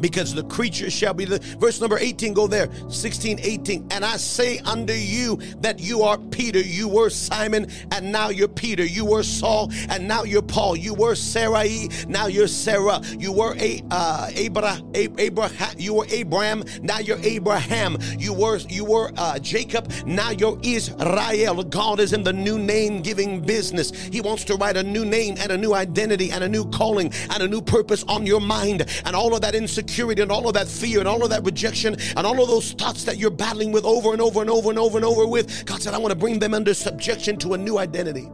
because 0.00 0.34
the 0.34 0.44
creature 0.44 0.90
shall 0.90 1.14
be 1.14 1.24
the 1.24 1.38
verse 1.58 1.80
number 1.80 1.98
18 1.98 2.34
go 2.34 2.46
there 2.46 2.68
16 2.88 3.38
18 3.40 3.88
and 3.90 4.04
i 4.04 4.16
say 4.16 4.58
unto 4.60 4.92
you 4.92 5.36
that 5.60 5.80
you 5.80 6.02
are 6.02 6.18
peter 6.18 6.60
you 6.60 6.88
were 6.88 7.10
simon 7.10 7.66
and 7.92 8.10
now 8.10 8.28
you're 8.28 8.48
peter 8.48 8.84
you 8.84 9.04
were 9.04 9.22
saul 9.22 9.70
and 9.88 10.06
now 10.06 10.22
you're 10.22 10.42
paul 10.42 10.76
you 10.76 10.94
were 10.94 11.14
sarai 11.14 11.88
now 12.08 12.26
you're 12.26 12.48
sarah 12.48 13.00
you 13.18 13.32
were 13.32 13.54
a 13.58 13.82
uh 13.90 14.30
abraham 14.34 15.74
you 15.76 15.94
were 15.94 16.06
abraham 16.10 16.62
now 16.82 16.98
you're 16.98 17.20
abraham 17.22 17.96
you 18.18 18.32
were 18.32 18.58
you 18.68 18.84
were 18.84 19.10
uh, 19.16 19.38
jacob 19.38 19.90
now 20.06 20.30
you're 20.30 20.58
israel. 20.62 21.62
God 21.64 22.00
is 22.00 22.12
in 22.12 22.22
the 22.22 22.32
new 22.32 22.58
name 22.58 23.02
giving 23.02 23.40
business. 23.40 23.90
He 23.90 24.20
wants 24.20 24.44
to 24.44 24.56
write 24.56 24.76
a 24.76 24.82
new 24.82 25.04
name 25.04 25.36
and 25.38 25.50
a 25.52 25.56
new 25.56 25.74
identity 25.74 26.30
and 26.30 26.44
a 26.44 26.48
new 26.48 26.64
calling 26.70 27.12
and 27.30 27.42
a 27.42 27.48
new 27.48 27.60
purpose 27.60 28.04
on 28.04 28.26
your 28.26 28.40
mind. 28.40 28.86
And 29.04 29.14
all 29.14 29.34
of 29.34 29.40
that 29.42 29.54
insecurity 29.54 29.87
insecurity 29.88 30.22
and 30.22 30.30
all 30.30 30.46
of 30.46 30.54
that 30.54 30.68
fear 30.68 30.98
and 30.98 31.08
all 31.08 31.22
of 31.22 31.30
that 31.30 31.42
rejection 31.44 31.96
and 32.16 32.26
all 32.26 32.40
of 32.42 32.48
those 32.48 32.72
thoughts 32.72 33.04
that 33.04 33.16
you're 33.16 33.30
battling 33.30 33.72
with 33.72 33.84
over 33.84 34.12
and 34.12 34.20
over 34.20 34.40
and 34.40 34.50
over 34.50 34.68
and 34.70 34.78
over 34.78 34.98
and 34.98 35.04
over 35.04 35.26
with, 35.26 35.64
God 35.64 35.82
said, 35.82 35.94
I 35.94 35.98
want 35.98 36.12
to 36.12 36.18
bring 36.18 36.38
them 36.38 36.54
under 36.54 36.74
subjection 36.74 37.36
to 37.38 37.54
a 37.54 37.58
new 37.58 37.78
identity. 37.78 38.26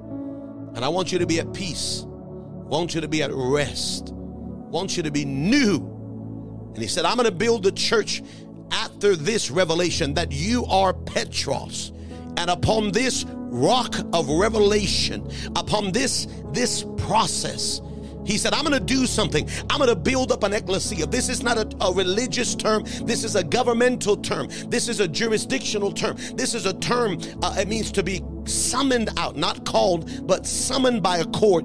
And 0.75 0.85
I 0.85 0.89
want 0.89 1.13
you 1.13 1.19
to 1.21 1.27
be 1.27 1.39
at 1.39 1.53
peace. 1.53 2.03
I 2.03 2.67
want 2.67 2.95
you 2.95 3.01
to 3.01 3.09
be 3.09 3.23
at 3.23 3.31
rest. 3.33 4.11
I 4.11 4.71
want 4.71 4.97
you 4.97 5.03
to 5.05 5.11
be 5.11 5.25
new. 5.25 5.77
And 6.75 6.83
he 6.83 6.89
said, 6.89 7.05
I'm 7.05 7.17
going 7.17 7.27
to 7.27 7.35
build 7.35 7.67
a 7.67 7.73
church 7.73 8.23
after 8.73 9.15
this 9.15 9.51
revelation 9.51 10.15
that 10.15 10.33
you 10.33 10.65
are 10.67 10.93
Petros. 10.93 11.93
And 12.37 12.51
upon 12.51 12.91
this 12.91 13.25
rock 13.29 13.95
of 14.13 14.29
revelation, 14.29 15.31
upon 15.55 15.93
this 15.93 16.27
this 16.53 16.85
process, 16.97 17.81
he 18.25 18.39
said, 18.39 18.55
I'm 18.55 18.64
going 18.64 18.79
to 18.79 18.85
do 18.85 19.07
something. 19.07 19.49
I'm 19.70 19.79
going 19.79 19.89
to 19.89 19.97
build 19.97 20.33
up 20.33 20.43
an 20.43 20.53
ecclesia. 20.53 21.07
This 21.07 21.29
is 21.29 21.43
not 21.43 21.59
a, 21.59 21.85
a, 21.85 21.93
religious 21.93 22.55
term. 22.55 22.85
This 23.03 23.25
is 23.25 23.37
a 23.37 23.45
governmental 23.45 24.16
term. 24.16 24.49
This 24.68 24.89
is 24.89 25.01
a 25.01 25.09
jurisdictional 25.09 25.93
term. 25.93 26.16
This 26.35 26.55
is 26.55 26.66
a 26.66 26.75
term, 26.75 27.18
uh, 27.43 27.55
it 27.59 27.68
means 27.68 27.93
to 27.93 28.03
be 28.03 28.22
summoned 28.45 29.11
out, 29.18 29.37
not 29.37 29.64
called, 29.64 30.27
but 30.27 30.47
summoned 30.47 31.03
by 31.03 31.18
a 31.18 31.25
court 31.27 31.64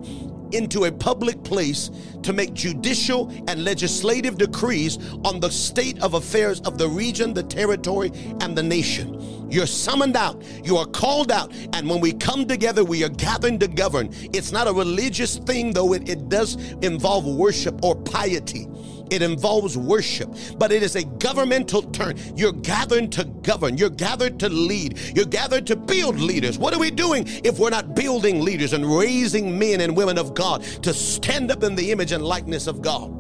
into 0.54 0.86
a 0.86 0.92
public 0.92 1.44
place 1.44 1.92
to 2.24 2.34
make 2.34 2.54
judicial 2.54 3.32
and 3.48 3.64
legislative 3.64 4.38
decrees 4.38 4.98
on 5.24 5.40
the 5.40 5.50
state 5.50 6.02
of 6.02 6.14
affairs 6.14 6.60
of 6.62 6.78
the 6.78 6.88
region, 6.88 7.34
the 7.34 7.44
territory, 7.44 8.12
and 8.42 8.58
the 8.58 8.64
nation. 8.64 9.50
You're 9.52 9.66
summoned 9.66 10.16
out, 10.16 10.44
you 10.64 10.78
are 10.78 10.86
called 10.86 11.32
out, 11.32 11.52
and 11.74 11.90
when 11.90 12.00
we 12.00 12.14
come 12.14 12.46
together, 12.46 12.84
we 12.84 13.04
are 13.04 13.10
gathering 13.10 13.58
to 13.60 13.68
govern. 13.68 14.10
It's 14.34 14.52
not 14.52 14.68
a 14.68 14.74
religious 14.74 15.38
thing, 15.38 15.74
though 15.74 15.94
it, 15.94 16.08
it 16.08 16.30
does 16.30 16.56
involve 16.82 17.26
worship 17.26 17.84
or 17.84 17.96
piety. 17.96 18.68
It 19.10 19.22
involves 19.22 19.78
worship, 19.78 20.34
but 20.58 20.72
it 20.72 20.84
is 20.84 20.96
a 20.96 21.04
governmental 21.04 21.82
turn. 21.82 22.18
You're 22.36 22.54
gathered 22.54 23.12
to 23.14 23.26
govern. 23.26 23.78
You're 23.78 23.90
gathered 23.90 24.40
to 24.40 24.50
lead. 24.50 25.00
You're 25.16 25.26
gathered 25.26 25.68
to 25.68 25.76
build 25.76 26.20
leaders. 26.20 26.58
What 26.58 26.74
are 26.74 26.80
we 26.80 26.92
doing 26.92 27.26
if 27.44 27.60
we're 27.60 27.70
not 27.70 27.96
building 27.96 28.42
leaders 28.42 28.74
and 28.74 28.86
raising 28.86 29.58
men 29.58 29.82
and 29.82 29.96
women 29.96 30.18
of 30.18 30.34
God 30.34 30.64
to 30.84 30.94
stand 30.94 31.52
up 31.52 31.64
in 31.64 31.76
the 31.76 31.92
image 31.92 32.12
and 32.12 32.24
likeness 32.24 32.68
of 32.68 32.82
God? 32.82 33.16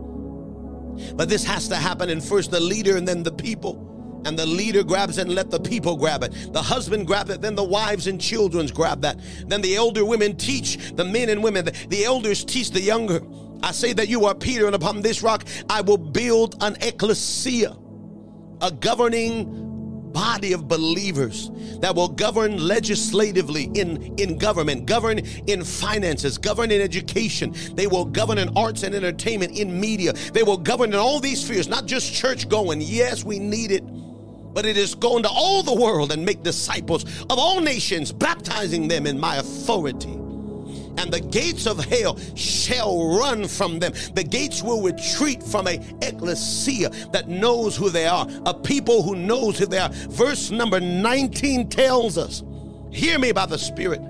But 1.16 1.30
this 1.30 1.44
has 1.46 1.68
to 1.70 1.76
happen 1.76 2.10
in 2.10 2.22
first 2.22 2.52
the 2.52 2.60
leader 2.60 2.98
and 2.98 3.08
then 3.08 3.24
the 3.24 3.32
people 3.32 3.90
and 4.26 4.38
the 4.38 4.46
leader 4.46 4.84
grabs 4.84 5.18
it 5.18 5.28
and 5.28 5.36
let 5.36 5.50
the 5.50 5.60
people 5.60 5.96
grab 5.96 6.24
it. 6.24 6.34
The 6.52 6.62
husband 6.62 7.08
grab 7.08 7.30
it, 7.30 7.42
then 7.42 7.56
the 7.56 7.64
wives 7.64 8.08
and 8.08 8.20
children's 8.20 8.72
grab 8.72 9.02
that. 9.02 9.20
Then 9.48 9.62
the 9.62 9.76
elder 9.76 10.06
women 10.06 10.36
teach 10.36 10.94
the 10.96 11.06
men 11.06 11.30
and 11.30 11.44
women. 11.44 11.66
The, 11.66 11.72
the 11.88 12.06
elders 12.06 12.44
teach 12.44 12.72
the 12.72 12.82
younger. 12.82 13.22
I 13.62 13.72
say 13.72 13.93
that 13.93 14.07
you 14.07 14.26
are 14.26 14.36
Peter, 14.36 14.66
and 14.66 14.76
upon 14.76 15.01
this 15.01 15.22
rock 15.22 15.45
I 15.70 15.82
will 15.82 15.97
build 15.97 16.55
an 16.62 16.78
ecclesia, 16.82 17.76
a 18.62 18.72
governing 18.72 19.68
body 20.12 20.53
of 20.53 20.68
believers 20.68 21.51
that 21.82 21.95
will 21.95 22.07
govern 22.07 22.57
legislatively 22.57 23.66
in, 23.76 24.16
in 24.18 24.38
government, 24.38 24.86
govern 24.86 25.20
in 25.20 25.64
finances, 25.64 26.38
govern 26.38 26.72
in 26.72 26.82
education. 26.82 27.53
They 27.74 27.88
will 27.88 28.05
govern 28.05 28.38
in 28.38 28.49
arts 28.57 28.84
and 28.84 28.95
entertainment, 28.95 29.57
in 29.57 29.80
media. 29.80 30.14
They 30.34 30.43
will 30.43 30.57
govern 30.57 30.93
in 30.93 30.99
all 30.99 31.20
these 31.20 31.43
spheres, 31.43 31.68
not 31.68 31.86
just 31.86 32.12
church 32.12 32.49
going. 32.49 32.82
Yes, 32.82 33.24
we 33.24 33.39
need 33.39 33.72
it 33.72 33.84
but 34.51 34.66
it 34.66 34.78
is 34.78 34.95
going 34.95 35.22
to 35.24 35.30
all 35.30 35.62
the 35.62 35.74
world 35.74 36.12
and 36.12 36.26
make 36.26 36.41
disciples 36.43 37.03
of 37.30 37.38
all 37.38 37.62
nations, 37.62 38.12
baptizing 38.12 38.88
them 38.88 39.05
in 39.05 39.20
my 39.20 39.38
authority. 39.38 40.19
And 40.98 41.12
the 41.12 41.20
gates 41.20 41.66
of 41.66 41.84
hell 41.86 42.18
shall 42.36 43.18
run 43.18 43.48
from 43.48 43.80
them. 43.80 43.94
The 44.14 44.24
gates 44.24 44.62
will 44.62 44.82
retreat 44.82 45.42
from 45.44 45.68
a 45.68 45.80
ecclesia 46.02 46.90
that 47.12 47.28
knows 47.28 47.76
who 47.76 47.90
they 47.90 48.06
are, 48.06 48.28
a 48.46 48.54
people 48.54 49.04
who 49.04 49.16
knows 49.16 49.58
who 49.58 49.66
they 49.66 49.78
are. 49.78 49.90
Verse 49.90 50.52
number 50.52 50.80
19 50.80 51.70
tells 51.70 52.18
us, 52.18 52.44
hear 52.92 53.18
me 53.20 53.32
by 53.32 53.46
the 53.46 53.58
Spirit. 53.58 54.02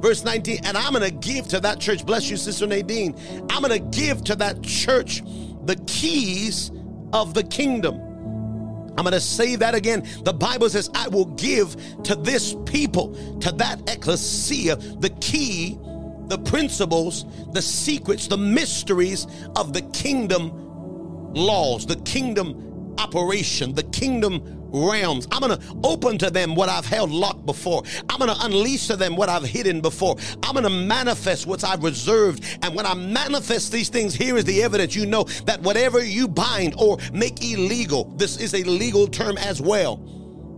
Verse 0.00 0.24
19, 0.24 0.60
and 0.64 0.76
I'm 0.76 0.94
going 0.94 1.04
to 1.04 1.16
give 1.16 1.46
to 1.48 1.60
that 1.60 1.78
church, 1.78 2.04
bless 2.04 2.28
you, 2.28 2.36
Sister 2.36 2.66
Nadine. 2.66 3.14
I'm 3.50 3.62
going 3.62 3.70
to 3.70 3.96
give 3.96 4.24
to 4.24 4.34
that 4.36 4.60
church 4.62 5.22
the 5.64 5.76
keys 5.86 6.72
of 7.12 7.34
the 7.34 7.44
kingdom. 7.44 8.00
I'm 8.98 9.04
going 9.04 9.12
to 9.12 9.20
say 9.20 9.56
that 9.56 9.74
again. 9.74 10.06
The 10.24 10.32
Bible 10.32 10.68
says, 10.68 10.90
I 10.94 11.08
will 11.08 11.26
give 11.26 11.76
to 12.02 12.14
this 12.14 12.56
people, 12.66 13.14
to 13.40 13.52
that 13.52 13.80
ecclesia, 13.88 14.76
the 14.76 15.10
key, 15.20 15.78
the 16.32 16.38
principles, 16.38 17.26
the 17.52 17.60
secrets, 17.60 18.26
the 18.26 18.38
mysteries 18.38 19.26
of 19.54 19.74
the 19.74 19.82
kingdom 19.92 20.50
laws, 21.34 21.84
the 21.84 21.96
kingdom 21.96 22.94
operation, 22.96 23.74
the 23.74 23.82
kingdom 23.82 24.40
realms. 24.72 25.28
I'm 25.30 25.42
going 25.42 25.58
to 25.58 25.76
open 25.84 26.16
to 26.16 26.30
them 26.30 26.54
what 26.54 26.70
I've 26.70 26.86
held 26.86 27.10
locked 27.10 27.44
before. 27.44 27.82
I'm 28.08 28.18
going 28.18 28.34
to 28.34 28.46
unleash 28.46 28.86
to 28.86 28.96
them 28.96 29.14
what 29.14 29.28
I've 29.28 29.44
hidden 29.44 29.82
before. 29.82 30.16
I'm 30.42 30.54
going 30.54 30.64
to 30.64 30.70
manifest 30.70 31.46
what 31.46 31.64
I've 31.64 31.84
reserved. 31.84 32.42
And 32.62 32.74
when 32.74 32.86
I 32.86 32.94
manifest 32.94 33.70
these 33.70 33.90
things, 33.90 34.14
here 34.14 34.38
is 34.38 34.46
the 34.46 34.62
evidence. 34.62 34.94
You 34.94 35.04
know 35.04 35.24
that 35.44 35.60
whatever 35.60 36.02
you 36.02 36.28
bind 36.28 36.74
or 36.78 36.96
make 37.12 37.44
illegal, 37.44 38.04
this 38.16 38.38
is 38.38 38.54
a 38.54 38.64
legal 38.64 39.06
term 39.06 39.36
as 39.36 39.60
well 39.60 39.96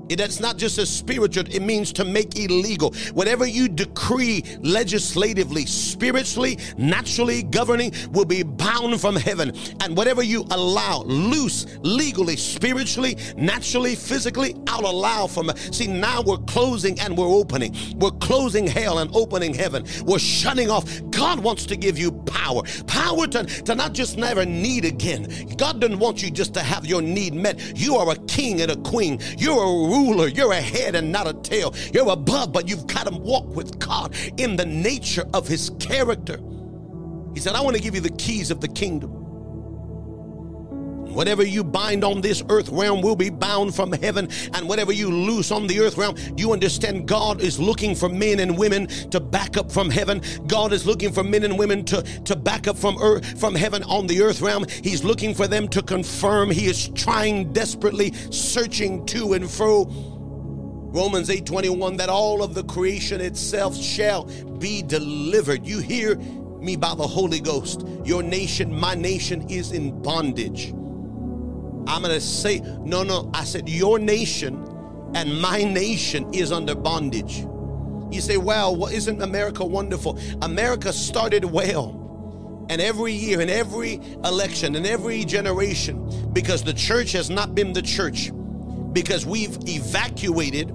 that's 0.09 0.41
not 0.41 0.57
just 0.57 0.79
a 0.79 0.87
spiritual, 0.87 1.45
it 1.49 1.61
means 1.61 1.93
to 1.95 2.05
make 2.05 2.39
illegal. 2.39 2.95
Whatever 3.13 3.47
you 3.47 3.69
decree 3.69 4.45
legislatively, 4.61 5.67
spiritually, 5.67 6.59
naturally 6.77 7.43
governing 7.43 7.93
will 8.13 8.25
be 8.25 8.43
bound 8.43 9.01
from 9.01 9.17
heaven. 9.17 9.53
And 9.81 9.97
whatever 9.97 10.23
you 10.23 10.47
allow 10.51 11.03
loose, 11.03 11.67
legally, 11.81 12.37
spiritually, 12.37 13.17
naturally, 13.37 13.95
physically, 13.95 14.55
I'll 14.67 14.87
allow 14.87 15.27
from. 15.27 15.51
See, 15.57 15.87
now 15.87 16.23
we're 16.23 16.39
closing 16.39 16.99
and 17.01 17.17
we're 17.17 17.27
opening. 17.27 17.75
We're 17.97 18.11
closing 18.11 18.67
hell 18.67 18.99
and 18.99 19.11
opening 19.15 19.55
heaven. 19.55 19.85
We're 20.05 20.19
shutting 20.19 20.71
off. 20.71 20.85
God 21.11 21.41
wants 21.41 21.67
to 21.67 21.77
give 21.77 21.99
you 21.99 22.13
power. 22.35 22.63
Power 22.87 23.27
to, 23.29 23.45
to 23.45 23.75
not 23.75 23.93
just 23.93 24.19
never 24.19 24.45
need 24.45 24.85
again. 24.85 25.29
God 25.57 25.81
doesn't 25.81 25.99
want 25.99 26.23
you 26.23 26.31
just 26.31 26.55
to 26.55 26.61
have 26.61 26.85
your 26.85 27.01
need 27.01 27.35
met. 27.35 27.79
You 27.79 27.97
are 27.97 28.11
a 28.11 28.17
king 28.27 28.61
and 28.61 28.71
a 28.71 28.77
queen. 28.77 29.21
You're 29.39 29.63
a 29.63 29.89
ruler. 29.89 30.29
You're 30.29 30.53
a 30.53 30.61
head 30.61 30.95
and 30.95 31.13
not 31.13 31.27
a 31.27 31.35
tail. 31.35 31.75
You're 31.93 32.11
above, 32.11 32.53
but 32.53 32.69
you've 32.69 32.87
got 32.87 33.07
to 33.07 33.17
walk 33.17 33.47
with 33.55 33.79
God 33.79 34.15
in 34.37 34.57
the 34.57 34.67
nature 34.67 35.25
of 35.33 35.47
his 35.49 35.71
character. 35.79 36.39
He 37.35 37.41
said, 37.41 37.55
I 37.55 37.61
want 37.61 37.77
to 37.77 37.83
give 37.83 37.95
you 37.95 38.01
the 38.01 38.11
keys 38.11 38.51
of 38.51 38.61
the 38.61 38.69
kingdom. 38.69 39.24
Whatever 41.15 41.45
you 41.45 41.63
bind 41.63 42.05
on 42.05 42.21
this 42.21 42.43
earth 42.49 42.69
realm 42.71 43.01
will 43.01 43.17
be 43.17 43.31
bound 43.31 43.75
from 43.75 43.93
heaven, 43.93 44.29
and 44.53 44.69
whatever 44.69 44.93
you 44.93 45.11
loose 45.11 45.51
on 45.51 45.67
the 45.67 45.81
earth 45.81 45.97
realm, 45.97 46.17
you 46.37 46.53
understand 46.53 47.07
God 47.07 47.41
is 47.41 47.59
looking 47.59 47.95
for 47.95 48.09
men 48.09 48.41
and 48.41 48.59
women 48.59 48.89
to 49.11 49.21
back 49.21 49.57
up 49.57 49.71
from 49.71 49.91
heaven. 49.91 50.21
God 50.47 50.73
is 50.73 50.87
looking 50.87 51.13
for 51.13 51.23
men 51.23 51.45
and 51.45 51.59
women 51.59 51.85
to, 51.87 52.03
to 52.03 52.37
back 52.37 52.67
up 52.67 52.77
from 52.77 52.99
earth, 53.01 53.39
from 53.39 53.55
heaven 53.55 53.83
on 53.85 54.07
the 54.07 54.23
earth 54.23 54.41
realm. 54.41 54.67
He's 54.83 55.05
looking 55.05 55.35
for 55.35 55.47
them 55.47 55.69
to 55.69 55.83
confirm. 55.83 56.51
He 56.51 56.67
is 56.67 56.89
trying 56.89 57.53
desperately, 57.53 58.13
searching 58.31 59.07
to 59.07 59.35
and 59.35 59.51
fro. 59.51 59.85
Romans 60.95 61.29
8:21 61.29 61.97
that 61.97 62.09
all 62.09 62.43
of 62.43 62.55
the 62.55 62.63
creation 62.65 63.21
itself 63.21 63.77
shall 63.77 64.25
be 64.59 64.83
delivered. 64.83 65.67
You 65.67 65.81
hear 65.81 66.17
me 66.61 66.77
by 66.77 66.95
the 66.95 67.07
Holy 67.07 67.41
Ghost. 67.41 67.85
Your 68.05 68.23
nation, 68.23 68.73
my 68.73 68.95
nation, 68.95 69.49
is 69.51 69.73
in 69.73 70.01
bondage. 70.03 70.73
I'm 71.87 72.03
going 72.03 72.15
to 72.15 72.21
say, 72.21 72.61
no, 72.61 73.03
no. 73.03 73.31
I 73.35 73.45
said, 73.45 73.69
your 73.69 73.99
nation 73.99 74.55
and 75.15 75.41
my 75.41 75.63
nation 75.63 76.33
is 76.35 76.53
under 76.53 76.75
bondage. 76.75 77.47
You 78.11 78.21
say, 78.21 78.37
well, 78.37 78.77
well, 78.77 78.93
isn't 78.93 79.23
America 79.23 79.65
wonderful? 79.65 80.19
America 80.43 80.93
started 80.93 81.45
well. 81.45 82.01
And 82.71 82.81
every 82.81 83.13
year, 83.13 83.41
in 83.41 83.51
every 83.51 84.01
election, 84.25 84.75
in 84.75 84.87
every 84.87 85.25
generation, 85.25 86.31
because 86.33 86.63
the 86.63 86.73
church 86.73 87.13
has 87.13 87.29
not 87.29 87.55
been 87.55 87.73
the 87.73 87.83
church, 87.83 88.31
because 88.93 89.27
we've 89.27 89.59
evacuated 89.69 90.71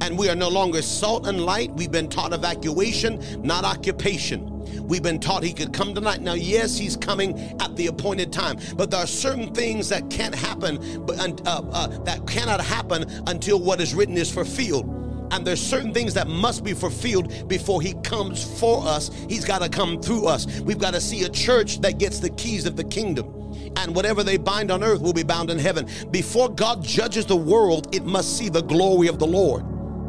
and 0.00 0.18
we 0.18 0.28
are 0.28 0.34
no 0.34 0.48
longer 0.48 0.82
salt 0.82 1.26
and 1.26 1.44
light. 1.44 1.72
We've 1.74 1.90
been 1.90 2.08
taught 2.08 2.32
evacuation, 2.32 3.42
not 3.42 3.64
occupation. 3.64 4.57
We've 4.88 5.02
been 5.02 5.20
taught 5.20 5.44
he 5.44 5.52
could 5.52 5.72
come 5.72 5.94
tonight. 5.94 6.22
Now, 6.22 6.32
yes, 6.32 6.78
he's 6.78 6.96
coming 6.96 7.38
at 7.60 7.76
the 7.76 7.88
appointed 7.88 8.32
time, 8.32 8.58
but 8.74 8.90
there 8.90 9.00
are 9.00 9.06
certain 9.06 9.54
things 9.54 9.90
that 9.90 10.08
can't 10.08 10.34
happen, 10.34 11.04
but 11.04 11.18
uh, 11.46 11.62
uh, 11.70 11.86
that 12.04 12.26
cannot 12.26 12.60
happen 12.60 13.04
until 13.26 13.60
what 13.60 13.80
is 13.80 13.94
written 13.94 14.16
is 14.16 14.32
fulfilled. 14.32 14.94
And 15.30 15.46
there's 15.46 15.60
certain 15.60 15.92
things 15.92 16.14
that 16.14 16.26
must 16.26 16.64
be 16.64 16.72
fulfilled 16.72 17.48
before 17.48 17.82
he 17.82 17.92
comes 18.02 18.58
for 18.58 18.82
us. 18.86 19.10
He's 19.28 19.44
got 19.44 19.60
to 19.60 19.68
come 19.68 20.00
through 20.00 20.26
us. 20.26 20.60
We've 20.60 20.78
got 20.78 20.94
to 20.94 21.02
see 21.02 21.24
a 21.24 21.28
church 21.28 21.80
that 21.82 21.98
gets 21.98 22.18
the 22.18 22.30
keys 22.30 22.64
of 22.64 22.76
the 22.76 22.84
kingdom. 22.84 23.34
And 23.76 23.94
whatever 23.94 24.22
they 24.22 24.38
bind 24.38 24.70
on 24.70 24.82
earth 24.82 25.02
will 25.02 25.12
be 25.12 25.22
bound 25.22 25.50
in 25.50 25.58
heaven. 25.58 25.86
Before 26.10 26.48
God 26.48 26.82
judges 26.82 27.26
the 27.26 27.36
world, 27.36 27.94
it 27.94 28.06
must 28.06 28.38
see 28.38 28.48
the 28.48 28.62
glory 28.62 29.08
of 29.08 29.18
the 29.18 29.26
Lord. 29.26 29.64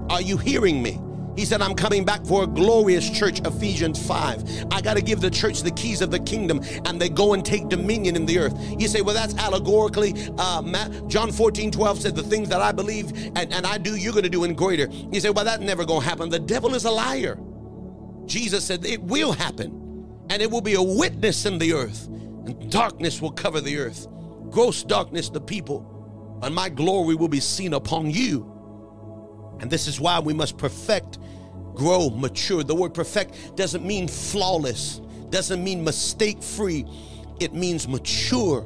Are 0.09 0.21
you 0.21 0.38
hearing 0.38 0.82
me? 0.82 0.99
He 1.39 1.45
said, 1.45 1.61
I'm 1.61 1.73
coming 1.73 2.03
back 2.03 2.25
for 2.25 2.43
a 2.43 2.47
glorious 2.47 3.09
church, 3.09 3.39
Ephesians 3.39 4.05
5. 4.05 4.65
I 4.73 4.81
got 4.81 4.97
to 4.97 5.01
give 5.01 5.21
the 5.21 5.29
church 5.29 5.61
the 5.61 5.71
keys 5.71 6.01
of 6.01 6.11
the 6.11 6.19
kingdom 6.19 6.59
and 6.83 6.99
they 6.99 7.07
go 7.07 7.33
and 7.33 7.45
take 7.45 7.69
dominion 7.69 8.17
in 8.17 8.25
the 8.25 8.37
earth. 8.39 8.53
You 8.77 8.89
say, 8.89 8.99
well, 8.99 9.15
that's 9.15 9.33
allegorically. 9.37 10.15
Uh, 10.37 10.89
John 11.07 11.31
14, 11.31 11.71
12 11.71 12.01
said, 12.01 12.15
the 12.17 12.23
things 12.23 12.49
that 12.49 12.59
I 12.59 12.73
believe 12.73 13.13
and, 13.37 13.53
and 13.53 13.65
I 13.65 13.77
do, 13.77 13.95
you're 13.95 14.11
going 14.11 14.25
to 14.25 14.29
do 14.29 14.43
in 14.43 14.53
greater. 14.53 14.89
You 15.13 15.21
say, 15.21 15.29
well, 15.29 15.45
that's 15.45 15.63
never 15.63 15.85
going 15.85 16.01
to 16.01 16.05
happen. 16.09 16.27
The 16.27 16.39
devil 16.39 16.75
is 16.75 16.83
a 16.83 16.91
liar. 16.91 17.39
Jesus 18.25 18.65
said, 18.65 18.83
it 18.83 19.01
will 19.01 19.31
happen 19.31 20.17
and 20.29 20.41
it 20.41 20.51
will 20.51 20.59
be 20.59 20.73
a 20.73 20.83
witness 20.83 21.45
in 21.45 21.57
the 21.57 21.71
earth 21.71 22.07
and 22.07 22.69
darkness 22.69 23.21
will 23.21 23.31
cover 23.31 23.61
the 23.61 23.77
earth. 23.77 24.09
Gross 24.49 24.83
darkness, 24.83 25.29
the 25.29 25.39
people, 25.39 26.39
and 26.43 26.53
my 26.53 26.67
glory 26.67 27.15
will 27.15 27.29
be 27.29 27.39
seen 27.39 27.75
upon 27.75 28.11
you. 28.11 28.59
And 29.60 29.70
this 29.70 29.88
is 29.88 29.99
why 29.99 30.20
we 30.20 30.34
must 30.34 30.57
perfect, 30.57 31.18
grow, 31.74 32.10
mature. 32.10 32.64
The 32.64 32.76
word 32.76 32.93
perfect 32.93 33.55
doesn't 33.55 33.86
mean 33.86 34.07
flawless, 34.07 35.01
doesn't 35.30 35.64
mean 35.64 35.84
mistake 35.84 36.41
free. 36.41 36.86
It 37.39 37.53
means 37.53 37.88
mature, 37.88 38.64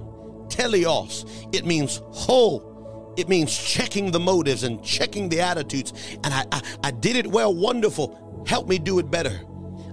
teleos. 0.48 1.26
It 1.54 1.66
means 1.66 2.02
whole. 2.12 3.14
It 3.18 3.30
means 3.30 3.56
checking 3.56 4.12
the 4.12 4.20
motives 4.20 4.64
and 4.64 4.84
checking 4.84 5.30
the 5.30 5.41
attitudes. 5.41 5.94
And 6.24 6.34
I, 6.34 6.46
I, 6.52 6.62
I 6.86 6.91
did 6.91 7.16
it 7.16 7.28
well, 7.28 7.54
wonderful. 7.54 8.44
Help 8.48 8.68
me 8.68 8.80
do 8.80 9.00
it 9.00 9.12
better. 9.12 9.41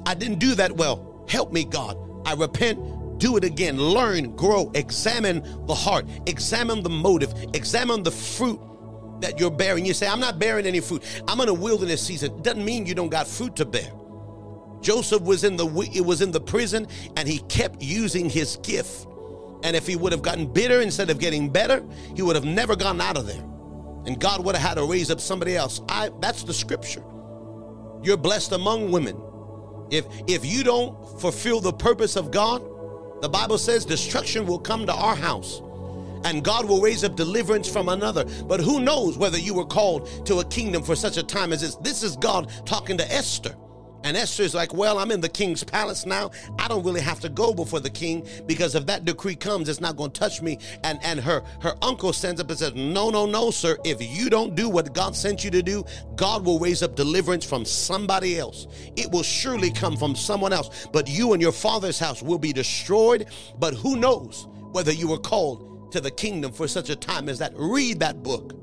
I 0.07 0.15
didn't 0.15 0.39
do 0.39 0.55
that 0.55 0.73
well. 0.73 1.25
Help 1.29 1.53
me, 1.53 1.65
God. 1.65 1.99
I 2.25 2.33
repent, 2.35 3.19
do 3.19 3.37
it 3.37 3.45
again. 3.45 3.79
Learn, 3.79 4.35
grow, 4.37 4.71
examine 4.75 5.43
the 5.67 5.75
heart, 5.75 6.07
examine 6.27 6.83
the 6.83 6.91
motive, 6.91 7.35
examine 7.55 8.03
the 8.03 8.11
fruit 8.11 8.61
that 9.21 9.39
you're 9.39 9.51
bearing. 9.51 9.85
You 9.87 9.95
say, 9.95 10.07
I'm 10.07 10.21
not 10.21 10.39
bearing 10.39 10.67
any 10.67 10.81
fruit. 10.81 11.03
I'm 11.29 11.41
in 11.41 11.49
a 11.49 11.55
wilderness 11.55 12.05
season. 12.05 12.43
Doesn't 12.43 12.65
mean 12.65 12.87
you 12.87 12.95
don't 12.95 13.09
got 13.09 13.27
fruit 13.27 13.57
to 13.57 13.65
bear. 13.65 13.91
Joseph 14.81 15.23
was 15.23 15.45
in 15.45 15.57
the 15.57 15.67
it 15.95 16.01
was 16.01 16.23
in 16.23 16.31
the 16.33 16.41
prison 16.41 16.87
and 17.17 17.29
he 17.29 17.39
kept 17.41 17.83
using 17.83 18.31
his 18.31 18.57
gift. 18.63 19.07
And 19.63 19.77
if 19.77 19.87
he 19.87 19.95
would 19.95 20.13
have 20.13 20.23
gotten 20.23 20.47
bitter 20.47 20.81
instead 20.81 21.11
of 21.11 21.19
getting 21.19 21.51
better, 21.51 21.85
he 22.17 22.23
would 22.23 22.35
have 22.35 22.47
never 22.47 22.75
gotten 22.77 23.01
out 23.01 23.19
of 23.19 23.27
there. 23.27 23.45
And 24.07 24.19
God 24.19 24.43
would 24.45 24.57
have 24.57 24.67
had 24.67 24.75
to 24.79 24.85
raise 24.85 25.11
up 25.11 25.21
somebody 25.21 25.55
else. 25.57 25.83
I 25.89 26.11
that's 26.21 26.45
the 26.45 26.55
scripture. 26.55 27.05
You're 28.03 28.17
blessed 28.17 28.53
among 28.53 28.91
women. 28.91 29.21
If 29.91 30.07
if 30.27 30.47
you 30.47 30.65
don't 30.65 31.21
fulfill 31.21 31.61
the 31.61 31.73
purpose 31.73 32.17
of 32.17 32.31
God, 32.31 32.63
the 33.21 33.29
Bible 33.29 33.59
says 33.59 33.85
destruction 33.85 34.47
will 34.47 34.59
come 34.59 34.87
to 34.87 34.95
our 34.95 35.15
house 35.15 35.61
and 36.25 36.45
God 36.45 36.69
will 36.69 36.81
raise 36.81 37.05
up 37.05 37.17
deliverance 37.17 37.69
from 37.69 37.89
another. 37.89 38.25
But 38.45 38.61
who 38.61 38.81
knows 38.81 39.17
whether 39.17 39.39
you 39.39 39.55
were 39.55 39.67
called 39.67 40.27
to 40.27 40.41
a 40.41 40.45
kingdom 40.45 40.83
for 40.83 40.95
such 40.97 41.17
a 41.17 41.23
time 41.23 41.53
as 41.53 41.61
this? 41.61 41.77
This 41.77 42.03
is 42.03 42.17
God 42.17 42.51
talking 42.67 42.97
to 42.99 43.13
Esther. 43.13 43.55
And 44.03 44.17
Esther 44.17 44.43
is 44.45 44.55
like, 44.55 44.73
Well, 44.73 44.99
I'm 44.99 45.11
in 45.11 45.21
the 45.21 45.29
king's 45.29 45.63
palace 45.63 46.07
now. 46.07 46.31
I 46.59 46.69
don't 46.69 46.85
really 46.85 47.01
have 47.01 47.21
to 47.21 47.29
go 47.29 47.53
before 47.53 47.81
the 47.81 47.91
king 47.91 48.27
because 48.47 48.75
if 48.75 48.87
that 48.87 49.05
decree 49.05 49.37
comes, 49.37 49.69
it's 49.69 49.81
not 49.81 49.97
going 49.97 50.11
to 50.11 50.19
touch 50.19 50.41
me. 50.41 50.59
And 50.85 50.99
and 51.03 51.21
her 51.21 51.43
her 51.61 51.75
uncle 51.83 52.13
stands 52.13 52.41
up 52.41 52.49
and 52.49 52.59
says, 52.59 52.75
No, 52.75 53.11
no, 53.11 53.27
no, 53.27 53.51
sir. 53.51 53.77
If 53.85 54.01
you 54.01 54.31
don't 54.31 54.55
do 54.55 54.69
what 54.69 54.95
God 54.95 55.15
sent 55.15 55.45
you 55.45 55.51
to 55.51 55.63
do, 55.63 55.85
God 56.17 56.45
will 56.45 56.59
raise 56.59 56.83
up 56.83 56.97
deliverance 56.97 57.45
from 57.45 57.65
somebody 57.65 58.39
else. 58.39 58.67
It 58.97 59.11
will 59.11 59.23
surely 59.23 59.71
come 59.71 59.97
from 59.97 60.17
someone 60.17 60.53
else. 60.53 60.89
But 60.93 61.09
you 61.09 61.33
and 61.33 61.43
your 61.43 61.53
father's 61.53 61.99
house 61.99 62.23
will 62.23 62.39
be 62.39 62.53
destroyed. 62.53 63.27
But 63.59 63.75
who 63.75 63.97
knows 63.97 64.49
whether 64.73 64.93
you 64.93 65.09
were 65.09 65.19
called 65.19 65.70
to 65.93 66.01
the 66.01 66.11
kingdom 66.11 66.53
for 66.53 66.69
such 66.69 66.91
a 66.91 66.97
time 66.97 67.29
as 67.29 67.39
that. 67.39 67.53
Read 67.57 68.01
that 68.01 68.23
book. 68.23 68.55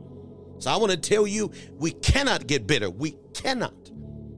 So 0.60 0.72
I 0.72 0.78
want 0.78 0.92
to 0.92 0.98
tell 0.98 1.28
you, 1.28 1.52
we 1.78 1.92
cannot 1.92 2.48
get 2.48 2.66
bitter. 2.66 2.90
We 2.90 3.16
cannot. 3.34 3.92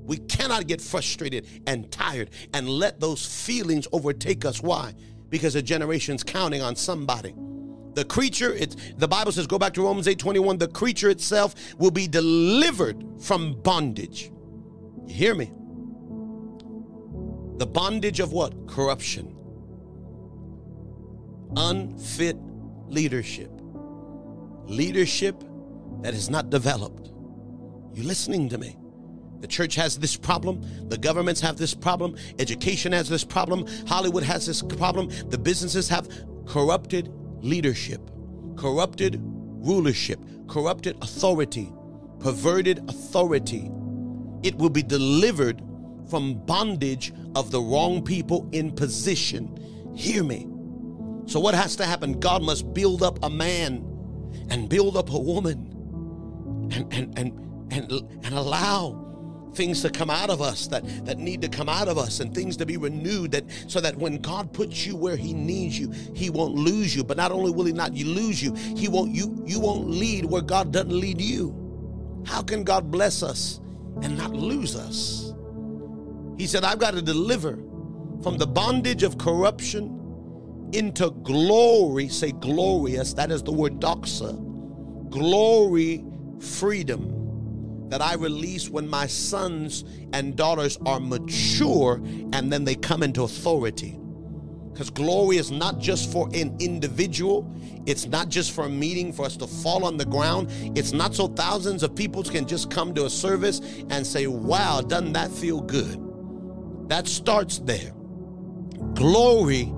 We 0.03 0.17
cannot 0.17 0.67
get 0.67 0.81
frustrated 0.81 1.47
and 1.67 1.91
tired 1.91 2.31
and 2.53 2.67
let 2.67 2.99
those 2.99 3.25
feelings 3.45 3.87
overtake 3.91 4.43
us. 4.43 4.61
Why? 4.61 4.93
Because 5.29 5.55
a 5.55 5.61
generation's 5.61 6.23
counting 6.23 6.61
on 6.61 6.75
somebody. 6.75 7.33
The 7.93 8.05
creature, 8.05 8.53
it's, 8.53 8.75
the 8.97 9.07
Bible 9.07 9.31
says, 9.31 9.47
go 9.47 9.59
back 9.59 9.73
to 9.75 9.83
Romans 9.83 10.07
8 10.07 10.17
21, 10.17 10.57
the 10.57 10.67
creature 10.67 11.09
itself 11.09 11.55
will 11.77 11.91
be 11.91 12.07
delivered 12.07 13.03
from 13.19 13.61
bondage. 13.61 14.31
You 15.05 15.13
hear 15.13 15.35
me? 15.35 15.51
The 17.57 17.67
bondage 17.67 18.19
of 18.19 18.31
what? 18.31 18.67
Corruption. 18.67 19.35
Unfit 21.55 22.37
leadership. 22.89 23.51
Leadership 24.65 25.43
that 26.01 26.13
is 26.13 26.29
not 26.29 26.49
developed. 26.49 27.07
You 27.93 28.03
listening 28.03 28.49
to 28.49 28.57
me? 28.57 28.77
The 29.41 29.47
church 29.47 29.75
has 29.75 29.97
this 29.97 30.15
problem. 30.17 30.61
The 30.89 30.97
governments 30.97 31.41
have 31.41 31.57
this 31.57 31.73
problem. 31.73 32.15
Education 32.39 32.91
has 32.91 33.07
this 33.07 33.23
problem. 33.23 33.65
Hollywood 33.87 34.23
has 34.23 34.45
this 34.45 34.61
problem. 34.61 35.09
The 35.29 35.37
businesses 35.37 35.87
have 35.89 36.09
corrupted 36.45 37.11
leadership, 37.41 38.01
corrupted 38.57 39.19
rulership, 39.21 40.19
corrupted 40.47 40.97
authority, 41.01 41.71
perverted 42.19 42.89
authority. 42.89 43.71
It 44.43 44.55
will 44.55 44.69
be 44.69 44.83
delivered 44.83 45.61
from 46.09 46.45
bondage 46.45 47.13
of 47.35 47.51
the 47.51 47.61
wrong 47.61 48.03
people 48.03 48.49
in 48.51 48.71
position. 48.71 49.93
Hear 49.95 50.23
me. 50.23 50.48
So, 51.29 51.39
what 51.39 51.53
has 51.53 51.75
to 51.75 51.85
happen? 51.85 52.19
God 52.19 52.41
must 52.41 52.73
build 52.73 53.03
up 53.03 53.23
a 53.23 53.29
man 53.29 53.85
and 54.49 54.67
build 54.67 54.97
up 54.97 55.11
a 55.11 55.19
woman 55.19 56.69
and, 56.73 56.91
and, 56.91 57.19
and, 57.19 57.71
and, 57.71 57.91
and 58.25 58.33
allow 58.33 59.51
things 59.53 59.83
to 59.83 59.91
come 59.91 60.09
out 60.09 60.31
of 60.31 60.41
us 60.41 60.65
that, 60.69 60.83
that 61.05 61.19
need 61.19 61.43
to 61.43 61.47
come 61.47 61.69
out 61.69 61.87
of 61.87 61.99
us 61.99 62.19
and 62.19 62.33
things 62.33 62.57
to 62.57 62.65
be 62.65 62.77
renewed 62.77 63.29
that 63.33 63.43
so 63.67 63.79
that 63.79 63.95
when 63.95 64.17
God 64.17 64.51
puts 64.53 64.87
you 64.87 64.95
where 64.95 65.15
he 65.15 65.33
needs 65.33 65.77
you, 65.77 65.91
he 66.15 66.31
won't 66.31 66.55
lose 66.55 66.95
you. 66.95 67.03
But 67.03 67.17
not 67.17 67.31
only 67.31 67.51
will 67.51 67.65
he 67.65 67.73
not 67.73 67.93
lose 67.93 68.41
you, 68.41 68.55
he 68.55 68.87
won't 68.87 69.13
you 69.13 69.43
you 69.45 69.59
won't 69.59 69.87
lead 69.87 70.25
where 70.25 70.41
God 70.41 70.71
doesn't 70.71 70.99
lead 70.99 71.21
you. 71.21 72.23
How 72.25 72.41
can 72.41 72.63
God 72.63 72.89
bless 72.89 73.21
us 73.21 73.59
and 74.01 74.17
not 74.17 74.31
lose 74.31 74.75
us? 74.75 75.31
He 76.39 76.47
said, 76.47 76.63
I've 76.63 76.79
got 76.79 76.95
to 76.95 77.03
deliver 77.03 77.59
from 78.23 78.39
the 78.39 78.47
bondage 78.47 79.03
of 79.03 79.19
corruption 79.19 79.98
into 80.73 81.11
glory. 81.11 82.07
Say 82.09 82.31
glorious. 82.31 83.13
That 83.13 83.31
is 83.31 83.43
the 83.43 83.51
word 83.51 83.79
doxa. 83.79 84.37
Glory, 85.09 86.03
freedom 86.39 87.19
that 87.89 88.01
I 88.01 88.13
release 88.15 88.69
when 88.69 88.87
my 88.87 89.07
sons 89.07 89.83
and 90.13 90.35
daughters 90.35 90.77
are 90.85 90.99
mature 90.99 91.95
and 92.33 92.53
then 92.53 92.63
they 92.63 92.75
come 92.75 93.01
into 93.03 93.23
authority. 93.23 93.99
Because 94.71 94.91
glory 94.91 95.37
is 95.37 95.51
not 95.51 95.79
just 95.79 96.11
for 96.11 96.29
an 96.33 96.55
individual, 96.59 97.51
it's 97.85 98.05
not 98.05 98.29
just 98.29 98.51
for 98.51 98.65
a 98.65 98.69
meeting 98.69 99.11
for 99.11 99.25
us 99.25 99.35
to 99.37 99.47
fall 99.47 99.83
on 99.83 99.97
the 99.97 100.05
ground. 100.05 100.49
It's 100.77 100.93
not 100.93 101.15
so 101.15 101.27
thousands 101.27 101.83
of 101.83 101.95
people 101.95 102.23
can 102.23 102.47
just 102.47 102.69
come 102.69 102.93
to 102.93 103.05
a 103.05 103.09
service 103.09 103.59
and 103.89 104.05
say, 104.05 104.27
Wow, 104.27 104.81
doesn't 104.81 105.13
that 105.13 105.31
feel 105.31 105.59
good? 105.59 105.99
That 106.87 107.07
starts 107.07 107.59
there. 107.59 107.91
Glory 108.93 109.73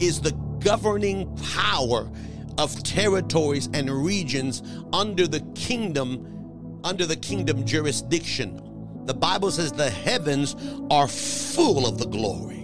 is 0.00 0.20
the 0.20 0.32
governing 0.60 1.34
power 1.54 2.10
of 2.58 2.82
territories 2.82 3.68
and 3.74 3.90
regions 3.90 4.62
under 4.92 5.26
the 5.26 5.40
kingdom 5.54 6.80
under 6.84 7.06
the 7.06 7.16
kingdom 7.16 7.64
jurisdiction 7.64 8.62
the 9.06 9.14
bible 9.14 9.50
says 9.50 9.72
the 9.72 9.90
heavens 9.90 10.56
are 10.90 11.08
full 11.08 11.86
of 11.86 11.98
the 11.98 12.06
glory 12.06 12.56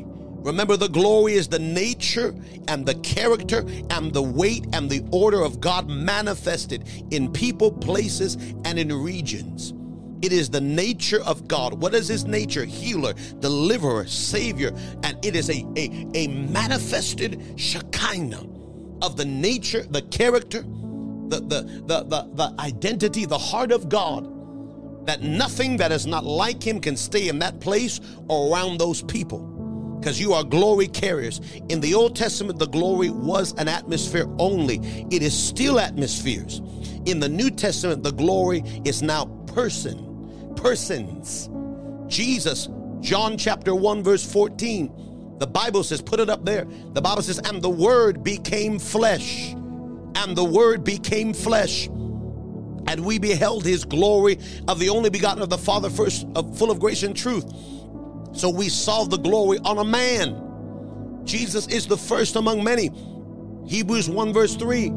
Remember, 0.42 0.76
the 0.76 0.88
glory 0.88 1.34
is 1.34 1.46
the 1.46 1.60
nature 1.60 2.34
and 2.66 2.84
the 2.84 2.96
character 2.96 3.64
and 3.90 4.12
the 4.12 4.22
weight 4.22 4.66
and 4.72 4.90
the 4.90 5.06
order 5.12 5.40
of 5.40 5.60
God 5.60 5.88
manifested 5.88 6.88
in 7.12 7.32
people, 7.32 7.70
places, 7.70 8.34
and 8.64 8.76
in 8.76 8.92
regions. 8.92 9.72
It 10.22 10.32
is 10.32 10.48
the 10.48 10.60
nature 10.60 11.20
of 11.24 11.48
God. 11.48 11.74
What 11.74 11.94
is 11.94 12.08
his 12.08 12.24
nature? 12.24 12.64
Healer, 12.64 13.14
deliverer, 13.40 14.06
savior. 14.06 14.72
And 15.02 15.22
it 15.24 15.34
is 15.34 15.50
a, 15.50 15.66
a, 15.76 16.06
a 16.14 16.28
manifested 16.28 17.54
Shekinah 17.56 18.46
of 19.02 19.16
the 19.16 19.24
nature, 19.24 19.82
the 19.82 20.02
character, 20.02 20.62
the, 20.62 21.40
the, 21.40 21.82
the, 21.86 22.04
the, 22.04 22.28
the 22.34 22.54
identity, 22.60 23.26
the 23.26 23.38
heart 23.38 23.72
of 23.72 23.88
God. 23.88 24.28
That 25.06 25.22
nothing 25.22 25.76
that 25.78 25.90
is 25.90 26.06
not 26.06 26.24
like 26.24 26.64
him 26.64 26.80
can 26.80 26.96
stay 26.96 27.26
in 27.26 27.40
that 27.40 27.58
place 27.58 28.00
or 28.28 28.52
around 28.54 28.78
those 28.78 29.02
people 29.02 29.52
because 30.02 30.20
you 30.20 30.32
are 30.32 30.42
glory 30.42 30.88
carriers. 30.88 31.40
In 31.68 31.80
the 31.80 31.94
Old 31.94 32.16
Testament, 32.16 32.58
the 32.58 32.66
glory 32.66 33.10
was 33.10 33.52
an 33.54 33.68
atmosphere 33.68 34.26
only, 34.38 34.80
it 35.10 35.22
is 35.22 35.36
still 35.36 35.78
atmospheres. 35.78 36.60
In 37.06 37.20
the 37.20 37.28
New 37.28 37.50
Testament, 37.50 38.02
the 38.02 38.10
glory 38.10 38.64
is 38.84 39.00
now 39.00 39.26
person, 39.46 40.11
persons. 40.62 41.50
Jesus, 42.06 42.68
John 43.00 43.36
chapter 43.36 43.74
1, 43.74 44.02
verse 44.02 44.30
14. 44.30 45.36
The 45.38 45.46
Bible 45.46 45.82
says, 45.82 46.00
put 46.00 46.20
it 46.20 46.30
up 46.30 46.44
there. 46.44 46.66
The 46.92 47.02
Bible 47.02 47.22
says, 47.22 47.38
and 47.38 47.60
the 47.60 47.68
word 47.68 48.22
became 48.22 48.78
flesh. 48.78 49.52
And 50.14 50.36
the 50.36 50.44
word 50.44 50.84
became 50.84 51.34
flesh. 51.34 51.88
And 52.86 53.04
we 53.04 53.18
beheld 53.18 53.64
his 53.64 53.84
glory 53.84 54.38
of 54.68 54.78
the 54.78 54.88
only 54.88 55.10
begotten 55.10 55.42
of 55.42 55.50
the 55.50 55.58
Father, 55.58 55.90
first 55.90 56.26
of, 56.36 56.56
full 56.56 56.70
of 56.70 56.78
grace 56.78 57.02
and 57.02 57.16
truth. 57.16 57.44
So 58.34 58.48
we 58.48 58.68
saw 58.68 59.04
the 59.04 59.18
glory 59.18 59.58
on 59.64 59.78
a 59.78 59.84
man. 59.84 61.22
Jesus 61.24 61.66
is 61.68 61.86
the 61.86 61.96
first 61.96 62.36
among 62.36 62.62
many. 62.62 62.90
Hebrews 63.66 64.08
1 64.08 64.32
verse 64.32 64.54
3 64.56 64.92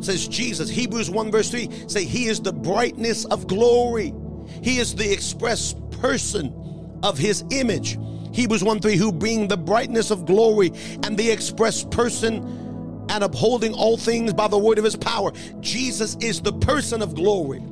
says 0.00 0.26
Jesus. 0.26 0.68
Hebrews 0.68 1.10
1 1.10 1.30
verse 1.30 1.50
3 1.50 1.88
say 1.88 2.04
he 2.04 2.26
is 2.26 2.40
the 2.40 2.52
brightness 2.52 3.24
of 3.26 3.46
glory. 3.46 4.14
He 4.62 4.78
is 4.78 4.94
the 4.94 5.12
express 5.12 5.74
person 6.00 7.00
of 7.02 7.18
his 7.18 7.44
image. 7.50 7.98
Hebrews 8.32 8.64
1 8.64 8.80
3, 8.80 8.96
who 8.96 9.12
being 9.12 9.48
the 9.48 9.56
brightness 9.56 10.10
of 10.10 10.24
glory 10.24 10.72
and 11.02 11.16
the 11.16 11.30
express 11.30 11.84
person 11.84 13.06
and 13.10 13.24
upholding 13.24 13.74
all 13.74 13.96
things 13.96 14.32
by 14.32 14.48
the 14.48 14.58
word 14.58 14.78
of 14.78 14.84
his 14.84 14.96
power. 14.96 15.32
Jesus 15.60 16.16
is 16.20 16.40
the 16.40 16.52
person 16.52 17.02
of 17.02 17.14
glory. 17.14 17.62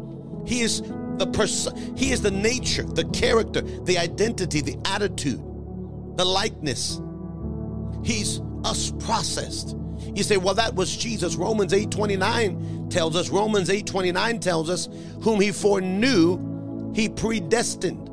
He 0.47 0.61
is 0.61 0.82
the 1.16 1.26
person, 1.32 1.97
he 1.97 2.12
is 2.12 2.22
the 2.22 2.30
nature, 2.30 2.82
the 2.82 3.05
character, 3.07 3.61
the 3.61 3.99
identity, 3.99 4.61
the 4.61 4.76
attitude, 4.84 5.38
the 6.16 6.24
likeness. 6.24 7.01
He's 8.03 8.41
us 8.64 8.93
processed. 8.99 9.76
You 10.14 10.22
say, 10.22 10.38
well, 10.38 10.55
that 10.55 10.74
was 10.74 10.97
Jesus. 10.97 11.36
Romans 11.36 11.72
8 11.72 11.91
29 11.91 12.88
tells 12.91 13.16
us, 13.16 13.28
Romans 13.28 13.70
8 13.70 13.86
29 13.86 14.41
tells 14.41 14.70
us, 14.70 14.88
whom 15.22 15.41
he 15.41 15.53
foreknew, 15.53 16.49
he 16.95 17.09
predestined 17.09 18.07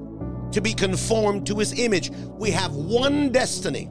to 0.54 0.62
be 0.62 0.74
conformed 0.74 1.46
to 1.48 1.56
his 1.60 1.78
image. 1.78 2.12
We 2.12 2.52
have 2.52 2.76
one 2.76 3.32
destiny. 3.32 3.90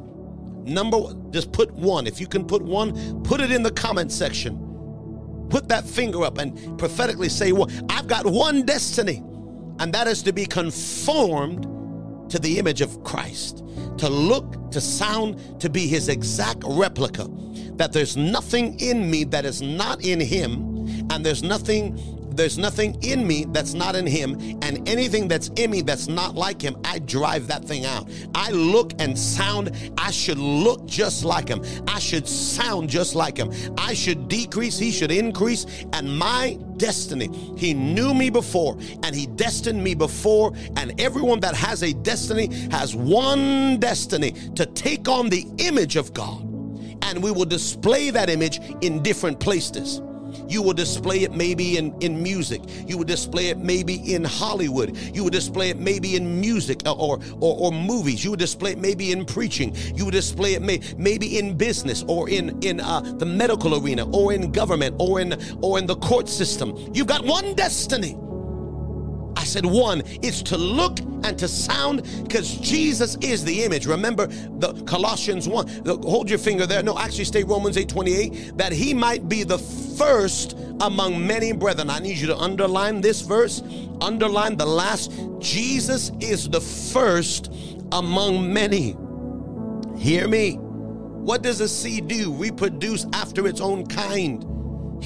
Number 0.64 0.98
one, 0.98 1.30
just 1.32 1.52
put 1.52 1.70
one. 1.72 2.06
If 2.06 2.20
you 2.20 2.26
can 2.26 2.44
put 2.44 2.62
one, 2.62 3.22
put 3.22 3.40
it 3.40 3.52
in 3.52 3.62
the 3.62 3.70
comment 3.70 4.10
section 4.10 4.66
put 5.48 5.68
that 5.68 5.84
finger 5.84 6.24
up 6.24 6.38
and 6.38 6.78
prophetically 6.78 7.28
say, 7.28 7.52
Well, 7.52 7.70
I've 7.88 8.06
got 8.06 8.26
one 8.26 8.64
destiny, 8.64 9.22
and 9.78 9.92
that 9.92 10.06
is 10.06 10.22
to 10.24 10.32
be 10.32 10.46
conformed 10.46 12.30
to 12.30 12.38
the 12.38 12.58
image 12.58 12.80
of 12.80 13.02
Christ, 13.04 13.64
to 13.98 14.08
look, 14.08 14.70
to 14.72 14.80
sound, 14.80 15.60
to 15.60 15.70
be 15.70 15.86
his 15.86 16.08
exact 16.08 16.62
replica. 16.66 17.28
That 17.76 17.92
there's 17.92 18.16
nothing 18.16 18.80
in 18.80 19.10
me 19.10 19.24
that 19.24 19.44
is 19.44 19.62
not 19.62 20.04
in 20.04 20.18
him, 20.20 21.06
and 21.10 21.24
there's 21.24 21.42
nothing 21.42 21.96
there's 22.36 22.58
nothing 22.58 23.02
in 23.02 23.26
me 23.26 23.46
that's 23.48 23.74
not 23.74 23.96
in 23.96 24.06
him, 24.06 24.34
and 24.62 24.88
anything 24.88 25.28
that's 25.28 25.48
in 25.56 25.70
me 25.70 25.82
that's 25.82 26.08
not 26.08 26.34
like 26.34 26.60
him, 26.60 26.76
I 26.84 26.98
drive 27.00 27.46
that 27.48 27.64
thing 27.64 27.84
out. 27.84 28.08
I 28.34 28.50
look 28.50 28.92
and 28.98 29.18
sound, 29.18 29.72
I 29.98 30.10
should 30.10 30.38
look 30.38 30.86
just 30.86 31.24
like 31.24 31.48
him. 31.48 31.64
I 31.88 31.98
should 31.98 32.28
sound 32.28 32.88
just 32.88 33.14
like 33.14 33.36
him. 33.36 33.52
I 33.78 33.94
should 33.94 34.28
decrease, 34.28 34.78
he 34.78 34.90
should 34.90 35.10
increase, 35.10 35.66
and 35.92 36.18
my 36.18 36.58
destiny. 36.76 37.30
He 37.56 37.74
knew 37.74 38.14
me 38.14 38.30
before 38.30 38.76
and 39.02 39.14
he 39.14 39.26
destined 39.26 39.82
me 39.82 39.94
before. 39.94 40.52
And 40.76 40.98
everyone 41.00 41.40
that 41.40 41.54
has 41.54 41.82
a 41.82 41.92
destiny 41.92 42.48
has 42.70 42.94
one 42.94 43.78
destiny 43.78 44.32
to 44.54 44.66
take 44.66 45.08
on 45.08 45.28
the 45.28 45.46
image 45.58 45.96
of 45.96 46.12
God. 46.12 46.42
And 47.02 47.22
we 47.22 47.30
will 47.30 47.44
display 47.44 48.10
that 48.10 48.28
image 48.28 48.60
in 48.80 49.02
different 49.02 49.40
places. 49.40 50.00
You 50.48 50.62
will 50.62 50.72
display 50.72 51.22
it 51.22 51.32
maybe 51.32 51.76
in, 51.76 51.94
in 52.00 52.22
music. 52.22 52.60
You 52.86 52.98
will 52.98 53.04
display 53.04 53.48
it 53.48 53.58
maybe 53.58 54.14
in 54.14 54.24
Hollywood. 54.24 54.96
You 55.14 55.24
will 55.24 55.30
display 55.30 55.70
it 55.70 55.78
maybe 55.78 56.16
in 56.16 56.40
music 56.40 56.82
or, 56.86 57.18
or, 57.40 57.56
or, 57.58 57.72
movies. 57.72 58.24
You 58.24 58.30
will 58.30 58.36
display 58.36 58.72
it 58.72 58.78
maybe 58.78 59.12
in 59.12 59.24
preaching. 59.24 59.74
You 59.94 60.04
will 60.04 60.12
display 60.12 60.54
it 60.54 60.62
may, 60.62 60.80
maybe 60.96 61.38
in 61.38 61.56
business 61.56 62.04
or 62.08 62.28
in, 62.28 62.58
in 62.62 62.80
uh, 62.80 63.00
the 63.00 63.26
medical 63.26 63.74
arena 63.82 64.08
or 64.10 64.32
in 64.32 64.52
government 64.52 64.96
or 64.98 65.20
in, 65.20 65.34
or 65.62 65.78
in 65.78 65.86
the 65.86 65.96
court 65.96 66.28
system. 66.28 66.76
You've 66.94 67.06
got 67.06 67.24
one 67.24 67.54
destiny 67.54 68.16
said 69.46 69.64
one 69.64 70.02
is 70.22 70.42
to 70.44 70.56
look 70.56 70.98
and 71.22 71.38
to 71.38 71.48
sound 71.48 72.02
because 72.22 72.56
Jesus 72.56 73.16
is 73.20 73.44
the 73.44 73.64
image. 73.64 73.86
Remember 73.86 74.26
the 74.26 74.72
Colossians 74.84 75.48
1. 75.48 75.86
Hold 76.04 76.28
your 76.28 76.38
finger 76.38 76.66
there. 76.66 76.82
No, 76.82 76.98
actually 76.98 77.24
stay 77.24 77.44
Romans 77.44 77.76
8 77.76 77.88
28. 77.88 78.58
That 78.58 78.72
he 78.72 78.92
might 78.92 79.28
be 79.28 79.42
the 79.42 79.58
first 79.58 80.58
among 80.80 81.26
many 81.26 81.52
brethren. 81.52 81.90
I 81.90 81.98
need 81.98 82.18
you 82.18 82.26
to 82.28 82.36
underline 82.36 83.00
this 83.00 83.22
verse, 83.22 83.62
underline 84.00 84.56
the 84.56 84.66
last. 84.66 85.12
Jesus 85.38 86.12
is 86.20 86.48
the 86.48 86.60
first 86.60 87.52
among 87.92 88.52
many. 88.52 88.96
Hear 89.98 90.28
me. 90.28 90.58
What 90.58 91.42
does 91.42 91.60
a 91.60 91.68
seed 91.68 92.08
do? 92.08 92.32
Reproduce 92.32 93.06
after 93.12 93.48
its 93.48 93.60
own 93.60 93.86
kind. 93.86 94.55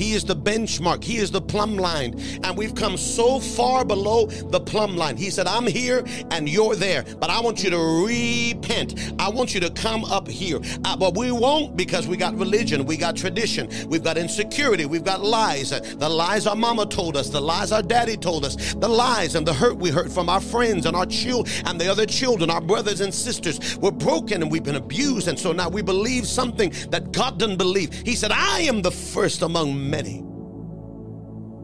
He 0.01 0.15
is 0.15 0.25
the 0.25 0.35
benchmark. 0.35 1.05
He 1.05 1.19
is 1.19 1.31
the 1.31 1.43
plumb 1.43 1.77
line. 1.77 2.19
And 2.43 2.57
we've 2.57 2.75
come 2.75 2.97
so 2.97 3.39
far 3.39 3.85
below 3.85 4.25
the 4.25 4.59
plumb 4.59 4.97
line. 4.97 5.19
He 5.19 5.29
said, 5.29 5.47
I'm 5.47 5.67
here 5.67 6.03
and 6.31 6.49
you're 6.49 6.75
there, 6.75 7.05
but 7.19 7.29
I 7.29 7.39
want 7.39 7.63
you 7.63 7.69
to 7.69 8.07
repent. 8.07 9.13
I 9.19 9.29
want 9.29 9.53
you 9.53 9.61
to 9.61 9.69
come 9.69 10.07
up 10.07 10.27
here. 10.27 10.59
Uh, 10.87 10.97
but 10.97 11.19
we 11.19 11.31
won't 11.33 11.77
because 11.77 12.09
we 12.09 12.17
got 12.17 12.35
religion, 12.35 12.87
we 12.87 12.97
got 12.97 13.15
tradition, 13.15 13.69
we've 13.91 14.03
got 14.03 14.17
insecurity, 14.17 14.87
we've 14.87 15.05
got 15.05 15.21
lies. 15.21 15.69
The 15.69 16.09
lies 16.09 16.47
our 16.47 16.57
mama 16.57 16.87
told 16.87 17.15
us, 17.15 17.29
the 17.29 17.41
lies 17.41 17.71
our 17.71 17.83
daddy 17.83 18.17
told 18.17 18.47
us, 18.47 18.73
the 18.73 18.89
lies 18.89 19.35
and 19.35 19.47
the 19.47 19.53
hurt 19.53 19.77
we 19.77 19.91
heard 19.91 20.11
from 20.11 20.31
our 20.31 20.41
friends 20.41 20.87
and 20.87 20.97
our 20.97 21.05
children 21.05 21.55
and 21.67 21.79
the 21.79 21.89
other 21.89 22.07
children, 22.07 22.49
our 22.49 22.63
brothers 22.63 23.03
and 23.03 23.13
sisters. 23.13 23.77
We're 23.77 23.91
broken 23.91 24.41
and 24.41 24.51
we've 24.51 24.65
been 24.65 24.77
abused. 24.77 25.29
And 25.29 25.39
so 25.39 25.53
now 25.53 25.69
we 25.69 25.83
believe 25.83 26.27
something 26.27 26.73
that 26.89 27.13
God 27.13 27.39
doesn't 27.39 27.59
believe. 27.59 27.93
He 27.93 28.15
said, 28.15 28.33
I 28.33 28.61
am 28.61 28.81
the 28.81 28.91
first 28.91 29.43
among 29.43 29.90
many. 29.91 30.25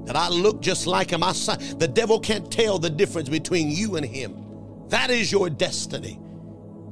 That 0.04 0.16
I 0.16 0.28
look 0.28 0.60
just 0.60 0.86
like 0.86 1.10
him. 1.10 1.22
I, 1.22 1.32
the 1.32 1.90
devil 1.92 2.20
can't 2.20 2.50
tell 2.50 2.78
the 2.78 2.90
difference 2.90 3.28
between 3.28 3.70
you 3.70 3.96
and 3.96 4.04
him. 4.06 4.42
That 4.88 5.10
is 5.10 5.32
your 5.32 5.50
destiny. 5.50 6.18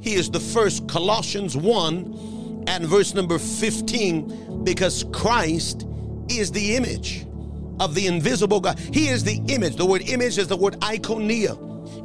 He 0.01 0.15
is 0.15 0.31
the 0.31 0.41
first, 0.41 0.89
Colossians 0.89 1.57
1 1.57 2.65
and 2.67 2.87
verse 2.87 3.15
number 3.15 3.39
15, 3.39 4.65
because 4.65 5.05
Christ 5.13 5.87
is 6.29 6.51
the 6.51 6.77
image 6.77 7.27
of 7.81 7.95
the 7.95 8.07
invisible 8.07 8.61
God. 8.61 8.79
He 8.79 9.09
is 9.09 9.23
the 9.23 9.41
image. 9.49 9.77
The 9.77 9.87
word 9.87 10.03
image 10.09 10.39
is 10.39 10.49
the 10.49 10.57
word 10.57 10.75
iconia 10.81 11.59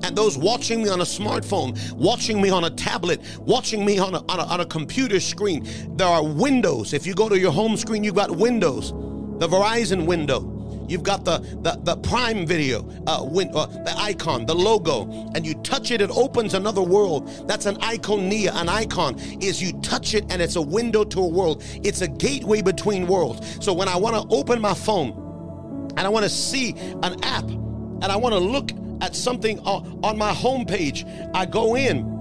and 0.03 0.15
those 0.15 0.37
watching 0.37 0.83
me 0.83 0.89
on 0.89 1.01
a 1.01 1.05
smartphone, 1.05 1.91
watching 1.93 2.41
me 2.41 2.49
on 2.49 2.65
a 2.65 2.69
tablet, 2.69 3.21
watching 3.39 3.83
me 3.83 3.99
on 3.99 4.15
a, 4.15 4.19
on 4.29 4.39
a, 4.39 4.43
on 4.43 4.61
a, 4.61 4.65
computer 4.65 5.19
screen. 5.19 5.67
There 5.97 6.07
are 6.07 6.23
windows. 6.23 6.93
If 6.93 7.05
you 7.05 7.13
go 7.13 7.27
to 7.29 7.37
your 7.37 7.51
home 7.51 7.75
screen, 7.75 8.03
you've 8.03 8.15
got 8.15 8.31
windows 8.31 8.93
the 9.39 9.47
Verizon 9.47 10.05
window. 10.05 10.55
You've 10.89 11.03
got 11.03 11.23
the, 11.23 11.37
the, 11.61 11.79
the 11.83 11.95
Prime 11.97 12.47
Video, 12.47 12.83
uh, 13.05 13.23
win, 13.23 13.51
uh, 13.53 13.67
the 13.67 13.93
icon, 13.97 14.47
the 14.47 14.55
logo, 14.55 15.03
and 15.35 15.45
you 15.45 15.53
touch 15.55 15.91
it, 15.91 16.01
it 16.01 16.09
opens 16.09 16.55
another 16.55 16.81
world. 16.81 17.47
That's 17.47 17.67
an 17.67 17.75
iconia. 17.75 18.53
An 18.55 18.69
icon 18.69 19.19
is 19.39 19.61
you 19.61 19.79
touch 19.81 20.15
it 20.15 20.25
and 20.31 20.41
it's 20.41 20.55
a 20.55 20.61
window 20.61 21.03
to 21.03 21.19
a 21.19 21.27
world. 21.27 21.63
It's 21.83 22.01
a 22.01 22.07
gateway 22.07 22.63
between 22.63 23.05
worlds. 23.05 23.63
So 23.63 23.71
when 23.71 23.87
I 23.87 23.97
want 23.97 24.15
to 24.15 24.35
open 24.35 24.59
my 24.59 24.73
phone 24.73 25.91
and 25.95 25.99
I 25.99 26.09
want 26.09 26.23
to 26.23 26.29
see 26.29 26.71
an 27.03 27.23
app 27.23 27.47
and 27.47 28.05
I 28.05 28.15
want 28.15 28.33
to 28.33 28.39
look 28.39 28.71
at 29.01 29.15
something 29.15 29.59
on, 29.59 29.99
on 30.03 30.17
my 30.17 30.31
homepage, 30.31 31.05
I 31.35 31.45
go 31.45 31.75
in 31.75 32.18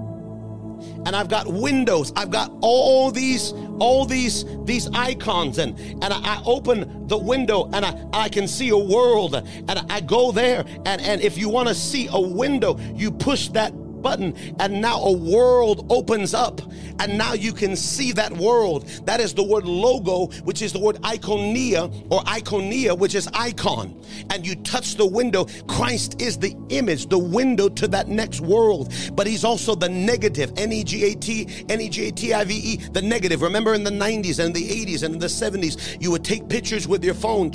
and 1.05 1.15
I've 1.15 1.29
got 1.29 1.47
windows. 1.47 2.11
I've 2.15 2.31
got 2.31 2.51
all 2.61 3.11
these, 3.11 3.53
all 3.79 4.05
these, 4.05 4.45
these 4.65 4.89
icons, 4.93 5.57
and 5.57 5.79
and 5.79 6.05
I, 6.05 6.19
I 6.23 6.41
open 6.45 7.07
the 7.07 7.17
window 7.17 7.69
and 7.73 7.85
I, 7.85 8.05
I 8.13 8.29
can 8.29 8.47
see 8.47 8.69
a 8.69 8.77
world, 8.77 9.35
and 9.35 9.85
I 9.89 10.01
go 10.01 10.31
there, 10.31 10.65
and 10.85 11.01
and 11.01 11.21
if 11.21 11.37
you 11.37 11.49
want 11.49 11.67
to 11.67 11.75
see 11.75 12.07
a 12.11 12.19
window, 12.19 12.77
you 12.95 13.11
push 13.11 13.49
that 13.49 13.73
button, 14.01 14.33
and 14.59 14.81
now 14.81 15.01
a 15.01 15.11
world 15.11 15.85
opens 15.89 16.33
up, 16.33 16.61
and 16.99 17.17
now 17.17 17.33
you 17.33 17.53
can 17.53 17.75
see 17.75 18.11
that 18.13 18.31
world. 18.33 18.87
That 19.05 19.19
is 19.19 19.33
the 19.33 19.43
word 19.43 19.65
logo, 19.65 20.27
which 20.43 20.61
is 20.61 20.73
the 20.73 20.79
word 20.79 20.97
iconia 20.97 21.91
or 22.09 22.21
iconia, 22.21 22.97
which 22.97 23.15
is 23.15 23.27
icon. 23.33 23.99
And 24.29 24.45
you 24.45 24.55
touch 24.55 24.95
the 24.95 25.05
window. 25.05 25.45
Christ 25.67 26.21
is 26.21 26.37
the 26.37 26.55
image, 26.69 27.07
the 27.07 27.19
window 27.19 27.69
to 27.69 27.87
that 27.89 28.07
next 28.07 28.41
world. 28.41 28.93
But 29.13 29.27
he's 29.27 29.43
also 29.43 29.75
the 29.75 29.89
negative, 29.89 30.51
N 30.57 30.71
E 30.71 30.83
G 30.83 31.11
A 31.11 31.15
T, 31.15 31.65
N 31.69 31.81
E 31.81 31.89
G 31.89 32.07
A 32.07 32.11
T 32.11 32.33
I 32.33 32.43
V 32.43 32.53
E, 32.53 32.75
the 32.91 33.01
negative. 33.01 33.41
Remember 33.41 33.73
in 33.73 33.83
the 33.83 33.91
90s 33.91 34.43
and 34.43 34.53
the 34.53 34.67
80s 34.67 35.03
and 35.03 35.21
the 35.21 35.27
70s, 35.27 36.01
you 36.01 36.11
would 36.11 36.23
take 36.23 36.47
pictures 36.49 36.87
with 36.87 37.03
your 37.03 37.13
phone 37.13 37.51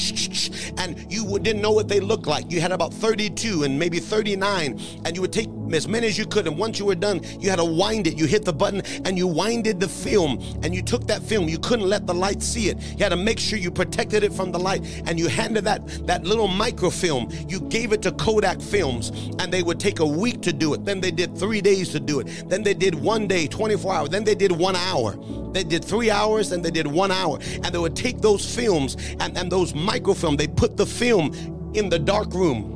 and 0.78 1.12
you 1.12 1.38
didn't 1.38 1.62
know 1.62 1.72
what 1.72 1.88
they 1.88 2.00
looked 2.00 2.26
like. 2.26 2.50
You 2.50 2.60
had 2.60 2.72
about 2.72 2.92
32 2.92 3.64
and 3.64 3.78
maybe 3.78 4.00
39, 4.00 4.80
and 5.04 5.16
you 5.16 5.20
would 5.20 5.32
take 5.32 5.48
as 5.72 5.88
many 5.88 6.06
as 6.06 6.18
you 6.18 6.26
could. 6.34 6.48
And 6.48 6.58
once 6.58 6.80
you 6.80 6.84
were 6.84 6.96
done, 6.96 7.20
you 7.38 7.48
had 7.48 7.60
to 7.60 7.64
wind 7.64 8.08
it. 8.08 8.18
You 8.18 8.26
hit 8.26 8.44
the 8.44 8.52
button 8.52 8.82
and 9.04 9.16
you 9.16 9.28
winded 9.28 9.78
the 9.78 9.88
film 9.88 10.42
and 10.64 10.74
you 10.74 10.82
took 10.82 11.06
that 11.06 11.22
film. 11.22 11.48
You 11.48 11.58
couldn't 11.58 11.88
let 11.88 12.08
the 12.08 12.14
light 12.14 12.42
see 12.42 12.68
it. 12.68 12.76
You 12.98 13.04
had 13.04 13.10
to 13.10 13.16
make 13.16 13.38
sure 13.38 13.56
you 13.56 13.70
protected 13.70 14.24
it 14.24 14.32
from 14.32 14.50
the 14.50 14.58
light 14.58 14.82
and 15.06 15.18
you 15.18 15.28
handed 15.28 15.64
that, 15.64 15.86
that 16.08 16.24
little 16.24 16.48
microfilm. 16.48 17.30
You 17.48 17.60
gave 17.60 17.92
it 17.92 18.02
to 18.02 18.10
Kodak 18.10 18.60
Films 18.60 19.10
and 19.38 19.52
they 19.52 19.62
would 19.62 19.78
take 19.78 20.00
a 20.00 20.06
week 20.06 20.42
to 20.42 20.52
do 20.52 20.74
it. 20.74 20.84
Then 20.84 21.00
they 21.00 21.12
did 21.12 21.38
three 21.38 21.60
days 21.60 21.90
to 21.90 22.00
do 22.00 22.18
it. 22.18 22.48
Then 22.48 22.64
they 22.64 22.74
did 22.74 22.96
one 22.96 23.28
day, 23.28 23.46
24 23.46 23.94
hours. 23.94 24.08
Then 24.08 24.24
they 24.24 24.34
did 24.34 24.50
one 24.50 24.74
hour. 24.74 25.14
They 25.52 25.62
did 25.62 25.84
three 25.84 26.10
hours 26.10 26.50
and 26.50 26.64
they 26.64 26.72
did 26.72 26.88
one 26.88 27.12
hour. 27.12 27.38
And 27.62 27.66
they 27.66 27.78
would 27.78 27.94
take 27.94 28.20
those 28.20 28.44
films 28.52 28.96
and, 29.20 29.38
and 29.38 29.52
those 29.52 29.72
microfilm, 29.72 30.36
they 30.36 30.48
put 30.48 30.76
the 30.76 30.86
film 30.86 31.32
in 31.74 31.88
the 31.88 31.98
dark 31.98 32.34
room 32.34 32.72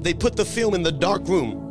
they 0.00 0.14
put 0.14 0.34
the 0.34 0.44
film 0.46 0.74
in 0.74 0.82
the 0.82 0.90
dark 0.92 1.28
room 1.28 1.67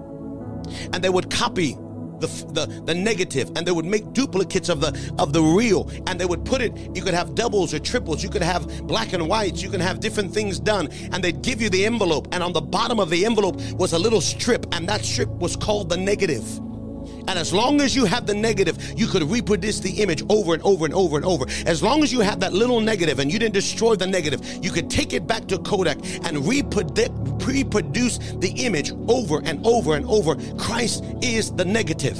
and 0.94 1.04
they 1.04 1.10
would 1.10 1.30
copy 1.30 1.78
the, 2.20 2.28
the, 2.54 2.66
the 2.86 2.96
negative 2.96 3.52
and 3.56 3.66
they 3.66 3.72
would 3.72 3.86
make 3.86 4.14
duplicates 4.14 4.70
of 4.70 4.82
the 4.82 5.14
of 5.20 5.34
the 5.34 5.42
real. 5.42 5.90
And 6.08 6.20
they 6.20 6.26
would 6.26 6.46
put 6.46 6.62
it 6.62 6.76
you 6.96 7.02
could 7.02 7.14
have 7.14 7.36
doubles 7.36 7.74
or 7.74 7.80
triples. 7.80 8.24
You 8.24 8.30
could 8.30 8.42
have 8.42 8.88
black 8.88 9.14
and 9.14 9.28
whites. 9.28 9.62
You 9.62 9.70
can 9.70 9.82
have 9.82 10.00
different 10.00 10.34
things 10.34 10.60
done. 10.60 10.90
And 11.12 11.24
they'd 11.24 11.42
give 11.42 11.62
you 11.62 11.70
the 11.70 11.86
envelope. 11.86 12.28
And 12.32 12.44
on 12.44 12.54
the 12.54 12.62
bottom 12.62 13.00
of 13.00 13.10
the 13.10 13.26
envelope 13.26 13.62
was 13.74 13.94
a 13.94 14.00
little 14.00 14.22
strip. 14.22 14.66
And 14.72 14.88
that 14.90 15.02
strip 15.02 15.30
was 15.30 15.56
called 15.56 15.90
the 15.90 15.98
negative 15.98 16.44
and 17.28 17.38
as 17.38 17.54
long 17.54 17.82
as 17.82 17.96
you 17.96 18.06
have 18.06 18.26
the 18.26 18.34
negative, 18.34 18.94
you 18.98 19.08
could 19.08 19.24
reproduce 19.24 19.80
the 19.80 20.02
image 20.02 20.24
over 20.30 20.54
and 20.54 20.64
over 20.64 20.86
and 20.86 20.94
over 20.94 21.18
and 21.18 21.26
over. 21.26 21.46
As 21.66 21.84
long 21.84 22.04
as 22.04 22.12
you 22.14 22.22
have 22.22 22.40
that 22.40 22.54
little 22.54 22.80
negative 22.80 23.20
and 23.20 23.32
you 23.32 23.40
didn't 23.40 23.54
destroy 23.54 23.96
the 23.96 24.08
negative, 24.08 24.42
you 24.64 24.72
could 24.72 24.90
take 24.90 25.14
it 25.14 25.28
back 25.28 25.48
to 25.48 25.58
Kodak 25.60 25.98
and 26.26 26.48
reproduce 26.48 28.18
the 28.18 28.54
image 28.58 28.92
over 29.08 29.42
and 29.44 29.66
over 29.66 29.96
and 29.96 30.06
over. 30.08 30.36
Christ 30.58 31.04
is 31.22 31.52
the 31.52 31.66
negative. 31.66 32.18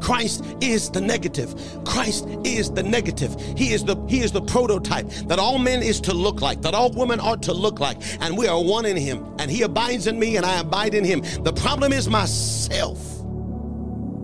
Christ 0.00 0.44
is 0.60 0.90
the 0.90 1.00
negative. 1.00 1.54
Christ 1.84 2.28
is 2.44 2.70
the 2.70 2.82
negative. 2.82 3.34
He 3.56 3.72
is 3.72 3.84
the 3.84 3.96
he 4.06 4.20
is 4.20 4.30
the 4.30 4.42
prototype 4.42 5.08
that 5.26 5.38
all 5.38 5.58
men 5.58 5.82
is 5.82 6.00
to 6.02 6.12
look 6.12 6.40
like, 6.42 6.62
that 6.62 6.74
all 6.74 6.92
women 6.92 7.18
are 7.18 7.36
to 7.38 7.52
look 7.52 7.80
like, 7.80 7.96
and 8.20 8.36
we 8.36 8.46
are 8.46 8.62
one 8.62 8.84
in 8.84 8.96
him. 8.96 9.24
And 9.38 9.50
he 9.50 9.62
abides 9.62 10.06
in 10.06 10.18
me 10.18 10.36
and 10.36 10.44
I 10.44 10.60
abide 10.60 10.94
in 10.94 11.04
him. 11.04 11.22
The 11.42 11.52
problem 11.52 11.92
is 11.92 12.08
myself. 12.08 13.15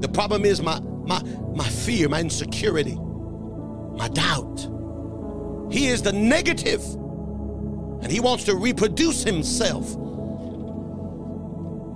The 0.02 0.08
problem 0.08 0.44
is 0.44 0.60
my 0.60 0.80
my 0.80 1.22
my 1.54 1.68
fear, 1.68 2.08
my 2.08 2.20
insecurity, 2.20 2.96
my 2.96 4.08
doubt. 4.08 4.68
He 5.70 5.86
is 5.86 6.02
the 6.02 6.12
negative, 6.12 6.82
and 8.02 8.10
he 8.10 8.20
wants 8.20 8.44
to 8.44 8.56
reproduce 8.56 9.22
himself 9.22 9.96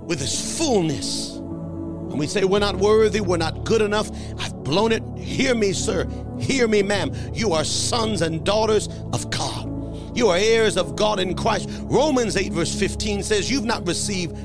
with 0.07 0.19
his 0.19 0.57
fullness. 0.57 1.35
And 1.35 2.17
we 2.17 2.27
say, 2.27 2.45
We're 2.45 2.59
not 2.59 2.77
worthy, 2.77 3.19
we're 3.19 3.37
not 3.37 3.65
good 3.65 3.81
enough. 3.81 4.09
I've 4.39 4.55
blown 4.63 4.93
it. 4.93 5.03
Hear 5.17 5.53
me, 5.53 5.73
sir. 5.73 6.07
Hear 6.39 6.67
me, 6.67 6.81
ma'am. 6.81 7.11
You 7.33 7.51
are 7.51 7.65
sons 7.65 8.21
and 8.21 8.45
daughters 8.45 8.87
of 9.11 9.29
God. 9.29 10.17
You 10.17 10.29
are 10.29 10.37
heirs 10.37 10.77
of 10.77 10.95
God 10.95 11.19
in 11.19 11.35
Christ. 11.35 11.69
Romans 11.83 12.37
8, 12.37 12.53
verse 12.53 12.73
15 12.73 13.21
says, 13.21 13.51
You've 13.51 13.65
not 13.65 13.85
received 13.85 14.35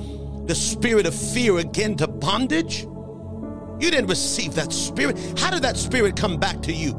the 0.49 0.55
spirit 0.55 1.07
of 1.07 1.15
fear 1.15 1.59
again 1.59 1.97
to 1.97 2.09
bondage 2.09 2.87
you 3.83 3.91
didn't 3.91 4.09
receive 4.09 4.55
that 4.55 4.73
spirit. 4.73 5.19
How 5.39 5.51
did 5.51 5.63
that 5.63 5.77
spirit 5.77 6.17
come 6.17 6.39
back 6.39 6.63
to 6.63 6.73
you? 6.73 6.97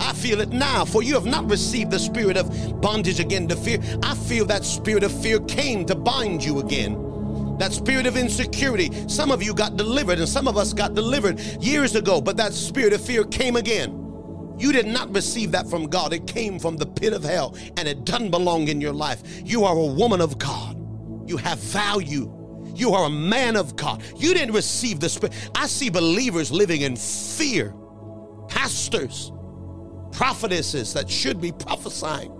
I 0.00 0.12
feel 0.12 0.40
it 0.40 0.50
now, 0.50 0.84
for 0.84 1.02
you 1.02 1.14
have 1.14 1.26
not 1.26 1.48
received 1.48 1.90
the 1.90 1.98
spirit 1.98 2.36
of 2.36 2.80
bondage 2.80 3.20
again 3.20 3.46
to 3.48 3.56
fear. 3.56 3.78
I 4.02 4.14
feel 4.14 4.44
that 4.46 4.64
spirit 4.64 5.04
of 5.04 5.12
fear 5.22 5.38
came 5.40 5.84
to 5.86 5.94
bind 5.94 6.42
you 6.42 6.60
again. 6.60 7.56
That 7.58 7.72
spirit 7.72 8.06
of 8.06 8.16
insecurity. 8.16 8.90
Some 9.08 9.30
of 9.30 9.42
you 9.42 9.54
got 9.54 9.76
delivered, 9.76 10.18
and 10.18 10.28
some 10.28 10.48
of 10.48 10.56
us 10.56 10.72
got 10.72 10.94
delivered 10.94 11.38
years 11.60 11.94
ago, 11.94 12.20
but 12.20 12.36
that 12.38 12.52
spirit 12.52 12.92
of 12.92 13.00
fear 13.00 13.24
came 13.24 13.54
again. 13.56 14.00
You 14.58 14.72
did 14.72 14.86
not 14.86 15.14
receive 15.14 15.52
that 15.52 15.68
from 15.68 15.86
God. 15.86 16.12
It 16.12 16.26
came 16.26 16.58
from 16.58 16.76
the 16.76 16.86
pit 16.86 17.12
of 17.12 17.22
hell, 17.22 17.56
and 17.76 17.86
it 17.86 18.04
doesn't 18.04 18.30
belong 18.30 18.68
in 18.68 18.80
your 18.80 18.92
life. 18.92 19.22
You 19.44 19.64
are 19.64 19.76
a 19.76 19.86
woman 19.86 20.20
of 20.20 20.38
God. 20.38 20.76
You 21.28 21.36
have 21.36 21.58
value. 21.58 22.33
You 22.74 22.92
are 22.92 23.06
a 23.06 23.10
man 23.10 23.56
of 23.56 23.76
God. 23.76 24.02
You 24.16 24.34
didn't 24.34 24.54
receive 24.54 25.00
the 25.00 25.08
Spirit. 25.08 25.34
I 25.54 25.66
see 25.66 25.90
believers 25.90 26.50
living 26.50 26.82
in 26.82 26.96
fear. 26.96 27.74
Pastors, 28.48 29.32
prophetesses 30.12 30.92
that 30.94 31.08
should 31.08 31.40
be 31.40 31.52
prophesying 31.52 32.30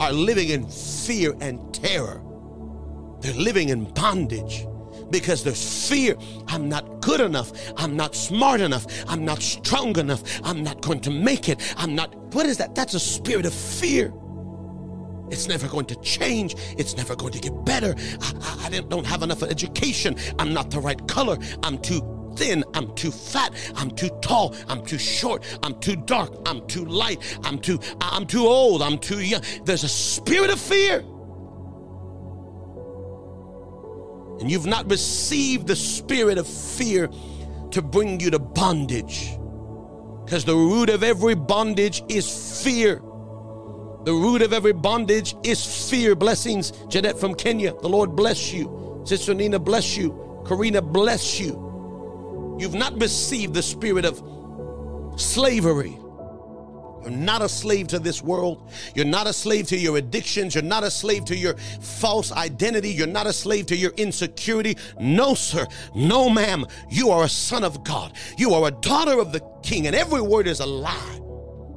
are 0.00 0.12
living 0.12 0.48
in 0.48 0.68
fear 0.68 1.34
and 1.40 1.72
terror. 1.74 2.22
They're 3.20 3.34
living 3.34 3.68
in 3.68 3.84
bondage 3.84 4.66
because 5.10 5.44
there's 5.44 5.88
fear. 5.88 6.16
I'm 6.48 6.68
not 6.68 7.00
good 7.00 7.20
enough. 7.20 7.52
I'm 7.76 7.96
not 7.96 8.14
smart 8.14 8.60
enough. 8.60 8.86
I'm 9.08 9.24
not 9.24 9.42
strong 9.42 9.96
enough. 9.98 10.22
I'm 10.42 10.62
not 10.64 10.80
going 10.80 11.00
to 11.00 11.10
make 11.10 11.48
it. 11.48 11.60
I'm 11.76 11.94
not. 11.94 12.14
What 12.34 12.46
is 12.46 12.56
that? 12.58 12.74
That's 12.74 12.94
a 12.94 13.00
spirit 13.00 13.46
of 13.46 13.54
fear. 13.54 14.12
It's 15.32 15.48
never 15.48 15.66
going 15.66 15.86
to 15.86 15.96
change. 15.96 16.54
It's 16.76 16.94
never 16.94 17.16
going 17.16 17.32
to 17.32 17.40
get 17.40 17.64
better. 17.64 17.94
I, 18.20 18.66
I, 18.66 18.80
don't 18.80 19.06
have 19.06 19.22
enough 19.22 19.42
education. 19.42 20.14
I'm 20.38 20.52
not 20.52 20.70
the 20.70 20.78
right 20.78 21.08
color. 21.08 21.38
I'm 21.62 21.78
too 21.78 22.34
thin. 22.36 22.62
I'm 22.74 22.94
too 22.94 23.10
fat. 23.10 23.54
I'm 23.74 23.90
too 23.90 24.10
tall. 24.20 24.54
I'm 24.68 24.84
too 24.84 24.98
short. 24.98 25.42
I'm 25.62 25.80
too 25.80 25.96
dark. 25.96 26.34
I'm 26.46 26.66
too 26.66 26.84
light. 26.84 27.38
I'm 27.44 27.58
too 27.58 27.80
I'm 28.02 28.26
too 28.26 28.46
old. 28.46 28.82
I'm 28.82 28.98
too 28.98 29.20
young. 29.20 29.42
There's 29.64 29.84
a 29.84 29.88
spirit 29.88 30.50
of 30.50 30.60
fear. 30.60 30.98
And 34.40 34.50
you've 34.50 34.66
not 34.66 34.90
received 34.90 35.66
the 35.66 35.76
spirit 35.76 36.36
of 36.36 36.46
fear 36.46 37.08
to 37.70 37.80
bring 37.80 38.20
you 38.20 38.30
to 38.30 38.38
bondage. 38.38 39.38
Because 40.24 40.44
the 40.44 40.54
root 40.54 40.90
of 40.90 41.02
every 41.02 41.34
bondage 41.34 42.02
is 42.08 42.62
fear. 42.62 43.00
The 44.04 44.12
root 44.12 44.42
of 44.42 44.52
every 44.52 44.72
bondage 44.72 45.36
is 45.44 45.88
fear. 45.88 46.14
Blessings, 46.14 46.72
Jeanette 46.88 47.18
from 47.18 47.34
Kenya. 47.34 47.72
The 47.80 47.88
Lord 47.88 48.16
bless 48.16 48.52
you. 48.52 49.02
Sister 49.04 49.32
Nina, 49.32 49.58
bless 49.58 49.96
you. 49.96 50.44
Karina, 50.46 50.82
bless 50.82 51.38
you. 51.38 52.56
You've 52.58 52.74
not 52.74 53.00
received 53.00 53.54
the 53.54 53.62
spirit 53.62 54.04
of 54.04 54.22
slavery. 55.16 55.96
You're 57.02 57.10
not 57.10 57.42
a 57.42 57.48
slave 57.48 57.88
to 57.88 57.98
this 57.98 58.22
world. 58.22 58.70
You're 58.94 59.04
not 59.04 59.26
a 59.26 59.32
slave 59.32 59.66
to 59.68 59.76
your 59.76 59.96
addictions. 59.96 60.54
You're 60.54 60.62
not 60.62 60.84
a 60.84 60.90
slave 60.90 61.24
to 61.26 61.36
your 61.36 61.56
false 61.80 62.30
identity. 62.32 62.90
You're 62.90 63.08
not 63.08 63.26
a 63.26 63.32
slave 63.32 63.66
to 63.66 63.76
your 63.76 63.90
insecurity. 63.92 64.76
No, 65.00 65.34
sir. 65.34 65.66
No, 65.94 66.28
ma'am. 66.28 66.64
You 66.88 67.10
are 67.10 67.24
a 67.24 67.28
son 67.28 67.64
of 67.64 67.82
God. 67.82 68.12
You 68.36 68.54
are 68.54 68.68
a 68.68 68.70
daughter 68.70 69.18
of 69.18 69.32
the 69.32 69.40
king, 69.62 69.86
and 69.88 69.96
every 69.96 70.20
word 70.20 70.46
is 70.46 70.60
a 70.60 70.66
lie. 70.66 71.21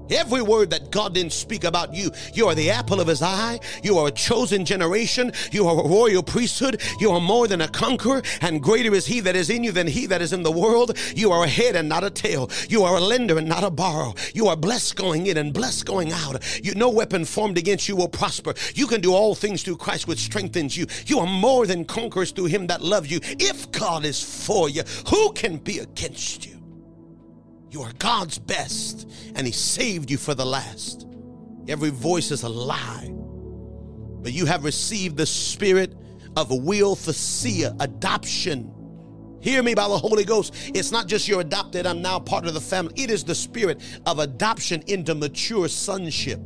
Every 0.10 0.42
word 0.42 0.70
that 0.72 0.92
God 0.92 1.14
didn't 1.14 1.34
speak 1.34 1.64
about 1.64 1.94
you, 1.94 2.12
you 2.34 2.48
are 2.48 2.56
the 2.56 2.70
apple 2.70 3.00
of 3.00 3.08
his 3.08 3.22
eye. 3.22 3.60
You 3.84 3.98
are 3.98 4.08
a 4.08 4.12
chosen 4.12 4.66
generation. 4.66 5.32
You 5.52 5.68
are 5.68 5.84
a 5.84 5.88
royal 5.88 6.24
priesthood. 6.24 6.82
You 7.00 7.12
are 7.12 7.22
more 7.22 7.48
than 7.48 7.62
a 7.62 7.68
conqueror, 7.68 8.22
and 8.42 8.62
greater 8.62 8.94
is 8.94 9.06
he 9.06 9.20
that 9.22 9.36
is 9.36 9.50
in 9.50 9.64
you 9.64 9.72
than 9.72 9.88
he 9.88 10.06
that 10.08 10.22
is 10.22 10.34
in 10.34 10.44
the 10.44 10.52
world. 10.52 10.98
You 11.16 11.32
are 11.32 11.44
a 11.44 11.48
head 11.48 11.76
and 11.76 11.90
not 11.90 12.04
a 12.04 12.10
tail. 12.10 12.50
You 12.70 12.84
are 12.84 12.98
a 12.98 13.02
lender 13.02 13.38
and 13.38 13.48
not 13.48 13.64
a 13.64 13.70
borrower. 13.70 14.14
You 14.34 14.48
are 14.48 14.56
blessed 14.56 14.96
going 14.96 15.28
in 15.28 15.38
and 15.38 15.54
blessed 15.54 15.86
going 15.86 16.12
out. 16.12 16.44
You, 16.64 16.76
no 16.76 16.90
weapon 16.90 17.26
formed 17.26 17.58
against 17.58 17.88
you 17.88 17.96
will 17.96 18.08
prosper. 18.08 18.54
You 18.74 18.88
can 18.88 19.02
do 19.02 19.14
all 19.14 19.36
things 19.36 19.64
through 19.64 19.78
Christ 19.78 20.08
which 20.08 20.20
strengthens 20.20 20.78
you. 20.78 20.86
You 21.06 21.20
are 21.20 21.28
more 21.28 21.66
than 21.66 21.86
conquerors 21.86 22.32
through 22.32 22.46
him 22.46 22.68
that 22.68 22.82
loves 22.82 23.12
you. 23.12 23.20
If 23.24 23.72
God 23.72 24.06
is 24.06 24.22
for 24.22 24.70
you, 24.70 24.84
who 25.10 25.32
can 25.34 25.58
be 25.58 25.80
against 25.80 26.46
you? 26.46 26.55
You 27.76 27.82
are 27.82 27.92
God's 28.00 28.40
best, 28.40 29.06
and 29.36 29.46
He 29.46 29.52
saved 29.52 30.10
you 30.10 30.16
for 30.16 30.34
the 30.34 30.46
last. 30.46 31.06
Every 31.68 31.90
voice 31.90 32.32
is 32.32 32.44
a 32.44 32.48
lie. 32.48 33.12
But 33.12 34.32
you 34.32 34.46
have 34.46 34.64
received 34.64 35.18
the 35.18 35.26
spirit 35.26 35.94
of 36.38 36.48
huiothesia, 36.48 37.76
adoption. 37.82 38.72
Hear 39.42 39.62
me 39.62 39.76
by 39.76 39.90
the 39.90 39.98
Holy 39.98 40.24
Ghost. 40.24 40.54
It's 40.74 40.94
not 40.94 41.08
just 41.08 41.28
you're 41.28 41.42
adopted, 41.42 41.86
I'm 41.86 42.02
now 42.02 42.18
part 42.18 42.46
of 42.46 42.54
the 42.54 42.62
family. 42.62 42.94
It 42.96 43.12
is 43.12 43.26
the 43.26 43.36
spirit 43.36 43.82
of 44.06 44.20
adoption 44.20 44.82
into 44.88 45.14
mature 45.14 45.68
sonship. 45.68 46.40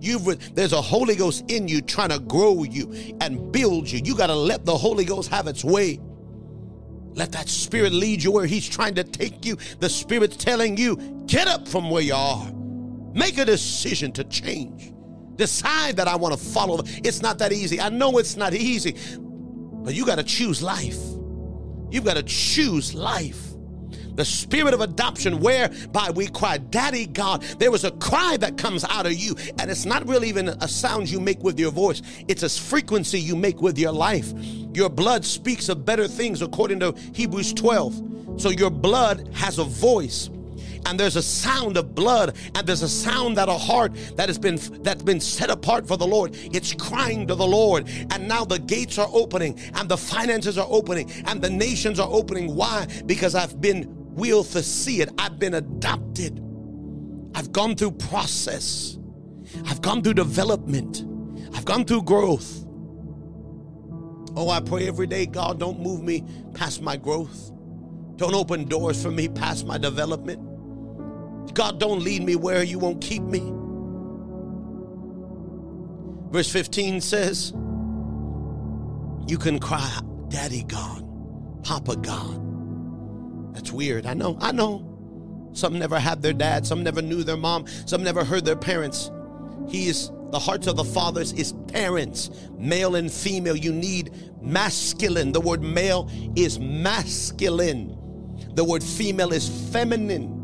You've 0.00 0.56
there's 0.56 0.72
a 0.72 0.82
Holy 0.82 1.14
Ghost 1.14 1.48
in 1.52 1.68
you 1.68 1.82
trying 1.82 2.08
to 2.08 2.18
grow 2.18 2.64
you 2.64 3.16
and 3.20 3.52
build 3.52 3.88
you. 3.88 4.00
You 4.04 4.16
got 4.16 4.26
to 4.26 4.34
let 4.34 4.64
the 4.64 4.76
Holy 4.76 5.04
Ghost 5.04 5.30
have 5.30 5.46
its 5.46 5.62
way. 5.62 6.00
Let 7.18 7.32
that 7.32 7.48
spirit 7.48 7.92
lead 7.92 8.22
you 8.22 8.30
where 8.30 8.46
he's 8.46 8.68
trying 8.68 8.94
to 8.94 9.02
take 9.02 9.44
you. 9.44 9.58
The 9.80 9.88
spirit's 9.88 10.36
telling 10.36 10.76
you, 10.76 11.24
get 11.26 11.48
up 11.48 11.66
from 11.66 11.90
where 11.90 12.00
you 12.00 12.14
are. 12.14 12.48
Make 13.12 13.38
a 13.38 13.44
decision 13.44 14.12
to 14.12 14.22
change. 14.22 14.92
Decide 15.34 15.96
that 15.96 16.06
I 16.06 16.14
want 16.14 16.38
to 16.38 16.40
follow. 16.40 16.80
It's 16.86 17.20
not 17.20 17.38
that 17.38 17.52
easy. 17.52 17.80
I 17.80 17.88
know 17.88 18.18
it's 18.18 18.36
not 18.36 18.54
easy, 18.54 18.94
but 19.18 19.94
you 19.94 20.06
got 20.06 20.18
to 20.18 20.22
choose 20.22 20.62
life. 20.62 21.00
You've 21.90 22.04
got 22.04 22.14
to 22.14 22.22
choose 22.22 22.94
life 22.94 23.47
the 24.18 24.24
spirit 24.24 24.74
of 24.74 24.80
adoption 24.80 25.38
whereby 25.38 26.10
we 26.10 26.26
cry, 26.26 26.58
Daddy 26.58 27.06
God. 27.06 27.40
There 27.60 27.70
was 27.70 27.84
a 27.84 27.92
cry 27.92 28.36
that 28.38 28.58
comes 28.58 28.84
out 28.84 29.06
of 29.06 29.14
you, 29.14 29.36
and 29.60 29.70
it's 29.70 29.84
not 29.84 30.06
really 30.08 30.28
even 30.28 30.48
a 30.48 30.66
sound 30.66 31.08
you 31.08 31.20
make 31.20 31.44
with 31.44 31.58
your 31.58 31.70
voice, 31.70 32.02
it's 32.26 32.42
a 32.42 32.48
frequency 32.48 33.20
you 33.20 33.36
make 33.36 33.62
with 33.62 33.78
your 33.78 33.92
life. 33.92 34.32
Your 34.74 34.90
blood 34.90 35.24
speaks 35.24 35.68
of 35.68 35.84
better 35.84 36.08
things 36.08 36.42
according 36.42 36.80
to 36.80 36.96
Hebrews 37.12 37.52
12. 37.54 38.40
So 38.40 38.50
your 38.50 38.70
blood 38.70 39.28
has 39.34 39.58
a 39.58 39.64
voice 39.64 40.30
and 40.86 40.98
there's 40.98 41.16
a 41.16 41.22
sound 41.22 41.76
of 41.76 41.94
blood 41.94 42.36
and 42.54 42.66
there's 42.66 42.82
a 42.82 42.88
sound 42.88 43.36
that 43.36 43.48
a 43.48 43.52
heart 43.52 43.92
that 44.16 44.28
has 44.28 44.38
been 44.38 44.56
that's 44.82 45.02
been 45.02 45.20
set 45.20 45.50
apart 45.50 45.86
for 45.86 45.96
the 45.96 46.06
Lord 46.06 46.36
it's 46.36 46.72
crying 46.72 47.26
to 47.26 47.34
the 47.34 47.46
Lord 47.46 47.88
and 48.10 48.28
now 48.28 48.44
the 48.44 48.58
gates 48.58 48.96
are 48.96 49.08
opening 49.12 49.58
and 49.74 49.88
the 49.88 49.96
finances 49.96 50.56
are 50.56 50.68
opening 50.70 51.10
and 51.26 51.42
the 51.42 51.50
nations 51.50 51.98
are 51.98 52.08
opening 52.10 52.54
why 52.54 52.86
because 53.06 53.34
I've 53.34 53.60
been 53.60 53.97
will 54.18 54.44
to 54.44 54.62
see 54.62 55.00
it. 55.00 55.08
I've 55.16 55.38
been 55.38 55.54
adopted. 55.54 56.44
I've 57.34 57.52
gone 57.52 57.76
through 57.76 57.92
process. 57.92 58.98
I've 59.66 59.80
gone 59.80 60.02
through 60.02 60.14
development. 60.14 61.04
I've 61.54 61.64
gone 61.64 61.84
through 61.84 62.02
growth. 62.02 62.64
Oh, 64.36 64.50
I 64.50 64.60
pray 64.60 64.86
every 64.86 65.06
day, 65.06 65.26
God, 65.26 65.58
don't 65.58 65.80
move 65.80 66.02
me 66.02 66.24
past 66.54 66.82
my 66.82 66.96
growth. 66.96 67.50
Don't 68.16 68.34
open 68.34 68.64
doors 68.64 69.02
for 69.02 69.10
me 69.10 69.28
past 69.28 69.66
my 69.66 69.78
development. 69.78 70.40
God, 71.54 71.80
don't 71.80 72.02
lead 72.02 72.22
me 72.24 72.36
where 72.36 72.62
you 72.62 72.78
won't 72.78 73.00
keep 73.00 73.22
me. 73.22 73.52
Verse 76.30 76.50
15 76.50 77.00
says, 77.00 77.52
You 79.26 79.38
can 79.38 79.58
cry, 79.58 80.00
Daddy 80.28 80.64
God, 80.64 81.04
Papa 81.62 81.96
God. 81.96 82.47
That's 83.52 83.72
weird. 83.72 84.06
I 84.06 84.14
know. 84.14 84.36
I 84.40 84.52
know. 84.52 84.84
Some 85.52 85.78
never 85.78 85.98
had 85.98 86.22
their 86.22 86.32
dad. 86.32 86.66
Some 86.66 86.82
never 86.82 87.02
knew 87.02 87.24
their 87.24 87.36
mom. 87.36 87.66
Some 87.86 88.02
never 88.02 88.24
heard 88.24 88.44
their 88.44 88.56
parents. 88.56 89.10
He 89.68 89.88
is 89.88 90.10
the 90.30 90.38
hearts 90.38 90.66
of 90.66 90.76
the 90.76 90.84
fathers 90.84 91.32
is 91.32 91.54
parents, 91.68 92.30
male 92.58 92.96
and 92.96 93.10
female. 93.10 93.56
You 93.56 93.72
need 93.72 94.12
masculine. 94.42 95.32
The 95.32 95.40
word 95.40 95.62
male 95.62 96.10
is 96.36 96.58
masculine. 96.58 97.96
The 98.54 98.62
word 98.62 98.82
female 98.82 99.32
is 99.32 99.48
feminine. 99.72 100.34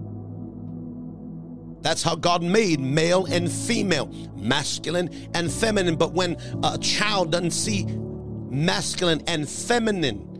That's 1.82 2.02
how 2.02 2.14
God 2.14 2.42
made 2.42 2.80
male 2.80 3.26
and 3.26 3.52
female, 3.52 4.06
masculine 4.34 5.10
and 5.34 5.52
feminine. 5.52 5.96
But 5.96 6.14
when 6.14 6.38
a 6.62 6.78
child 6.78 7.30
doesn't 7.32 7.50
see 7.50 7.84
masculine 7.84 9.22
and 9.26 9.46
feminine, 9.46 10.33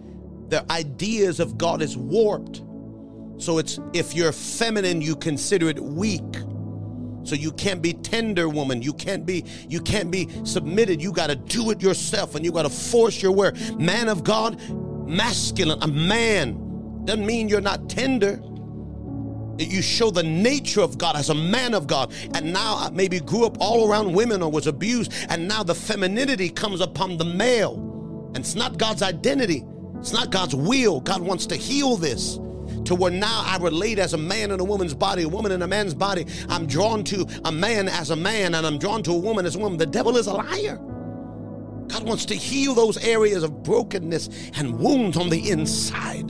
their 0.48 0.64
ideas 0.70 1.40
of 1.40 1.58
God 1.58 1.82
is 1.82 1.96
warped. 1.96 2.62
So 3.38 3.58
it's 3.58 3.78
if 3.92 4.14
you're 4.14 4.32
feminine, 4.32 5.00
you 5.00 5.16
consider 5.16 5.68
it 5.68 5.80
weak. 5.80 6.22
So 7.24 7.34
you 7.34 7.52
can't 7.52 7.80
be 7.80 7.94
tender 7.94 8.48
woman. 8.48 8.82
You 8.82 8.92
can't 8.92 9.26
be 9.26 9.44
you 9.68 9.80
can't 9.80 10.10
be 10.10 10.28
submitted. 10.44 11.02
You 11.02 11.12
got 11.12 11.28
to 11.28 11.36
do 11.36 11.70
it 11.70 11.82
yourself 11.82 12.34
and 12.34 12.44
you 12.44 12.52
got 12.52 12.62
to 12.62 12.70
force 12.70 13.22
your 13.22 13.32
way. 13.32 13.52
Man 13.78 14.08
of 14.08 14.24
God, 14.24 14.60
masculine, 15.08 15.82
a 15.82 15.88
man 15.88 17.04
doesn't 17.04 17.24
mean 17.26 17.48
you're 17.48 17.60
not 17.60 17.88
tender. 17.88 18.40
You 19.58 19.82
show 19.82 20.10
the 20.10 20.22
nature 20.22 20.80
of 20.80 20.98
God 20.98 21.16
as 21.16 21.30
a 21.30 21.34
man 21.34 21.74
of 21.74 21.86
God. 21.86 22.12
And 22.34 22.52
now 22.52 22.76
I 22.76 22.90
maybe 22.90 23.20
grew 23.20 23.46
up 23.46 23.56
all 23.60 23.88
around 23.88 24.12
women 24.12 24.42
or 24.42 24.50
was 24.50 24.66
abused. 24.66 25.12
And 25.28 25.46
now 25.46 25.62
the 25.62 25.74
femininity 25.74 26.50
comes 26.50 26.80
upon 26.80 27.18
the 27.18 27.24
male. 27.24 28.32
And 28.34 28.38
it's 28.38 28.56
not 28.56 28.78
God's 28.78 29.02
identity. 29.02 29.64
It's 30.04 30.12
not 30.12 30.28
God's 30.28 30.54
will. 30.54 31.00
God 31.00 31.22
wants 31.22 31.46
to 31.46 31.56
heal 31.56 31.96
this 31.96 32.34
to 32.84 32.94
where 32.94 33.10
now 33.10 33.42
I 33.46 33.56
relate 33.56 33.98
as 33.98 34.12
a 34.12 34.18
man 34.18 34.50
in 34.50 34.60
a 34.60 34.64
woman's 34.64 34.92
body, 34.92 35.22
a 35.22 35.28
woman 35.30 35.50
in 35.50 35.62
a 35.62 35.66
man's 35.66 35.94
body. 35.94 36.26
I'm 36.46 36.66
drawn 36.66 37.04
to 37.04 37.26
a 37.46 37.50
man 37.50 37.88
as 37.88 38.10
a 38.10 38.16
man, 38.16 38.54
and 38.54 38.66
I'm 38.66 38.76
drawn 38.76 39.02
to 39.04 39.12
a 39.12 39.16
woman 39.16 39.46
as 39.46 39.56
a 39.56 39.58
woman. 39.58 39.78
The 39.78 39.86
devil 39.86 40.18
is 40.18 40.26
a 40.26 40.34
liar. 40.34 40.76
God 41.88 42.02
wants 42.02 42.26
to 42.26 42.34
heal 42.34 42.74
those 42.74 43.02
areas 43.02 43.42
of 43.42 43.62
brokenness 43.62 44.28
and 44.56 44.78
wounds 44.78 45.16
on 45.16 45.30
the 45.30 45.50
inside 45.50 46.26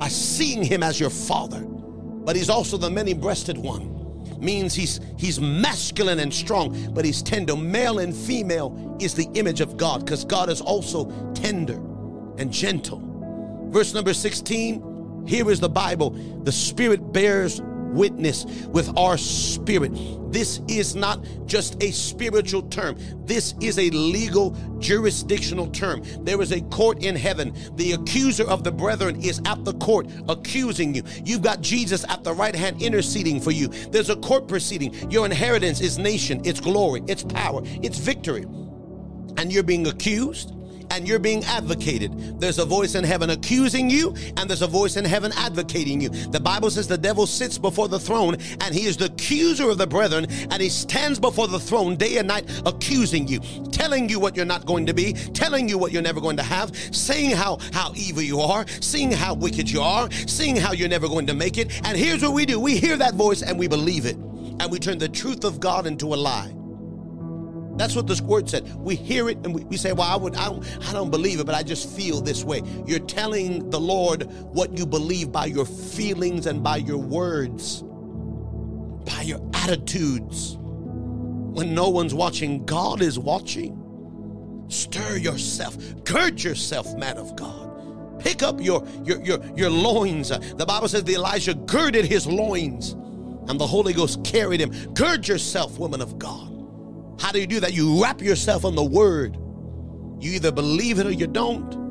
by 0.00 0.08
seeing 0.08 0.64
him 0.64 0.82
as 0.82 0.98
your 0.98 1.10
father. 1.10 1.60
But 1.60 2.34
he's 2.34 2.50
also 2.50 2.76
the 2.76 2.90
many 2.90 3.14
breasted 3.14 3.56
one. 3.56 3.92
Means 4.40 4.74
he's 4.74 4.98
he's 5.16 5.40
masculine 5.40 6.18
and 6.18 6.34
strong, 6.34 6.92
but 6.92 7.04
he's 7.04 7.22
tender. 7.22 7.54
Male 7.54 8.00
and 8.00 8.12
female 8.12 8.96
is 9.00 9.14
the 9.14 9.28
image 9.34 9.60
of 9.60 9.76
God 9.76 10.04
because 10.04 10.24
God 10.24 10.50
is 10.50 10.60
also 10.60 11.08
tender 11.34 11.80
and 12.38 12.52
gentle. 12.52 13.02
Verse 13.70 13.94
number 13.94 14.14
16 14.14 15.24
here 15.26 15.50
is 15.50 15.60
the 15.60 15.68
Bible. 15.68 16.10
The 16.44 16.52
Spirit 16.52 17.12
bears 17.12 17.60
witness 17.94 18.44
with 18.68 18.96
our 18.98 19.16
spirit. 19.16 19.92
This 20.32 20.60
is 20.68 20.96
not 20.96 21.24
just 21.46 21.80
a 21.82 21.92
spiritual 21.92 22.62
term, 22.62 22.96
this 23.24 23.54
is 23.60 23.78
a 23.78 23.88
legal 23.90 24.50
jurisdictional 24.80 25.68
term. 25.68 26.02
There 26.24 26.42
is 26.42 26.52
a 26.52 26.60
court 26.62 27.04
in 27.04 27.14
heaven. 27.14 27.54
The 27.76 27.92
accuser 27.92 28.44
of 28.44 28.64
the 28.64 28.72
brethren 28.72 29.22
is 29.22 29.40
at 29.46 29.64
the 29.64 29.74
court 29.74 30.08
accusing 30.28 30.94
you. 30.94 31.02
You've 31.24 31.42
got 31.42 31.60
Jesus 31.60 32.04
at 32.08 32.24
the 32.24 32.34
right 32.34 32.54
hand 32.54 32.82
interceding 32.82 33.40
for 33.40 33.52
you. 33.52 33.68
There's 33.68 34.10
a 34.10 34.16
court 34.16 34.48
proceeding. 34.48 34.92
Your 35.10 35.24
inheritance 35.24 35.80
is 35.80 35.98
nation, 35.98 36.42
its 36.44 36.60
glory, 36.60 37.02
its 37.06 37.22
power, 37.22 37.62
its 37.64 37.98
victory. 37.98 38.42
And 39.36 39.52
you're 39.52 39.62
being 39.62 39.86
accused 39.86 40.52
and 40.94 41.08
you're 41.08 41.18
being 41.18 41.44
advocated. 41.46 42.40
There's 42.40 42.60
a 42.60 42.64
voice 42.64 42.94
in 42.94 43.02
heaven 43.02 43.30
accusing 43.30 43.90
you, 43.90 44.14
and 44.36 44.48
there's 44.48 44.62
a 44.62 44.68
voice 44.68 44.96
in 44.96 45.04
heaven 45.04 45.32
advocating 45.36 46.00
you. 46.00 46.08
The 46.08 46.38
Bible 46.38 46.70
says 46.70 46.86
the 46.86 46.96
devil 46.96 47.26
sits 47.26 47.58
before 47.58 47.88
the 47.88 47.98
throne, 47.98 48.36
and 48.60 48.72
he 48.72 48.86
is 48.86 48.96
the 48.96 49.06
accuser 49.06 49.68
of 49.70 49.78
the 49.78 49.88
brethren, 49.88 50.26
and 50.50 50.62
he 50.62 50.68
stands 50.68 51.18
before 51.18 51.48
the 51.48 51.58
throne 51.58 51.96
day 51.96 52.18
and 52.18 52.28
night 52.28 52.48
accusing 52.64 53.26
you, 53.26 53.40
telling 53.72 54.08
you 54.08 54.20
what 54.20 54.36
you're 54.36 54.46
not 54.46 54.66
going 54.66 54.86
to 54.86 54.94
be, 54.94 55.12
telling 55.12 55.68
you 55.68 55.78
what 55.78 55.90
you're 55.90 56.00
never 56.00 56.20
going 56.20 56.36
to 56.36 56.44
have, 56.44 56.76
saying 56.94 57.32
how, 57.32 57.58
how 57.72 57.92
evil 57.96 58.22
you 58.22 58.38
are, 58.38 58.64
seeing 58.80 59.10
how 59.10 59.34
wicked 59.34 59.68
you 59.68 59.80
are, 59.80 60.08
seeing 60.12 60.54
how 60.54 60.70
you're 60.70 60.88
never 60.88 61.08
going 61.08 61.26
to 61.26 61.34
make 61.34 61.58
it. 61.58 61.72
And 61.84 61.98
here's 61.98 62.22
what 62.22 62.34
we 62.34 62.46
do 62.46 62.60
we 62.60 62.76
hear 62.76 62.96
that 62.96 63.14
voice 63.14 63.42
and 63.42 63.58
we 63.58 63.66
believe 63.66 64.06
it, 64.06 64.14
and 64.14 64.70
we 64.70 64.78
turn 64.78 64.98
the 64.98 65.08
truth 65.08 65.42
of 65.42 65.58
God 65.58 65.88
into 65.88 66.14
a 66.14 66.16
lie. 66.16 66.54
That's 67.76 67.96
what 67.96 68.06
the 68.06 68.22
word 68.24 68.48
said. 68.48 68.72
We 68.76 68.94
hear 68.94 69.28
it 69.28 69.38
and 69.38 69.54
we, 69.54 69.64
we 69.64 69.76
say, 69.76 69.92
Well, 69.92 70.08
I 70.08 70.16
would 70.16 70.36
I 70.36 70.46
don't, 70.46 70.88
I 70.88 70.92
don't 70.92 71.10
believe 71.10 71.40
it, 71.40 71.44
but 71.44 71.54
I 71.54 71.62
just 71.62 71.90
feel 71.90 72.20
this 72.20 72.44
way. 72.44 72.62
You're 72.86 73.00
telling 73.00 73.70
the 73.70 73.80
Lord 73.80 74.24
what 74.52 74.78
you 74.78 74.86
believe 74.86 75.32
by 75.32 75.46
your 75.46 75.66
feelings 75.66 76.46
and 76.46 76.62
by 76.62 76.76
your 76.76 76.98
words, 76.98 77.82
by 77.82 79.22
your 79.22 79.40
attitudes. 79.54 80.56
When 80.58 81.74
no 81.74 81.88
one's 81.88 82.14
watching, 82.14 82.64
God 82.64 83.02
is 83.02 83.18
watching. 83.18 83.80
Stir 84.68 85.18
yourself, 85.18 85.76
gird 86.04 86.42
yourself, 86.42 86.96
man 86.96 87.16
of 87.16 87.36
God. 87.36 88.20
Pick 88.20 88.42
up 88.42 88.60
your 88.60 88.86
your 89.04 89.20
your, 89.22 89.44
your 89.56 89.70
loins. 89.70 90.30
The 90.30 90.64
Bible 90.66 90.88
says 90.88 91.04
the 91.04 91.14
Elijah 91.14 91.54
girded 91.54 92.04
his 92.04 92.26
loins, 92.26 92.92
and 93.48 93.60
the 93.60 93.66
Holy 93.66 93.92
Ghost 93.92 94.24
carried 94.24 94.60
him. 94.60 94.70
Gird 94.94 95.26
yourself, 95.28 95.78
woman 95.78 96.00
of 96.00 96.18
God. 96.18 96.53
How 97.18 97.32
do 97.32 97.40
you 97.40 97.46
do 97.46 97.60
that? 97.60 97.72
You 97.72 98.02
wrap 98.02 98.20
yourself 98.20 98.64
in 98.64 98.74
the 98.74 98.84
word. 98.84 99.36
You 100.20 100.32
either 100.32 100.52
believe 100.52 100.98
it 100.98 101.06
or 101.06 101.12
you 101.12 101.26
don't. 101.26 101.84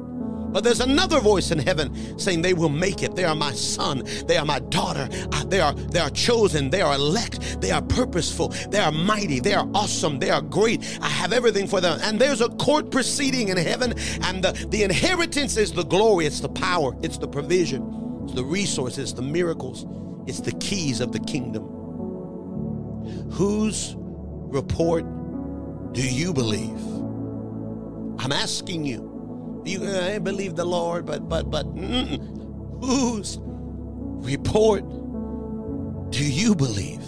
But 0.53 0.63
there's 0.63 0.81
another 0.81 1.19
voice 1.19 1.49
in 1.49 1.57
heaven 1.57 2.17
saying 2.19 2.43
they 2.43 2.53
will 2.53 2.69
make 2.69 3.01
it. 3.01 3.15
They 3.15 3.25
are 3.25 3.35
my 3.35 3.51
son. 3.53 4.03
They 4.27 4.37
are 4.37 4.45
my 4.45 4.59
daughter. 4.59 5.09
Uh, 5.31 5.43
they 5.45 5.59
are 5.59 5.73
they 5.73 5.99
are 5.99 6.11
chosen. 6.11 6.69
They 6.69 6.81
are 6.81 6.93
elect. 6.93 7.59
They 7.59 7.71
are 7.71 7.81
purposeful. 7.81 8.49
They 8.69 8.77
are 8.77 8.91
mighty. 8.91 9.39
They 9.39 9.55
are 9.55 9.67
awesome. 9.73 10.19
They 10.19 10.29
are 10.29 10.43
great. 10.43 10.99
I 11.01 11.09
have 11.09 11.33
everything 11.33 11.65
for 11.65 11.81
them. 11.81 11.99
And 12.03 12.21
there's 12.21 12.39
a 12.41 12.49
court 12.49 12.91
proceeding 12.91 13.49
in 13.49 13.57
heaven, 13.57 13.95
and 14.21 14.43
the, 14.43 14.51
the 14.69 14.83
inheritance 14.83 15.57
is 15.57 15.73
the 15.73 15.85
glory. 15.85 16.27
It's 16.27 16.39
the 16.39 16.49
power. 16.49 16.95
It's 17.01 17.17
the 17.17 17.27
provision. 17.27 18.21
It's 18.25 18.33
the 18.33 18.45
resources. 18.45 19.11
The 19.11 19.23
miracles. 19.23 19.87
It's 20.27 20.39
the 20.39 20.53
keys 20.53 21.01
of 21.01 21.11
the 21.11 21.19
kingdom. 21.19 21.63
Whose 23.31 23.95
report 24.53 25.03
do 25.93 26.01
you 26.01 26.33
believe? 26.33 26.79
I'm 28.19 28.31
asking 28.31 28.85
you. 28.85 29.61
You 29.65 29.87
I 29.87 30.19
believe 30.19 30.55
the 30.55 30.65
Lord, 30.65 31.05
but 31.05 31.27
but 31.27 31.49
but 31.49 31.63
whose 31.63 33.39
report 33.41 34.83
do 36.11 36.23
you 36.23 36.55
believe? 36.55 37.03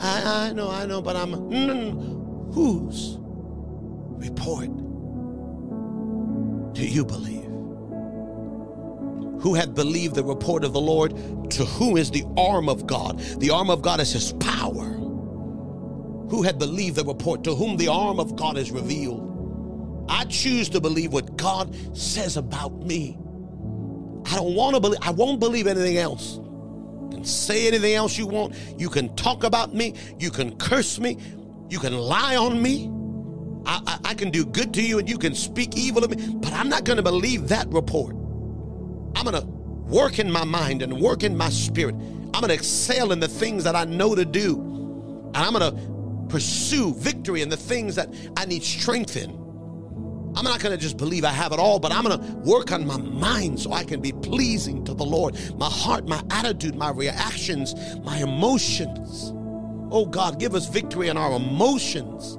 I, 0.00 0.48
I 0.48 0.52
know, 0.52 0.70
I 0.70 0.86
know, 0.86 1.00
but 1.00 1.16
I'm 1.16 1.32
mm, 1.32 2.54
whose 2.54 3.18
report 4.18 4.68
do 6.74 6.86
you 6.86 7.04
believe? 7.04 7.42
who 9.42 9.54
had 9.54 9.74
believed 9.74 10.14
the 10.14 10.22
report 10.22 10.62
of 10.62 10.72
the 10.72 10.80
Lord, 10.80 11.10
to 11.50 11.64
whom 11.64 11.96
is 11.96 12.12
the 12.12 12.24
arm 12.36 12.68
of 12.68 12.86
God. 12.86 13.18
The 13.40 13.50
arm 13.50 13.70
of 13.70 13.82
God 13.82 13.98
is 13.98 14.12
his 14.12 14.32
power. 14.34 15.01
Who 16.32 16.40
had 16.40 16.58
believed 16.58 16.96
the 16.96 17.04
report, 17.04 17.44
to 17.44 17.54
whom 17.54 17.76
the 17.76 17.88
arm 17.88 18.18
of 18.18 18.36
God 18.36 18.56
is 18.56 18.70
revealed. 18.70 20.06
I 20.08 20.24
choose 20.24 20.70
to 20.70 20.80
believe 20.80 21.12
what 21.12 21.36
God 21.36 21.76
says 21.94 22.38
about 22.38 22.72
me. 22.86 23.18
I 24.24 24.36
don't 24.36 24.54
want 24.54 24.74
to 24.74 24.80
believe, 24.80 24.98
I 25.02 25.10
won't 25.10 25.40
believe 25.40 25.66
anything 25.66 25.98
else. 25.98 26.36
You 26.36 27.08
can 27.10 27.24
say 27.26 27.68
anything 27.68 27.92
else 27.92 28.16
you 28.16 28.26
want. 28.26 28.54
You 28.78 28.88
can 28.88 29.14
talk 29.14 29.44
about 29.44 29.74
me. 29.74 29.92
You 30.18 30.30
can 30.30 30.56
curse 30.56 30.98
me. 30.98 31.18
You 31.68 31.78
can 31.78 31.98
lie 31.98 32.36
on 32.36 32.62
me. 32.62 32.90
I, 33.66 33.82
I, 33.86 34.10
I 34.12 34.14
can 34.14 34.30
do 34.30 34.46
good 34.46 34.72
to 34.72 34.82
you 34.82 34.98
and 34.98 35.10
you 35.10 35.18
can 35.18 35.34
speak 35.34 35.76
evil 35.76 36.02
of 36.02 36.16
me, 36.16 36.34
but 36.36 36.54
I'm 36.54 36.70
not 36.70 36.84
going 36.84 36.96
to 36.96 37.02
believe 37.02 37.48
that 37.48 37.68
report. 37.68 38.14
I'm 39.16 39.26
going 39.26 39.38
to 39.38 39.46
work 39.46 40.18
in 40.18 40.32
my 40.32 40.44
mind 40.44 40.80
and 40.80 40.98
work 40.98 41.24
in 41.24 41.36
my 41.36 41.50
spirit. 41.50 41.94
I'm 41.94 42.40
going 42.40 42.48
to 42.48 42.54
excel 42.54 43.12
in 43.12 43.20
the 43.20 43.28
things 43.28 43.64
that 43.64 43.76
I 43.76 43.84
know 43.84 44.14
to 44.14 44.24
do. 44.24 44.60
And 45.34 45.36
I'm 45.36 45.52
going 45.52 45.74
to 45.74 45.91
pursue 46.32 46.94
victory 46.94 47.42
in 47.42 47.50
the 47.50 47.56
things 47.58 47.94
that 47.94 48.08
I 48.38 48.46
need 48.46 48.62
strength 48.62 49.18
in. 49.18 49.30
I'm 50.34 50.44
not 50.44 50.60
going 50.60 50.74
to 50.74 50.78
just 50.78 50.96
believe 50.96 51.26
I 51.26 51.30
have 51.30 51.52
it 51.52 51.58
all, 51.58 51.78
but 51.78 51.92
I'm 51.92 52.04
going 52.04 52.18
to 52.18 52.26
work 52.36 52.72
on 52.72 52.86
my 52.86 52.96
mind 52.96 53.60
so 53.60 53.70
I 53.74 53.84
can 53.84 54.00
be 54.00 54.12
pleasing 54.12 54.82
to 54.86 54.94
the 54.94 55.04
Lord. 55.04 55.36
My 55.58 55.68
heart, 55.68 56.08
my 56.08 56.22
attitude, 56.30 56.74
my 56.74 56.90
reactions, 56.90 57.74
my 58.02 58.16
emotions. 58.16 59.34
Oh 59.90 60.06
God, 60.06 60.40
give 60.40 60.54
us 60.54 60.70
victory 60.70 61.08
in 61.08 61.18
our 61.18 61.36
emotions. 61.36 62.38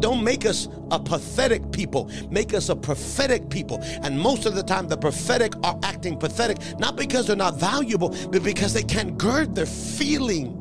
Don't 0.00 0.24
make 0.24 0.46
us 0.46 0.68
a 0.90 0.98
pathetic 0.98 1.72
people. 1.72 2.10
Make 2.30 2.54
us 2.54 2.70
a 2.70 2.76
prophetic 2.76 3.50
people. 3.50 3.80
And 4.02 4.18
most 4.18 4.46
of 4.46 4.54
the 4.54 4.62
time, 4.62 4.88
the 4.88 4.96
prophetic 4.96 5.52
are 5.62 5.78
acting 5.82 6.16
pathetic, 6.16 6.56
not 6.78 6.96
because 6.96 7.26
they're 7.26 7.36
not 7.36 7.56
valuable, 7.56 8.16
but 8.30 8.42
because 8.42 8.72
they 8.72 8.82
can't 8.82 9.18
gird 9.18 9.54
their 9.54 9.66
feeling. 9.66 10.59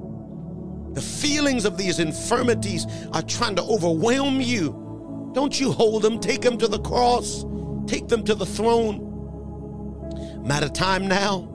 The 1.00 1.06
feelings 1.06 1.64
of 1.64 1.78
these 1.78 2.00
infirmities 2.00 2.86
are 3.14 3.22
trying 3.22 3.56
to 3.56 3.64
overwhelm 3.64 4.42
you. 4.42 5.32
Don't 5.34 5.58
you 5.58 5.72
hold 5.72 6.02
them, 6.02 6.20
take 6.20 6.42
them 6.42 6.58
to 6.58 6.68
the 6.68 6.80
cross, 6.80 7.46
take 7.88 8.10
them 8.10 8.22
to 8.26 8.36
the 8.36 8.46
throne. 8.46 9.00
I'm 10.36 10.46
Matter 10.46 10.66
of 10.66 10.74
time 10.74 11.08
now 11.08 11.48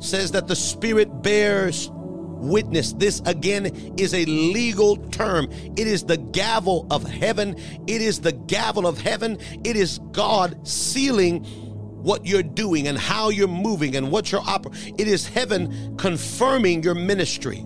says 0.00 0.32
that 0.32 0.48
the 0.48 0.56
Spirit 0.56 1.22
bears 1.22 1.90
witness. 1.92 2.92
This 2.94 3.22
again 3.24 3.66
is 3.96 4.14
a 4.14 4.24
legal 4.24 4.96
term. 4.96 5.48
It 5.76 5.86
is 5.86 6.02
the 6.02 6.16
gavel 6.16 6.88
of 6.90 7.04
heaven. 7.04 7.54
It 7.86 8.02
is 8.02 8.20
the 8.20 8.32
gavel 8.32 8.84
of 8.84 9.00
heaven. 9.00 9.38
It 9.62 9.76
is 9.76 10.00
God 10.10 10.66
sealing 10.66 11.44
what 11.44 12.26
you're 12.26 12.42
doing 12.42 12.88
and 12.88 12.98
how 12.98 13.28
you're 13.28 13.46
moving 13.46 13.94
and 13.94 14.10
what 14.10 14.32
you're 14.32 14.42
operating. 14.44 14.96
It 14.98 15.06
is 15.06 15.28
heaven 15.28 15.96
confirming 15.98 16.82
your 16.82 16.96
ministry. 16.96 17.64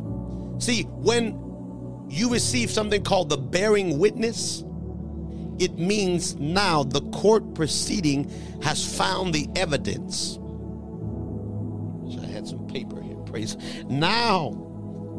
See, 0.58 0.82
when 0.82 2.06
you 2.08 2.30
receive 2.30 2.70
something 2.70 3.02
called 3.02 3.28
the 3.28 3.36
bearing 3.36 3.98
witness, 3.98 4.64
it 5.58 5.78
means 5.78 6.36
now 6.36 6.82
the 6.82 7.00
court 7.10 7.54
proceeding 7.54 8.30
has 8.62 8.96
found 8.96 9.34
the 9.34 9.48
evidence. 9.56 10.34
So 12.12 12.22
I 12.22 12.26
had 12.26 12.46
some 12.46 12.66
paper 12.68 13.00
here, 13.00 13.16
praise. 13.16 13.56
Now 13.88 14.66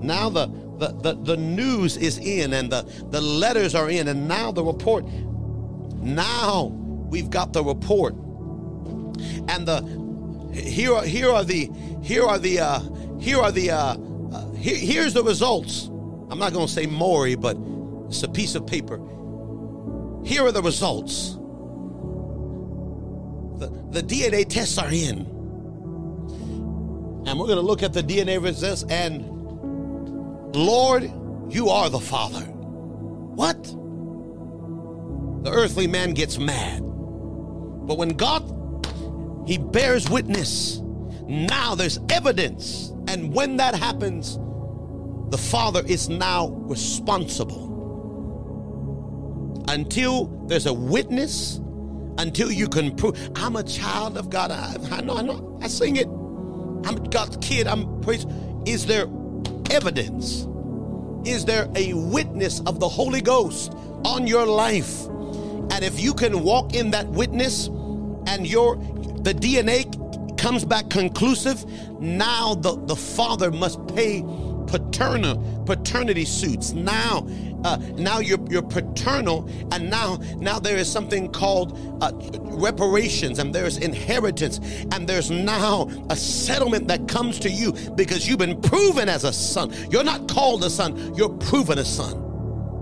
now 0.02 0.30
the, 0.30 0.48
the, 0.78 0.94
the, 1.02 1.16
the 1.24 1.38
news 1.38 1.98
is 1.98 2.20
in 2.20 2.54
and 2.54 2.72
the, 2.72 2.84
the 3.10 3.22
letters 3.22 3.76
are 3.76 3.90
in, 3.90 4.08
and 4.08 4.28
now 4.28 4.52
the 4.52 4.64
report. 4.64 5.06
Now 6.02 6.66
we've 7.10 7.30
got 7.30 7.54
the 7.54 7.64
report. 7.64 8.14
And 9.50 9.68
the 9.68 10.08
here 10.54 10.94
are 10.94 11.04
here 11.04 11.30
are 11.32 11.44
the 11.44 11.70
here 12.02 12.24
are 12.24 12.38
the 12.38 12.60
uh, 12.60 12.80
here 13.20 13.40
are 13.40 13.52
the 13.52 13.72
uh, 13.72 13.98
here, 14.58 14.78
here's 14.78 15.14
the 15.14 15.24
results. 15.24 15.88
I'm 16.30 16.40
not 16.40 16.54
going 16.54 16.68
to 16.68 16.72
say 16.72 16.86
Maury, 16.86 17.36
but 17.36 17.58
it's 18.08 18.24
a 18.24 18.28
piece 18.28 18.56
of 18.56 18.66
paper. 18.66 19.00
Here 20.26 20.46
are 20.46 20.52
the 20.52 20.62
results. 20.62 21.36
The, 23.60 23.68
the 23.92 24.02
DNA 24.02 24.48
tests 24.48 24.78
are 24.78 24.92
in. 24.92 25.20
And 27.26 27.40
we're 27.40 27.48
going 27.48 27.58
to 27.58 27.62
look 27.62 27.84
at 27.84 27.94
the 27.94 28.04
DNA 28.04 28.42
results 28.42 28.84
and 28.90 29.36
Lord, 30.56 31.12
you 31.50 31.70
are 31.70 31.90
the 31.90 32.00
Father. 32.00 32.42
What? 32.42 33.64
The 35.44 35.52
earthly 35.52 35.88
man 35.88 36.14
gets 36.14 36.38
mad. 36.38 36.80
But 36.82 37.98
when 37.98 38.10
God, 38.10 38.44
He 39.48 39.58
bears 39.58 40.10
witness, 40.10 40.82
now 41.28 41.76
there's 41.76 42.00
evidence. 42.10 42.94
And 43.08 43.34
when 43.34 43.58
that 43.58 43.76
happens, 43.76 44.40
the 45.30 45.38
Father 45.38 45.84
is 45.86 46.10
now 46.10 46.48
responsible. 46.48 47.66
Until 49.68 50.26
there's 50.48 50.66
a 50.66 50.74
witness, 50.74 51.60
until 52.18 52.52
you 52.52 52.68
can 52.68 52.96
prove, 52.96 53.18
I'm 53.36 53.58
a 53.58 53.64
child 53.64 54.18
of 54.18 54.30
God. 54.30 54.52
I, 54.52 54.78
I 54.92 55.02
know, 55.02 55.18
I 55.18 55.22
know, 55.22 55.60
I 55.62 55.68
sing 55.68 55.98
it. 55.98 56.08
I'm 56.08 57.04
God's 57.10 57.38
kid. 57.46 57.68
I'm 57.68 58.00
praise. 58.02 58.26
Is 58.66 58.86
there 58.86 59.08
evidence? 59.70 60.48
Is 61.26 61.44
there 61.44 61.70
a 61.76 61.94
witness 61.94 62.62
of 62.62 62.80
the 62.80 62.88
Holy 62.88 63.22
Ghost 63.22 63.74
on 64.06 64.28
your 64.28 64.46
life? 64.46 65.06
And 65.08 65.84
if 65.84 66.00
you 66.00 66.14
can 66.14 66.44
walk 66.44 66.74
in 66.74 66.92
that 66.92 67.08
witness 67.08 67.68
and 68.28 68.48
your 68.48 68.78
the 68.78 69.34
DNA 69.34 70.38
comes 70.38 70.64
back 70.64 70.90
conclusive, 70.90 71.66
now 72.00 72.56
the, 72.56 72.78
the 72.86 72.96
father 72.96 73.52
must 73.52 73.86
pay 73.88 74.24
paternal 74.68 75.64
paternity 75.66 76.26
suits. 76.26 76.74
Now, 76.74 77.28
uh, 77.64 77.78
now 77.96 78.20
you're 78.20 78.40
you're 78.50 78.62
paternal, 78.62 79.50
and 79.72 79.90
now 79.90 80.18
now 80.38 80.60
there 80.60 80.78
is 80.78 80.92
something 80.92 81.32
called 81.32 81.78
uh, 82.02 82.12
reparations, 82.44 83.40
and 83.40 83.54
there's 83.54 83.78
inheritance, 83.78 84.60
and 84.92 85.08
there's 85.08 85.32
now 85.32 85.90
a 86.10 86.16
settlement 86.16 86.88
that 86.88 87.08
comes 87.08 87.40
to 87.40 87.50
you 87.50 87.74
because 87.96 88.28
you've 88.28 88.40
been 88.40 88.62
proven 88.62 89.10
as 89.10 89.24
a 89.24 89.34
son. 89.34 89.74
You're 89.90 90.04
not 90.04 90.28
called 90.28 90.64
a 90.64 90.70
son; 90.70 91.16
you're 91.16 91.30
proven 91.30 91.80
a 91.80 91.86
son. 91.86 92.24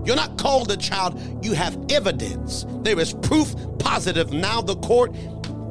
You're 0.04 0.16
not 0.16 0.38
called 0.38 0.70
a 0.70 0.76
child; 0.76 1.20
you 1.44 1.52
have 1.54 1.78
evidence. 1.90 2.66
There 2.82 3.00
is 3.00 3.12
proof 3.12 3.54
positive. 3.78 4.32
Now 4.32 4.60
the 4.60 4.76
court 4.76 5.12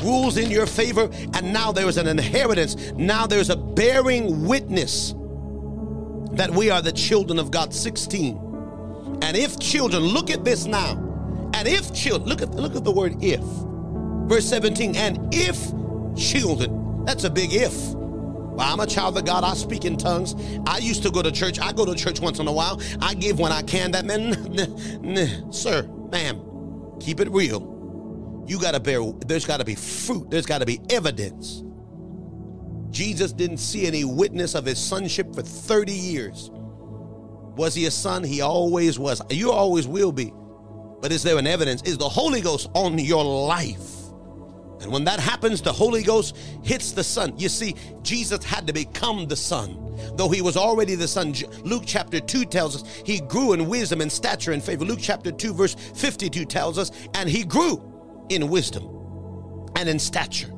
rules 0.03 0.37
in 0.37 0.51
your 0.51 0.65
favor, 0.65 1.09
and 1.33 1.53
now 1.53 1.71
there 1.71 1.87
is 1.87 1.97
an 1.97 2.07
inheritance. 2.07 2.91
Now 2.93 3.27
there's 3.27 3.49
a 3.49 3.55
bearing 3.55 4.45
witness 4.45 5.13
that 6.35 6.51
we 6.51 6.69
are 6.69 6.81
the 6.81 6.91
children 6.91 7.39
of 7.39 7.51
God. 7.51 7.73
16. 7.73 9.19
And 9.21 9.37
if 9.37 9.59
children, 9.59 10.03
look 10.03 10.29
at 10.29 10.43
this 10.43 10.65
now. 10.65 11.01
And 11.53 11.67
if 11.67 11.93
children, 11.93 12.27
look 12.29 12.41
at 12.41 12.51
look 12.51 12.75
at 12.75 12.83
the 12.83 12.91
word 12.91 13.23
if. 13.23 13.43
Verse 14.27 14.45
17, 14.47 14.95
and 14.95 15.33
if 15.33 15.57
children, 16.17 17.05
that's 17.05 17.23
a 17.23 17.29
big 17.29 17.53
if. 17.53 17.73
Well, 17.93 18.71
I'm 18.71 18.79
a 18.79 18.87
child 18.87 19.17
of 19.17 19.25
God. 19.25 19.43
I 19.43 19.53
speak 19.53 19.85
in 19.85 19.97
tongues. 19.97 20.33
I 20.65 20.77
used 20.77 21.03
to 21.03 21.11
go 21.11 21.21
to 21.21 21.31
church. 21.31 21.59
I 21.59 21.73
go 21.73 21.85
to 21.85 21.93
church 21.93 22.19
once 22.21 22.39
in 22.39 22.47
a 22.47 22.51
while. 22.51 22.81
I 23.01 23.13
give 23.13 23.37
when 23.37 23.51
I 23.51 23.61
can. 23.61 23.91
That 23.91 24.05
man, 24.05 25.51
sir, 25.51 25.83
ma'am, 26.11 26.41
keep 26.99 27.19
it 27.19 27.29
real. 27.31 28.43
You 28.47 28.59
got 28.59 28.71
to 28.73 28.79
bear, 28.79 29.01
there's 29.25 29.45
got 29.45 29.57
to 29.57 29.65
be 29.65 29.75
fruit. 29.75 30.29
There's 30.29 30.45
got 30.45 30.59
to 30.59 30.65
be 30.65 30.79
evidence. 30.89 31.63
Jesus 32.95 33.33
didn't 33.33 33.57
see 33.57 33.85
any 33.85 34.05
witness 34.05 34.55
of 34.55 34.65
his 34.65 34.79
sonship 34.79 35.35
for 35.35 35.41
30 35.41 35.91
years. 35.91 36.49
Was 37.57 37.75
he 37.75 37.87
a 37.87 37.91
son? 37.91 38.23
He 38.23 38.39
always 38.39 38.97
was. 38.97 39.21
You 39.29 39.51
always 39.51 39.85
will 39.85 40.13
be. 40.13 40.31
But 41.01 41.11
is 41.11 41.21
there 41.21 41.37
an 41.37 41.45
evidence? 41.45 41.81
Is 41.81 41.97
the 41.97 42.07
Holy 42.07 42.39
Ghost 42.39 42.69
on 42.73 42.97
your 42.97 43.25
life? 43.47 43.91
And 44.79 44.93
when 44.93 45.03
that 45.03 45.19
happens, 45.19 45.61
the 45.61 45.73
Holy 45.73 46.03
Ghost 46.03 46.37
hits 46.63 46.93
the 46.93 47.03
Son. 47.03 47.33
You 47.37 47.49
see, 47.49 47.75
Jesus 48.01 48.45
had 48.45 48.65
to 48.67 48.73
become 48.73 49.27
the 49.27 49.35
Son, 49.35 49.97
though 50.15 50.29
he 50.29 50.41
was 50.41 50.55
already 50.55 50.95
the 50.95 51.07
Son. 51.07 51.33
Luke 51.63 51.83
chapter 51.85 52.21
2 52.21 52.45
tells 52.45 52.81
us 52.81 53.01
he 53.05 53.19
grew 53.19 53.51
in 53.51 53.67
wisdom 53.67 53.99
and 53.99 54.11
stature 54.11 54.53
and 54.53 54.63
favor. 54.63 54.85
Luke 54.85 54.99
chapter 55.01 55.31
2, 55.31 55.53
verse 55.53 55.73
52 55.73 56.45
tells 56.45 56.77
us, 56.77 56.91
and 57.13 57.27
he 57.27 57.43
grew 57.43 57.81
in 58.29 58.47
wisdom 58.47 58.87
and 59.75 59.89
in 59.89 59.99
stature 59.99 60.51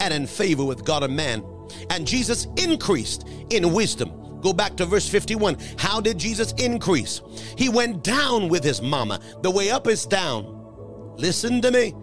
and 0.00 0.14
in 0.14 0.26
favor 0.26 0.64
with 0.64 0.86
God 0.86 1.02
and 1.02 1.14
man. 1.14 1.44
And 1.90 2.06
Jesus 2.06 2.46
increased 2.56 3.26
in 3.50 3.72
wisdom. 3.72 4.40
Go 4.40 4.52
back 4.52 4.76
to 4.76 4.86
verse 4.86 5.08
51. 5.08 5.56
How 5.78 6.00
did 6.00 6.18
Jesus 6.18 6.52
increase? 6.52 7.20
He 7.56 7.68
went 7.68 8.02
down 8.02 8.48
with 8.48 8.64
his 8.64 8.82
mama. 8.82 9.20
The 9.42 9.50
way 9.50 9.70
up 9.70 9.86
is 9.86 10.04
down. 10.04 11.14
Listen 11.16 11.60
to 11.62 11.70
me. 11.70 11.94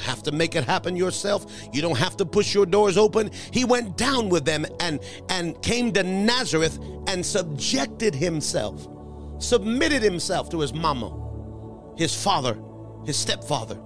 Have 0.00 0.22
to 0.24 0.32
make 0.32 0.54
it 0.54 0.64
happen 0.64 0.96
yourself. 0.96 1.46
You 1.72 1.82
don't 1.82 1.98
have 1.98 2.16
to 2.18 2.26
push 2.26 2.54
your 2.54 2.66
doors 2.66 2.96
open. 2.96 3.30
He 3.52 3.64
went 3.64 3.96
down 3.96 4.28
with 4.28 4.44
them 4.44 4.66
and 4.80 5.00
and 5.28 5.60
came 5.62 5.92
to 5.92 6.02
Nazareth 6.02 6.78
and 7.06 7.24
subjected 7.24 8.14
himself, 8.14 8.86
submitted 9.38 10.02
himself 10.02 10.50
to 10.50 10.60
his 10.60 10.72
mama, 10.72 11.94
his 11.96 12.14
father, 12.14 12.58
his 13.04 13.16
stepfather. 13.16 13.78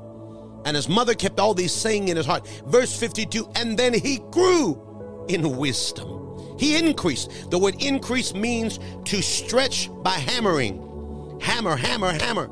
And 0.64 0.76
his 0.76 0.88
mother 0.88 1.14
kept 1.14 1.40
all 1.40 1.54
these 1.54 1.72
saying 1.72 2.08
in 2.08 2.16
his 2.16 2.26
heart. 2.26 2.46
Verse 2.66 2.96
52 2.98 3.48
And 3.56 3.78
then 3.78 3.94
he 3.94 4.18
grew 4.30 4.91
in 5.28 5.56
wisdom. 5.56 6.56
He 6.58 6.76
increased. 6.76 7.50
The 7.50 7.58
word 7.58 7.82
increase 7.82 8.34
means 8.34 8.78
to 9.06 9.22
stretch 9.22 9.90
by 10.02 10.10
hammering. 10.12 11.40
Hammer, 11.40 11.76
hammer, 11.76 12.12
hammer. 12.12 12.50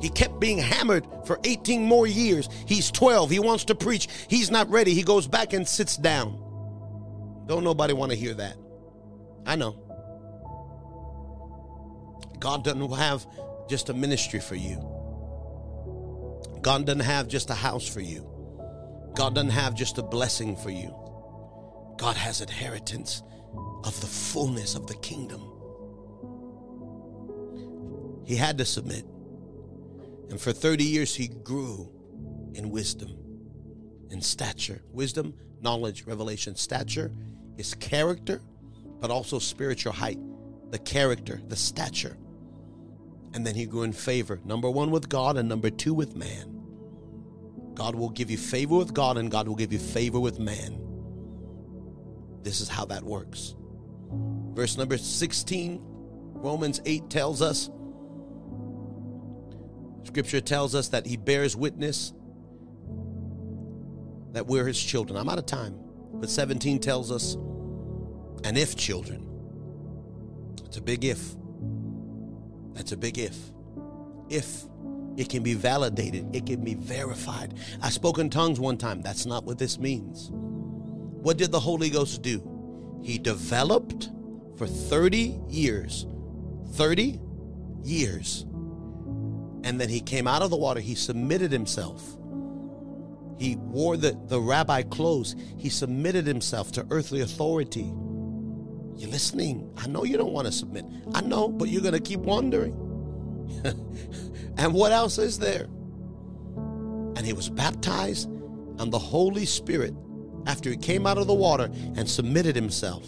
He 0.00 0.08
kept 0.08 0.40
being 0.40 0.58
hammered 0.58 1.06
for 1.26 1.38
18 1.44 1.84
more 1.84 2.06
years. 2.06 2.48
He's 2.66 2.90
12. 2.90 3.30
He 3.30 3.38
wants 3.38 3.64
to 3.66 3.74
preach. 3.74 4.08
He's 4.28 4.50
not 4.50 4.70
ready. 4.70 4.94
He 4.94 5.02
goes 5.02 5.26
back 5.26 5.52
and 5.52 5.66
sits 5.66 5.96
down. 5.96 6.38
Don't 7.46 7.64
nobody 7.64 7.92
want 7.92 8.12
to 8.12 8.16
hear 8.16 8.34
that. 8.34 8.56
I 9.44 9.56
know. 9.56 9.76
God 12.38 12.64
doesn't 12.64 12.92
have 12.92 13.26
just 13.68 13.90
a 13.90 13.94
ministry 13.94 14.40
for 14.40 14.54
you. 14.54 14.78
God 16.62 16.86
doesn't 16.86 17.00
have 17.00 17.28
just 17.28 17.50
a 17.50 17.54
house 17.54 17.86
for 17.86 18.00
you. 18.00 18.26
God 19.14 19.34
doesn't 19.34 19.50
have 19.50 19.74
just 19.74 19.98
a 19.98 20.02
blessing 20.02 20.56
for 20.56 20.70
you. 20.70 20.94
God 22.00 22.16
has 22.16 22.40
inheritance 22.40 23.22
of 23.84 24.00
the 24.00 24.06
fullness 24.06 24.74
of 24.74 24.86
the 24.86 24.94
kingdom. 24.94 25.42
He 28.24 28.36
had 28.36 28.56
to 28.56 28.64
submit. 28.64 29.04
And 30.30 30.40
for 30.40 30.50
30 30.50 30.82
years, 30.82 31.14
he 31.14 31.28
grew 31.28 31.92
in 32.54 32.70
wisdom, 32.70 33.18
in 34.08 34.22
stature. 34.22 34.80
Wisdom, 34.90 35.34
knowledge, 35.60 36.06
revelation. 36.06 36.56
Stature 36.56 37.12
is 37.58 37.74
character, 37.74 38.40
but 38.98 39.10
also 39.10 39.38
spiritual 39.38 39.92
height. 39.92 40.18
The 40.70 40.78
character, 40.78 41.42
the 41.48 41.56
stature. 41.56 42.16
And 43.34 43.46
then 43.46 43.54
he 43.54 43.66
grew 43.66 43.82
in 43.82 43.92
favor. 43.92 44.40
Number 44.46 44.70
one 44.70 44.90
with 44.90 45.10
God, 45.10 45.36
and 45.36 45.50
number 45.50 45.68
two 45.68 45.92
with 45.92 46.16
man. 46.16 46.62
God 47.74 47.94
will 47.94 48.08
give 48.08 48.30
you 48.30 48.38
favor 48.38 48.76
with 48.76 48.94
God, 48.94 49.18
and 49.18 49.30
God 49.30 49.46
will 49.46 49.54
give 49.54 49.70
you 49.70 49.78
favor 49.78 50.18
with 50.18 50.38
man. 50.38 50.89
This 52.42 52.60
is 52.60 52.68
how 52.68 52.84
that 52.86 53.02
works. 53.02 53.54
Verse 54.54 54.76
number 54.76 54.98
16, 54.98 55.80
Romans 55.82 56.80
8 56.84 57.10
tells 57.10 57.42
us, 57.42 57.70
Scripture 60.04 60.40
tells 60.40 60.74
us 60.74 60.88
that 60.88 61.06
he 61.06 61.16
bears 61.16 61.54
witness 61.56 62.12
that 64.32 64.46
we're 64.46 64.66
his 64.66 64.80
children. 64.82 65.18
I'm 65.18 65.28
out 65.28 65.38
of 65.38 65.46
time, 65.46 65.74
but 66.14 66.30
17 66.30 66.78
tells 66.78 67.10
us, 67.12 67.34
and 68.44 68.56
if 68.56 68.76
children, 68.76 69.26
it's 70.64 70.76
a 70.76 70.82
big 70.82 71.04
if. 71.04 71.36
That's 72.74 72.92
a 72.92 72.96
big 72.96 73.18
if. 73.18 73.36
If 74.28 74.64
it 75.16 75.28
can 75.28 75.42
be 75.42 75.54
validated, 75.54 76.34
it 76.34 76.46
can 76.46 76.64
be 76.64 76.74
verified. 76.74 77.54
I 77.82 77.90
spoke 77.90 78.18
in 78.18 78.30
tongues 78.30 78.58
one 78.60 78.78
time. 78.78 79.02
That's 79.02 79.26
not 79.26 79.44
what 79.44 79.58
this 79.58 79.78
means. 79.78 80.30
What 81.20 81.36
did 81.36 81.52
the 81.52 81.60
Holy 81.60 81.90
Ghost 81.90 82.22
do? 82.22 82.42
He 83.02 83.18
developed 83.18 84.10
for 84.56 84.66
30 84.66 85.40
years. 85.48 86.06
30 86.72 87.20
years. 87.84 88.46
And 89.62 89.80
then 89.80 89.88
he 89.88 90.00
came 90.00 90.26
out 90.26 90.42
of 90.42 90.50
the 90.50 90.56
water. 90.56 90.80
He 90.80 90.94
submitted 90.94 91.52
himself. 91.52 92.02
He 93.38 93.56
wore 93.56 93.96
the, 93.96 94.18
the 94.26 94.40
rabbi 94.40 94.82
clothes. 94.82 95.34
He 95.56 95.68
submitted 95.68 96.26
himself 96.26 96.72
to 96.72 96.86
earthly 96.90 97.20
authority. 97.20 97.92
You're 98.96 99.10
listening. 99.10 99.72
I 99.78 99.86
know 99.86 100.04
you 100.04 100.18
don't 100.18 100.32
want 100.32 100.46
to 100.46 100.52
submit. 100.52 100.84
I 101.14 101.22
know, 101.22 101.48
but 101.48 101.68
you're 101.68 101.80
going 101.80 101.94
to 101.94 102.00
keep 102.00 102.20
wondering. 102.20 102.72
and 104.58 104.74
what 104.74 104.92
else 104.92 105.16
is 105.16 105.38
there? 105.38 105.64
And 107.16 107.20
he 107.20 107.32
was 107.32 107.48
baptized, 107.48 108.28
and 108.78 108.92
the 108.92 108.98
Holy 108.98 109.46
Spirit, 109.46 109.94
after 110.46 110.70
he 110.70 110.76
came 110.76 111.06
out 111.06 111.18
of 111.18 111.26
the 111.26 111.34
water 111.34 111.70
and 111.96 112.08
submitted 112.08 112.56
himself, 112.56 113.06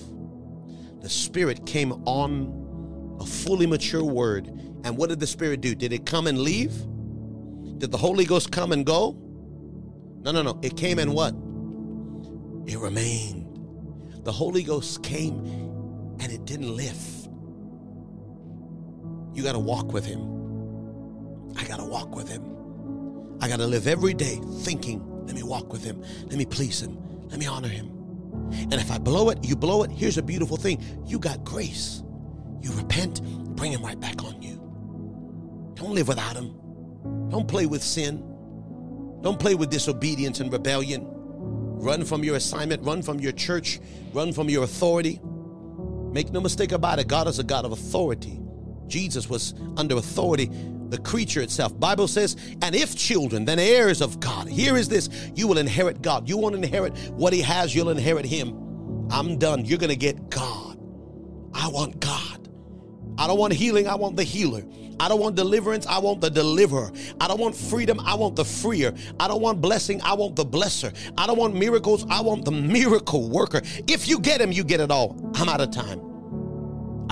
the 1.00 1.08
Spirit 1.08 1.66
came 1.66 1.92
on 2.06 3.16
a 3.20 3.24
fully 3.26 3.66
mature 3.66 4.04
word. 4.04 4.46
And 4.84 4.96
what 4.96 5.08
did 5.08 5.20
the 5.20 5.26
Spirit 5.26 5.60
do? 5.60 5.74
Did 5.74 5.92
it 5.92 6.06
come 6.06 6.26
and 6.26 6.40
leave? 6.40 6.72
Did 7.78 7.90
the 7.90 7.98
Holy 7.98 8.24
Ghost 8.24 8.52
come 8.52 8.72
and 8.72 8.86
go? 8.86 9.16
No, 10.22 10.30
no, 10.30 10.42
no. 10.42 10.58
It 10.62 10.76
came 10.76 10.98
and 10.98 11.12
what? 11.12 11.34
It 12.66 12.78
remained. 12.78 13.48
The 14.24 14.32
Holy 14.32 14.62
Ghost 14.62 15.02
came 15.02 15.44
and 16.20 16.30
it 16.30 16.44
didn't 16.44 16.76
lift. 16.76 17.28
You 19.34 19.42
got 19.42 19.52
to 19.52 19.58
walk 19.58 19.92
with 19.92 20.06
Him. 20.06 21.54
I 21.56 21.64
got 21.64 21.78
to 21.78 21.84
walk 21.84 22.14
with 22.14 22.28
Him. 22.28 22.44
I 23.40 23.48
got 23.48 23.56
to 23.56 23.66
live 23.66 23.88
every 23.88 24.14
day 24.14 24.38
thinking, 24.60 25.02
let 25.26 25.34
me 25.34 25.42
walk 25.42 25.72
with 25.72 25.82
Him. 25.82 26.00
Let 26.26 26.34
me 26.34 26.44
please 26.44 26.80
Him. 26.80 26.96
Let 27.32 27.40
me 27.40 27.46
honor 27.46 27.68
Him. 27.68 28.02
And 28.52 28.74
if 28.74 28.90
I 28.90 28.98
blow 28.98 29.30
it, 29.30 29.38
you 29.42 29.56
blow 29.56 29.82
it. 29.82 29.90
Here's 29.90 30.18
a 30.18 30.22
beautiful 30.22 30.56
thing 30.56 30.80
you 31.06 31.18
got 31.18 31.44
grace. 31.44 32.02
You 32.60 32.72
repent, 32.72 33.22
bring 33.56 33.72
him 33.72 33.82
right 33.82 33.98
back 33.98 34.22
on 34.22 34.40
you. 34.40 34.56
Don't 35.74 35.94
live 35.94 36.08
without 36.08 36.36
him. 36.36 36.54
Don't 37.28 37.48
play 37.48 37.66
with 37.66 37.82
sin. 37.82 38.18
Don't 39.20 39.38
play 39.38 39.54
with 39.54 39.70
disobedience 39.70 40.40
and 40.40 40.52
rebellion. 40.52 41.04
Run 41.04 42.04
from 42.04 42.22
your 42.22 42.36
assignment, 42.36 42.84
run 42.84 43.02
from 43.02 43.18
your 43.18 43.32
church, 43.32 43.80
run 44.12 44.32
from 44.32 44.48
your 44.48 44.64
authority. 44.64 45.20
Make 46.12 46.30
no 46.30 46.40
mistake 46.40 46.72
about 46.72 46.98
it, 46.98 47.08
God 47.08 47.26
is 47.26 47.38
a 47.38 47.44
God 47.44 47.64
of 47.64 47.72
authority. 47.72 48.38
Jesus 48.86 49.28
was 49.28 49.54
under 49.76 49.96
authority 49.96 50.50
the 50.93 50.99
creature 50.99 51.40
itself. 51.40 51.78
Bible 51.80 52.07
says, 52.07 52.36
and 52.61 52.74
if 52.74 52.95
children, 52.95 53.45
then 53.47 53.59
heirs 53.59 54.01
of 54.03 54.20
God. 54.20 54.47
Here 54.47 54.76
is 54.76 54.88
this, 54.88 55.09
you 55.34 55.49
will 55.49 55.59
inherit 55.59 56.03
God. 56.03 56.28
You 56.28 56.36
won't 56.36 56.55
inherit 56.55 56.97
what 57.12 57.32
he 57.32 57.40
has, 57.40 57.74
you'll 57.74 57.88
inherit 57.88 58.26
him. 58.26 59.09
I'm 59.11 59.38
done. 59.38 59.64
You're 59.64 59.78
going 59.78 59.90
to 59.90 59.97
get 59.97 60.30
God. 60.30 60.78
I 61.55 61.68
want 61.68 61.99
God. 61.99 62.49
I 63.18 63.26
don't 63.26 63.38
want 63.38 63.53
healing, 63.53 63.88
I 63.88 63.95
want 63.95 64.16
the 64.16 64.24
healer. 64.24 64.62
I 65.01 65.09
don't 65.09 65.20
want 65.20 65.34
deliverance, 65.34 65.86
I 65.86 65.99
want 65.99 66.20
the 66.20 66.30
deliverer. 66.30 66.90
I 67.20 67.26
don't 67.26 67.40
want 67.40 67.57
freedom, 67.57 67.99
I 68.01 68.14
want 68.14 68.36
the 68.36 68.45
freer. 68.45 68.95
I 69.18 69.28
don't 69.28 69.40
want 69.40 69.61
blessing, 69.61 70.01
I 70.03 70.14
want 70.14 70.36
the 70.36 70.45
blesser. 70.45 70.95
I 71.16 71.26
don't 71.26 71.38
want 71.38 71.55
miracles, 71.55 72.07
I 72.11 72.20
want 72.20 72.45
the 72.45 72.53
miracle 72.53 73.30
worker. 73.30 73.62
If 73.88 74.09
you 74.09 74.18
get 74.18 74.40
him, 74.40 74.53
you 74.53 74.62
get 74.62 74.80
it 74.80 74.90
all. 74.90 75.32
I'm 75.36 75.49
out 75.49 75.61
of 75.61 75.70
time. 75.70 76.11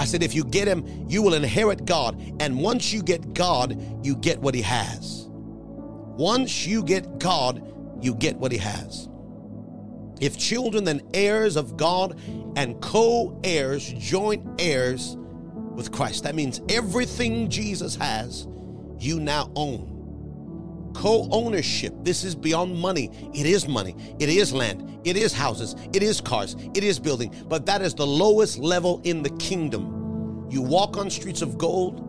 I 0.00 0.06
said, 0.06 0.22
if 0.22 0.34
you 0.34 0.44
get 0.44 0.66
him, 0.66 0.82
you 1.10 1.20
will 1.20 1.34
inherit 1.34 1.84
God. 1.84 2.18
And 2.40 2.58
once 2.58 2.90
you 2.90 3.02
get 3.02 3.34
God, 3.34 3.78
you 4.02 4.16
get 4.16 4.40
what 4.40 4.54
he 4.54 4.62
has. 4.62 5.26
Once 5.28 6.66
you 6.66 6.82
get 6.82 7.18
God, 7.18 7.62
you 8.02 8.14
get 8.14 8.38
what 8.38 8.50
he 8.50 8.56
has. 8.56 9.10
If 10.18 10.38
children, 10.38 10.84
then 10.84 11.02
heirs 11.12 11.54
of 11.56 11.76
God 11.76 12.18
and 12.56 12.80
co 12.80 13.38
heirs, 13.44 13.92
joint 13.92 14.42
heirs 14.58 15.18
with 15.74 15.92
Christ. 15.92 16.22
That 16.22 16.34
means 16.34 16.62
everything 16.70 17.50
Jesus 17.50 17.94
has, 17.96 18.48
you 18.98 19.20
now 19.20 19.52
own. 19.54 19.99
Co 21.00 21.26
ownership. 21.30 21.94
This 22.02 22.24
is 22.24 22.34
beyond 22.34 22.76
money. 22.76 23.10
It 23.32 23.46
is 23.46 23.66
money. 23.66 23.96
It 24.18 24.28
is 24.28 24.52
land. 24.52 25.00
It 25.02 25.16
is 25.16 25.32
houses. 25.32 25.74
It 25.94 26.02
is 26.02 26.20
cars. 26.20 26.56
It 26.74 26.84
is 26.84 26.98
building. 26.98 27.34
But 27.48 27.64
that 27.64 27.80
is 27.80 27.94
the 27.94 28.06
lowest 28.06 28.58
level 28.58 29.00
in 29.04 29.22
the 29.22 29.30
kingdom. 29.38 30.46
You 30.50 30.60
walk 30.60 30.98
on 30.98 31.08
streets 31.08 31.40
of 31.40 31.56
gold, 31.56 32.00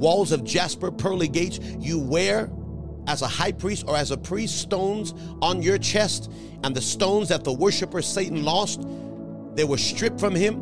walls 0.00 0.32
of 0.32 0.42
jasper, 0.42 0.90
pearly 0.90 1.28
gates. 1.28 1.60
You 1.78 2.00
wear, 2.00 2.50
as 3.06 3.22
a 3.22 3.28
high 3.28 3.52
priest 3.52 3.84
or 3.86 3.96
as 3.96 4.10
a 4.10 4.18
priest, 4.18 4.60
stones 4.60 5.14
on 5.40 5.62
your 5.62 5.78
chest. 5.78 6.28
And 6.64 6.74
the 6.74 6.82
stones 6.82 7.28
that 7.28 7.44
the 7.44 7.52
worshiper 7.52 8.02
Satan 8.02 8.42
lost, 8.42 8.84
they 9.54 9.62
were 9.62 9.78
stripped 9.78 10.18
from 10.18 10.34
him 10.34 10.56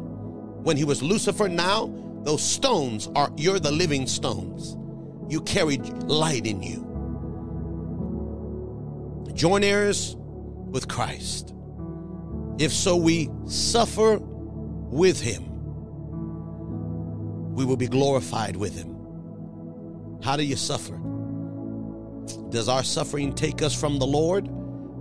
when 0.63 0.77
he 0.77 0.85
was 0.85 1.03
Lucifer. 1.03 1.49
Now, 1.49 1.91
those 2.23 2.43
stones 2.43 3.09
are, 3.17 3.33
you're 3.39 3.61
the 3.61 3.73
living 3.73 4.07
stones. 4.07 4.77
You 5.33 5.41
carry 5.41 5.79
light 5.79 6.45
in 6.45 6.63
you 6.63 6.90
joint 9.35 9.65
heirs 9.65 10.17
with 10.17 10.89
Christ. 10.89 11.55
If 12.59 12.73
so, 12.73 12.97
we 12.97 13.31
suffer 13.47 14.19
with 14.21 15.21
him, 15.21 15.45
we 17.55 17.65
will 17.65 17.77
be 17.77 17.89
glorified 17.89 18.57
with 18.57 18.75
him. 18.75 18.97
How 20.23 20.37
do 20.37 20.45
you 20.45 20.57
suffer? 20.57 21.01
Does 22.51 22.69
our 22.69 22.83
suffering 22.83 23.35
take 23.35 23.63
us 23.63 23.79
from 23.79 23.99
the 23.99 24.07
Lord 24.07 24.49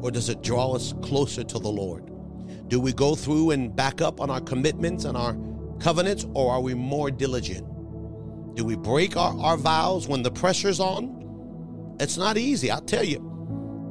or 0.02 0.12
does 0.12 0.30
it 0.30 0.42
draw 0.42 0.74
us 0.74 0.94
closer 1.02 1.44
to 1.44 1.60
the 1.60 1.70
Lord? 1.70 2.10
Do 2.70 2.80
we 2.80 2.94
go 2.94 3.16
through 3.16 3.52
and 3.52 3.76
back 3.76 4.02
up 4.02 4.22
on 4.22 4.30
our 4.30 4.42
commitments 4.42 5.04
and 5.06 5.18
our 5.18 5.36
covenants 5.80 6.26
or 6.34 6.52
are 6.54 6.62
we 6.62 6.74
more 6.74 7.12
diligent? 7.12 7.66
Do 8.56 8.64
we 8.64 8.76
break 8.76 9.18
our, 9.18 9.38
our 9.40 9.58
vows 9.58 10.08
when 10.08 10.24
the 10.24 10.32
pressure's 10.32 10.80
on? 10.80 11.98
It's 12.00 12.18
not 12.18 12.38
easy, 12.38 12.72
I'll 12.72 12.82
tell 12.82 13.04
you. 13.04 13.29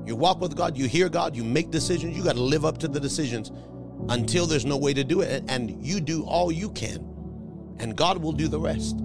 You 0.09 0.17
walk 0.17 0.41
with 0.41 0.57
God, 0.57 0.75
you 0.75 0.89
hear 0.89 1.11
God, 1.11 1.37
you 1.37 1.45
make 1.45 1.71
decisions, 1.71 2.17
you 2.17 2.25
got 2.25 2.37
to 2.37 2.41
live 2.43 2.65
up 2.65 2.79
to 2.79 2.89
the 2.89 2.99
decisions 2.99 3.53
until 4.09 4.47
there's 4.47 4.65
no 4.65 4.79
way 4.79 4.95
to 4.95 5.05
do 5.05 5.21
it. 5.21 5.45
And 5.49 5.85
you 5.85 6.01
do 6.01 6.25
all 6.25 6.51
you 6.51 6.71
can, 6.71 6.97
and 7.79 7.95
God 7.95 8.17
will 8.23 8.33
do 8.33 8.49
the 8.49 8.59
rest. 8.59 8.97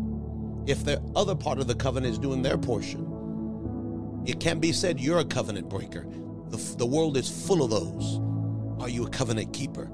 If 0.66 0.86
the 0.86 1.04
other 1.14 1.36
part 1.36 1.60
of 1.60 1.68
the 1.68 1.76
covenant 1.76 2.14
is 2.14 2.18
doing 2.18 2.42
their 2.42 2.58
portion. 2.58 4.24
It 4.26 4.40
can 4.40 4.60
be 4.62 4.72
said 4.72 4.98
you're 4.98 5.20
a 5.20 5.26
covenant 5.26 5.68
breaker. 5.68 6.08
The, 6.48 6.76
the 6.78 6.86
world 6.86 7.18
is 7.18 7.28
full 7.28 7.64
of 7.64 7.70
those. 7.70 8.22
Are 8.82 8.88
you 8.88 9.06
a 9.06 9.10
covenant 9.10 9.52
keeper? 9.52 9.92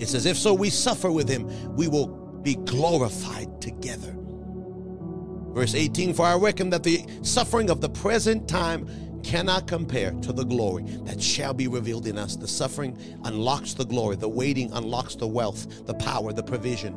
It 0.00 0.08
says, 0.08 0.26
if 0.26 0.36
so, 0.36 0.52
we 0.52 0.68
suffer 0.68 1.12
with 1.12 1.28
him, 1.28 1.76
we 1.76 1.86
will 1.86 2.08
be 2.42 2.56
glorified 2.56 3.62
together. 3.62 4.16
Verse 5.56 5.76
18 5.76 6.12
For 6.12 6.26
I 6.26 6.34
reckon 6.34 6.70
that 6.70 6.82
the 6.82 7.06
suffering 7.22 7.70
of 7.70 7.80
the 7.80 7.88
present 7.88 8.48
time 8.48 8.88
cannot 9.26 9.66
compare 9.66 10.12
to 10.12 10.32
the 10.32 10.44
glory 10.44 10.84
that 11.04 11.20
shall 11.20 11.52
be 11.52 11.66
revealed 11.66 12.06
in 12.06 12.16
us. 12.16 12.36
The 12.36 12.46
suffering 12.46 12.96
unlocks 13.24 13.74
the 13.74 13.84
glory, 13.84 14.14
the 14.14 14.28
waiting 14.28 14.70
unlocks 14.72 15.16
the 15.16 15.26
wealth, 15.26 15.84
the 15.84 15.94
power, 15.94 16.32
the 16.32 16.44
provision. 16.44 16.94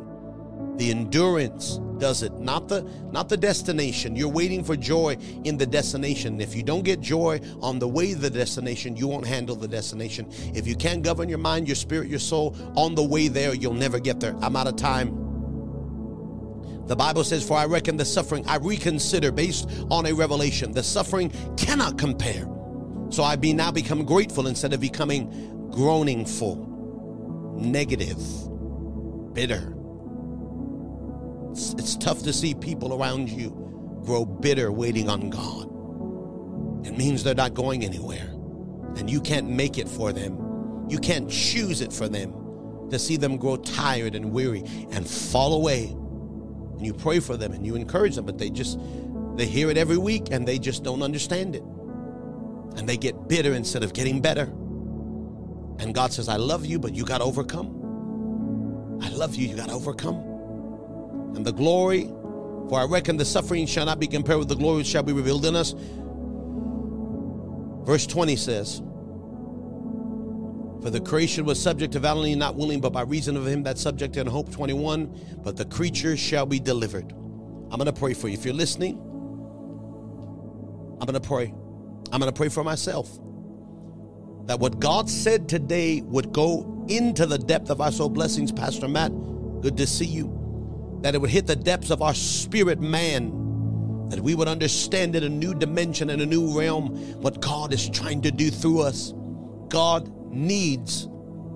The 0.77 0.91
endurance 0.91 1.79
does 1.97 2.21
it, 2.21 2.31
not 2.33 2.69
the 2.69 2.83
not 3.11 3.27
the 3.27 3.35
destination. 3.35 4.15
You're 4.15 4.29
waiting 4.29 4.63
for 4.63 4.77
joy 4.77 5.17
in 5.43 5.57
the 5.57 5.65
destination. 5.65 6.39
If 6.39 6.55
you 6.55 6.61
don't 6.63 6.83
get 6.83 7.01
joy 7.01 7.41
on 7.61 7.79
the 7.79 7.87
way 7.87 8.13
to 8.13 8.19
the 8.19 8.29
destination, 8.29 8.95
you 8.95 9.07
won't 9.07 9.25
handle 9.25 9.55
the 9.55 9.67
destination. 9.67 10.27
If 10.53 10.67
you 10.67 10.75
can't 10.75 11.01
govern 11.01 11.27
your 11.27 11.39
mind, 11.39 11.67
your 11.67 11.75
spirit, 11.75 12.07
your 12.07 12.19
soul 12.19 12.55
on 12.77 12.95
the 12.95 13.03
way 13.03 13.27
there, 13.27 13.55
you'll 13.55 13.73
never 13.73 13.99
get 13.99 14.19
there. 14.19 14.35
I'm 14.41 14.55
out 14.55 14.67
of 14.67 14.75
time. 14.75 15.28
The 16.89 16.95
Bible 16.95 17.23
says, 17.23 17.47
For 17.47 17.55
I 17.55 17.65
reckon 17.65 17.97
the 17.97 18.03
suffering 18.03 18.43
I 18.47 18.57
reconsider 18.57 19.31
based 19.31 19.69
on 19.91 20.07
a 20.07 20.11
revelation. 20.11 20.71
The 20.71 20.81
suffering 20.81 21.31
cannot 21.55 21.99
compare. 21.99 22.49
So 23.11 23.23
I 23.23 23.35
be 23.35 23.53
now 23.53 23.69
become 23.69 24.05
grateful 24.05 24.47
instead 24.47 24.73
of 24.73 24.81
becoming 24.81 25.69
groaning 25.69 26.25
full, 26.25 26.65
negative, 27.59 28.17
bitter. 29.35 29.75
It's, 31.51 31.73
it's 31.73 31.95
tough 31.95 32.23
to 32.23 32.33
see 32.33 32.55
people 32.55 32.99
around 32.99 33.29
you 33.29 33.51
grow 34.03 34.25
bitter 34.25 34.71
waiting 34.71 35.09
on 35.09 35.29
God. 35.29 35.67
It 36.87 36.97
means 36.97 37.23
they're 37.23 37.35
not 37.35 37.53
going 37.53 37.85
anywhere. 37.85 38.31
And 38.97 39.11
you 39.11 39.21
can't 39.21 39.47
make 39.47 39.77
it 39.77 39.87
for 39.87 40.11
them. 40.11 40.87
You 40.89 40.97
can't 40.97 41.29
choose 41.29 41.81
it 41.81 41.93
for 41.93 42.09
them 42.09 42.33
to 42.89 42.97
see 42.97 43.15
them 43.15 43.37
grow 43.37 43.57
tired 43.57 44.15
and 44.15 44.31
weary 44.31 44.63
and 44.89 45.07
fall 45.07 45.53
away 45.53 45.95
and 46.79 46.85
you 46.85 46.93
pray 46.93 47.19
for 47.19 47.35
them 47.35 47.51
and 47.51 47.65
you 47.65 47.75
encourage 47.75 48.15
them, 48.15 48.25
but 48.25 48.37
they 48.37 48.49
just 48.49 48.79
they 49.35 49.45
hear 49.45 49.69
it 49.69 49.77
every 49.77 49.97
week 49.97 50.31
and 50.31 50.47
they 50.47 50.57
just 50.57 50.81
don't 50.81 51.03
understand 51.03 51.53
it. 51.53 51.63
And 52.77 52.87
they 52.87 52.95
get 52.95 53.27
bitter 53.27 53.53
instead 53.53 53.83
of 53.83 53.91
getting 53.91 54.21
better. 54.21 54.43
And 55.79 55.93
God 55.93 56.13
says, 56.13 56.29
I 56.29 56.37
love 56.37 56.65
you, 56.65 56.79
but 56.79 56.95
you 56.95 57.03
got 57.03 57.17
to 57.17 57.25
overcome. 57.25 58.99
I 59.01 59.09
love 59.09 59.35
you, 59.35 59.49
you 59.49 59.57
got 59.57 59.67
to 59.67 59.75
overcome. 59.75 60.15
And 61.35 61.45
the 61.45 61.51
glory, 61.51 62.05
for 62.69 62.79
I 62.79 62.85
reckon 62.85 63.17
the 63.17 63.25
suffering 63.25 63.65
shall 63.65 63.85
not 63.85 63.99
be 63.99 64.07
compared 64.07 64.39
with 64.39 64.47
the 64.47 64.55
glory 64.55 64.77
which 64.77 64.87
shall 64.87 65.03
be 65.03 65.11
revealed 65.11 65.45
in 65.45 65.57
us. 65.57 65.75
Verse 67.85 68.07
20 68.07 68.37
says, 68.37 68.81
for 70.81 70.89
the 70.89 71.01
creation 71.01 71.43
was 71.45 71.61
subject 71.61 71.93
to 71.93 71.99
violently, 71.99 72.35
not 72.35 72.55
willing, 72.55 72.79
but 72.79 72.93
by 72.93 73.01
reason 73.01 73.35
of 73.35 73.45
him 73.45 73.63
that 73.63 73.77
subject 73.77 74.15
in 74.15 74.25
hope 74.25 74.49
21. 74.51 75.39
But 75.43 75.57
the 75.57 75.65
creature 75.65 76.15
shall 76.15 76.45
be 76.45 76.59
delivered. 76.59 77.11
I'm 77.11 77.77
going 77.77 77.85
to 77.85 77.93
pray 77.93 78.13
for 78.13 78.29
you. 78.29 78.35
If 78.35 78.45
you're 78.45 78.53
listening, 78.53 78.97
I'm 80.99 81.05
going 81.05 81.21
to 81.21 81.27
pray. 81.27 81.53
I'm 82.11 82.19
going 82.19 82.31
to 82.31 82.37
pray 82.37 82.49
for 82.49 82.63
myself. 82.63 83.09
That 84.45 84.59
what 84.59 84.79
God 84.79 85.09
said 85.09 85.49
today 85.49 86.01
would 86.01 86.31
go 86.31 86.85
into 86.87 87.25
the 87.25 87.37
depth 87.37 87.69
of 87.69 87.81
our 87.81 87.91
soul. 87.91 88.09
Blessings, 88.09 88.51
Pastor 88.51 88.87
Matt. 88.87 89.11
Good 89.61 89.77
to 89.77 89.85
see 89.85 90.05
you. 90.05 90.99
That 91.01 91.13
it 91.13 91.19
would 91.19 91.29
hit 91.29 91.45
the 91.45 91.55
depths 91.55 91.91
of 91.91 92.01
our 92.01 92.13
spirit 92.13 92.79
man. 92.79 94.07
That 94.09 94.21
we 94.21 94.33
would 94.33 94.47
understand 94.47 95.15
in 95.15 95.23
a 95.23 95.29
new 95.29 95.53
dimension, 95.53 96.09
and 96.09 96.21
a 96.21 96.25
new 96.25 96.57
realm, 96.57 96.87
what 97.21 97.41
God 97.41 97.73
is 97.73 97.89
trying 97.89 98.21
to 98.23 98.31
do 98.31 98.49
through 98.49 98.81
us. 98.81 99.13
God 99.67 100.11
needs 100.31 101.07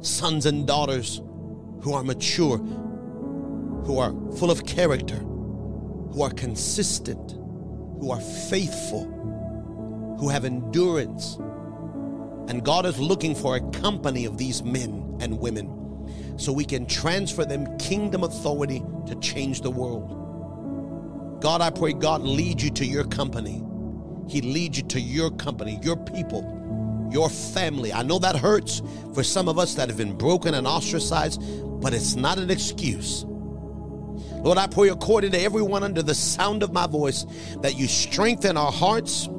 sons 0.01 0.45
and 0.45 0.67
daughters 0.67 1.21
who 1.81 1.93
are 1.93 2.03
mature, 2.03 2.57
who 2.57 3.99
are 3.99 4.13
full 4.37 4.51
of 4.51 4.65
character, 4.65 5.17
who 5.17 6.21
are 6.21 6.31
consistent, 6.31 7.33
who 7.99 8.11
are 8.11 8.21
faithful, 8.21 9.05
who 10.19 10.29
have 10.29 10.45
endurance. 10.45 11.35
And 12.47 12.63
God 12.63 12.85
is 12.85 12.99
looking 12.99 13.35
for 13.35 13.55
a 13.55 13.71
company 13.71 14.25
of 14.25 14.37
these 14.37 14.63
men 14.63 15.17
and 15.19 15.39
women 15.39 15.79
so 16.37 16.51
we 16.51 16.65
can 16.65 16.85
transfer 16.85 17.45
them 17.45 17.77
kingdom 17.77 18.23
authority 18.23 18.83
to 19.07 19.15
change 19.15 19.61
the 19.61 19.71
world. 19.71 20.19
God, 21.41 21.61
I 21.61 21.69
pray 21.69 21.93
God 21.93 22.21
lead 22.21 22.61
you 22.61 22.69
to 22.71 22.85
your 22.85 23.03
company. 23.05 23.63
He 24.27 24.41
leads 24.41 24.77
you 24.77 24.83
to 24.85 24.99
your 24.99 25.31
company, 25.31 25.79
your 25.83 25.97
people 25.97 26.59
your 27.11 27.29
family. 27.29 27.93
I 27.93 28.03
know 28.03 28.19
that 28.19 28.35
hurts 28.35 28.81
for 29.13 29.23
some 29.23 29.47
of 29.47 29.59
us 29.59 29.75
that 29.75 29.89
have 29.89 29.97
been 29.97 30.17
broken 30.17 30.53
and 30.53 30.67
ostracized, 30.67 31.41
but 31.81 31.93
it's 31.93 32.15
not 32.15 32.37
an 32.37 32.49
excuse. 32.49 33.25
Lord, 34.43 34.57
I 34.57 34.67
pray 34.67 34.89
according 34.89 35.31
to 35.31 35.39
everyone 35.39 35.83
under 35.83 36.01
the 36.01 36.15
sound 36.15 36.63
of 36.63 36.73
my 36.73 36.85
voice 36.85 37.25
that 37.61 37.77
you 37.77 37.87
strengthen 37.87 38.57
our 38.57 38.71
hearts. 38.71 39.29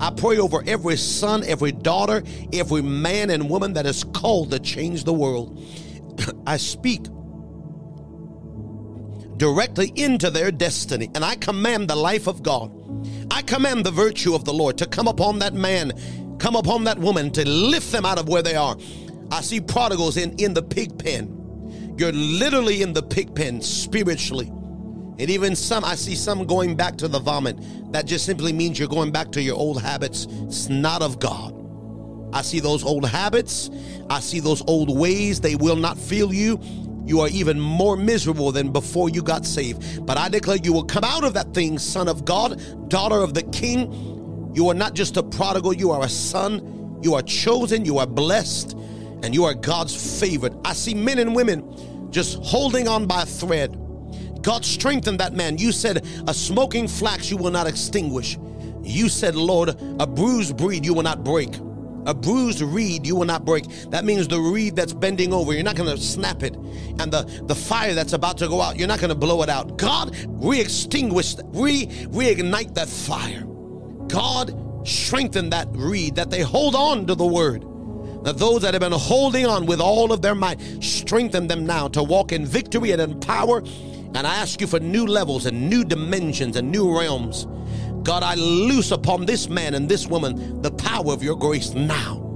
I 0.00 0.10
pray 0.10 0.38
over 0.38 0.62
every 0.66 0.96
son, 0.96 1.44
every 1.44 1.72
daughter, 1.72 2.22
every 2.52 2.82
man 2.82 3.30
and 3.30 3.48
woman 3.48 3.74
that 3.74 3.86
is 3.86 4.02
called 4.02 4.50
to 4.50 4.58
change 4.58 5.04
the 5.04 5.12
world. 5.12 5.62
I 6.46 6.56
speak 6.56 7.04
directly 9.36 9.92
into 9.96 10.30
their 10.30 10.50
destiny 10.50 11.10
and 11.14 11.24
I 11.24 11.36
command 11.36 11.88
the 11.88 11.96
life 11.96 12.26
of 12.26 12.42
God. 12.42 12.76
I 13.30 13.42
command 13.42 13.86
the 13.86 13.90
virtue 13.90 14.34
of 14.34 14.44
the 14.44 14.52
Lord 14.52 14.76
to 14.78 14.86
come 14.86 15.08
upon 15.08 15.38
that 15.38 15.54
man 15.54 15.92
come 16.40 16.56
upon 16.56 16.84
that 16.84 16.98
woman 16.98 17.30
to 17.30 17.48
lift 17.48 17.92
them 17.92 18.04
out 18.04 18.18
of 18.18 18.28
where 18.28 18.42
they 18.42 18.56
are. 18.56 18.76
I 19.30 19.42
see 19.42 19.60
prodigals 19.60 20.16
in, 20.16 20.34
in 20.38 20.54
the 20.54 20.62
pig 20.62 20.98
pen. 20.98 21.94
You're 21.96 22.12
literally 22.12 22.82
in 22.82 22.94
the 22.94 23.02
pig 23.02 23.34
pen 23.34 23.60
spiritually. 23.60 24.48
And 24.48 25.28
even 25.28 25.54
some, 25.54 25.84
I 25.84 25.94
see 25.94 26.14
some 26.14 26.46
going 26.46 26.74
back 26.74 26.96
to 26.96 27.08
the 27.08 27.20
vomit. 27.20 27.58
That 27.92 28.06
just 28.06 28.24
simply 28.24 28.54
means 28.54 28.78
you're 28.78 28.88
going 28.88 29.12
back 29.12 29.30
to 29.32 29.42
your 29.42 29.56
old 29.56 29.80
habits. 29.82 30.26
It's 30.30 30.70
not 30.70 31.02
of 31.02 31.20
God. 31.20 31.54
I 32.32 32.40
see 32.40 32.58
those 32.58 32.82
old 32.84 33.06
habits. 33.06 33.68
I 34.08 34.20
see 34.20 34.40
those 34.40 34.62
old 34.66 34.98
ways. 34.98 35.40
They 35.40 35.56
will 35.56 35.76
not 35.76 35.98
feel 35.98 36.32
you. 36.32 36.58
You 37.04 37.20
are 37.20 37.28
even 37.28 37.60
more 37.60 37.96
miserable 37.96 38.50
than 38.50 38.72
before 38.72 39.10
you 39.10 39.22
got 39.22 39.44
saved. 39.44 40.06
But 40.06 40.16
I 40.16 40.30
declare 40.30 40.56
you 40.62 40.72
will 40.72 40.84
come 40.84 41.04
out 41.04 41.24
of 41.24 41.34
that 41.34 41.52
thing, 41.52 41.78
son 41.78 42.08
of 42.08 42.24
God, 42.24 42.88
daughter 42.88 43.16
of 43.16 43.34
the 43.34 43.42
King 43.42 44.19
you 44.54 44.68
are 44.68 44.74
not 44.74 44.94
just 44.94 45.16
a 45.16 45.22
prodigal, 45.22 45.72
you 45.72 45.90
are 45.90 46.04
a 46.04 46.08
son. 46.08 46.80
You 47.02 47.14
are 47.14 47.22
chosen, 47.22 47.84
you 47.84 47.98
are 47.98 48.06
blessed, 48.06 48.76
and 49.22 49.34
you 49.34 49.44
are 49.44 49.54
God's 49.54 50.20
favorite. 50.20 50.52
I 50.64 50.74
see 50.74 50.94
men 50.94 51.18
and 51.18 51.34
women 51.34 52.10
just 52.10 52.38
holding 52.42 52.88
on 52.88 53.06
by 53.06 53.22
a 53.22 53.26
thread. 53.26 53.76
God 54.42 54.64
strengthened 54.64 55.20
that 55.20 55.32
man. 55.32 55.58
You 55.58 55.72
said, 55.72 56.04
A 56.26 56.34
smoking 56.34 56.88
flax 56.88 57.30
you 57.30 57.36
will 57.36 57.50
not 57.50 57.66
extinguish. 57.66 58.38
You 58.82 59.08
said, 59.08 59.34
Lord, 59.34 59.70
a 59.98 60.06
bruised 60.06 60.60
reed 60.60 60.84
you 60.84 60.94
will 60.94 61.02
not 61.02 61.24
break. 61.24 61.56
A 62.06 62.14
bruised 62.14 62.62
reed 62.62 63.06
you 63.06 63.16
will 63.16 63.26
not 63.26 63.44
break. 63.44 63.66
That 63.90 64.04
means 64.04 64.26
the 64.26 64.40
reed 64.40 64.74
that's 64.74 64.94
bending 64.94 65.32
over, 65.32 65.52
you're 65.52 65.62
not 65.62 65.76
going 65.76 65.94
to 65.94 66.02
snap 66.02 66.42
it. 66.42 66.54
And 66.54 67.12
the, 67.12 67.22
the 67.46 67.54
fire 67.54 67.94
that's 67.94 68.14
about 68.14 68.38
to 68.38 68.48
go 68.48 68.60
out, 68.60 68.78
you're 68.78 68.88
not 68.88 69.00
going 69.00 69.10
to 69.10 69.14
blow 69.14 69.42
it 69.42 69.48
out. 69.50 69.76
God 69.76 70.16
re 70.26 70.60
extinguish, 70.60 71.36
re 71.52 71.86
reignite 71.86 72.74
that 72.74 72.88
fire. 72.88 73.46
God 74.10 74.86
strengthen 74.86 75.50
that 75.50 75.68
reed, 75.70 76.16
that 76.16 76.30
they 76.30 76.42
hold 76.42 76.74
on 76.74 77.06
to 77.06 77.14
the 77.14 77.26
word. 77.26 77.64
That 78.24 78.38
those 78.38 78.62
that 78.62 78.74
have 78.74 78.80
been 78.80 78.92
holding 78.92 79.46
on 79.46 79.66
with 79.66 79.80
all 79.80 80.12
of 80.12 80.20
their 80.20 80.34
might, 80.34 80.60
strengthen 80.82 81.46
them 81.46 81.64
now 81.64 81.88
to 81.88 82.02
walk 82.02 82.32
in 82.32 82.44
victory 82.44 82.90
and 82.92 83.00
in 83.00 83.20
power. 83.20 83.58
And 84.14 84.26
I 84.26 84.34
ask 84.34 84.60
you 84.60 84.66
for 84.66 84.80
new 84.80 85.06
levels 85.06 85.46
and 85.46 85.70
new 85.70 85.84
dimensions 85.84 86.56
and 86.56 86.70
new 86.70 86.96
realms. 86.96 87.46
God, 88.02 88.22
I 88.22 88.34
loose 88.34 88.90
upon 88.90 89.26
this 89.26 89.48
man 89.48 89.74
and 89.74 89.88
this 89.88 90.06
woman 90.06 90.60
the 90.62 90.70
power 90.72 91.12
of 91.12 91.22
your 91.22 91.36
grace 91.36 91.72
now. 91.74 92.26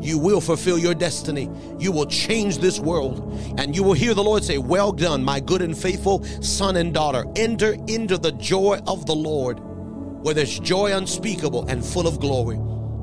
You 0.00 0.18
will 0.18 0.40
fulfill 0.40 0.78
your 0.78 0.94
destiny. 0.94 1.50
You 1.78 1.90
will 1.90 2.06
change 2.06 2.58
this 2.58 2.78
world. 2.78 3.32
And 3.58 3.74
you 3.74 3.82
will 3.82 3.94
hear 3.94 4.14
the 4.14 4.22
Lord 4.22 4.44
say, 4.44 4.58
Well 4.58 4.92
done, 4.92 5.24
my 5.24 5.40
good 5.40 5.62
and 5.62 5.76
faithful 5.76 6.22
son 6.42 6.76
and 6.76 6.92
daughter. 6.92 7.24
Enter 7.34 7.72
into 7.88 8.18
the 8.18 8.32
joy 8.32 8.78
of 8.86 9.06
the 9.06 9.14
Lord 9.14 9.58
where 10.22 10.34
there's 10.34 10.58
joy 10.58 10.92
unspeakable 10.92 11.66
and 11.68 11.84
full 11.84 12.06
of 12.06 12.20
glory. 12.20 12.56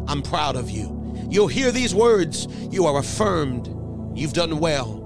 I'm 0.08 0.22
proud 0.22 0.56
of 0.56 0.70
you. 0.70 1.00
You'll 1.30 1.48
hear 1.48 1.72
these 1.72 1.96
words. 1.96 2.48
You 2.72 2.86
are 2.86 3.00
affirmed. 3.00 3.68
You've 4.18 4.34
done 4.34 4.60
well. 4.60 5.00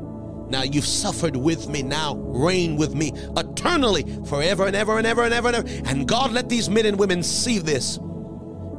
Now 0.49 0.63
you've 0.63 0.85
suffered 0.85 1.35
with 1.35 1.67
me. 1.67 1.83
Now 1.83 2.15
reign 2.15 2.77
with 2.77 2.95
me 2.95 3.11
eternally, 3.35 4.03
forever 4.25 4.65
and 4.65 4.75
ever 4.75 4.97
and 4.97 5.05
ever 5.05 5.23
and 5.23 5.33
ever 5.33 5.47
and 5.49 5.57
ever. 5.57 5.89
And 5.89 6.07
God, 6.07 6.31
let 6.31 6.49
these 6.49 6.69
men 6.69 6.85
and 6.85 6.97
women 6.97 7.21
see 7.21 7.59
this 7.59 7.97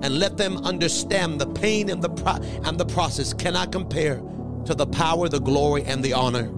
and 0.02 0.18
let 0.18 0.36
them 0.36 0.58
understand 0.58 1.40
the 1.40 1.46
pain 1.46 1.90
and 1.90 2.02
the 2.02 2.08
pro- 2.08 2.40
and 2.64 2.78
the 2.78 2.86
process 2.86 3.32
cannot 3.32 3.72
compare 3.72 4.22
to 4.64 4.74
the 4.74 4.86
power, 4.86 5.28
the 5.28 5.40
glory, 5.40 5.84
and 5.84 6.02
the 6.02 6.12
honor. 6.12 6.52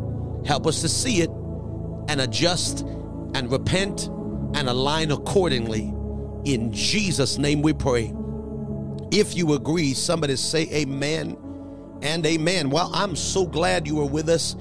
Help 0.45 0.67
us 0.67 0.81
to 0.83 0.89
see 0.89 1.23
it 1.23 1.31
and 2.09 2.21
adjust 2.21 2.81
and 3.35 3.51
repent 3.51 4.07
and 4.55 4.69
align 4.69 5.11
accordingly 5.11 5.93
In 6.45 6.73
Jesus' 6.73 7.39
name 7.39 7.62
we 7.62 7.73
pray. 7.73 8.15
If 9.12 9.37
you 9.37 9.55
agree, 9.55 9.93
somebody 9.93 10.37
say 10.37 10.69
amen 10.73 11.37
and 12.03 12.25
amen. 12.25 12.71
Well, 12.71 12.91
I'm 12.95 13.17
so 13.17 13.47
glad 13.47 13.87
you 13.87 13.97
were 13.97 14.07
with 14.07 14.29
us. 14.29 14.57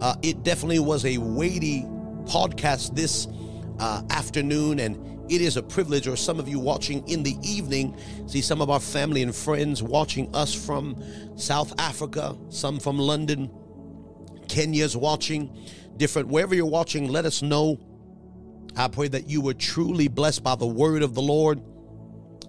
Uh, 0.00 0.14
it 0.22 0.42
definitely 0.42 0.78
was 0.78 1.04
a 1.04 1.18
weighty 1.18 1.82
podcast 2.24 2.94
this 2.94 3.26
uh, 3.78 4.02
afternoon, 4.10 4.80
and 4.80 5.30
it 5.30 5.40
is 5.40 5.56
a 5.56 5.62
privilege, 5.62 6.06
or 6.06 6.16
some 6.16 6.38
of 6.38 6.48
you 6.48 6.60
watching 6.60 7.06
in 7.08 7.22
the 7.22 7.36
evening, 7.42 7.96
see 8.26 8.40
some 8.40 8.60
of 8.60 8.70
our 8.70 8.80
family 8.80 9.22
and 9.22 9.34
friends 9.34 9.82
watching 9.82 10.32
us 10.34 10.54
from 10.54 11.02
South 11.36 11.72
Africa, 11.80 12.36
some 12.50 12.78
from 12.78 12.98
London, 12.98 13.50
Kenya's 14.48 14.96
watching, 14.96 15.56
different, 15.96 16.28
wherever 16.28 16.54
you're 16.54 16.66
watching, 16.66 17.08
let 17.08 17.24
us 17.24 17.42
know. 17.42 17.78
I 18.76 18.88
pray 18.88 19.08
that 19.08 19.28
you 19.28 19.40
were 19.40 19.54
truly 19.54 20.08
blessed 20.08 20.42
by 20.42 20.54
the 20.54 20.66
word 20.66 21.02
of 21.02 21.14
the 21.14 21.22
Lord. 21.22 21.62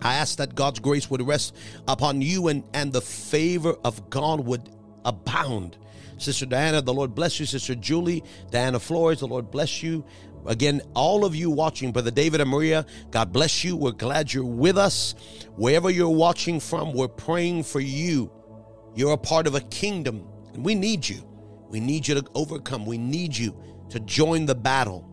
I 0.02 0.16
ask 0.16 0.38
that 0.38 0.56
God's 0.56 0.80
grace 0.80 1.10
would 1.10 1.26
rest 1.26 1.56
upon 1.88 2.22
you 2.22 2.49
and, 2.49 2.64
and 2.74 2.94
the 2.94 3.02
favor 3.02 3.76
of 3.84 4.10
God 4.10 4.41
would 4.41 4.70
abound. 5.06 5.78
Sister 6.18 6.45
Diana, 6.45 6.82
the 6.82 6.94
Lord 6.94 7.16
bless 7.16 7.40
you. 7.40 7.45
Sister 7.45 7.76
Julie, 7.76 8.24
Diana 8.52 8.80
Flores, 8.80 9.20
the 9.20 9.28
Lord 9.28 9.52
bless 9.52 9.82
you. 9.82 10.04
Again, 10.45 10.82
all 10.94 11.26
of 11.26 11.36
you 11.36 11.49
watching, 11.49 11.91
Brother 11.91 12.12
David 12.12 12.41
and 12.41 12.49
Maria, 12.49 12.86
God 13.12 13.34
bless 13.34 13.64
you. 13.64 13.76
We're 13.76 13.91
glad 13.91 14.34
you're 14.34 14.45
with 14.45 14.78
us. 14.78 15.14
Wherever 15.56 15.90
you're 15.90 16.10
watching 16.10 16.60
from, 16.60 16.94
we're 16.94 17.08
praying 17.08 17.64
for 17.64 17.80
you. 17.80 18.32
You're 18.95 19.14
a 19.14 19.18
part 19.18 19.45
of 19.45 19.56
a 19.56 19.62
kingdom, 19.62 20.28
and 20.54 20.64
we 20.66 20.74
need 20.74 21.08
you. 21.08 21.22
We 21.70 21.80
need 21.80 22.08
you 22.08 22.16
to 22.16 22.26
overcome. 22.34 22.86
We 22.86 22.98
need 22.98 23.36
you 23.38 23.56
to 23.90 23.99
join 23.99 24.45
the 24.45 24.56
battle, 24.56 25.06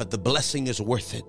but 0.00 0.10
the 0.10 0.16
blessing 0.16 0.66
is 0.66 0.80
worth 0.80 1.12
it. 1.12 1.26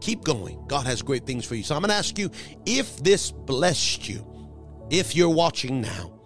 Keep 0.00 0.22
going. 0.22 0.64
God 0.68 0.86
has 0.86 1.02
great 1.02 1.26
things 1.26 1.44
for 1.44 1.56
you. 1.56 1.64
So 1.64 1.74
I'm 1.74 1.80
going 1.80 1.88
to 1.88 1.96
ask 1.96 2.16
you 2.16 2.30
if 2.64 2.98
this 2.98 3.32
blessed 3.32 4.08
you, 4.08 4.24
if 4.90 5.16
you're 5.16 5.28
watching 5.28 5.80
now, 5.80 6.20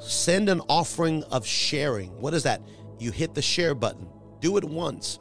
send 0.00 0.48
an 0.48 0.60
offering 0.68 1.22
of 1.30 1.46
sharing. 1.46 2.10
What 2.20 2.34
is 2.34 2.42
that? 2.42 2.62
You 2.98 3.12
hit 3.12 3.32
the 3.32 3.42
share 3.42 3.76
button. 3.76 4.08
Do 4.40 4.56
it 4.56 4.64
once. 4.64 5.20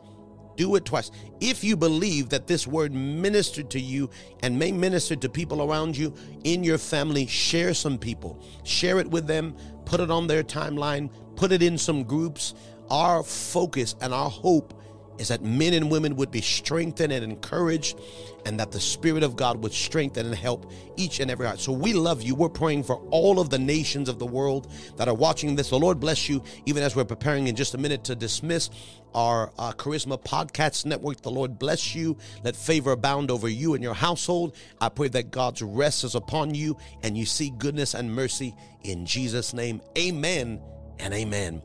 Do 0.58 0.74
it 0.78 0.84
twice. 0.84 1.12
If 1.40 1.64
you 1.64 1.78
believe 1.78 2.30
that 2.30 2.48
this 2.48 2.66
word 2.66 2.92
ministered 2.92 3.70
to 3.70 3.80
you 3.80 4.10
and 4.42 4.58
may 4.58 4.72
minister 4.72 5.16
to 5.16 5.30
people 5.30 5.62
around 5.62 5.96
you 5.96 6.16
in 6.44 6.64
your 6.64 6.80
family, 6.80 7.28
share 7.28 7.76
some 7.76 8.00
people. 8.00 8.44
Share 8.64 8.98
it 8.98 9.12
with 9.12 9.28
them. 9.28 9.56
Put 9.86 10.00
it 10.00 10.10
on 10.10 10.26
their 10.26 10.42
timeline. 10.42 11.12
Put 11.36 11.52
it 11.52 11.62
in 11.62 11.78
some 11.78 12.04
groups. 12.04 12.56
Our 12.90 13.22
focus 13.22 13.94
and 14.02 14.12
our 14.12 14.32
hope 14.32 14.74
is 15.18 15.28
that 15.30 15.42
men 15.42 15.74
and 15.74 15.92
women 15.92 16.16
would 16.16 16.32
be 16.32 16.42
strengthened 16.42 17.14
and 17.14 17.24
encouraged, 17.24 18.00
and 18.46 18.60
that 18.60 18.72
the 18.72 18.80
Spirit 18.80 19.24
of 19.24 19.36
God 19.36 19.64
would 19.64 19.74
strengthen 19.74 20.26
and 20.26 20.36
help 20.36 20.72
each 20.98 21.20
and 21.20 21.32
every 21.32 21.46
heart. 21.46 21.60
So 21.60 21.72
we 21.72 21.94
love 21.94 22.22
you. 22.22 22.36
We're 22.36 22.50
praying 22.50 22.84
for 22.84 22.96
all 23.12 23.40
of 23.40 23.50
the 23.50 23.60
nations 23.60 24.10
of 24.10 24.20
the 24.20 24.26
world 24.26 24.72
that 24.98 25.08
are 25.08 25.14
watching 25.14 25.56
this. 25.56 25.70
The 25.70 25.80
Lord 25.80 26.00
bless 26.00 26.28
you, 26.28 26.44
even 26.66 26.84
as 26.84 26.96
we're 26.96 27.06
preparing 27.06 27.48
in 27.48 27.56
just 27.56 27.74
a 27.74 27.78
minute 27.78 28.04
to 28.06 28.16
dismiss 28.16 28.70
our 29.14 29.52
uh, 29.58 29.72
Charisma 29.74 30.22
Podcast 30.22 30.86
Network. 30.86 31.22
The 31.22 31.32
Lord 31.32 31.60
bless 31.60 31.96
you. 31.96 32.18
Let 32.44 32.56
favor 32.56 32.92
abound 32.92 33.32
over 33.32 33.48
you 33.48 33.74
and 33.74 33.84
your 33.84 33.94
household. 33.94 34.56
I 34.82 34.90
pray 34.90 35.08
that 35.10 35.32
God's 35.32 35.62
rest 35.62 36.04
is 36.04 36.16
upon 36.16 36.56
you 36.56 36.78
and 37.04 37.18
you 37.18 37.26
see 37.26 37.52
goodness 37.58 37.94
and 37.94 38.14
mercy 38.14 38.56
in 38.84 39.06
Jesus' 39.06 39.54
name. 39.54 39.82
Amen 39.98 40.60
and 41.00 41.14
amen. 41.14 41.62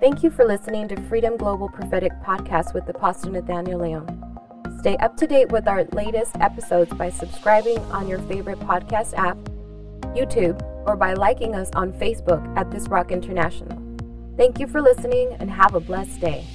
Thank 0.00 0.22
you 0.22 0.30
for 0.30 0.46
listening 0.46 0.88
to 0.88 1.00
Freedom 1.02 1.36
Global 1.36 1.68
Prophetic 1.68 2.12
Podcast 2.24 2.72
with 2.72 2.88
Apostle 2.88 3.32
Nathaniel 3.32 3.80
Leon. 3.80 4.78
Stay 4.78 4.96
up 4.96 5.14
to 5.18 5.26
date 5.26 5.52
with 5.52 5.68
our 5.68 5.84
latest 5.92 6.36
episodes 6.40 6.90
by 6.94 7.10
subscribing 7.10 7.76
on 7.92 8.08
your 8.08 8.18
favorite 8.20 8.58
podcast 8.60 9.12
app, 9.12 9.36
YouTube, 10.16 10.58
or 10.86 10.96
by 10.96 11.12
liking 11.12 11.54
us 11.54 11.68
on 11.74 11.92
Facebook 11.92 12.42
at 12.56 12.70
This 12.70 12.88
Rock 12.88 13.12
International. 13.12 13.78
Thank 14.38 14.58
you 14.58 14.66
for 14.66 14.80
listening 14.80 15.36
and 15.38 15.50
have 15.50 15.74
a 15.74 15.80
blessed 15.80 16.18
day. 16.18 16.46